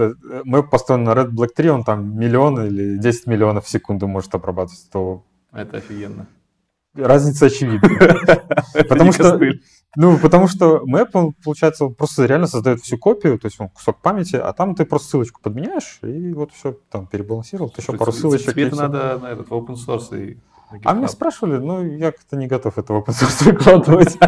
мэп 0.45 0.70
построен 0.70 1.03
на 1.03 1.11
Red 1.11 1.32
Black 1.32 1.49
3, 1.55 1.70
он 1.70 1.84
там 1.84 2.18
миллион 2.18 2.66
или 2.66 2.97
10 2.97 3.28
миллионов 3.28 3.66
в 3.66 3.70
секунду 3.70 4.07
может 4.07 4.34
обрабатывать, 4.34 4.88
то... 4.91 5.26
Это 5.51 5.78
офигенно. 5.78 6.28
Разница 6.95 7.47
очевидна. 7.47 7.89
Потому 8.88 9.11
что, 9.11 9.38
ну, 9.95 10.17
потому 10.17 10.47
что 10.47 10.82
мэп, 10.86 11.15
он, 11.15 11.33
получается, 11.33 11.87
просто 11.87 12.25
реально 12.25 12.47
создает 12.47 12.82
всю 12.82 12.97
копию, 12.97 13.39
то 13.39 13.47
есть 13.47 13.59
он 13.59 13.70
кусок 13.70 14.01
памяти, 14.01 14.36
а 14.36 14.53
там 14.53 14.75
ты 14.75 14.86
просто 14.86 15.09
ссылочку 15.09 15.41
подменяешь, 15.41 15.99
и 16.01 16.33
вот 16.33 16.51
все 16.53 16.78
там 16.89 17.07
перебалансировал, 17.07 17.70
ты 17.70 17.82
еще 17.82 17.93
пару 17.93 18.11
ссылочек. 18.11 18.51
Тебе 18.51 18.67
это 18.67 18.75
надо 18.75 19.20
на 19.20 19.28
этот 19.28 19.47
open 19.49 19.75
source 19.75 20.17
и 20.20 20.37
а 20.83 20.93
меня 20.93 21.07
спрашивали, 21.07 21.57
ну, 21.57 21.86
я 21.86 22.11
как-то 22.11 22.36
не 22.36 22.47
готов 22.47 22.78
это 22.78 22.93
в 22.93 22.97
open 22.97 23.13
source 23.13 23.51
выкладывать. 23.51 24.17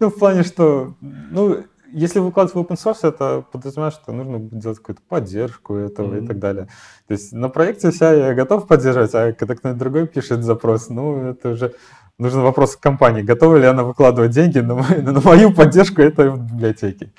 Ну, 0.00 0.10
в 0.10 0.18
плане, 0.18 0.44
что, 0.44 0.94
ну, 1.00 1.64
если 1.92 2.20
выкладывать 2.20 2.54
в 2.54 2.72
open 2.72 2.76
source, 2.76 3.08
это 3.08 3.44
подразумевает, 3.50 3.94
что 3.94 4.12
нужно 4.12 4.38
делать 4.38 4.78
какую-то 4.78 5.02
поддержку 5.08 5.74
этого 5.74 6.14
mm-hmm. 6.14 6.24
и 6.24 6.26
так 6.26 6.38
далее. 6.38 6.68
То 7.06 7.12
есть 7.12 7.32
на 7.32 7.48
проекте 7.48 7.90
вся 7.90 8.12
я 8.12 8.34
готов 8.34 8.66
поддерживать, 8.66 9.14
а 9.14 9.32
когда 9.32 9.54
кто-нибудь 9.54 9.78
другой 9.78 10.06
пишет 10.06 10.44
запрос, 10.44 10.90
ну, 10.90 11.30
это 11.30 11.50
уже 11.50 11.74
нужен 12.18 12.42
вопрос 12.42 12.76
к 12.76 12.80
компании, 12.80 13.22
готова 13.22 13.56
ли 13.56 13.66
она 13.66 13.84
выкладывать 13.84 14.32
деньги 14.32 14.58
на, 14.58 14.74
мою, 14.74 15.02
на 15.12 15.20
мою 15.20 15.54
поддержку 15.54 16.02
этой 16.02 16.30
библиотеки. 16.30 17.12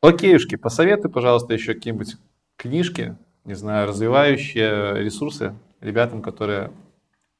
Окейушки, 0.00 0.56
посоветуй, 0.56 1.10
пожалуйста, 1.10 1.54
еще 1.54 1.74
какие-нибудь 1.74 2.16
книжки, 2.56 3.16
не 3.44 3.54
знаю, 3.54 3.88
развивающие 3.88 5.02
ресурсы 5.02 5.54
ребятам, 5.80 6.22
которые 6.22 6.70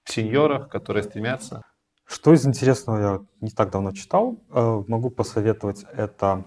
в 0.04 0.12
сеньорах, 0.12 0.68
которые 0.68 1.04
стремятся 1.04 1.62
что 2.08 2.32
из 2.32 2.46
интересного 2.46 2.98
я 2.98 3.20
не 3.42 3.50
так 3.50 3.70
давно 3.70 3.92
читал, 3.92 4.38
э, 4.50 4.82
могу 4.88 5.10
посоветовать, 5.10 5.84
это 5.92 6.44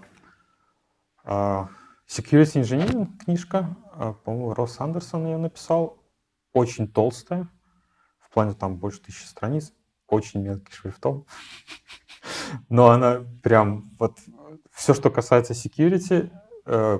э, 1.24 1.66
Security 2.08 2.60
Engineering 2.60 3.06
книжка, 3.24 3.76
э, 3.94 4.12
по-моему, 4.24 4.54
Росс 4.54 4.80
Андерсон 4.80 5.26
ее 5.26 5.38
написал, 5.38 6.01
очень 6.52 6.88
толстая, 6.88 7.48
в 8.18 8.30
плане 8.30 8.54
там 8.54 8.76
больше 8.76 9.00
тысячи 9.00 9.24
страниц, 9.24 9.72
очень 10.06 10.40
мелкий 10.42 10.72
шрифтом, 10.72 11.26
но 12.68 12.90
она 12.90 13.24
прям 13.42 13.90
вот 13.98 14.18
все, 14.70 14.94
что 14.94 15.10
касается 15.10 15.52
security, 15.52 16.30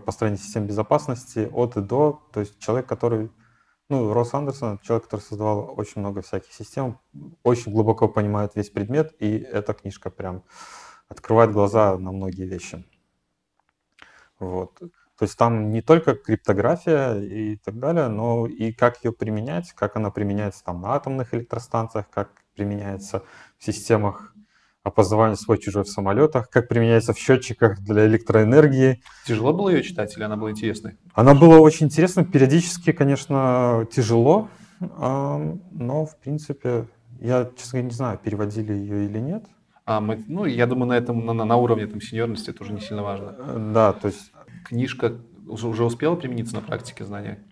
построения 0.00 0.38
систем 0.38 0.66
безопасности 0.66 1.48
от 1.52 1.76
и 1.76 1.80
до, 1.80 2.28
то 2.32 2.40
есть 2.40 2.58
человек, 2.58 2.86
который 2.86 3.30
ну, 3.88 4.14
Росс 4.14 4.32
Андерсон— 4.32 4.78
человек, 4.82 5.04
который 5.04 5.20
создавал 5.20 5.74
очень 5.76 6.00
много 6.00 6.22
всяких 6.22 6.52
систем, 6.54 6.98
очень 7.42 7.72
глубоко 7.72 8.08
понимает 8.08 8.54
весь 8.54 8.70
предмет, 8.70 9.14
и 9.18 9.36
эта 9.36 9.74
книжка 9.74 10.08
прям 10.08 10.44
открывает 11.08 11.52
глаза 11.52 11.98
на 11.98 12.10
многие 12.10 12.46
вещи. 12.46 12.86
Вот. 14.38 14.80
То 15.22 15.26
есть 15.26 15.38
там 15.38 15.70
не 15.70 15.82
только 15.82 16.16
криптография 16.16 17.14
и 17.14 17.54
так 17.54 17.78
далее, 17.78 18.08
но 18.08 18.48
и 18.48 18.72
как 18.72 19.04
ее 19.04 19.12
применять, 19.12 19.70
как 19.70 19.94
она 19.94 20.10
применяется 20.10 20.64
там 20.64 20.80
на 20.80 20.96
атомных 20.96 21.32
электростанциях, 21.32 22.10
как 22.10 22.30
применяется 22.56 23.22
в 23.56 23.64
системах 23.64 24.34
опознавания 24.82 25.36
свой-чужой 25.36 25.84
в 25.84 25.88
самолетах, 25.88 26.50
как 26.50 26.66
применяется 26.66 27.12
в 27.12 27.18
счетчиках 27.18 27.78
для 27.82 28.06
электроэнергии. 28.06 29.00
Тяжело 29.24 29.52
было 29.52 29.68
ее 29.68 29.84
читать 29.84 30.12
или 30.16 30.24
она 30.24 30.36
была 30.36 30.50
интересной? 30.50 30.96
Она 31.14 31.34
была 31.34 31.60
очень 31.60 31.86
интересной. 31.86 32.24
Периодически, 32.24 32.90
конечно, 32.90 33.86
тяжело, 33.92 34.48
но, 34.80 36.04
в 36.04 36.16
принципе, 36.16 36.88
я, 37.20 37.48
честно 37.56 37.78
говоря, 37.78 37.88
не 37.88 37.94
знаю, 37.94 38.18
переводили 38.18 38.72
ее 38.72 39.04
или 39.04 39.20
нет. 39.20 39.44
А 39.84 40.00
мы, 40.00 40.24
ну, 40.28 40.44
я 40.44 40.66
думаю, 40.66 40.88
на 40.88 40.96
этом, 40.96 41.24
на, 41.26 41.32
на 41.32 41.56
уровне 41.56 41.86
там 41.86 42.00
сеньорности 42.00 42.50
это 42.50 42.62
уже 42.62 42.72
не 42.72 42.80
сильно 42.80 43.02
важно. 43.02 43.34
Э, 43.38 43.70
да, 43.72 43.92
то 43.92 44.08
есть... 44.08 44.32
Книжка 44.64 45.20
уже, 45.47 45.68
уже 45.68 45.84
успела 45.84 46.16
примениться 46.16 46.55
на 46.55 46.60
практике 46.60 47.05
знания? 47.05 47.44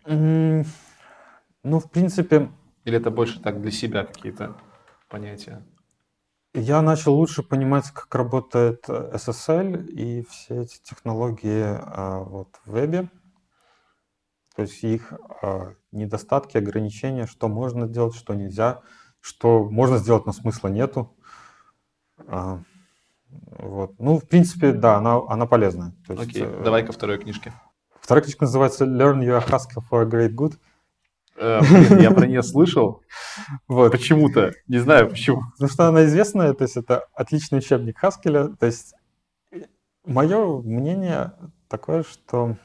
Ну, 1.63 1.79
в 1.79 1.91
принципе... 1.91 2.51
Или 2.85 2.97
это 2.97 3.11
больше 3.11 3.41
так 3.41 3.61
для 3.61 3.71
себя 3.71 4.05
какие-то 4.05 4.57
понятия? 5.09 5.63
Я 6.55 6.83
начал 6.83 7.15
лучше 7.15 7.43
понимать, 7.43 7.91
как 7.91 8.13
работает 8.15 8.89
SSL 8.89 9.87
и 9.87 10.25
все 10.29 10.63
эти 10.63 10.81
технологии 10.83 11.63
а, 11.65 12.25
вот, 12.25 12.49
в 12.65 12.73
вебе. 12.73 13.09
То 14.57 14.63
есть 14.63 14.83
их 14.83 15.13
а, 15.43 15.75
недостатки, 15.93 16.57
ограничения, 16.57 17.27
что 17.27 17.49
можно 17.49 17.87
делать, 17.87 18.17
что 18.17 18.35
нельзя, 18.35 18.83
что 19.21 19.65
можно 19.71 19.99
сделать, 19.99 20.27
но 20.27 20.33
смысла 20.33 20.69
нету. 20.69 21.17
А, 22.27 22.63
вот. 23.59 23.93
Ну, 23.99 24.19
в 24.19 24.27
принципе, 24.27 24.73
да, 24.73 24.97
она, 24.97 25.21
она 25.29 25.47
полезная. 25.47 25.93
То 26.07 26.15
есть, 26.15 26.31
Окей, 26.31 26.43
э, 26.45 26.63
давай 26.65 26.85
ко 26.85 26.93
второй 26.93 27.19
книжке. 27.19 27.53
Вторая 28.01 28.23
книжка 28.23 28.45
называется 28.45 28.85
Learn 28.85 29.21
Your 29.21 29.47
Haskell 29.47 29.83
for 29.91 30.03
a 30.03 30.07
Great 30.07 30.35
Good. 30.35 30.55
Э, 31.37 31.61
я 32.01 32.11
про 32.11 32.27
нее 32.27 32.43
слышал. 32.43 33.03
Вот. 33.69 33.93
Почему-то. 33.93 34.53
Не 34.69 34.79
знаю 34.79 35.09
почему. 35.09 35.43
Потому 35.53 35.71
что 35.71 35.89
она 35.89 36.05
известная, 36.05 36.53
то 36.55 36.65
есть 36.65 36.77
это 36.77 37.07
отличный 37.15 37.59
учебник 37.59 37.99
Хаскеля. 37.99 38.49
То 38.49 38.67
есть 38.67 38.95
мое 40.05 40.61
мнение 40.63 41.33
такое, 41.69 42.03
что 42.03 42.57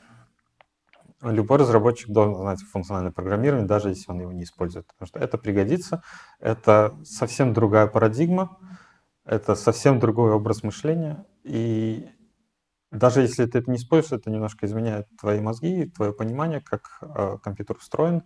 любой 1.22 1.60
разработчик 1.60 2.10
должен 2.10 2.36
знать 2.36 2.60
функциональное 2.62 3.12
программирование, 3.12 3.68
даже 3.68 3.90
если 3.90 4.12
он 4.12 4.20
его 4.20 4.32
не 4.32 4.44
использует. 4.44 4.88
Потому 4.88 5.08
что 5.08 5.20
это 5.20 5.38
пригодится. 5.38 6.04
Это 6.40 6.96
совсем 7.04 7.54
другая 7.54 7.88
парадигма. 7.88 8.58
Это 9.26 9.56
совсем 9.56 10.00
другой 10.00 10.32
образ 10.32 10.62
мышления. 10.62 11.26
И 11.44 12.08
даже 12.92 13.22
если 13.22 13.46
ты 13.46 13.58
это 13.60 13.72
не 13.72 13.78
используешь, 13.78 14.22
это 14.22 14.30
немножко 14.30 14.66
изменяет 14.68 15.08
твои 15.20 15.40
мозги, 15.40 15.86
твое 15.86 16.14
понимание, 16.14 16.62
как 16.62 17.00
э, 17.02 17.38
компьютер 17.44 17.78
устроен. 17.78 18.24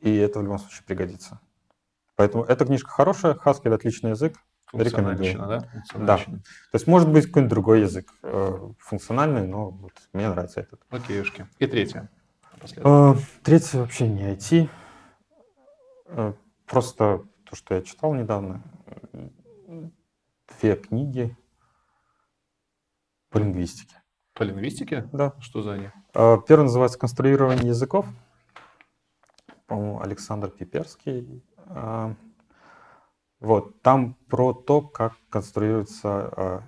И 0.00 0.14
это 0.16 0.38
в 0.38 0.42
любом 0.42 0.58
случае 0.58 0.84
пригодится. 0.86 1.40
Поэтому 2.16 2.44
эта 2.44 2.64
книжка 2.64 2.90
хорошая, 2.90 3.34
Haskell 3.34 3.74
отличный 3.74 4.10
язык. 4.10 4.36
Рекомендую. 4.72 5.36
Да? 5.36 5.68
да. 5.94 6.16
То 6.16 6.74
есть 6.74 6.86
может 6.86 7.10
быть 7.10 7.26
какой-нибудь 7.26 7.50
другой 7.50 7.80
язык 7.80 8.12
э, 8.22 8.70
функциональный, 8.78 9.46
но 9.46 9.70
вот 9.70 9.92
мне 10.12 10.28
нравится 10.28 10.60
этот. 10.60 10.80
Окейушки. 10.90 11.46
И 11.58 11.66
третье. 11.66 12.08
Э, 12.76 13.14
третье 13.42 13.78
вообще 13.78 14.08
не 14.08 14.32
IT. 14.32 14.68
Э, 16.06 16.32
просто 16.66 17.24
то, 17.44 17.56
что 17.56 17.74
я 17.74 17.82
читал 17.82 18.14
недавно 18.14 18.62
две 20.58 20.76
книги 20.76 21.36
по 23.30 23.38
лингвистике. 23.38 24.02
По 24.34 24.42
лингвистике? 24.42 25.08
Да. 25.12 25.34
Что 25.40 25.62
за 25.62 25.74
они? 25.74 25.90
А, 26.14 26.38
первый 26.38 26.64
называется 26.64 26.98
«Конструирование 26.98 27.68
языков». 27.68 28.06
По-моему, 29.66 30.00
Александр 30.00 30.50
Пиперский. 30.50 31.44
А, 31.66 32.14
вот, 33.38 33.80
там 33.82 34.14
про 34.28 34.52
то, 34.52 34.80
как 34.80 35.14
конструируются 35.28 36.08
а, 36.08 36.62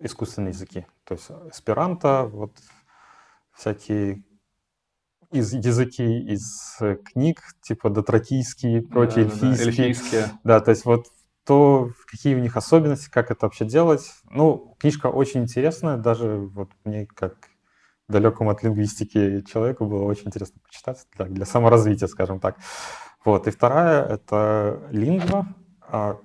искусственные 0.00 0.50
языки. 0.50 0.86
То 1.04 1.14
есть 1.14 1.30
эсперанто, 1.50 2.24
вот 2.24 2.52
всякие 3.54 4.22
из 5.30 5.52
языки 5.52 6.04
из 6.04 6.78
книг, 7.04 7.42
типа 7.62 7.90
дотракийские, 7.90 8.82
прочие 8.82 9.26
да, 9.26 9.30
эльфийские. 9.30 9.56
Да, 9.56 9.62
эльфийские. 9.64 10.30
Да, 10.44 10.60
то 10.60 10.70
есть 10.70 10.84
вот 10.84 11.06
то 11.48 11.92
какие 12.06 12.34
у 12.34 12.40
них 12.40 12.58
особенности, 12.58 13.08
как 13.08 13.30
это 13.30 13.46
вообще 13.46 13.64
делать. 13.64 14.12
Ну, 14.28 14.76
книжка 14.78 15.06
очень 15.06 15.40
интересная, 15.40 15.96
даже 15.96 16.36
вот 16.36 16.68
мне 16.84 17.06
как 17.06 17.36
далекому 18.06 18.50
от 18.50 18.62
лингвистики 18.62 19.40
человеку 19.50 19.86
было 19.86 20.04
очень 20.04 20.26
интересно 20.26 20.60
почитать 20.62 21.06
для, 21.16 21.24
для 21.24 21.46
саморазвития, 21.46 22.06
скажем 22.06 22.38
так. 22.38 22.58
Вот. 23.24 23.46
И 23.46 23.50
вторая— 23.50 24.04
это 24.10 24.82
лингва, 24.90 25.46
а, 25.80 26.18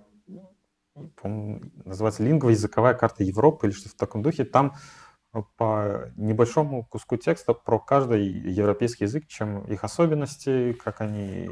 называется 1.23 2.21
лингва 2.21 2.49
языковая 2.49 2.93
карта 2.93 3.23
Европы 3.23 3.67
или 3.67 3.73
что-то 3.73 3.95
в 3.95 3.97
таком 3.97 4.23
духе. 4.23 4.43
Там 4.43 4.73
по 5.57 6.11
небольшому 6.15 6.83
куску 6.85 7.17
текста 7.17 7.53
про 7.53 7.79
каждый 7.79 8.27
европейский 8.27 9.05
язык, 9.05 9.27
чем 9.27 9.61
их 9.65 9.83
особенности, 9.83 10.73
как 10.73 11.01
они 11.01 11.49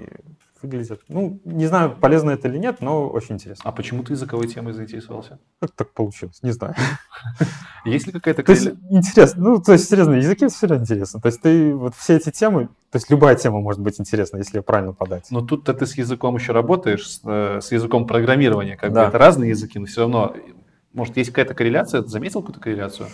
выглядят. 0.62 1.02
Ну, 1.08 1.42
не 1.44 1.68
знаю, 1.68 1.96
полезно 2.00 2.32
это 2.32 2.48
или 2.48 2.58
нет, 2.58 2.82
но 2.82 3.08
очень 3.10 3.36
интересно. 3.36 3.70
А 3.70 3.72
почему 3.72 4.04
ты 4.04 4.14
языковой 4.14 4.48
темой 4.48 4.74
заинтересовался? 4.74 5.40
Как 5.60 5.72
так 5.72 5.92
получилось? 5.94 6.42
Не 6.44 6.52
знаю. 6.52 6.76
Есть 7.86 8.08
ли 8.08 8.14
какая-то... 8.14 8.44
То 8.44 8.52
есть, 8.52 8.68
интересно. 8.90 9.44
Ну, 9.44 9.62
то 9.62 9.74
есть, 9.74 9.90
серьезно, 9.90 10.14
языки 10.14 10.48
все 10.48 10.68
равно 10.68 10.84
интересно. 10.84 11.20
То 11.20 11.28
есть, 11.28 11.42
ты 11.42 11.74
вот 11.74 11.96
все 11.96 12.18
эти 12.18 12.30
темы, 12.30 12.68
то 12.92 12.98
есть, 12.98 13.10
любая 13.10 13.36
тема 13.36 13.60
может 13.60 13.82
быть 13.82 14.00
интересна, 14.00 14.38
если 14.38 14.58
ее 14.58 14.64
правильно 14.64 14.94
подать. 14.94 15.28
Но 15.32 15.42
тут-то 15.42 15.74
ты 15.74 15.86
с 15.86 15.98
языком 15.98 16.36
еще 16.36 16.52
работаешь, 16.52 17.10
с, 17.10 17.22
э, 17.24 17.60
с 17.62 17.72
языком 17.72 18.06
программирования. 18.06 18.78
Как 18.78 18.94
да. 18.94 19.04
бы 19.04 19.10
это 19.10 19.18
разные 19.18 19.50
языки, 19.50 19.80
но 19.80 19.88
все 19.88 20.02
равно, 20.02 20.36
может, 20.94 21.18
есть 21.18 21.32
какая-то 21.32 21.56
корреляция? 21.56 22.04
Ты 22.04 22.10
заметил 22.10 22.42
какую-то 22.42 22.60
корреляцию? 22.60 23.08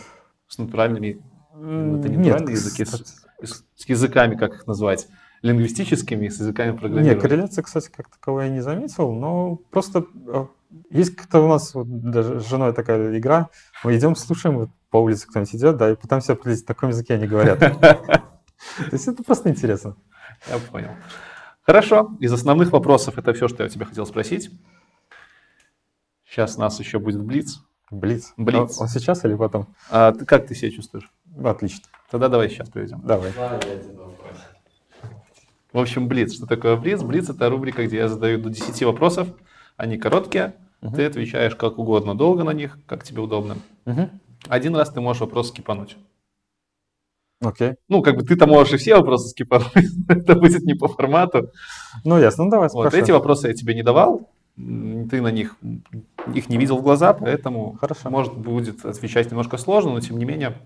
С 0.48 0.58
натуральными, 0.58 1.22
это 1.54 2.10
не 2.10 2.18
натуральные 2.18 2.54
языки, 2.54 2.86
с, 2.86 3.66
с 3.76 3.90
языками, 3.90 4.36
как 4.36 4.54
их 4.56 4.68
назвать, 4.68 5.08
лингвистическими, 5.42 6.28
с 6.28 6.40
языками 6.40 6.72
программирования. 6.72 7.14
Нет, 7.14 7.22
корреляции, 7.22 7.62
кстати, 7.62 7.90
как 7.96 8.10
таковой 8.10 8.46
я 8.46 8.52
не 8.52 8.62
заметил, 8.62 9.12
но 9.12 9.56
просто 9.56 10.06
а, 10.28 10.48
есть 10.90 11.16
как-то 11.16 11.42
у 11.42 11.48
нас 11.48 11.74
вот, 11.74 11.88
даже 11.88 12.40
с 12.40 12.48
женой 12.48 12.74
такая 12.74 13.18
игра, 13.18 13.50
мы 13.84 13.96
идем, 13.96 14.16
слушаем, 14.16 14.58
вот, 14.58 14.70
по 14.90 14.98
улице 14.98 15.28
кто-нибудь 15.28 15.56
идет, 15.56 15.78
да, 15.78 15.92
и 15.92 15.96
пытаемся 15.96 16.34
определить, 16.34 16.68
на 16.68 16.74
каком 16.74 16.90
языке 16.90 17.16
они 17.16 17.28
говорят. 17.28 17.60
То 17.80 18.92
есть 18.92 19.08
это 19.08 19.24
просто 19.24 19.50
интересно. 19.50 19.96
Я 20.50 20.58
понял. 20.60 20.92
Хорошо, 21.62 22.16
из 22.20 22.32
основных 22.32 22.72
вопросов 22.72 23.18
это 23.18 23.34
все, 23.34 23.48
что 23.48 23.64
я 23.64 23.70
тебя 23.70 23.86
хотел 23.86 24.06
спросить. 24.06 24.50
Сейчас 26.26 26.58
у 26.58 26.62
нас 26.62 26.80
еще 26.80 27.00
будет 27.00 27.22
Блиц. 27.24 27.62
Блиц. 27.90 28.34
Блиц. 28.36 28.78
Он, 28.78 28.84
он 28.84 28.88
сейчас 28.88 29.24
или 29.24 29.36
потом? 29.36 29.68
А 29.90 30.12
ты, 30.12 30.26
как 30.26 30.48
ты 30.48 30.56
себя 30.56 30.72
чувствуешь? 30.72 31.10
Отлично. 31.44 31.86
Тогда 32.12 32.28
давай 32.28 32.50
сейчас 32.50 32.70
проведем. 32.70 33.02
Давай. 33.04 33.32
В 35.72 35.80
общем, 35.80 36.08
Блиц. 36.08 36.34
Что 36.34 36.48
такое 36.48 36.76
Блиц? 36.76 37.02
Блиц– 37.02 37.30
это 37.30 37.50
рубрика, 37.50 37.86
где 37.86 37.98
я 37.98 38.08
задаю 38.08 38.40
до 38.40 38.50
10 38.50 38.84
вопросов. 38.84 39.30
Они 39.78 39.98
короткие. 39.98 40.56
Угу. 40.82 40.96
Ты 40.96 41.06
отвечаешь 41.06 41.56
как 41.56 41.80
угодно, 41.80 42.16
долго 42.16 42.44
на 42.44 42.52
них, 42.52 42.78
как 42.86 43.04
тебе 43.04 43.22
удобно. 43.22 43.58
Угу. 43.86 44.10
Один 44.48 44.76
раз 44.76 44.90
ты 44.90 45.02
можешь 45.02 45.22
вопрос 45.22 45.50
скипануть. 45.50 45.98
Окей. 47.42 47.76
Ну, 47.88 48.02
как 48.02 48.16
бы 48.16 48.24
ты-то 48.24 48.48
можешь 48.48 48.74
и 48.74 48.78
все 48.78 48.96
вопросы 48.96 49.30
скипануть. 49.30 49.72
это 50.10 50.36
будет 50.36 50.64
не 50.64 50.74
по 50.74 50.88
формату. 50.88 51.52
Ну, 52.04 52.20
ясно. 52.20 52.46
Ну, 52.46 52.52
давай 52.52 52.70
Вот 52.74 52.94
эти 52.94 53.12
вопросы 53.12 53.48
я 53.48 53.54
тебе 53.54 53.76
не 53.76 53.84
давал 53.84 54.30
ты 54.58 55.22
на 55.22 55.32
них 55.32 55.56
их 56.34 56.50
не 56.50 56.58
видел 56.58 56.78
в 56.78 56.84
глаза, 56.84 57.14
поэтому 57.14 57.78
Хорошо. 57.80 58.10
может 58.10 58.36
будет 58.36 58.86
отвечать 58.86 59.30
немножко 59.32 59.58
сложно, 59.58 59.92
но 59.92 60.00
тем 60.00 60.18
не 60.18 60.26
менее 60.26 60.58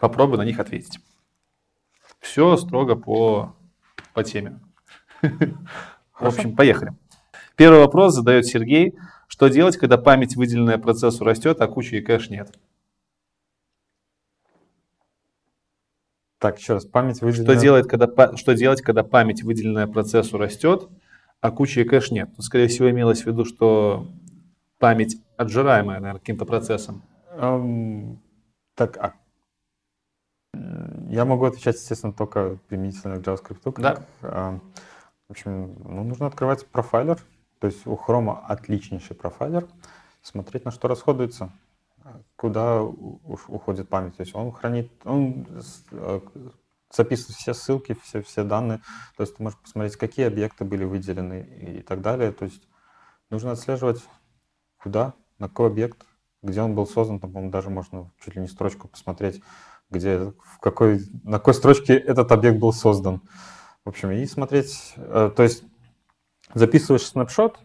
попробуй 0.00 0.38
на 0.38 0.44
них 0.44 0.58
ответить. 0.58 1.00
Все 2.20 2.56
строго 2.56 2.96
по, 2.96 3.54
по 4.12 4.24
теме. 4.24 4.60
В 5.22 6.26
общем, 6.26 6.56
поехали. 6.56 6.92
Первый 7.56 7.80
вопрос 7.80 8.14
задает 8.14 8.46
Сергей. 8.46 8.96
Что 9.28 9.48
делать, 9.48 9.76
когда 9.76 9.98
память, 9.98 10.36
выделенная 10.36 10.78
процессу, 10.78 11.24
растет, 11.24 11.60
а 11.60 11.66
куча 11.66 11.96
и 11.96 12.00
кэш 12.00 12.30
нет? 12.30 12.58
Так, 16.38 16.58
еще 16.58 16.74
раз, 16.74 16.86
память 16.86 17.20
выделенная... 17.20 17.54
Что 17.54 17.60
делать, 17.60 17.88
когда, 17.88 18.36
что 18.36 18.54
делать, 18.54 18.80
когда 18.80 19.02
память, 19.02 19.42
выделенная 19.42 19.88
процессу, 19.88 20.38
растет, 20.38 20.88
а 21.40 21.50
кучи 21.50 21.80
и 21.80 21.84
кэш 21.84 22.10
нет. 22.10 22.30
Тут, 22.34 22.44
скорее 22.44 22.68
всего, 22.68 22.90
имелось 22.90 23.22
в 23.22 23.26
виду, 23.26 23.44
что 23.44 24.08
память 24.78 25.20
отжираемая, 25.36 26.00
наверное, 26.00 26.20
каким-то 26.20 26.44
процессом. 26.44 27.02
Um, 27.36 28.18
так, 28.74 28.96
а 28.96 29.14
я 31.08 31.24
могу 31.24 31.46
отвечать, 31.46 31.76
естественно, 31.76 32.12
только 32.12 32.58
применительно 32.68 33.16
к 33.16 33.20
JavaScript. 33.20 33.60
Как, 33.62 33.80
да. 33.80 34.06
А, 34.22 34.60
в 35.28 35.30
общем, 35.30 35.76
ну, 35.84 36.04
нужно 36.04 36.26
открывать 36.26 36.66
профайлер. 36.66 37.18
То 37.60 37.66
есть 37.66 37.86
у 37.86 37.94
Chrome 37.94 38.38
отличнейший 38.46 39.16
профайлер. 39.16 39.66
Смотреть, 40.22 40.64
на 40.64 40.70
что 40.70 40.88
расходуется. 40.88 41.50
куда 42.36 42.82
уходит 42.82 43.88
память. 43.88 44.16
То 44.16 44.22
есть 44.22 44.34
он 44.34 44.52
хранит, 44.52 44.90
он 45.04 45.46
э, 45.90 46.20
записывает 46.90 47.36
все 47.36 47.54
ссылки, 47.54 47.96
все, 48.02 48.22
все 48.22 48.44
данные. 48.44 48.80
То 49.16 49.22
есть 49.22 49.36
ты 49.36 49.42
можешь 49.42 49.58
посмотреть, 49.58 49.96
какие 49.96 50.26
объекты 50.26 50.64
были 50.64 50.84
выделены 50.84 51.42
и 51.42 51.82
так 51.82 52.00
далее. 52.00 52.32
То 52.32 52.44
есть 52.44 52.62
нужно 53.30 53.52
отслеживать, 53.52 54.02
куда, 54.78 55.14
на 55.38 55.48
какой 55.48 55.68
объект, 55.68 56.06
где 56.42 56.62
он 56.62 56.74
был 56.74 56.86
создан. 56.86 57.20
Там, 57.20 57.32
по-моему, 57.32 57.52
даже 57.52 57.70
можно 57.70 58.10
чуть 58.24 58.36
ли 58.36 58.42
не 58.42 58.48
строчку 58.48 58.88
посмотреть, 58.88 59.42
где, 59.90 60.18
в 60.18 60.58
какой, 60.60 61.00
на 61.24 61.38
какой 61.38 61.54
строчке 61.54 61.94
этот 61.94 62.32
объект 62.32 62.58
был 62.58 62.72
создан. 62.72 63.22
В 63.84 63.88
общем, 63.88 64.10
и 64.10 64.24
смотреть, 64.26 64.94
э, 64.96 65.30
то 65.34 65.42
есть 65.42 65.64
записываешь 66.54 67.06
снапшот, 67.06 67.58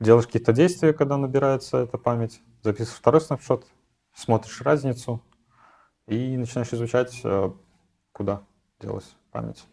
делаешь 0.00 0.26
какие-то 0.26 0.52
действия, 0.52 0.92
когда 0.92 1.16
набирается 1.16 1.78
эта 1.78 1.98
память, 1.98 2.40
записываешь 2.62 2.98
второй 2.98 3.20
снапшот, 3.20 3.66
смотришь 4.14 4.62
разницу 4.62 5.22
и 6.06 6.36
начинаешь 6.36 6.72
изучать, 6.72 7.20
э, 7.24 7.50
куда 8.12 8.44
делась 8.80 9.16
память. 9.30 9.64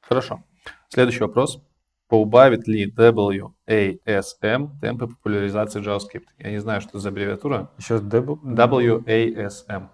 Хорошо. 0.00 0.42
Следующий 0.88 1.20
вопрос. 1.20 1.62
Поубавит 2.08 2.68
ли 2.68 2.86
WASM 2.86 4.70
темпы 4.80 5.06
популяризации 5.06 5.80
JavaScript? 5.80 6.26
Я 6.38 6.50
не 6.50 6.58
знаю, 6.60 6.80
что 6.80 6.98
за 6.98 7.08
аббревиатура. 7.08 7.70
Еще 7.78 7.96
W... 7.96 8.38
WASM. 8.44 9.88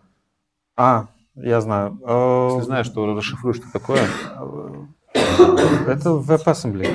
А, 0.77 1.07
я 1.37 1.61
знаю. 1.61 1.99
Если 2.01 2.65
знаешь, 2.67 2.87
что 2.87 3.15
расшифруешь, 3.15 3.57
что 3.57 3.73
такое. 3.73 4.03
Это 5.87 6.11
WebAssembly. 6.11 6.89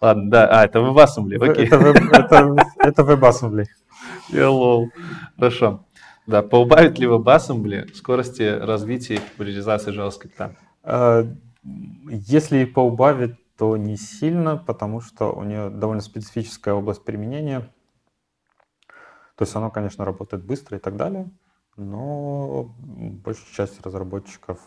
Ладно, 0.00 0.30
да, 0.30 0.48
а, 0.48 0.64
это 0.64 0.80
WebAssembly, 0.80 1.50
окей. 1.50 1.66
Это, 1.66 1.76
это, 2.12 2.56
это 2.78 3.02
WebAssembly. 3.02 3.66
Я 4.30 4.50
лол. 4.50 4.90
Хорошо. 5.36 5.84
Да, 6.26 6.42
поубавит 6.42 6.98
ли 6.98 7.06
WebAssembly 7.06 7.94
скорости 7.94 8.42
развития 8.42 9.16
и 9.16 9.20
популяризации 9.20 9.92
JavaScript? 9.92 10.54
Если 11.62 12.64
поубавит, 12.64 13.38
то 13.56 13.76
не 13.76 13.96
сильно, 13.96 14.56
потому 14.56 15.00
что 15.00 15.32
у 15.32 15.42
нее 15.44 15.70
довольно 15.70 16.02
специфическая 16.02 16.74
область 16.74 17.04
применения. 17.04 17.72
То 19.36 19.44
есть 19.44 19.54
оно, 19.54 19.70
конечно, 19.70 20.04
работает 20.04 20.44
быстро 20.44 20.78
и 20.78 20.80
так 20.80 20.96
далее, 20.96 21.30
но 21.76 22.74
большая 23.24 23.46
часть 23.54 23.80
разработчиков 23.82 24.58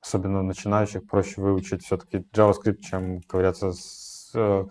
особенно 0.00 0.42
начинающих, 0.42 1.06
проще 1.06 1.40
выучить 1.40 1.84
все-таки 1.84 2.24
JavaScript, 2.32 2.80
чем 2.80 3.20
ковыряться 3.22 3.72
с 3.72 4.30
э, 4.34 4.66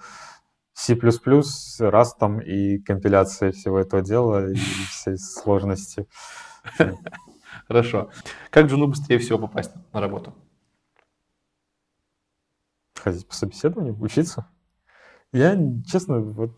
C++, 0.74 0.94
Rust 0.94 2.44
и 2.44 2.80
компиляцией 2.80 3.52
всего 3.52 3.80
этого 3.80 4.02
дела 4.02 4.52
и 4.52 4.56
всей 4.56 5.18
сложности. 5.18 6.08
Хорошо. 7.68 8.10
Как 8.50 8.70
жену 8.70 8.88
быстрее 8.88 9.20
всего 9.20 9.38
попасть 9.38 9.72
на 9.94 10.00
работу? 10.00 10.34
Ходить 12.96 13.28
по 13.28 13.36
собеседованию, 13.36 14.00
учиться. 14.02 14.48
Я, 15.34 15.58
честно, 15.86 16.20
вот... 16.20 16.58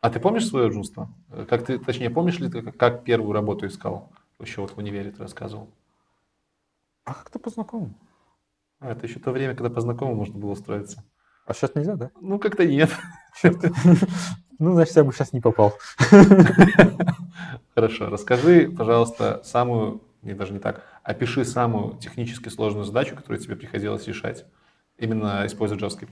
А 0.00 0.10
ты 0.10 0.20
помнишь 0.20 0.46
свое 0.46 0.70
жунство? 0.70 1.12
Как 1.48 1.64
ты, 1.64 1.78
точнее, 1.78 2.10
помнишь 2.10 2.38
ли 2.38 2.48
ты, 2.48 2.62
как 2.62 3.04
первую 3.04 3.32
работу 3.32 3.66
искал? 3.66 4.12
Еще 4.38 4.60
вот 4.60 4.70
в 4.70 4.78
универе 4.78 5.10
ты 5.10 5.22
рассказывал. 5.22 5.70
А 7.04 7.14
как 7.14 7.30
ты 7.30 7.38
по 7.38 7.50
знакомым? 7.50 7.96
А, 8.80 8.92
это 8.92 9.06
еще 9.06 9.18
то 9.18 9.32
время, 9.32 9.54
когда 9.56 9.70
по 9.70 9.80
знакомым 9.80 10.16
можно 10.16 10.38
было 10.38 10.52
устроиться. 10.52 11.02
А 11.46 11.54
сейчас 11.54 11.74
нельзя, 11.74 11.96
да? 11.96 12.10
Ну, 12.20 12.38
как-то 12.38 12.66
нет. 12.66 12.90
Ну, 14.60 14.72
значит, 14.72 14.96
я 14.96 15.04
бы 15.04 15.12
сейчас 15.12 15.32
не 15.32 15.40
попал. 15.40 15.72
Хорошо. 17.76 18.10
Расскажи, 18.10 18.68
пожалуйста, 18.68 19.40
самую, 19.44 20.02
не 20.22 20.34
даже 20.34 20.52
не 20.52 20.58
так, 20.58 20.82
опиши 21.02 21.44
самую 21.44 21.98
технически 21.98 22.48
сложную 22.48 22.84
задачу, 22.84 23.16
которую 23.16 23.40
тебе 23.40 23.56
приходилось 23.56 24.06
решать, 24.06 24.46
именно 24.96 25.46
используя 25.46 25.78
JavaScript. 25.78 26.10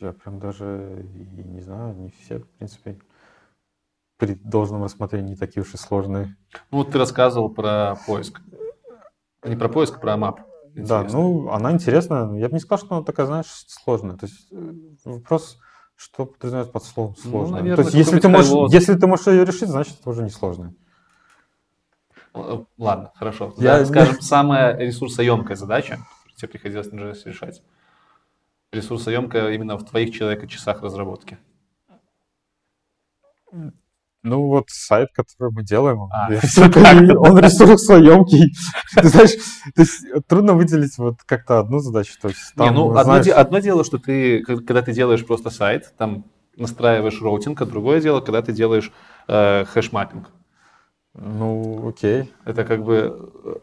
Я 0.00 0.12
прям 0.12 0.38
даже 0.38 1.06
и 1.14 1.42
не 1.42 1.60
знаю, 1.60 1.94
не 1.94 2.10
все, 2.20 2.40
в 2.40 2.48
принципе, 2.48 2.98
при 4.18 4.34
должном 4.34 4.84
рассмотрении 4.84 5.30
не 5.30 5.36
такие 5.36 5.62
уж 5.62 5.74
и 5.74 5.76
сложные. 5.76 6.36
Ну, 6.70 6.78
вот 6.78 6.92
ты 6.92 6.98
рассказывал 6.98 7.48
про 7.48 7.96
поиск. 8.06 8.40
Не 9.42 9.56
про 9.56 9.68
поиск, 9.68 9.96
а 9.96 10.00
про 10.00 10.14
map. 10.14 10.38
Да, 10.74 11.04
ну, 11.04 11.50
она 11.50 11.72
интересная. 11.72 12.32
Я 12.38 12.48
бы 12.48 12.54
не 12.54 12.60
сказал, 12.60 12.84
что 12.84 12.96
она 12.96 13.04
такая, 13.04 13.26
знаешь, 13.26 13.46
сложная. 13.46 14.16
То 14.16 14.26
есть 14.26 14.48
э, 14.50 14.72
вопрос, 15.04 15.58
что 15.94 16.26
подразумевается 16.26 16.72
под 16.72 16.84
словом 16.84 17.16
сложно. 17.16 17.56
Ну, 17.56 17.62
наверное, 17.62 17.76
То 17.76 17.82
есть 17.82 17.94
если 17.94 18.18
ты, 18.18 18.28
можешь, 18.28 18.72
если 18.72 18.94
ты 18.94 19.06
можешь 19.06 19.26
ее 19.28 19.44
решить, 19.44 19.68
значит, 19.68 20.00
это 20.00 20.10
уже 20.10 20.22
не 20.22 20.30
сложно. 20.30 20.74
Э, 22.34 22.64
ладно, 22.78 23.12
хорошо. 23.14 23.54
Я... 23.58 23.78
Да, 23.78 23.86
скажем, 23.86 24.20
самая 24.20 24.76
ресурсоемкая 24.76 25.56
задача, 25.56 25.98
которую 26.16 26.36
тебе 26.36 26.48
приходилось 26.48 26.92
на 26.92 27.00
JS 27.00 27.22
решать. 27.26 27.62
Ресурсоемкая 28.72 29.52
именно 29.52 29.76
в 29.76 29.84
твоих 29.84 30.12
человека-часах 30.12 30.82
разработки. 30.82 31.38
Ну, 34.24 34.48
вот 34.48 34.64
сайт, 34.68 35.10
который 35.12 35.52
мы 35.52 35.62
делаем, 35.62 36.04
а, 36.10 36.28
он 37.18 37.38
ресурсоемкий. 37.38 38.54
Ты 38.94 39.08
знаешь, 39.08 39.32
то 39.74 39.82
есть 39.82 40.26
трудно 40.26 40.54
выделить 40.54 40.96
вот 40.96 41.22
как-то 41.26 41.58
одну 41.58 41.78
задачу. 41.78 42.14
То 42.20 42.28
есть, 42.28 42.54
там, 42.56 42.66
Не, 42.66 42.74
ну, 42.74 42.90
знаешь... 42.90 43.26
одно, 43.26 43.40
одно 43.40 43.58
дело, 43.58 43.84
что 43.84 43.98
ты, 43.98 44.42
когда 44.42 44.80
ты 44.80 44.94
делаешь 44.94 45.26
просто 45.26 45.50
сайт, 45.50 45.92
там 45.98 46.24
настраиваешь 46.56 47.20
роутинг, 47.20 47.60
а 47.60 47.66
другое 47.66 48.00
дело, 48.00 48.20
когда 48.20 48.40
ты 48.40 48.52
делаешь 48.52 48.90
э, 49.28 49.64
hash 49.66 49.87
mapping. 49.87 50.28
Ну, 51.14 51.88
окей. 51.88 52.32
Это 52.44 52.64
как 52.64 52.84
бы 52.84 53.30
э, 53.44 53.54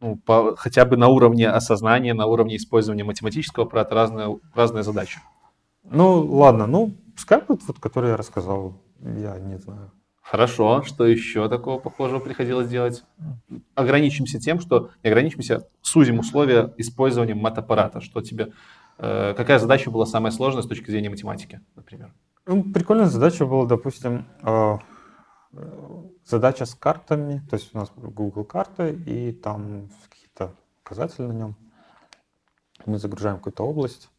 ну, 0.00 0.16
по, 0.16 0.54
хотя 0.56 0.84
бы 0.84 0.96
на 0.96 1.08
уровне 1.08 1.48
осознания, 1.48 2.14
на 2.14 2.26
уровне 2.26 2.56
использования 2.56 3.04
математического 3.04 3.66
аппарата 3.66 3.94
разные, 3.94 4.40
разные 4.54 4.82
задачи. 4.82 5.18
Ну, 5.84 6.20
ладно, 6.20 6.66
ну, 6.66 6.94
пускай 7.14 7.42
вот, 7.48 7.62
вот, 7.66 7.78
который 7.78 8.10
я 8.10 8.16
рассказал, 8.16 8.82
я 9.00 9.38
не 9.38 9.58
знаю. 9.58 9.92
Хорошо, 10.20 10.82
что 10.82 11.06
еще 11.06 11.48
такого 11.50 11.78
похожего 11.78 12.18
приходилось 12.18 12.68
делать? 12.68 13.04
Ограничимся 13.74 14.40
тем, 14.40 14.58
что 14.58 14.90
не 15.02 15.10
ограничимся, 15.10 15.68
сузим 15.82 16.18
условия 16.18 16.72
использования 16.78 17.34
мат-аппарата. 17.34 18.00
Что 18.00 18.22
тебе, 18.22 18.52
э, 18.98 19.34
какая 19.36 19.58
задача 19.58 19.90
была 19.90 20.06
самая 20.06 20.32
сложная 20.32 20.62
с 20.62 20.66
точки 20.66 20.90
зрения 20.90 21.10
математики, 21.10 21.60
например? 21.76 22.14
Ну, 22.46 22.62
прикольная 22.62 23.06
задача 23.06 23.44
была, 23.44 23.66
допустим, 23.66 24.26
э, 24.42 24.78
задача 26.24 26.66
с 26.66 26.74
картами. 26.74 27.42
То 27.50 27.56
есть 27.56 27.74
у 27.74 27.78
нас 27.78 27.90
Google 27.96 28.44
карты, 28.44 28.92
и 29.06 29.32
там 29.32 29.88
какие-то 30.08 30.54
показатели 30.82 31.26
на 31.26 31.32
нем. 31.32 31.56
Мы 32.86 32.98
загружаем 32.98 33.38
какую-то 33.38 33.64
область, 33.64 34.10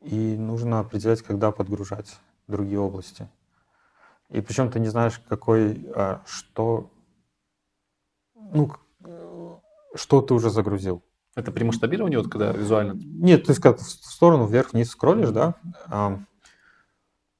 и 0.00 0.36
нужно 0.36 0.80
определять, 0.80 1.22
когда 1.22 1.52
подгружать 1.52 2.16
другие 2.48 2.80
области. 2.80 3.28
И 4.30 4.40
причем 4.40 4.70
ты 4.70 4.80
не 4.80 4.88
знаешь, 4.88 5.20
какой, 5.28 5.86
а, 5.94 6.22
что, 6.26 6.90
ну, 8.34 8.72
что 9.94 10.22
ты 10.22 10.34
уже 10.34 10.50
загрузил. 10.50 11.02
Это 11.34 11.52
при 11.52 11.64
масштабировании, 11.64 12.16
вот 12.16 12.30
когда 12.30 12.52
визуально? 12.52 12.92
Нет, 12.94 13.44
то 13.44 13.52
есть 13.52 13.62
как 13.62 13.78
в 13.78 13.82
сторону 13.82 14.46
вверх-вниз 14.46 14.90
скроллишь, 14.90 15.30
да. 15.30 15.54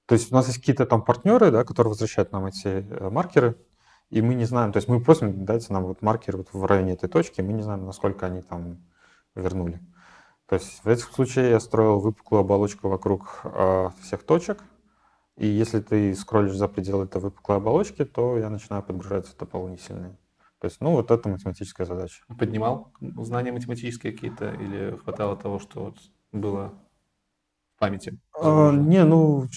То 0.06 0.14
есть 0.14 0.32
у 0.32 0.34
нас 0.34 0.46
есть 0.46 0.58
какие-то 0.58 0.86
там 0.86 1.02
партнеры, 1.02 1.50
да, 1.50 1.64
которые 1.64 1.90
возвращают 1.90 2.32
нам 2.32 2.46
эти 2.46 2.66
э, 2.66 3.10
маркеры, 3.10 3.56
и 4.10 4.20
мы 4.20 4.34
не 4.34 4.44
знаем, 4.44 4.72
то 4.72 4.76
есть 4.76 4.88
мы 4.88 5.00
просим, 5.00 5.44
дайте 5.44 5.72
нам 5.72 5.84
вот 5.84 6.02
маркер 6.02 6.36
вот 6.36 6.48
в 6.52 6.64
районе 6.64 6.92
этой 6.92 7.08
точки, 7.08 7.40
мы 7.40 7.52
не 7.52 7.62
знаем, 7.62 7.86
насколько 7.86 8.26
они 8.26 8.42
там 8.42 8.84
вернули. 9.34 9.80
То 10.46 10.56
есть 10.56 10.84
в 10.84 10.88
этих 10.88 11.10
случаях 11.12 11.50
я 11.50 11.60
строил 11.60 11.98
выпуклую 11.98 12.40
оболочку 12.40 12.88
вокруг 12.88 13.40
э, 13.44 13.88
всех 14.02 14.24
точек, 14.24 14.62
и 15.36 15.46
если 15.46 15.80
ты 15.80 16.14
скроллишь 16.14 16.54
за 16.56 16.68
пределы 16.68 17.04
этой 17.04 17.22
выпуклой 17.22 17.56
оболочки, 17.58 18.04
то 18.04 18.36
я 18.36 18.50
начинаю 18.50 18.82
подгружать 18.82 19.34
дополнительные. 19.38 20.18
То 20.58 20.66
есть, 20.66 20.80
ну, 20.80 20.92
вот 20.92 21.10
это 21.10 21.28
математическая 21.28 21.86
задача. 21.86 22.22
Поднимал 22.38 22.92
знания 23.00 23.50
математические 23.50 24.12
какие-то 24.12 24.52
или 24.52 24.96
хватало 25.02 25.36
того, 25.36 25.58
что 25.58 25.86
вот 25.86 25.96
было 26.30 26.74
в 27.74 27.80
памяти? 27.80 28.20
А, 28.38 28.70
не, 28.70 29.04
ну, 29.04 29.48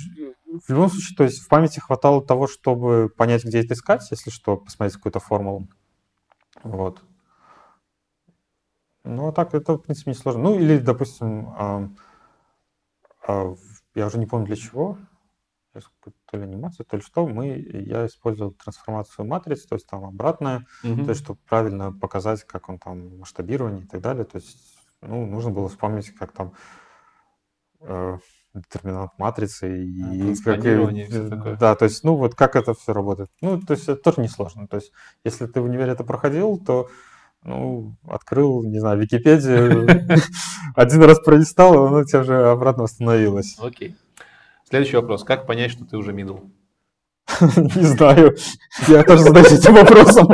в 0.59 0.69
любом 0.69 0.89
случае, 0.89 1.17
то 1.17 1.23
есть 1.23 1.39
в 1.39 1.47
памяти 1.47 1.79
хватало 1.79 2.25
того, 2.25 2.47
чтобы 2.47 3.09
понять, 3.09 3.43
где 3.43 3.59
это 3.63 3.73
искать, 3.73 4.09
если 4.11 4.29
что, 4.29 4.57
посмотреть 4.57 4.95
какую-то 4.95 5.19
формулу. 5.19 5.67
Вот. 6.63 7.01
Ну, 9.03 9.27
а 9.27 9.31
так 9.31 9.53
это, 9.53 9.73
в 9.73 9.79
принципе, 9.79 10.11
не 10.11 10.15
сложно. 10.15 10.43
Ну, 10.43 10.59
или, 10.59 10.79
допустим, 10.79 11.49
а, 13.27 13.55
я 13.93 14.07
уже 14.07 14.17
не 14.17 14.25
помню 14.25 14.47
для 14.47 14.55
чего, 14.55 14.97
то 16.25 16.37
ли 16.37 16.43
анимацию, 16.43 16.85
то 16.85 16.97
ли 16.97 17.03
что, 17.03 17.27
мы, 17.27 17.47
я 17.47 18.05
использовал 18.05 18.51
трансформацию 18.53 19.25
матриц, 19.25 19.65
то 19.65 19.75
есть 19.75 19.87
там 19.87 20.05
обратная, 20.05 20.65
mm-hmm. 20.83 21.03
то 21.03 21.09
есть 21.09 21.23
чтобы 21.23 21.39
правильно 21.47 21.91
показать, 21.91 22.43
как 22.45 22.69
он 22.69 22.79
там 22.79 23.19
масштабирование 23.19 23.83
и 23.83 23.87
так 23.87 24.01
далее. 24.01 24.25
То 24.25 24.37
есть, 24.37 24.57
ну, 25.01 25.25
нужно 25.25 25.51
было 25.51 25.69
вспомнить, 25.69 26.11
как 26.11 26.31
там 26.31 26.53
э, 27.81 28.17
детерминант 28.61 29.11
матрицы 29.17 29.85
и 29.85 30.31
а, 30.31 30.35
как, 30.43 30.65
и, 30.65 31.29
такое. 31.29 31.55
да, 31.57 31.75
то 31.75 31.85
есть, 31.85 32.03
ну 32.03 32.15
вот 32.15 32.35
как 32.35 32.55
это 32.55 32.73
все 32.73 32.93
работает. 32.93 33.29
Ну, 33.41 33.59
то 33.61 33.73
есть 33.73 33.83
это 33.83 34.01
тоже 34.01 34.21
несложно. 34.21 34.67
То 34.67 34.77
есть, 34.77 34.91
если 35.23 35.45
ты 35.45 35.61
в 35.61 35.65
универе 35.65 35.91
это 35.91 36.03
проходил, 36.03 36.57
то 36.57 36.89
ну, 37.43 37.95
открыл, 38.07 38.63
не 38.63 38.79
знаю, 38.79 38.99
Википедию, 38.99 39.87
один 40.75 41.03
раз 41.03 41.19
пролистал, 41.19 41.73
и 41.75 41.87
оно 41.87 41.99
у 41.99 42.03
тебя 42.03 42.21
уже 42.21 42.49
обратно 42.49 42.83
восстановилось. 42.83 43.55
Окей. 43.59 43.95
Следующий 44.67 44.97
вопрос. 44.97 45.23
Как 45.23 45.45
понять, 45.45 45.71
что 45.71 45.85
ты 45.85 45.95
уже 45.95 46.11
middle? 46.11 46.49
Не 47.39 47.83
знаю. 47.83 48.35
Я 48.87 49.03
тоже 49.03 49.23
задаюсь 49.23 49.51
этим 49.51 49.75
вопросом. 49.75 50.27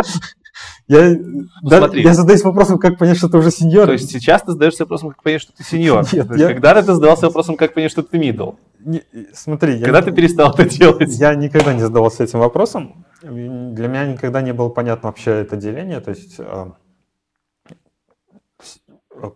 Я, 0.92 1.18
ну, 1.18 1.48
да, 1.62 1.90
я 1.94 2.14
задаюсь 2.14 2.44
вопросом, 2.44 2.78
как 2.78 2.98
понять, 2.98 3.16
что 3.18 3.30
ты 3.30 3.38
уже 3.38 3.50
сеньор. 3.50 3.86
То 3.86 3.94
есть 3.94 4.12
сейчас 4.12 4.42
ты 4.42 4.52
задаешься 4.52 4.84
вопросом, 4.84 5.12
как 5.12 5.24
понять, 5.24 5.42
что 5.42 5.54
ты 5.54 5.64
сеньор. 5.64 6.06
Нет, 6.12 6.36
я... 6.36 6.50
Когда 6.50 6.74
ты 6.82 6.94
задавался 6.94 7.28
вопросом, 7.28 7.56
как 7.56 7.74
понять, 7.74 7.92
что 7.92 8.04
ты? 8.04 8.18
Не, 8.18 9.02
смотри, 9.32 9.80
когда 9.80 10.00
я... 10.00 10.04
ты 10.04 10.12
перестал 10.12 10.54
это 10.54 10.68
делать? 10.68 11.10
Я 11.18 11.34
никогда 11.36 11.74
не 11.74 11.80
задавался 11.80 12.26
этим 12.26 12.40
вопросом. 12.40 13.06
Для 13.22 13.88
меня 13.88 14.06
никогда 14.06 14.42
не 14.42 14.52
было 14.52 14.68
понятно 14.68 15.08
вообще 15.08 15.32
это 15.32 15.56
деление. 15.56 16.02
То 16.02 16.10
есть 16.10 16.36
а, 16.40 16.74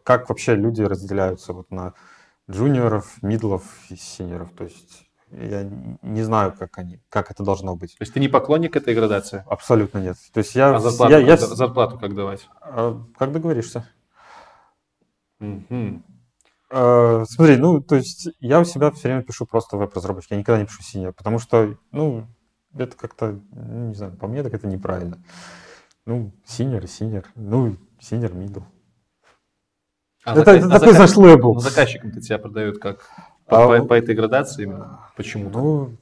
как 0.03 0.27
вообще 0.27 0.55
люди 0.55 0.81
разделяются 0.81 1.53
вот 1.53 1.71
на 1.71 1.93
джуниоров, 2.51 3.15
мидлов 3.21 3.63
и 3.89 3.95
синеров. 3.95 4.51
То 4.57 4.65
есть 4.65 5.04
я 5.35 5.69
не 6.01 6.23
знаю, 6.23 6.53
как 6.57 6.77
они, 6.77 6.99
как 7.09 7.31
это 7.31 7.43
должно 7.43 7.75
быть. 7.75 7.97
То 7.97 8.03
есть 8.03 8.13
ты 8.13 8.19
не 8.19 8.27
поклонник 8.27 8.75
этой 8.75 8.95
градации? 8.95 9.43
Абсолютно 9.47 9.99
нет. 9.99 10.17
То 10.33 10.39
есть 10.39 10.55
я, 10.55 10.75
а 10.75 10.79
зарплату, 10.79 11.11
я, 11.11 11.19
я... 11.19 11.37
зарплату 11.37 11.99
как 11.99 12.15
давать? 12.15 12.47
А, 12.61 13.01
как 13.17 13.31
договоришься? 13.31 13.87
Угу. 15.39 16.01
Смотри, 16.69 17.57
ну, 17.57 17.81
то 17.81 17.95
есть 17.95 18.29
я 18.39 18.59
у 18.59 18.65
себя 18.65 18.91
все 18.91 19.09
время 19.09 19.23
пишу 19.23 19.45
просто 19.45 19.77
веб-разработчик, 19.77 20.31
я 20.31 20.37
никогда 20.37 20.59
не 20.59 20.65
пишу 20.65 20.81
senior, 20.81 21.13
потому 21.13 21.39
что, 21.39 21.77
ну, 21.91 22.27
это 22.73 22.97
как-то, 22.97 23.39
ну, 23.51 23.89
не 23.89 23.93
знаю, 23.93 24.17
по 24.17 24.27
мне 24.27 24.43
так 24.43 24.53
это 24.53 24.67
неправильно. 24.67 25.23
Ну, 26.05 26.33
senior 26.45 26.87
senior, 26.87 27.25
ну, 27.35 27.77
senior, 27.99 28.33
middle. 28.33 28.61
А 30.23 30.31
это, 30.31 30.39
заказ... 30.39 30.55
это 30.57 30.67
а 30.67 30.79
такой 30.79 30.93
заказ... 30.93 31.09
наш 31.09 31.17
лейбл. 31.17 31.53
Ну, 31.53 31.59
заказчикам-то 31.59 32.19
тебя 32.19 32.39
продают 32.39 32.79
как 32.79 33.09
по, 33.47 33.63
а, 33.63 33.79
по, 33.79 33.85
по 33.87 33.93
этой 33.93 34.15
градации 34.15 34.63
именно? 34.63 35.09
Почему-то? 35.15 35.59
Ну, 35.59 35.97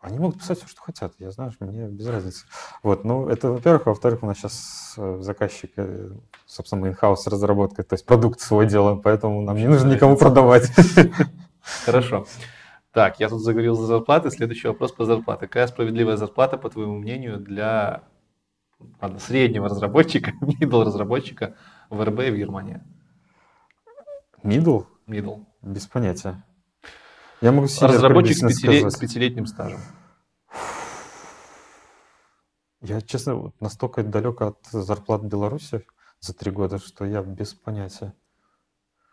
они 0.00 0.18
могут 0.18 0.38
писать 0.38 0.58
все, 0.58 0.68
что 0.68 0.82
хотят. 0.82 1.14
Я 1.18 1.30
знаю, 1.30 1.52
мне 1.60 1.86
без 1.86 2.06
разницы. 2.06 2.44
Вот, 2.82 3.04
ну, 3.04 3.28
это, 3.28 3.50
во-первых. 3.50 3.86
Во-вторых, 3.86 4.22
у 4.22 4.26
нас 4.26 4.36
сейчас 4.36 4.94
э, 4.98 5.18
заказчик, 5.20 5.72
э, 5.76 6.10
собственно, 6.44 6.82
мы 6.82 6.88
in-house 6.88 7.26
разработка, 7.26 7.82
то 7.84 7.94
есть 7.94 8.04
продукт 8.04 8.40
свой 8.40 8.66
делаем, 8.66 9.00
поэтому 9.00 9.40
нам 9.40 9.56
не 9.56 9.66
нужно 9.66 9.94
никому 9.94 10.16
продавать. 10.16 10.70
Хорошо. 11.84 12.26
Так, 12.92 13.18
я 13.18 13.28
тут 13.28 13.42
заговорил 13.42 13.76
за 13.76 13.86
зарплаты. 13.86 14.30
Следующий 14.30 14.68
вопрос 14.68 14.92
по 14.92 15.04
зарплате. 15.04 15.46
Какая 15.46 15.66
справедливая 15.68 16.16
зарплата, 16.16 16.58
по 16.58 16.68
твоему 16.68 16.98
мнению, 16.98 17.38
для 17.38 18.02
ладно, 19.00 19.18
среднего 19.18 19.68
разработчика, 19.68 20.32
middle 20.40 20.84
разработчика 20.84 21.56
в 21.88 22.04
РБ 22.04 22.20
и 22.20 22.30
в 22.30 22.36
Германии? 22.36 22.82
Middle? 24.42 24.86
Middle. 25.08 25.44
Без 25.62 25.86
понятия. 25.86 26.44
Я 27.40 27.52
могу 27.52 27.66
Разработчик 27.66 28.36
с, 28.36 28.40
пятилет, 28.40 28.92
с 28.92 28.96
пятилетним 28.96 29.46
стажем. 29.46 29.80
Я, 32.80 33.00
честно, 33.00 33.34
вот 33.36 33.60
настолько 33.60 34.02
далек 34.02 34.42
от 34.42 34.58
зарплат 34.70 35.22
в 35.22 35.26
Беларуси 35.26 35.86
за 36.20 36.34
три 36.34 36.50
года, 36.50 36.78
что 36.78 37.04
я 37.04 37.22
без 37.22 37.54
понятия. 37.54 38.14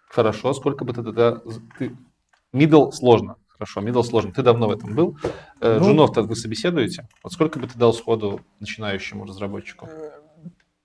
Хорошо, 0.09 0.53
сколько 0.53 0.83
бы 0.83 0.93
ты 0.93 1.03
тогда... 1.03 1.41
Ты... 1.77 1.97
Middle 2.53 2.91
сложно. 2.91 3.37
Хорошо, 3.47 3.81
middle 3.81 4.03
сложно. 4.03 4.33
Ты 4.33 4.43
давно 4.43 4.67
в 4.67 4.71
этом 4.71 4.93
был. 4.93 5.17
Э, 5.61 5.79
ну, 5.79 5.85
Джунов-то 5.85 6.23
вы 6.23 6.35
собеседуете. 6.35 7.07
Вот 7.23 7.31
сколько 7.31 7.59
бы 7.59 7.67
ты 7.67 7.77
дал 7.77 7.93
сходу 7.93 8.41
начинающему 8.59 9.25
разработчику? 9.25 9.87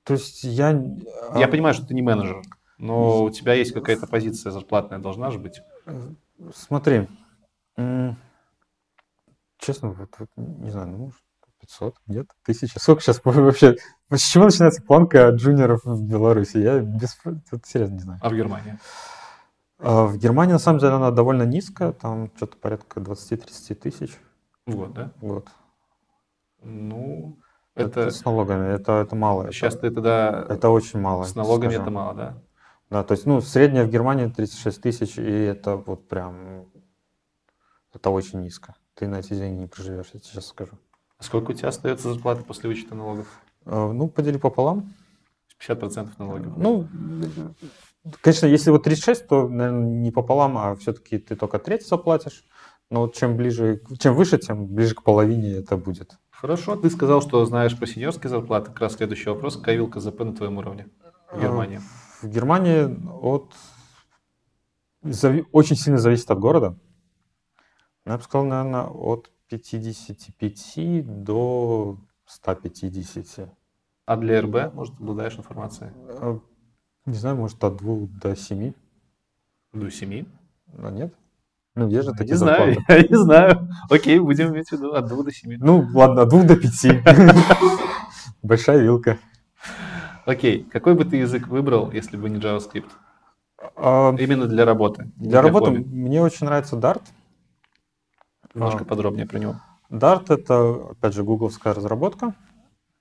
То 0.04 0.12
есть 0.12 0.44
я... 0.44 0.80
Я 1.34 1.48
понимаю, 1.48 1.74
что 1.74 1.86
ты 1.86 1.94
не 1.94 2.02
менеджер, 2.02 2.42
но 2.78 3.24
у 3.24 3.30
тебя 3.30 3.54
есть 3.54 3.72
какая-то 3.72 4.06
позиция 4.06 4.52
зарплатная, 4.52 5.00
должна 5.00 5.32
же 5.32 5.40
быть. 5.40 5.60
Смотри, 6.54 7.08
честно, 9.58 9.90
вот, 9.90 10.10
вот 10.18 10.28
не 10.36 10.70
знаю, 10.70 10.88
ну, 10.88 11.12
500, 11.60 11.96
нет, 12.06 12.26
1000. 12.42 12.78
Сколько 12.78 13.02
сейчас 13.02 13.20
вообще, 13.24 13.76
с 14.10 14.22
чего 14.22 14.44
начинается 14.44 14.82
планка 14.82 15.28
джуниоров 15.30 15.84
в 15.84 16.02
Беларуси? 16.02 16.58
Я 16.58 16.80
без, 16.80 17.18
вот, 17.24 17.66
серьезно 17.66 17.94
не 17.94 18.00
знаю. 18.00 18.20
А 18.22 18.28
в 18.28 18.34
Германии? 18.34 18.78
А 19.78 20.06
в 20.06 20.16
Германии, 20.16 20.52
на 20.52 20.58
самом 20.58 20.78
деле, 20.78 20.94
она 20.94 21.10
довольно 21.10 21.42
низкая, 21.42 21.92
там 21.92 22.30
что-то 22.36 22.56
порядка 22.56 23.00
20-30 23.00 23.74
тысяч. 23.74 24.18
В 24.66 24.74
год, 24.74 24.94
да? 24.94 25.12
В 25.20 25.26
год. 25.26 25.48
Ну, 26.62 27.38
это... 27.74 28.00
это 28.00 28.10
с 28.10 28.24
налогами, 28.24 28.74
это, 28.74 28.92
это 28.92 29.14
мало. 29.14 29.52
Сейчас 29.52 29.74
это, 29.74 29.88
ты 29.88 29.94
тогда... 29.94 30.46
Это 30.48 30.70
очень 30.70 30.98
мало. 30.98 31.24
С 31.24 31.34
налогами 31.34 31.70
скажем. 31.70 31.82
это 31.82 31.90
мало, 31.90 32.14
да? 32.14 32.42
Да, 32.88 33.02
то 33.02 33.12
есть, 33.12 33.26
ну, 33.26 33.40
средняя 33.40 33.84
в 33.84 33.90
Германии 33.90 34.28
36 34.28 34.80
тысяч, 34.80 35.18
и 35.18 35.22
это 35.22 35.76
вот 35.76 36.08
прям, 36.08 36.66
это 37.96 38.10
очень 38.10 38.40
низко. 38.40 38.74
Ты 38.94 39.08
на 39.08 39.16
эти 39.20 39.34
деньги 39.34 39.60
не 39.60 39.66
проживешь, 39.66 40.10
я 40.12 40.20
тебе 40.20 40.30
сейчас 40.30 40.46
скажу. 40.46 40.72
А 41.18 41.22
сколько 41.22 41.50
у 41.50 41.54
тебя 41.54 41.68
остается 41.68 42.12
зарплаты 42.12 42.44
после 42.44 42.68
вычета 42.68 42.94
налогов? 42.94 43.26
А, 43.64 43.92
ну, 43.92 44.08
подели 44.08 44.38
пополам. 44.38 44.94
50% 45.60 46.10
налогов? 46.18 46.56
Ну, 46.56 46.86
конечно, 48.20 48.46
если 48.46 48.70
вот 48.70 48.84
36, 48.84 49.26
то, 49.26 49.48
наверное, 49.48 49.88
не 49.88 50.10
пополам, 50.10 50.58
а 50.58 50.76
все-таки 50.76 51.18
ты 51.18 51.34
только 51.34 51.58
треть 51.58 51.86
заплатишь. 51.86 52.44
Но 52.90 53.00
вот 53.00 53.14
чем 53.14 53.36
ближе, 53.36 53.82
чем 53.98 54.14
выше, 54.14 54.38
тем 54.38 54.66
ближе 54.66 54.94
к 54.94 55.02
половине 55.02 55.54
это 55.54 55.76
будет. 55.76 56.18
Хорошо, 56.30 56.76
ты 56.76 56.90
сказал, 56.90 57.22
что 57.22 57.44
знаешь 57.46 57.76
про 57.76 57.86
сеньорские 57.86 58.30
зарплаты. 58.30 58.70
Как 58.70 58.80
раз 58.80 58.94
следующий 58.94 59.30
вопрос. 59.30 59.56
Какая 59.56 59.76
вилка 59.76 60.00
ЗП 60.00 60.20
на 60.20 60.34
твоем 60.34 60.58
уровне 60.58 60.88
в 61.32 61.40
Германии? 61.40 61.80
В 62.22 62.28
Германии 62.28 62.84
от... 63.20 63.52
очень 65.52 65.76
сильно 65.76 65.98
зависит 65.98 66.30
от 66.30 66.38
города. 66.38 66.78
Я 68.06 68.16
бы 68.18 68.22
сказал, 68.22 68.46
наверное, 68.46 68.84
от 68.84 69.30
55 69.48 71.24
до 71.24 71.98
150. 72.26 73.48
А 74.06 74.16
для 74.16 74.40
РБ, 74.42 74.72
может, 74.74 74.94
обладаешь 74.94 75.36
информацией? 75.36 75.90
А, 76.20 76.38
не 77.04 77.14
знаю, 77.14 77.36
может, 77.36 77.62
от 77.64 77.76
2 77.76 78.06
до 78.22 78.36
7. 78.36 78.72
До 79.72 79.90
7? 79.90 80.24
А 80.78 80.90
нет? 80.90 81.12
Ну, 81.74 81.88
есть 81.88 82.06
же 82.06 82.12
такие 82.12 82.30
не 82.30 82.36
знаю, 82.36 82.76
я 82.88 83.02
не 83.02 83.16
знаю. 83.16 83.68
Окей, 83.90 84.20
будем 84.20 84.54
иметь 84.54 84.68
в 84.68 84.72
виду 84.72 84.92
от 84.92 85.08
2 85.08 85.24
до 85.24 85.32
7. 85.32 85.56
Ну, 85.58 85.88
ладно, 85.92 86.22
от 86.22 86.28
2 86.28 86.44
до 86.44 86.56
5. 86.56 87.02
Большая 88.42 88.78
вилка. 88.78 89.18
Окей, 90.24 90.62
какой 90.62 90.94
бы 90.94 91.04
ты 91.04 91.16
язык 91.16 91.48
выбрал, 91.48 91.90
если 91.90 92.16
бы 92.16 92.30
не 92.30 92.38
JavaScript? 92.38 92.90
А, 93.74 94.14
Именно 94.16 94.46
для 94.46 94.64
работы. 94.64 95.10
Для, 95.16 95.30
для 95.30 95.42
работы 95.42 95.66
хобби. 95.66 95.82
мне 95.82 96.22
очень 96.22 96.46
нравится 96.46 96.76
Dart. 96.76 97.02
Немножко 98.56 98.84
а, 98.84 98.86
подробнее 98.86 99.26
про 99.26 99.38
него. 99.38 99.60
Dart 99.90 100.32
это, 100.32 100.90
опять 100.92 101.12
же, 101.12 101.22
гугловская 101.22 101.74
разработка. 101.74 102.34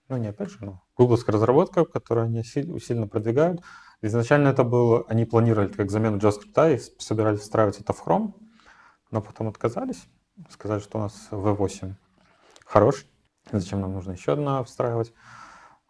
Ну, 0.10 0.18
не 0.18 0.28
опять 0.28 0.50
же, 0.52 0.58
но 0.60 0.84
гугловская 0.98 1.34
разработка, 1.34 1.86
которую 1.86 2.26
они 2.26 2.44
сильно 2.44 3.08
продвигают. 3.08 3.62
Изначально 4.02 4.50
это 4.50 4.66
было, 4.66 5.06
они 5.08 5.26
планировали 5.26 5.72
как 5.72 5.90
замену 5.90 6.18
JavaScript 6.18 6.76
и 6.76 7.02
собирались 7.02 7.40
встраивать 7.40 7.80
это 7.80 7.94
в 7.94 8.06
Chrome, 8.06 8.34
но 9.12 9.22
потом 9.22 9.48
отказались. 9.48 10.06
Сказали, 10.50 10.82
что 10.82 10.98
у 10.98 11.02
нас 11.02 11.30
V8 11.32 11.94
хорош, 12.66 13.06
зачем 13.52 13.80
нам 13.80 13.94
нужно 13.94 14.12
еще 14.12 14.34
одна 14.34 14.62
встраивать. 14.64 15.14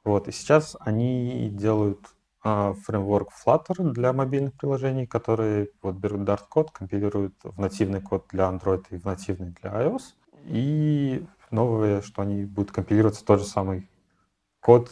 Вот, 0.04 0.28
и 0.28 0.32
сейчас 0.32 0.78
они 0.80 1.50
делают 1.50 2.15
фреймворк 2.46 3.30
Flutter 3.46 3.92
для 3.92 4.14
мобильных 4.14 4.54
приложений, 4.54 5.08
которые 5.08 5.70
вот 5.82 5.96
берут 5.96 6.22
Dart-код, 6.22 6.72
компилируют 6.72 7.34
в 7.44 7.60
нативный 7.60 8.02
код 8.02 8.28
для 8.32 8.46
Android 8.46 8.86
и 8.92 8.98
в 8.98 9.06
нативный 9.06 9.56
для 9.62 9.72
iOS. 9.72 10.14
И 10.46 11.26
новое, 11.52 12.02
что 12.02 12.22
они 12.22 12.46
будут 12.46 12.72
компилироваться 12.72 13.26
тот 13.26 13.40
же 13.40 13.46
самый 13.46 13.90
код 14.62 14.92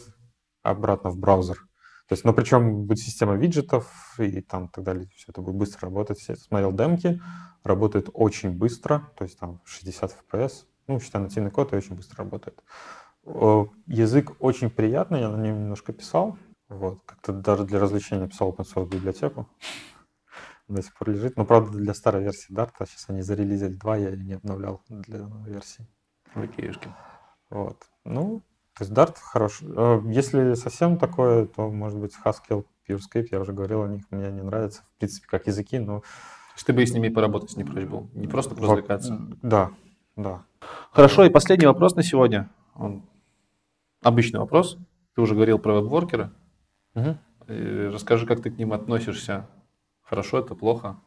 обратно 0.62 1.10
в 1.10 1.18
браузер. 1.18 1.58
То 2.08 2.12
есть, 2.12 2.24
но 2.24 2.32
причем 2.34 2.84
будет 2.86 2.98
система 2.98 3.34
виджетов 3.34 4.14
и 4.18 4.40
там 4.42 4.68
так 4.68 4.84
далее, 4.84 5.08
все 5.14 5.26
это 5.30 5.40
будет 5.40 5.56
быстро 5.56 5.88
работать. 5.88 6.22
Я 6.28 6.36
смотрел 6.36 6.72
демки, 6.72 7.20
работает 7.62 8.10
очень 8.12 8.50
быстро, 8.50 9.10
то 9.16 9.24
есть 9.24 9.38
там 9.38 9.62
60 9.64 10.14
FPS, 10.30 10.64
ну, 10.86 11.00
считай, 11.00 11.22
нативный 11.22 11.50
код 11.50 11.72
и 11.72 11.76
очень 11.76 11.94
быстро 11.96 12.24
работает. 12.24 12.62
Язык 13.86 14.32
очень 14.38 14.68
приятный, 14.68 15.20
я 15.20 15.30
на 15.30 15.40
нем 15.42 15.60
немножко 15.60 15.92
писал. 15.94 16.36
Вот, 16.68 17.00
как-то 17.04 17.32
даже 17.32 17.64
для 17.64 17.78
развлечения 17.78 18.28
писал 18.28 18.50
open 18.50 18.64
source 18.64 18.88
библиотеку. 18.88 19.48
До 20.68 20.82
сих 20.82 20.94
пор 20.96 21.10
лежит. 21.10 21.36
Но, 21.36 21.44
правда, 21.44 21.76
для 21.76 21.92
старой 21.94 22.22
версии 22.22 22.54
Dart, 22.54 22.72
а 22.78 22.86
сейчас 22.86 23.04
они 23.08 23.20
зарелизили 23.20 23.74
2, 23.74 23.96
я 23.96 24.16
не 24.16 24.34
обновлял 24.34 24.82
для 24.88 25.30
версии. 25.46 25.86
Окейшки. 26.34 26.88
Вот. 27.50 27.84
Ну, 28.04 28.42
то 28.76 28.84
есть 28.84 28.92
Dart 28.92 29.16
хорош. 29.20 29.60
Э, 29.62 30.00
если 30.06 30.54
совсем 30.54 30.98
такое, 30.98 31.46
то, 31.46 31.70
может 31.70 31.98
быть, 31.98 32.14
Haskell, 32.24 32.64
PureScript, 32.88 33.28
я 33.30 33.40
уже 33.40 33.52
говорил 33.52 33.82
о 33.82 33.88
них, 33.88 34.04
мне 34.10 34.30
не 34.32 34.42
нравится, 34.42 34.82
в 34.82 34.98
принципе, 34.98 35.26
как 35.28 35.46
языки, 35.46 35.78
но 35.78 36.02
Ты 36.64 36.72
бы 36.72 36.82
и 36.82 36.86
с 36.86 36.92
ними 36.92 37.08
поработать 37.08 37.56
не 37.56 37.64
прочь 37.64 37.84
был, 37.84 38.08
не 38.14 38.26
просто 38.26 38.54
развлекаться. 38.54 39.18
Да, 39.42 39.70
да. 40.16 40.44
Хорошо, 40.92 41.24
и 41.24 41.30
последний 41.30 41.66
вопрос 41.66 41.94
на 41.96 42.02
сегодня. 42.02 42.48
Он 42.74 43.04
обычный 44.02 44.40
вопрос. 44.40 44.78
Ты 45.14 45.20
уже 45.20 45.34
говорил 45.34 45.58
про 45.58 45.74
веб-воркера. 45.74 46.32
Угу. 46.94 47.16
Расскажи, 47.92 48.26
как 48.26 48.42
ты 48.42 48.50
к 48.50 48.58
ним 48.58 48.72
относишься. 48.72 49.48
Хорошо 50.02 50.38
это, 50.38 50.54
плохо? 50.54 51.00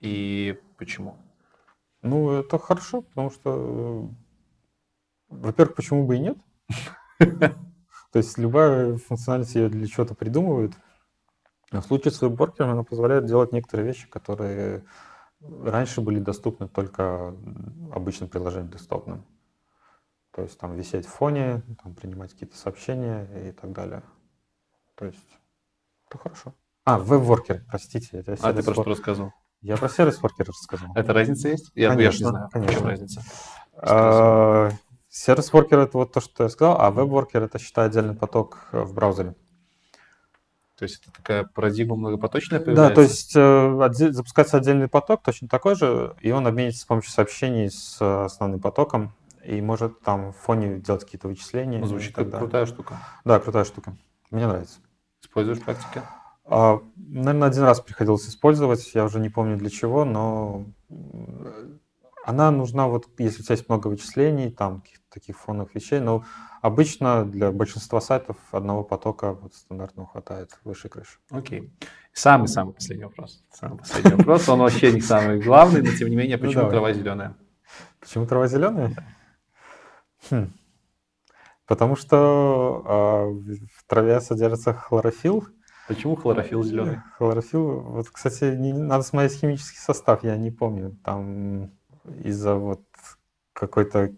И 0.00 0.58
почему? 0.78 1.16
Ну, 2.02 2.30
это 2.30 2.58
хорошо, 2.58 3.02
потому 3.02 3.30
что, 3.30 4.08
во-первых, 5.28 5.74
почему 5.74 6.06
бы 6.06 6.16
и 6.16 6.20
нет? 6.20 6.38
То 7.18 8.18
есть 8.18 8.38
любая 8.38 8.96
функциональность 8.96 9.54
ее 9.54 9.68
для 9.68 9.86
чего-то 9.86 10.14
придумывает. 10.14 10.72
А 11.70 11.80
в 11.80 11.86
случае 11.86 12.12
с 12.12 12.22
веб-воркером 12.22 12.70
она 12.70 12.84
позволяет 12.84 13.26
делать 13.26 13.52
некоторые 13.52 13.86
вещи, 13.86 14.08
которые 14.08 14.84
раньше 15.40 16.00
были 16.00 16.20
доступны 16.20 16.68
только 16.68 17.34
обычным 17.92 18.28
приложением 18.28 18.70
десктопным. 18.70 19.24
То 20.30 20.42
есть 20.42 20.58
там 20.58 20.76
висеть 20.76 21.06
в 21.06 21.10
фоне, 21.10 21.62
там 21.82 21.94
принимать 21.94 22.32
какие-то 22.32 22.56
сообщения 22.56 23.48
и 23.48 23.52
так 23.52 23.72
далее. 23.72 24.02
То 24.96 25.06
есть 25.06 25.18
это 26.08 26.18
хорошо. 26.18 26.54
А, 26.84 26.98
веб-воркер, 26.98 27.64
простите. 27.68 28.18
Это 28.18 28.36
а 28.40 28.52
ты 28.52 28.62
про 28.62 28.72
что 28.72 28.84
рассказывал? 28.84 29.32
Я 29.60 29.76
про 29.76 29.88
сервис-воркер 29.88 30.46
рассказал. 30.46 30.90
Это 30.94 31.12
разница 31.12 31.48
есть? 31.48 31.72
Я, 31.74 31.90
конечно, 31.90 32.24
я 32.24 32.30
не 32.30 32.30
знаю, 32.30 32.48
конечно. 32.52 32.72
в 32.72 32.78
чем 32.78 32.86
разница. 32.86 33.22
А, 33.74 34.70
сервис-воркер 35.08 35.78
это 35.80 35.98
вот 35.98 36.12
то, 36.12 36.20
что 36.20 36.44
я 36.44 36.48
сказал, 36.48 36.80
а 36.80 36.90
веб-воркер 36.90 37.42
это 37.42 37.58
считай 37.58 37.86
отдельный 37.86 38.14
поток 38.14 38.68
в 38.72 38.94
браузере. 38.94 39.34
То 40.78 40.82
есть 40.82 41.02
это 41.02 41.10
такая 41.10 41.44
парадигма 41.44 41.96
многопоточная 41.96 42.60
появляется? 42.60 42.90
Да, 42.90 42.94
то 42.94 43.00
есть 43.00 43.32
э, 43.34 44.12
запускается 44.12 44.58
отдельный 44.58 44.88
поток, 44.88 45.22
точно 45.22 45.48
такой 45.48 45.74
же, 45.74 46.14
и 46.20 46.30
он 46.30 46.46
обменится 46.46 46.82
с 46.82 46.84
помощью 46.84 47.12
сообщений 47.12 47.70
с 47.70 47.96
э, 48.00 48.24
основным 48.24 48.60
потоком, 48.60 49.14
и 49.42 49.60
может 49.62 50.00
там 50.00 50.32
в 50.32 50.36
фоне 50.36 50.80
делать 50.80 51.04
какие-то 51.04 51.28
вычисления. 51.28 51.84
Звучит 51.86 52.14
как 52.14 52.30
крутая 52.30 52.66
штука. 52.66 52.98
Да, 53.24 53.40
крутая 53.40 53.64
штука. 53.64 53.96
Мне 54.30 54.46
нравится. 54.46 54.80
Используешь 55.36 55.58
в 55.58 55.64
практике? 55.64 56.02
А, 56.46 56.80
наверное, 56.96 57.48
один 57.48 57.64
раз 57.64 57.80
приходилось 57.80 58.26
использовать, 58.26 58.94
я 58.94 59.04
уже 59.04 59.20
не 59.20 59.28
помню 59.28 59.58
для 59.58 59.68
чего, 59.68 60.06
но 60.06 60.64
она 62.24 62.50
нужна, 62.50 62.88
вот 62.88 63.06
если 63.18 63.42
у 63.42 63.44
тебя 63.44 63.54
есть 63.54 63.68
много 63.68 63.88
вычислений, 63.88 64.50
там 64.50 64.80
каких-то 64.80 65.04
таких 65.10 65.38
фоновых 65.38 65.74
вещей, 65.74 66.00
но 66.00 66.24
обычно 66.62 67.26
для 67.26 67.52
большинства 67.52 68.00
сайтов 68.00 68.38
одного 68.50 68.82
потока 68.82 69.34
вот 69.34 69.54
стандартного 69.54 70.08
хватает 70.08 70.58
выше 70.64 70.88
крыши. 70.88 71.18
Окей. 71.30 71.70
Самый-самый 72.14 72.72
последний 72.72 73.04
вопрос. 73.04 73.44
Самый 73.52 73.76
последний 73.80 74.14
вопрос, 74.14 74.48
он 74.48 74.60
вообще 74.60 74.90
не 74.90 75.02
самый 75.02 75.38
главный, 75.38 75.82
но 75.82 75.92
тем 75.92 76.08
не 76.08 76.16
менее, 76.16 76.38
ну 76.38 76.46
почему 76.46 76.70
трава 76.70 76.94
зеленая? 76.94 77.36
Почему 78.00 78.26
трава 78.26 78.48
зеленая? 78.48 78.96
Потому 81.66 81.96
что 81.96 82.82
э, 82.86 83.54
в 83.74 83.84
траве 83.86 84.20
содержится 84.20 84.72
хлорофилл, 84.72 85.44
Почему 85.88 86.16
хлорофилл 86.16 86.64
зеленый? 86.64 87.00
Хлорофилл, 87.16 87.80
вот, 87.80 88.10
кстати, 88.10 88.56
не, 88.56 88.72
надо 88.72 89.04
смотреть 89.04 89.38
химический 89.38 89.78
состав, 89.78 90.24
я 90.24 90.36
не 90.36 90.50
помню. 90.50 90.98
Там 91.04 91.70
из-за 92.24 92.56
вот 92.56 92.82
какой-то 93.52 94.12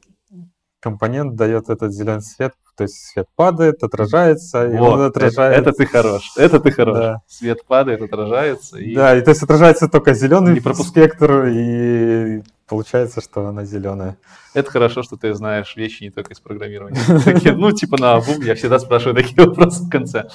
компонент 0.80 1.36
дает 1.36 1.68
этот 1.68 1.92
зеленый 1.92 2.22
цвет, 2.22 2.54
то 2.78 2.84
есть 2.84 2.94
свет 3.08 3.26
падает, 3.34 3.82
отражается, 3.82 4.64
вот, 4.68 4.72
и 4.72 4.78
он 4.78 5.00
отражается. 5.00 5.60
Это, 5.60 5.70
это 5.70 5.78
ты 5.78 5.86
хорош, 5.86 6.32
это 6.36 6.60
ты 6.60 6.70
хорош. 6.70 6.96
Да. 6.96 7.22
Свет 7.26 7.66
падает, 7.66 8.02
отражается. 8.02 8.78
И... 8.78 8.94
Да, 8.94 9.16
и 9.16 9.20
то 9.20 9.30
есть 9.30 9.42
отражается 9.42 9.88
только 9.88 10.14
зеленый 10.14 10.54
не 10.54 10.60
пропуск... 10.60 10.90
спектр, 10.90 11.46
и 11.46 12.40
получается, 12.68 13.20
что 13.20 13.48
она 13.48 13.64
зеленая. 13.64 14.16
Это 14.54 14.70
хорошо, 14.70 15.02
что 15.02 15.16
ты 15.16 15.34
знаешь 15.34 15.74
вещи 15.74 16.04
не 16.04 16.10
только 16.10 16.32
из 16.32 16.38
программирования. 16.38 17.00
Ну, 17.58 17.72
типа 17.72 18.00
на 18.00 18.14
обум, 18.14 18.42
я 18.42 18.54
всегда 18.54 18.78
спрашиваю 18.78 19.16
такие 19.16 19.44
вопросы 19.44 19.82
в 19.82 19.90
конце. 19.90 20.28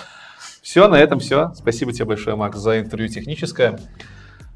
Все, 0.61 0.89
на 0.89 0.95
этом 0.95 1.19
все. 1.19 1.53
Спасибо 1.55 1.93
тебе 1.93 2.05
большое, 2.05 2.35
Макс, 2.35 2.57
за 2.57 2.81
интервью 2.81 3.07
техническое. 3.07 3.79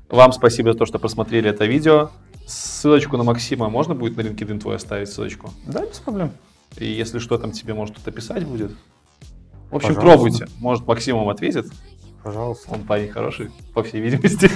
Вам 0.10 0.34
спасибо 0.34 0.74
за 0.74 0.80
то, 0.80 0.86
что 0.86 1.00
просмотрели 1.00 1.50
это 1.50 1.66
видео. 1.66 2.12
Ссылочку 2.46 3.16
на 3.16 3.24
Максима 3.24 3.70
можно 3.70 3.96
будет 3.96 4.18
на 4.18 4.22
LinkedIn 4.22 4.60
твой 4.60 4.76
оставить 4.76 5.10
ссылочку? 5.10 5.52
Да, 5.66 5.86
без 5.86 6.00
проблем. 6.00 6.32
И 6.76 6.86
если 6.86 7.20
что, 7.20 7.38
там 7.38 7.52
тебе 7.52 7.74
может 7.74 7.96
кто-то 7.96 8.12
писать 8.12 8.46
будет. 8.46 8.72
В 9.72 9.76
общем, 9.76 9.96
Пожалуйста. 9.96 10.02
пробуйте. 10.02 10.48
Может, 10.60 10.88
Максим 10.88 11.18
вам 11.18 11.30
ответит. 11.30 11.68
Пожалуйста. 12.24 12.72
Он 12.72 12.84
парень 12.84 13.10
хороший, 13.10 13.52
по 13.74 13.84
всей 13.84 14.02
видимости. 14.02 14.50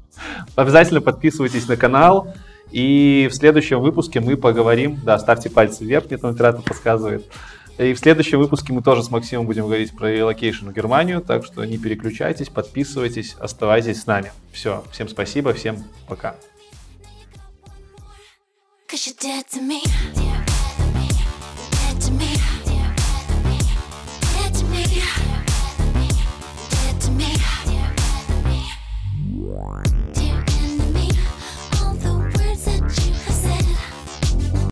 Обязательно 0.56 1.00
подписывайтесь 1.00 1.68
на 1.68 1.76
канал. 1.76 2.34
И 2.70 3.28
в 3.30 3.34
следующем 3.34 3.80
выпуске 3.80 4.20
мы 4.20 4.36
поговорим. 4.36 4.98
Да, 5.04 5.18
ставьте 5.18 5.50
пальцы 5.50 5.84
вверх, 5.84 6.06
мне 6.06 6.18
там 6.18 6.30
оператор 6.30 6.62
подсказывает. 6.62 7.26
И 7.78 7.94
в 7.94 7.98
следующем 7.98 8.40
выпуске 8.40 8.72
мы 8.72 8.82
тоже 8.82 9.04
с 9.04 9.10
Максимом 9.10 9.46
будем 9.46 9.64
говорить 9.64 9.96
про 9.96 10.10
relocation 10.10 10.68
в 10.68 10.72
Германию, 10.72 11.20
так 11.20 11.44
что 11.44 11.64
не 11.64 11.78
переключайтесь, 11.78 12.48
подписывайтесь, 12.48 13.36
оставайтесь 13.38 14.02
с 14.02 14.06
нами. 14.06 14.32
Все, 14.52 14.82
всем 14.90 15.08
спасибо, 15.08 15.52
всем 15.52 15.84
пока. 16.08 16.34
Cause 18.90 19.06
you're 19.06 19.16
dead 19.20 19.44
to 19.52 19.60
me. 19.60 20.37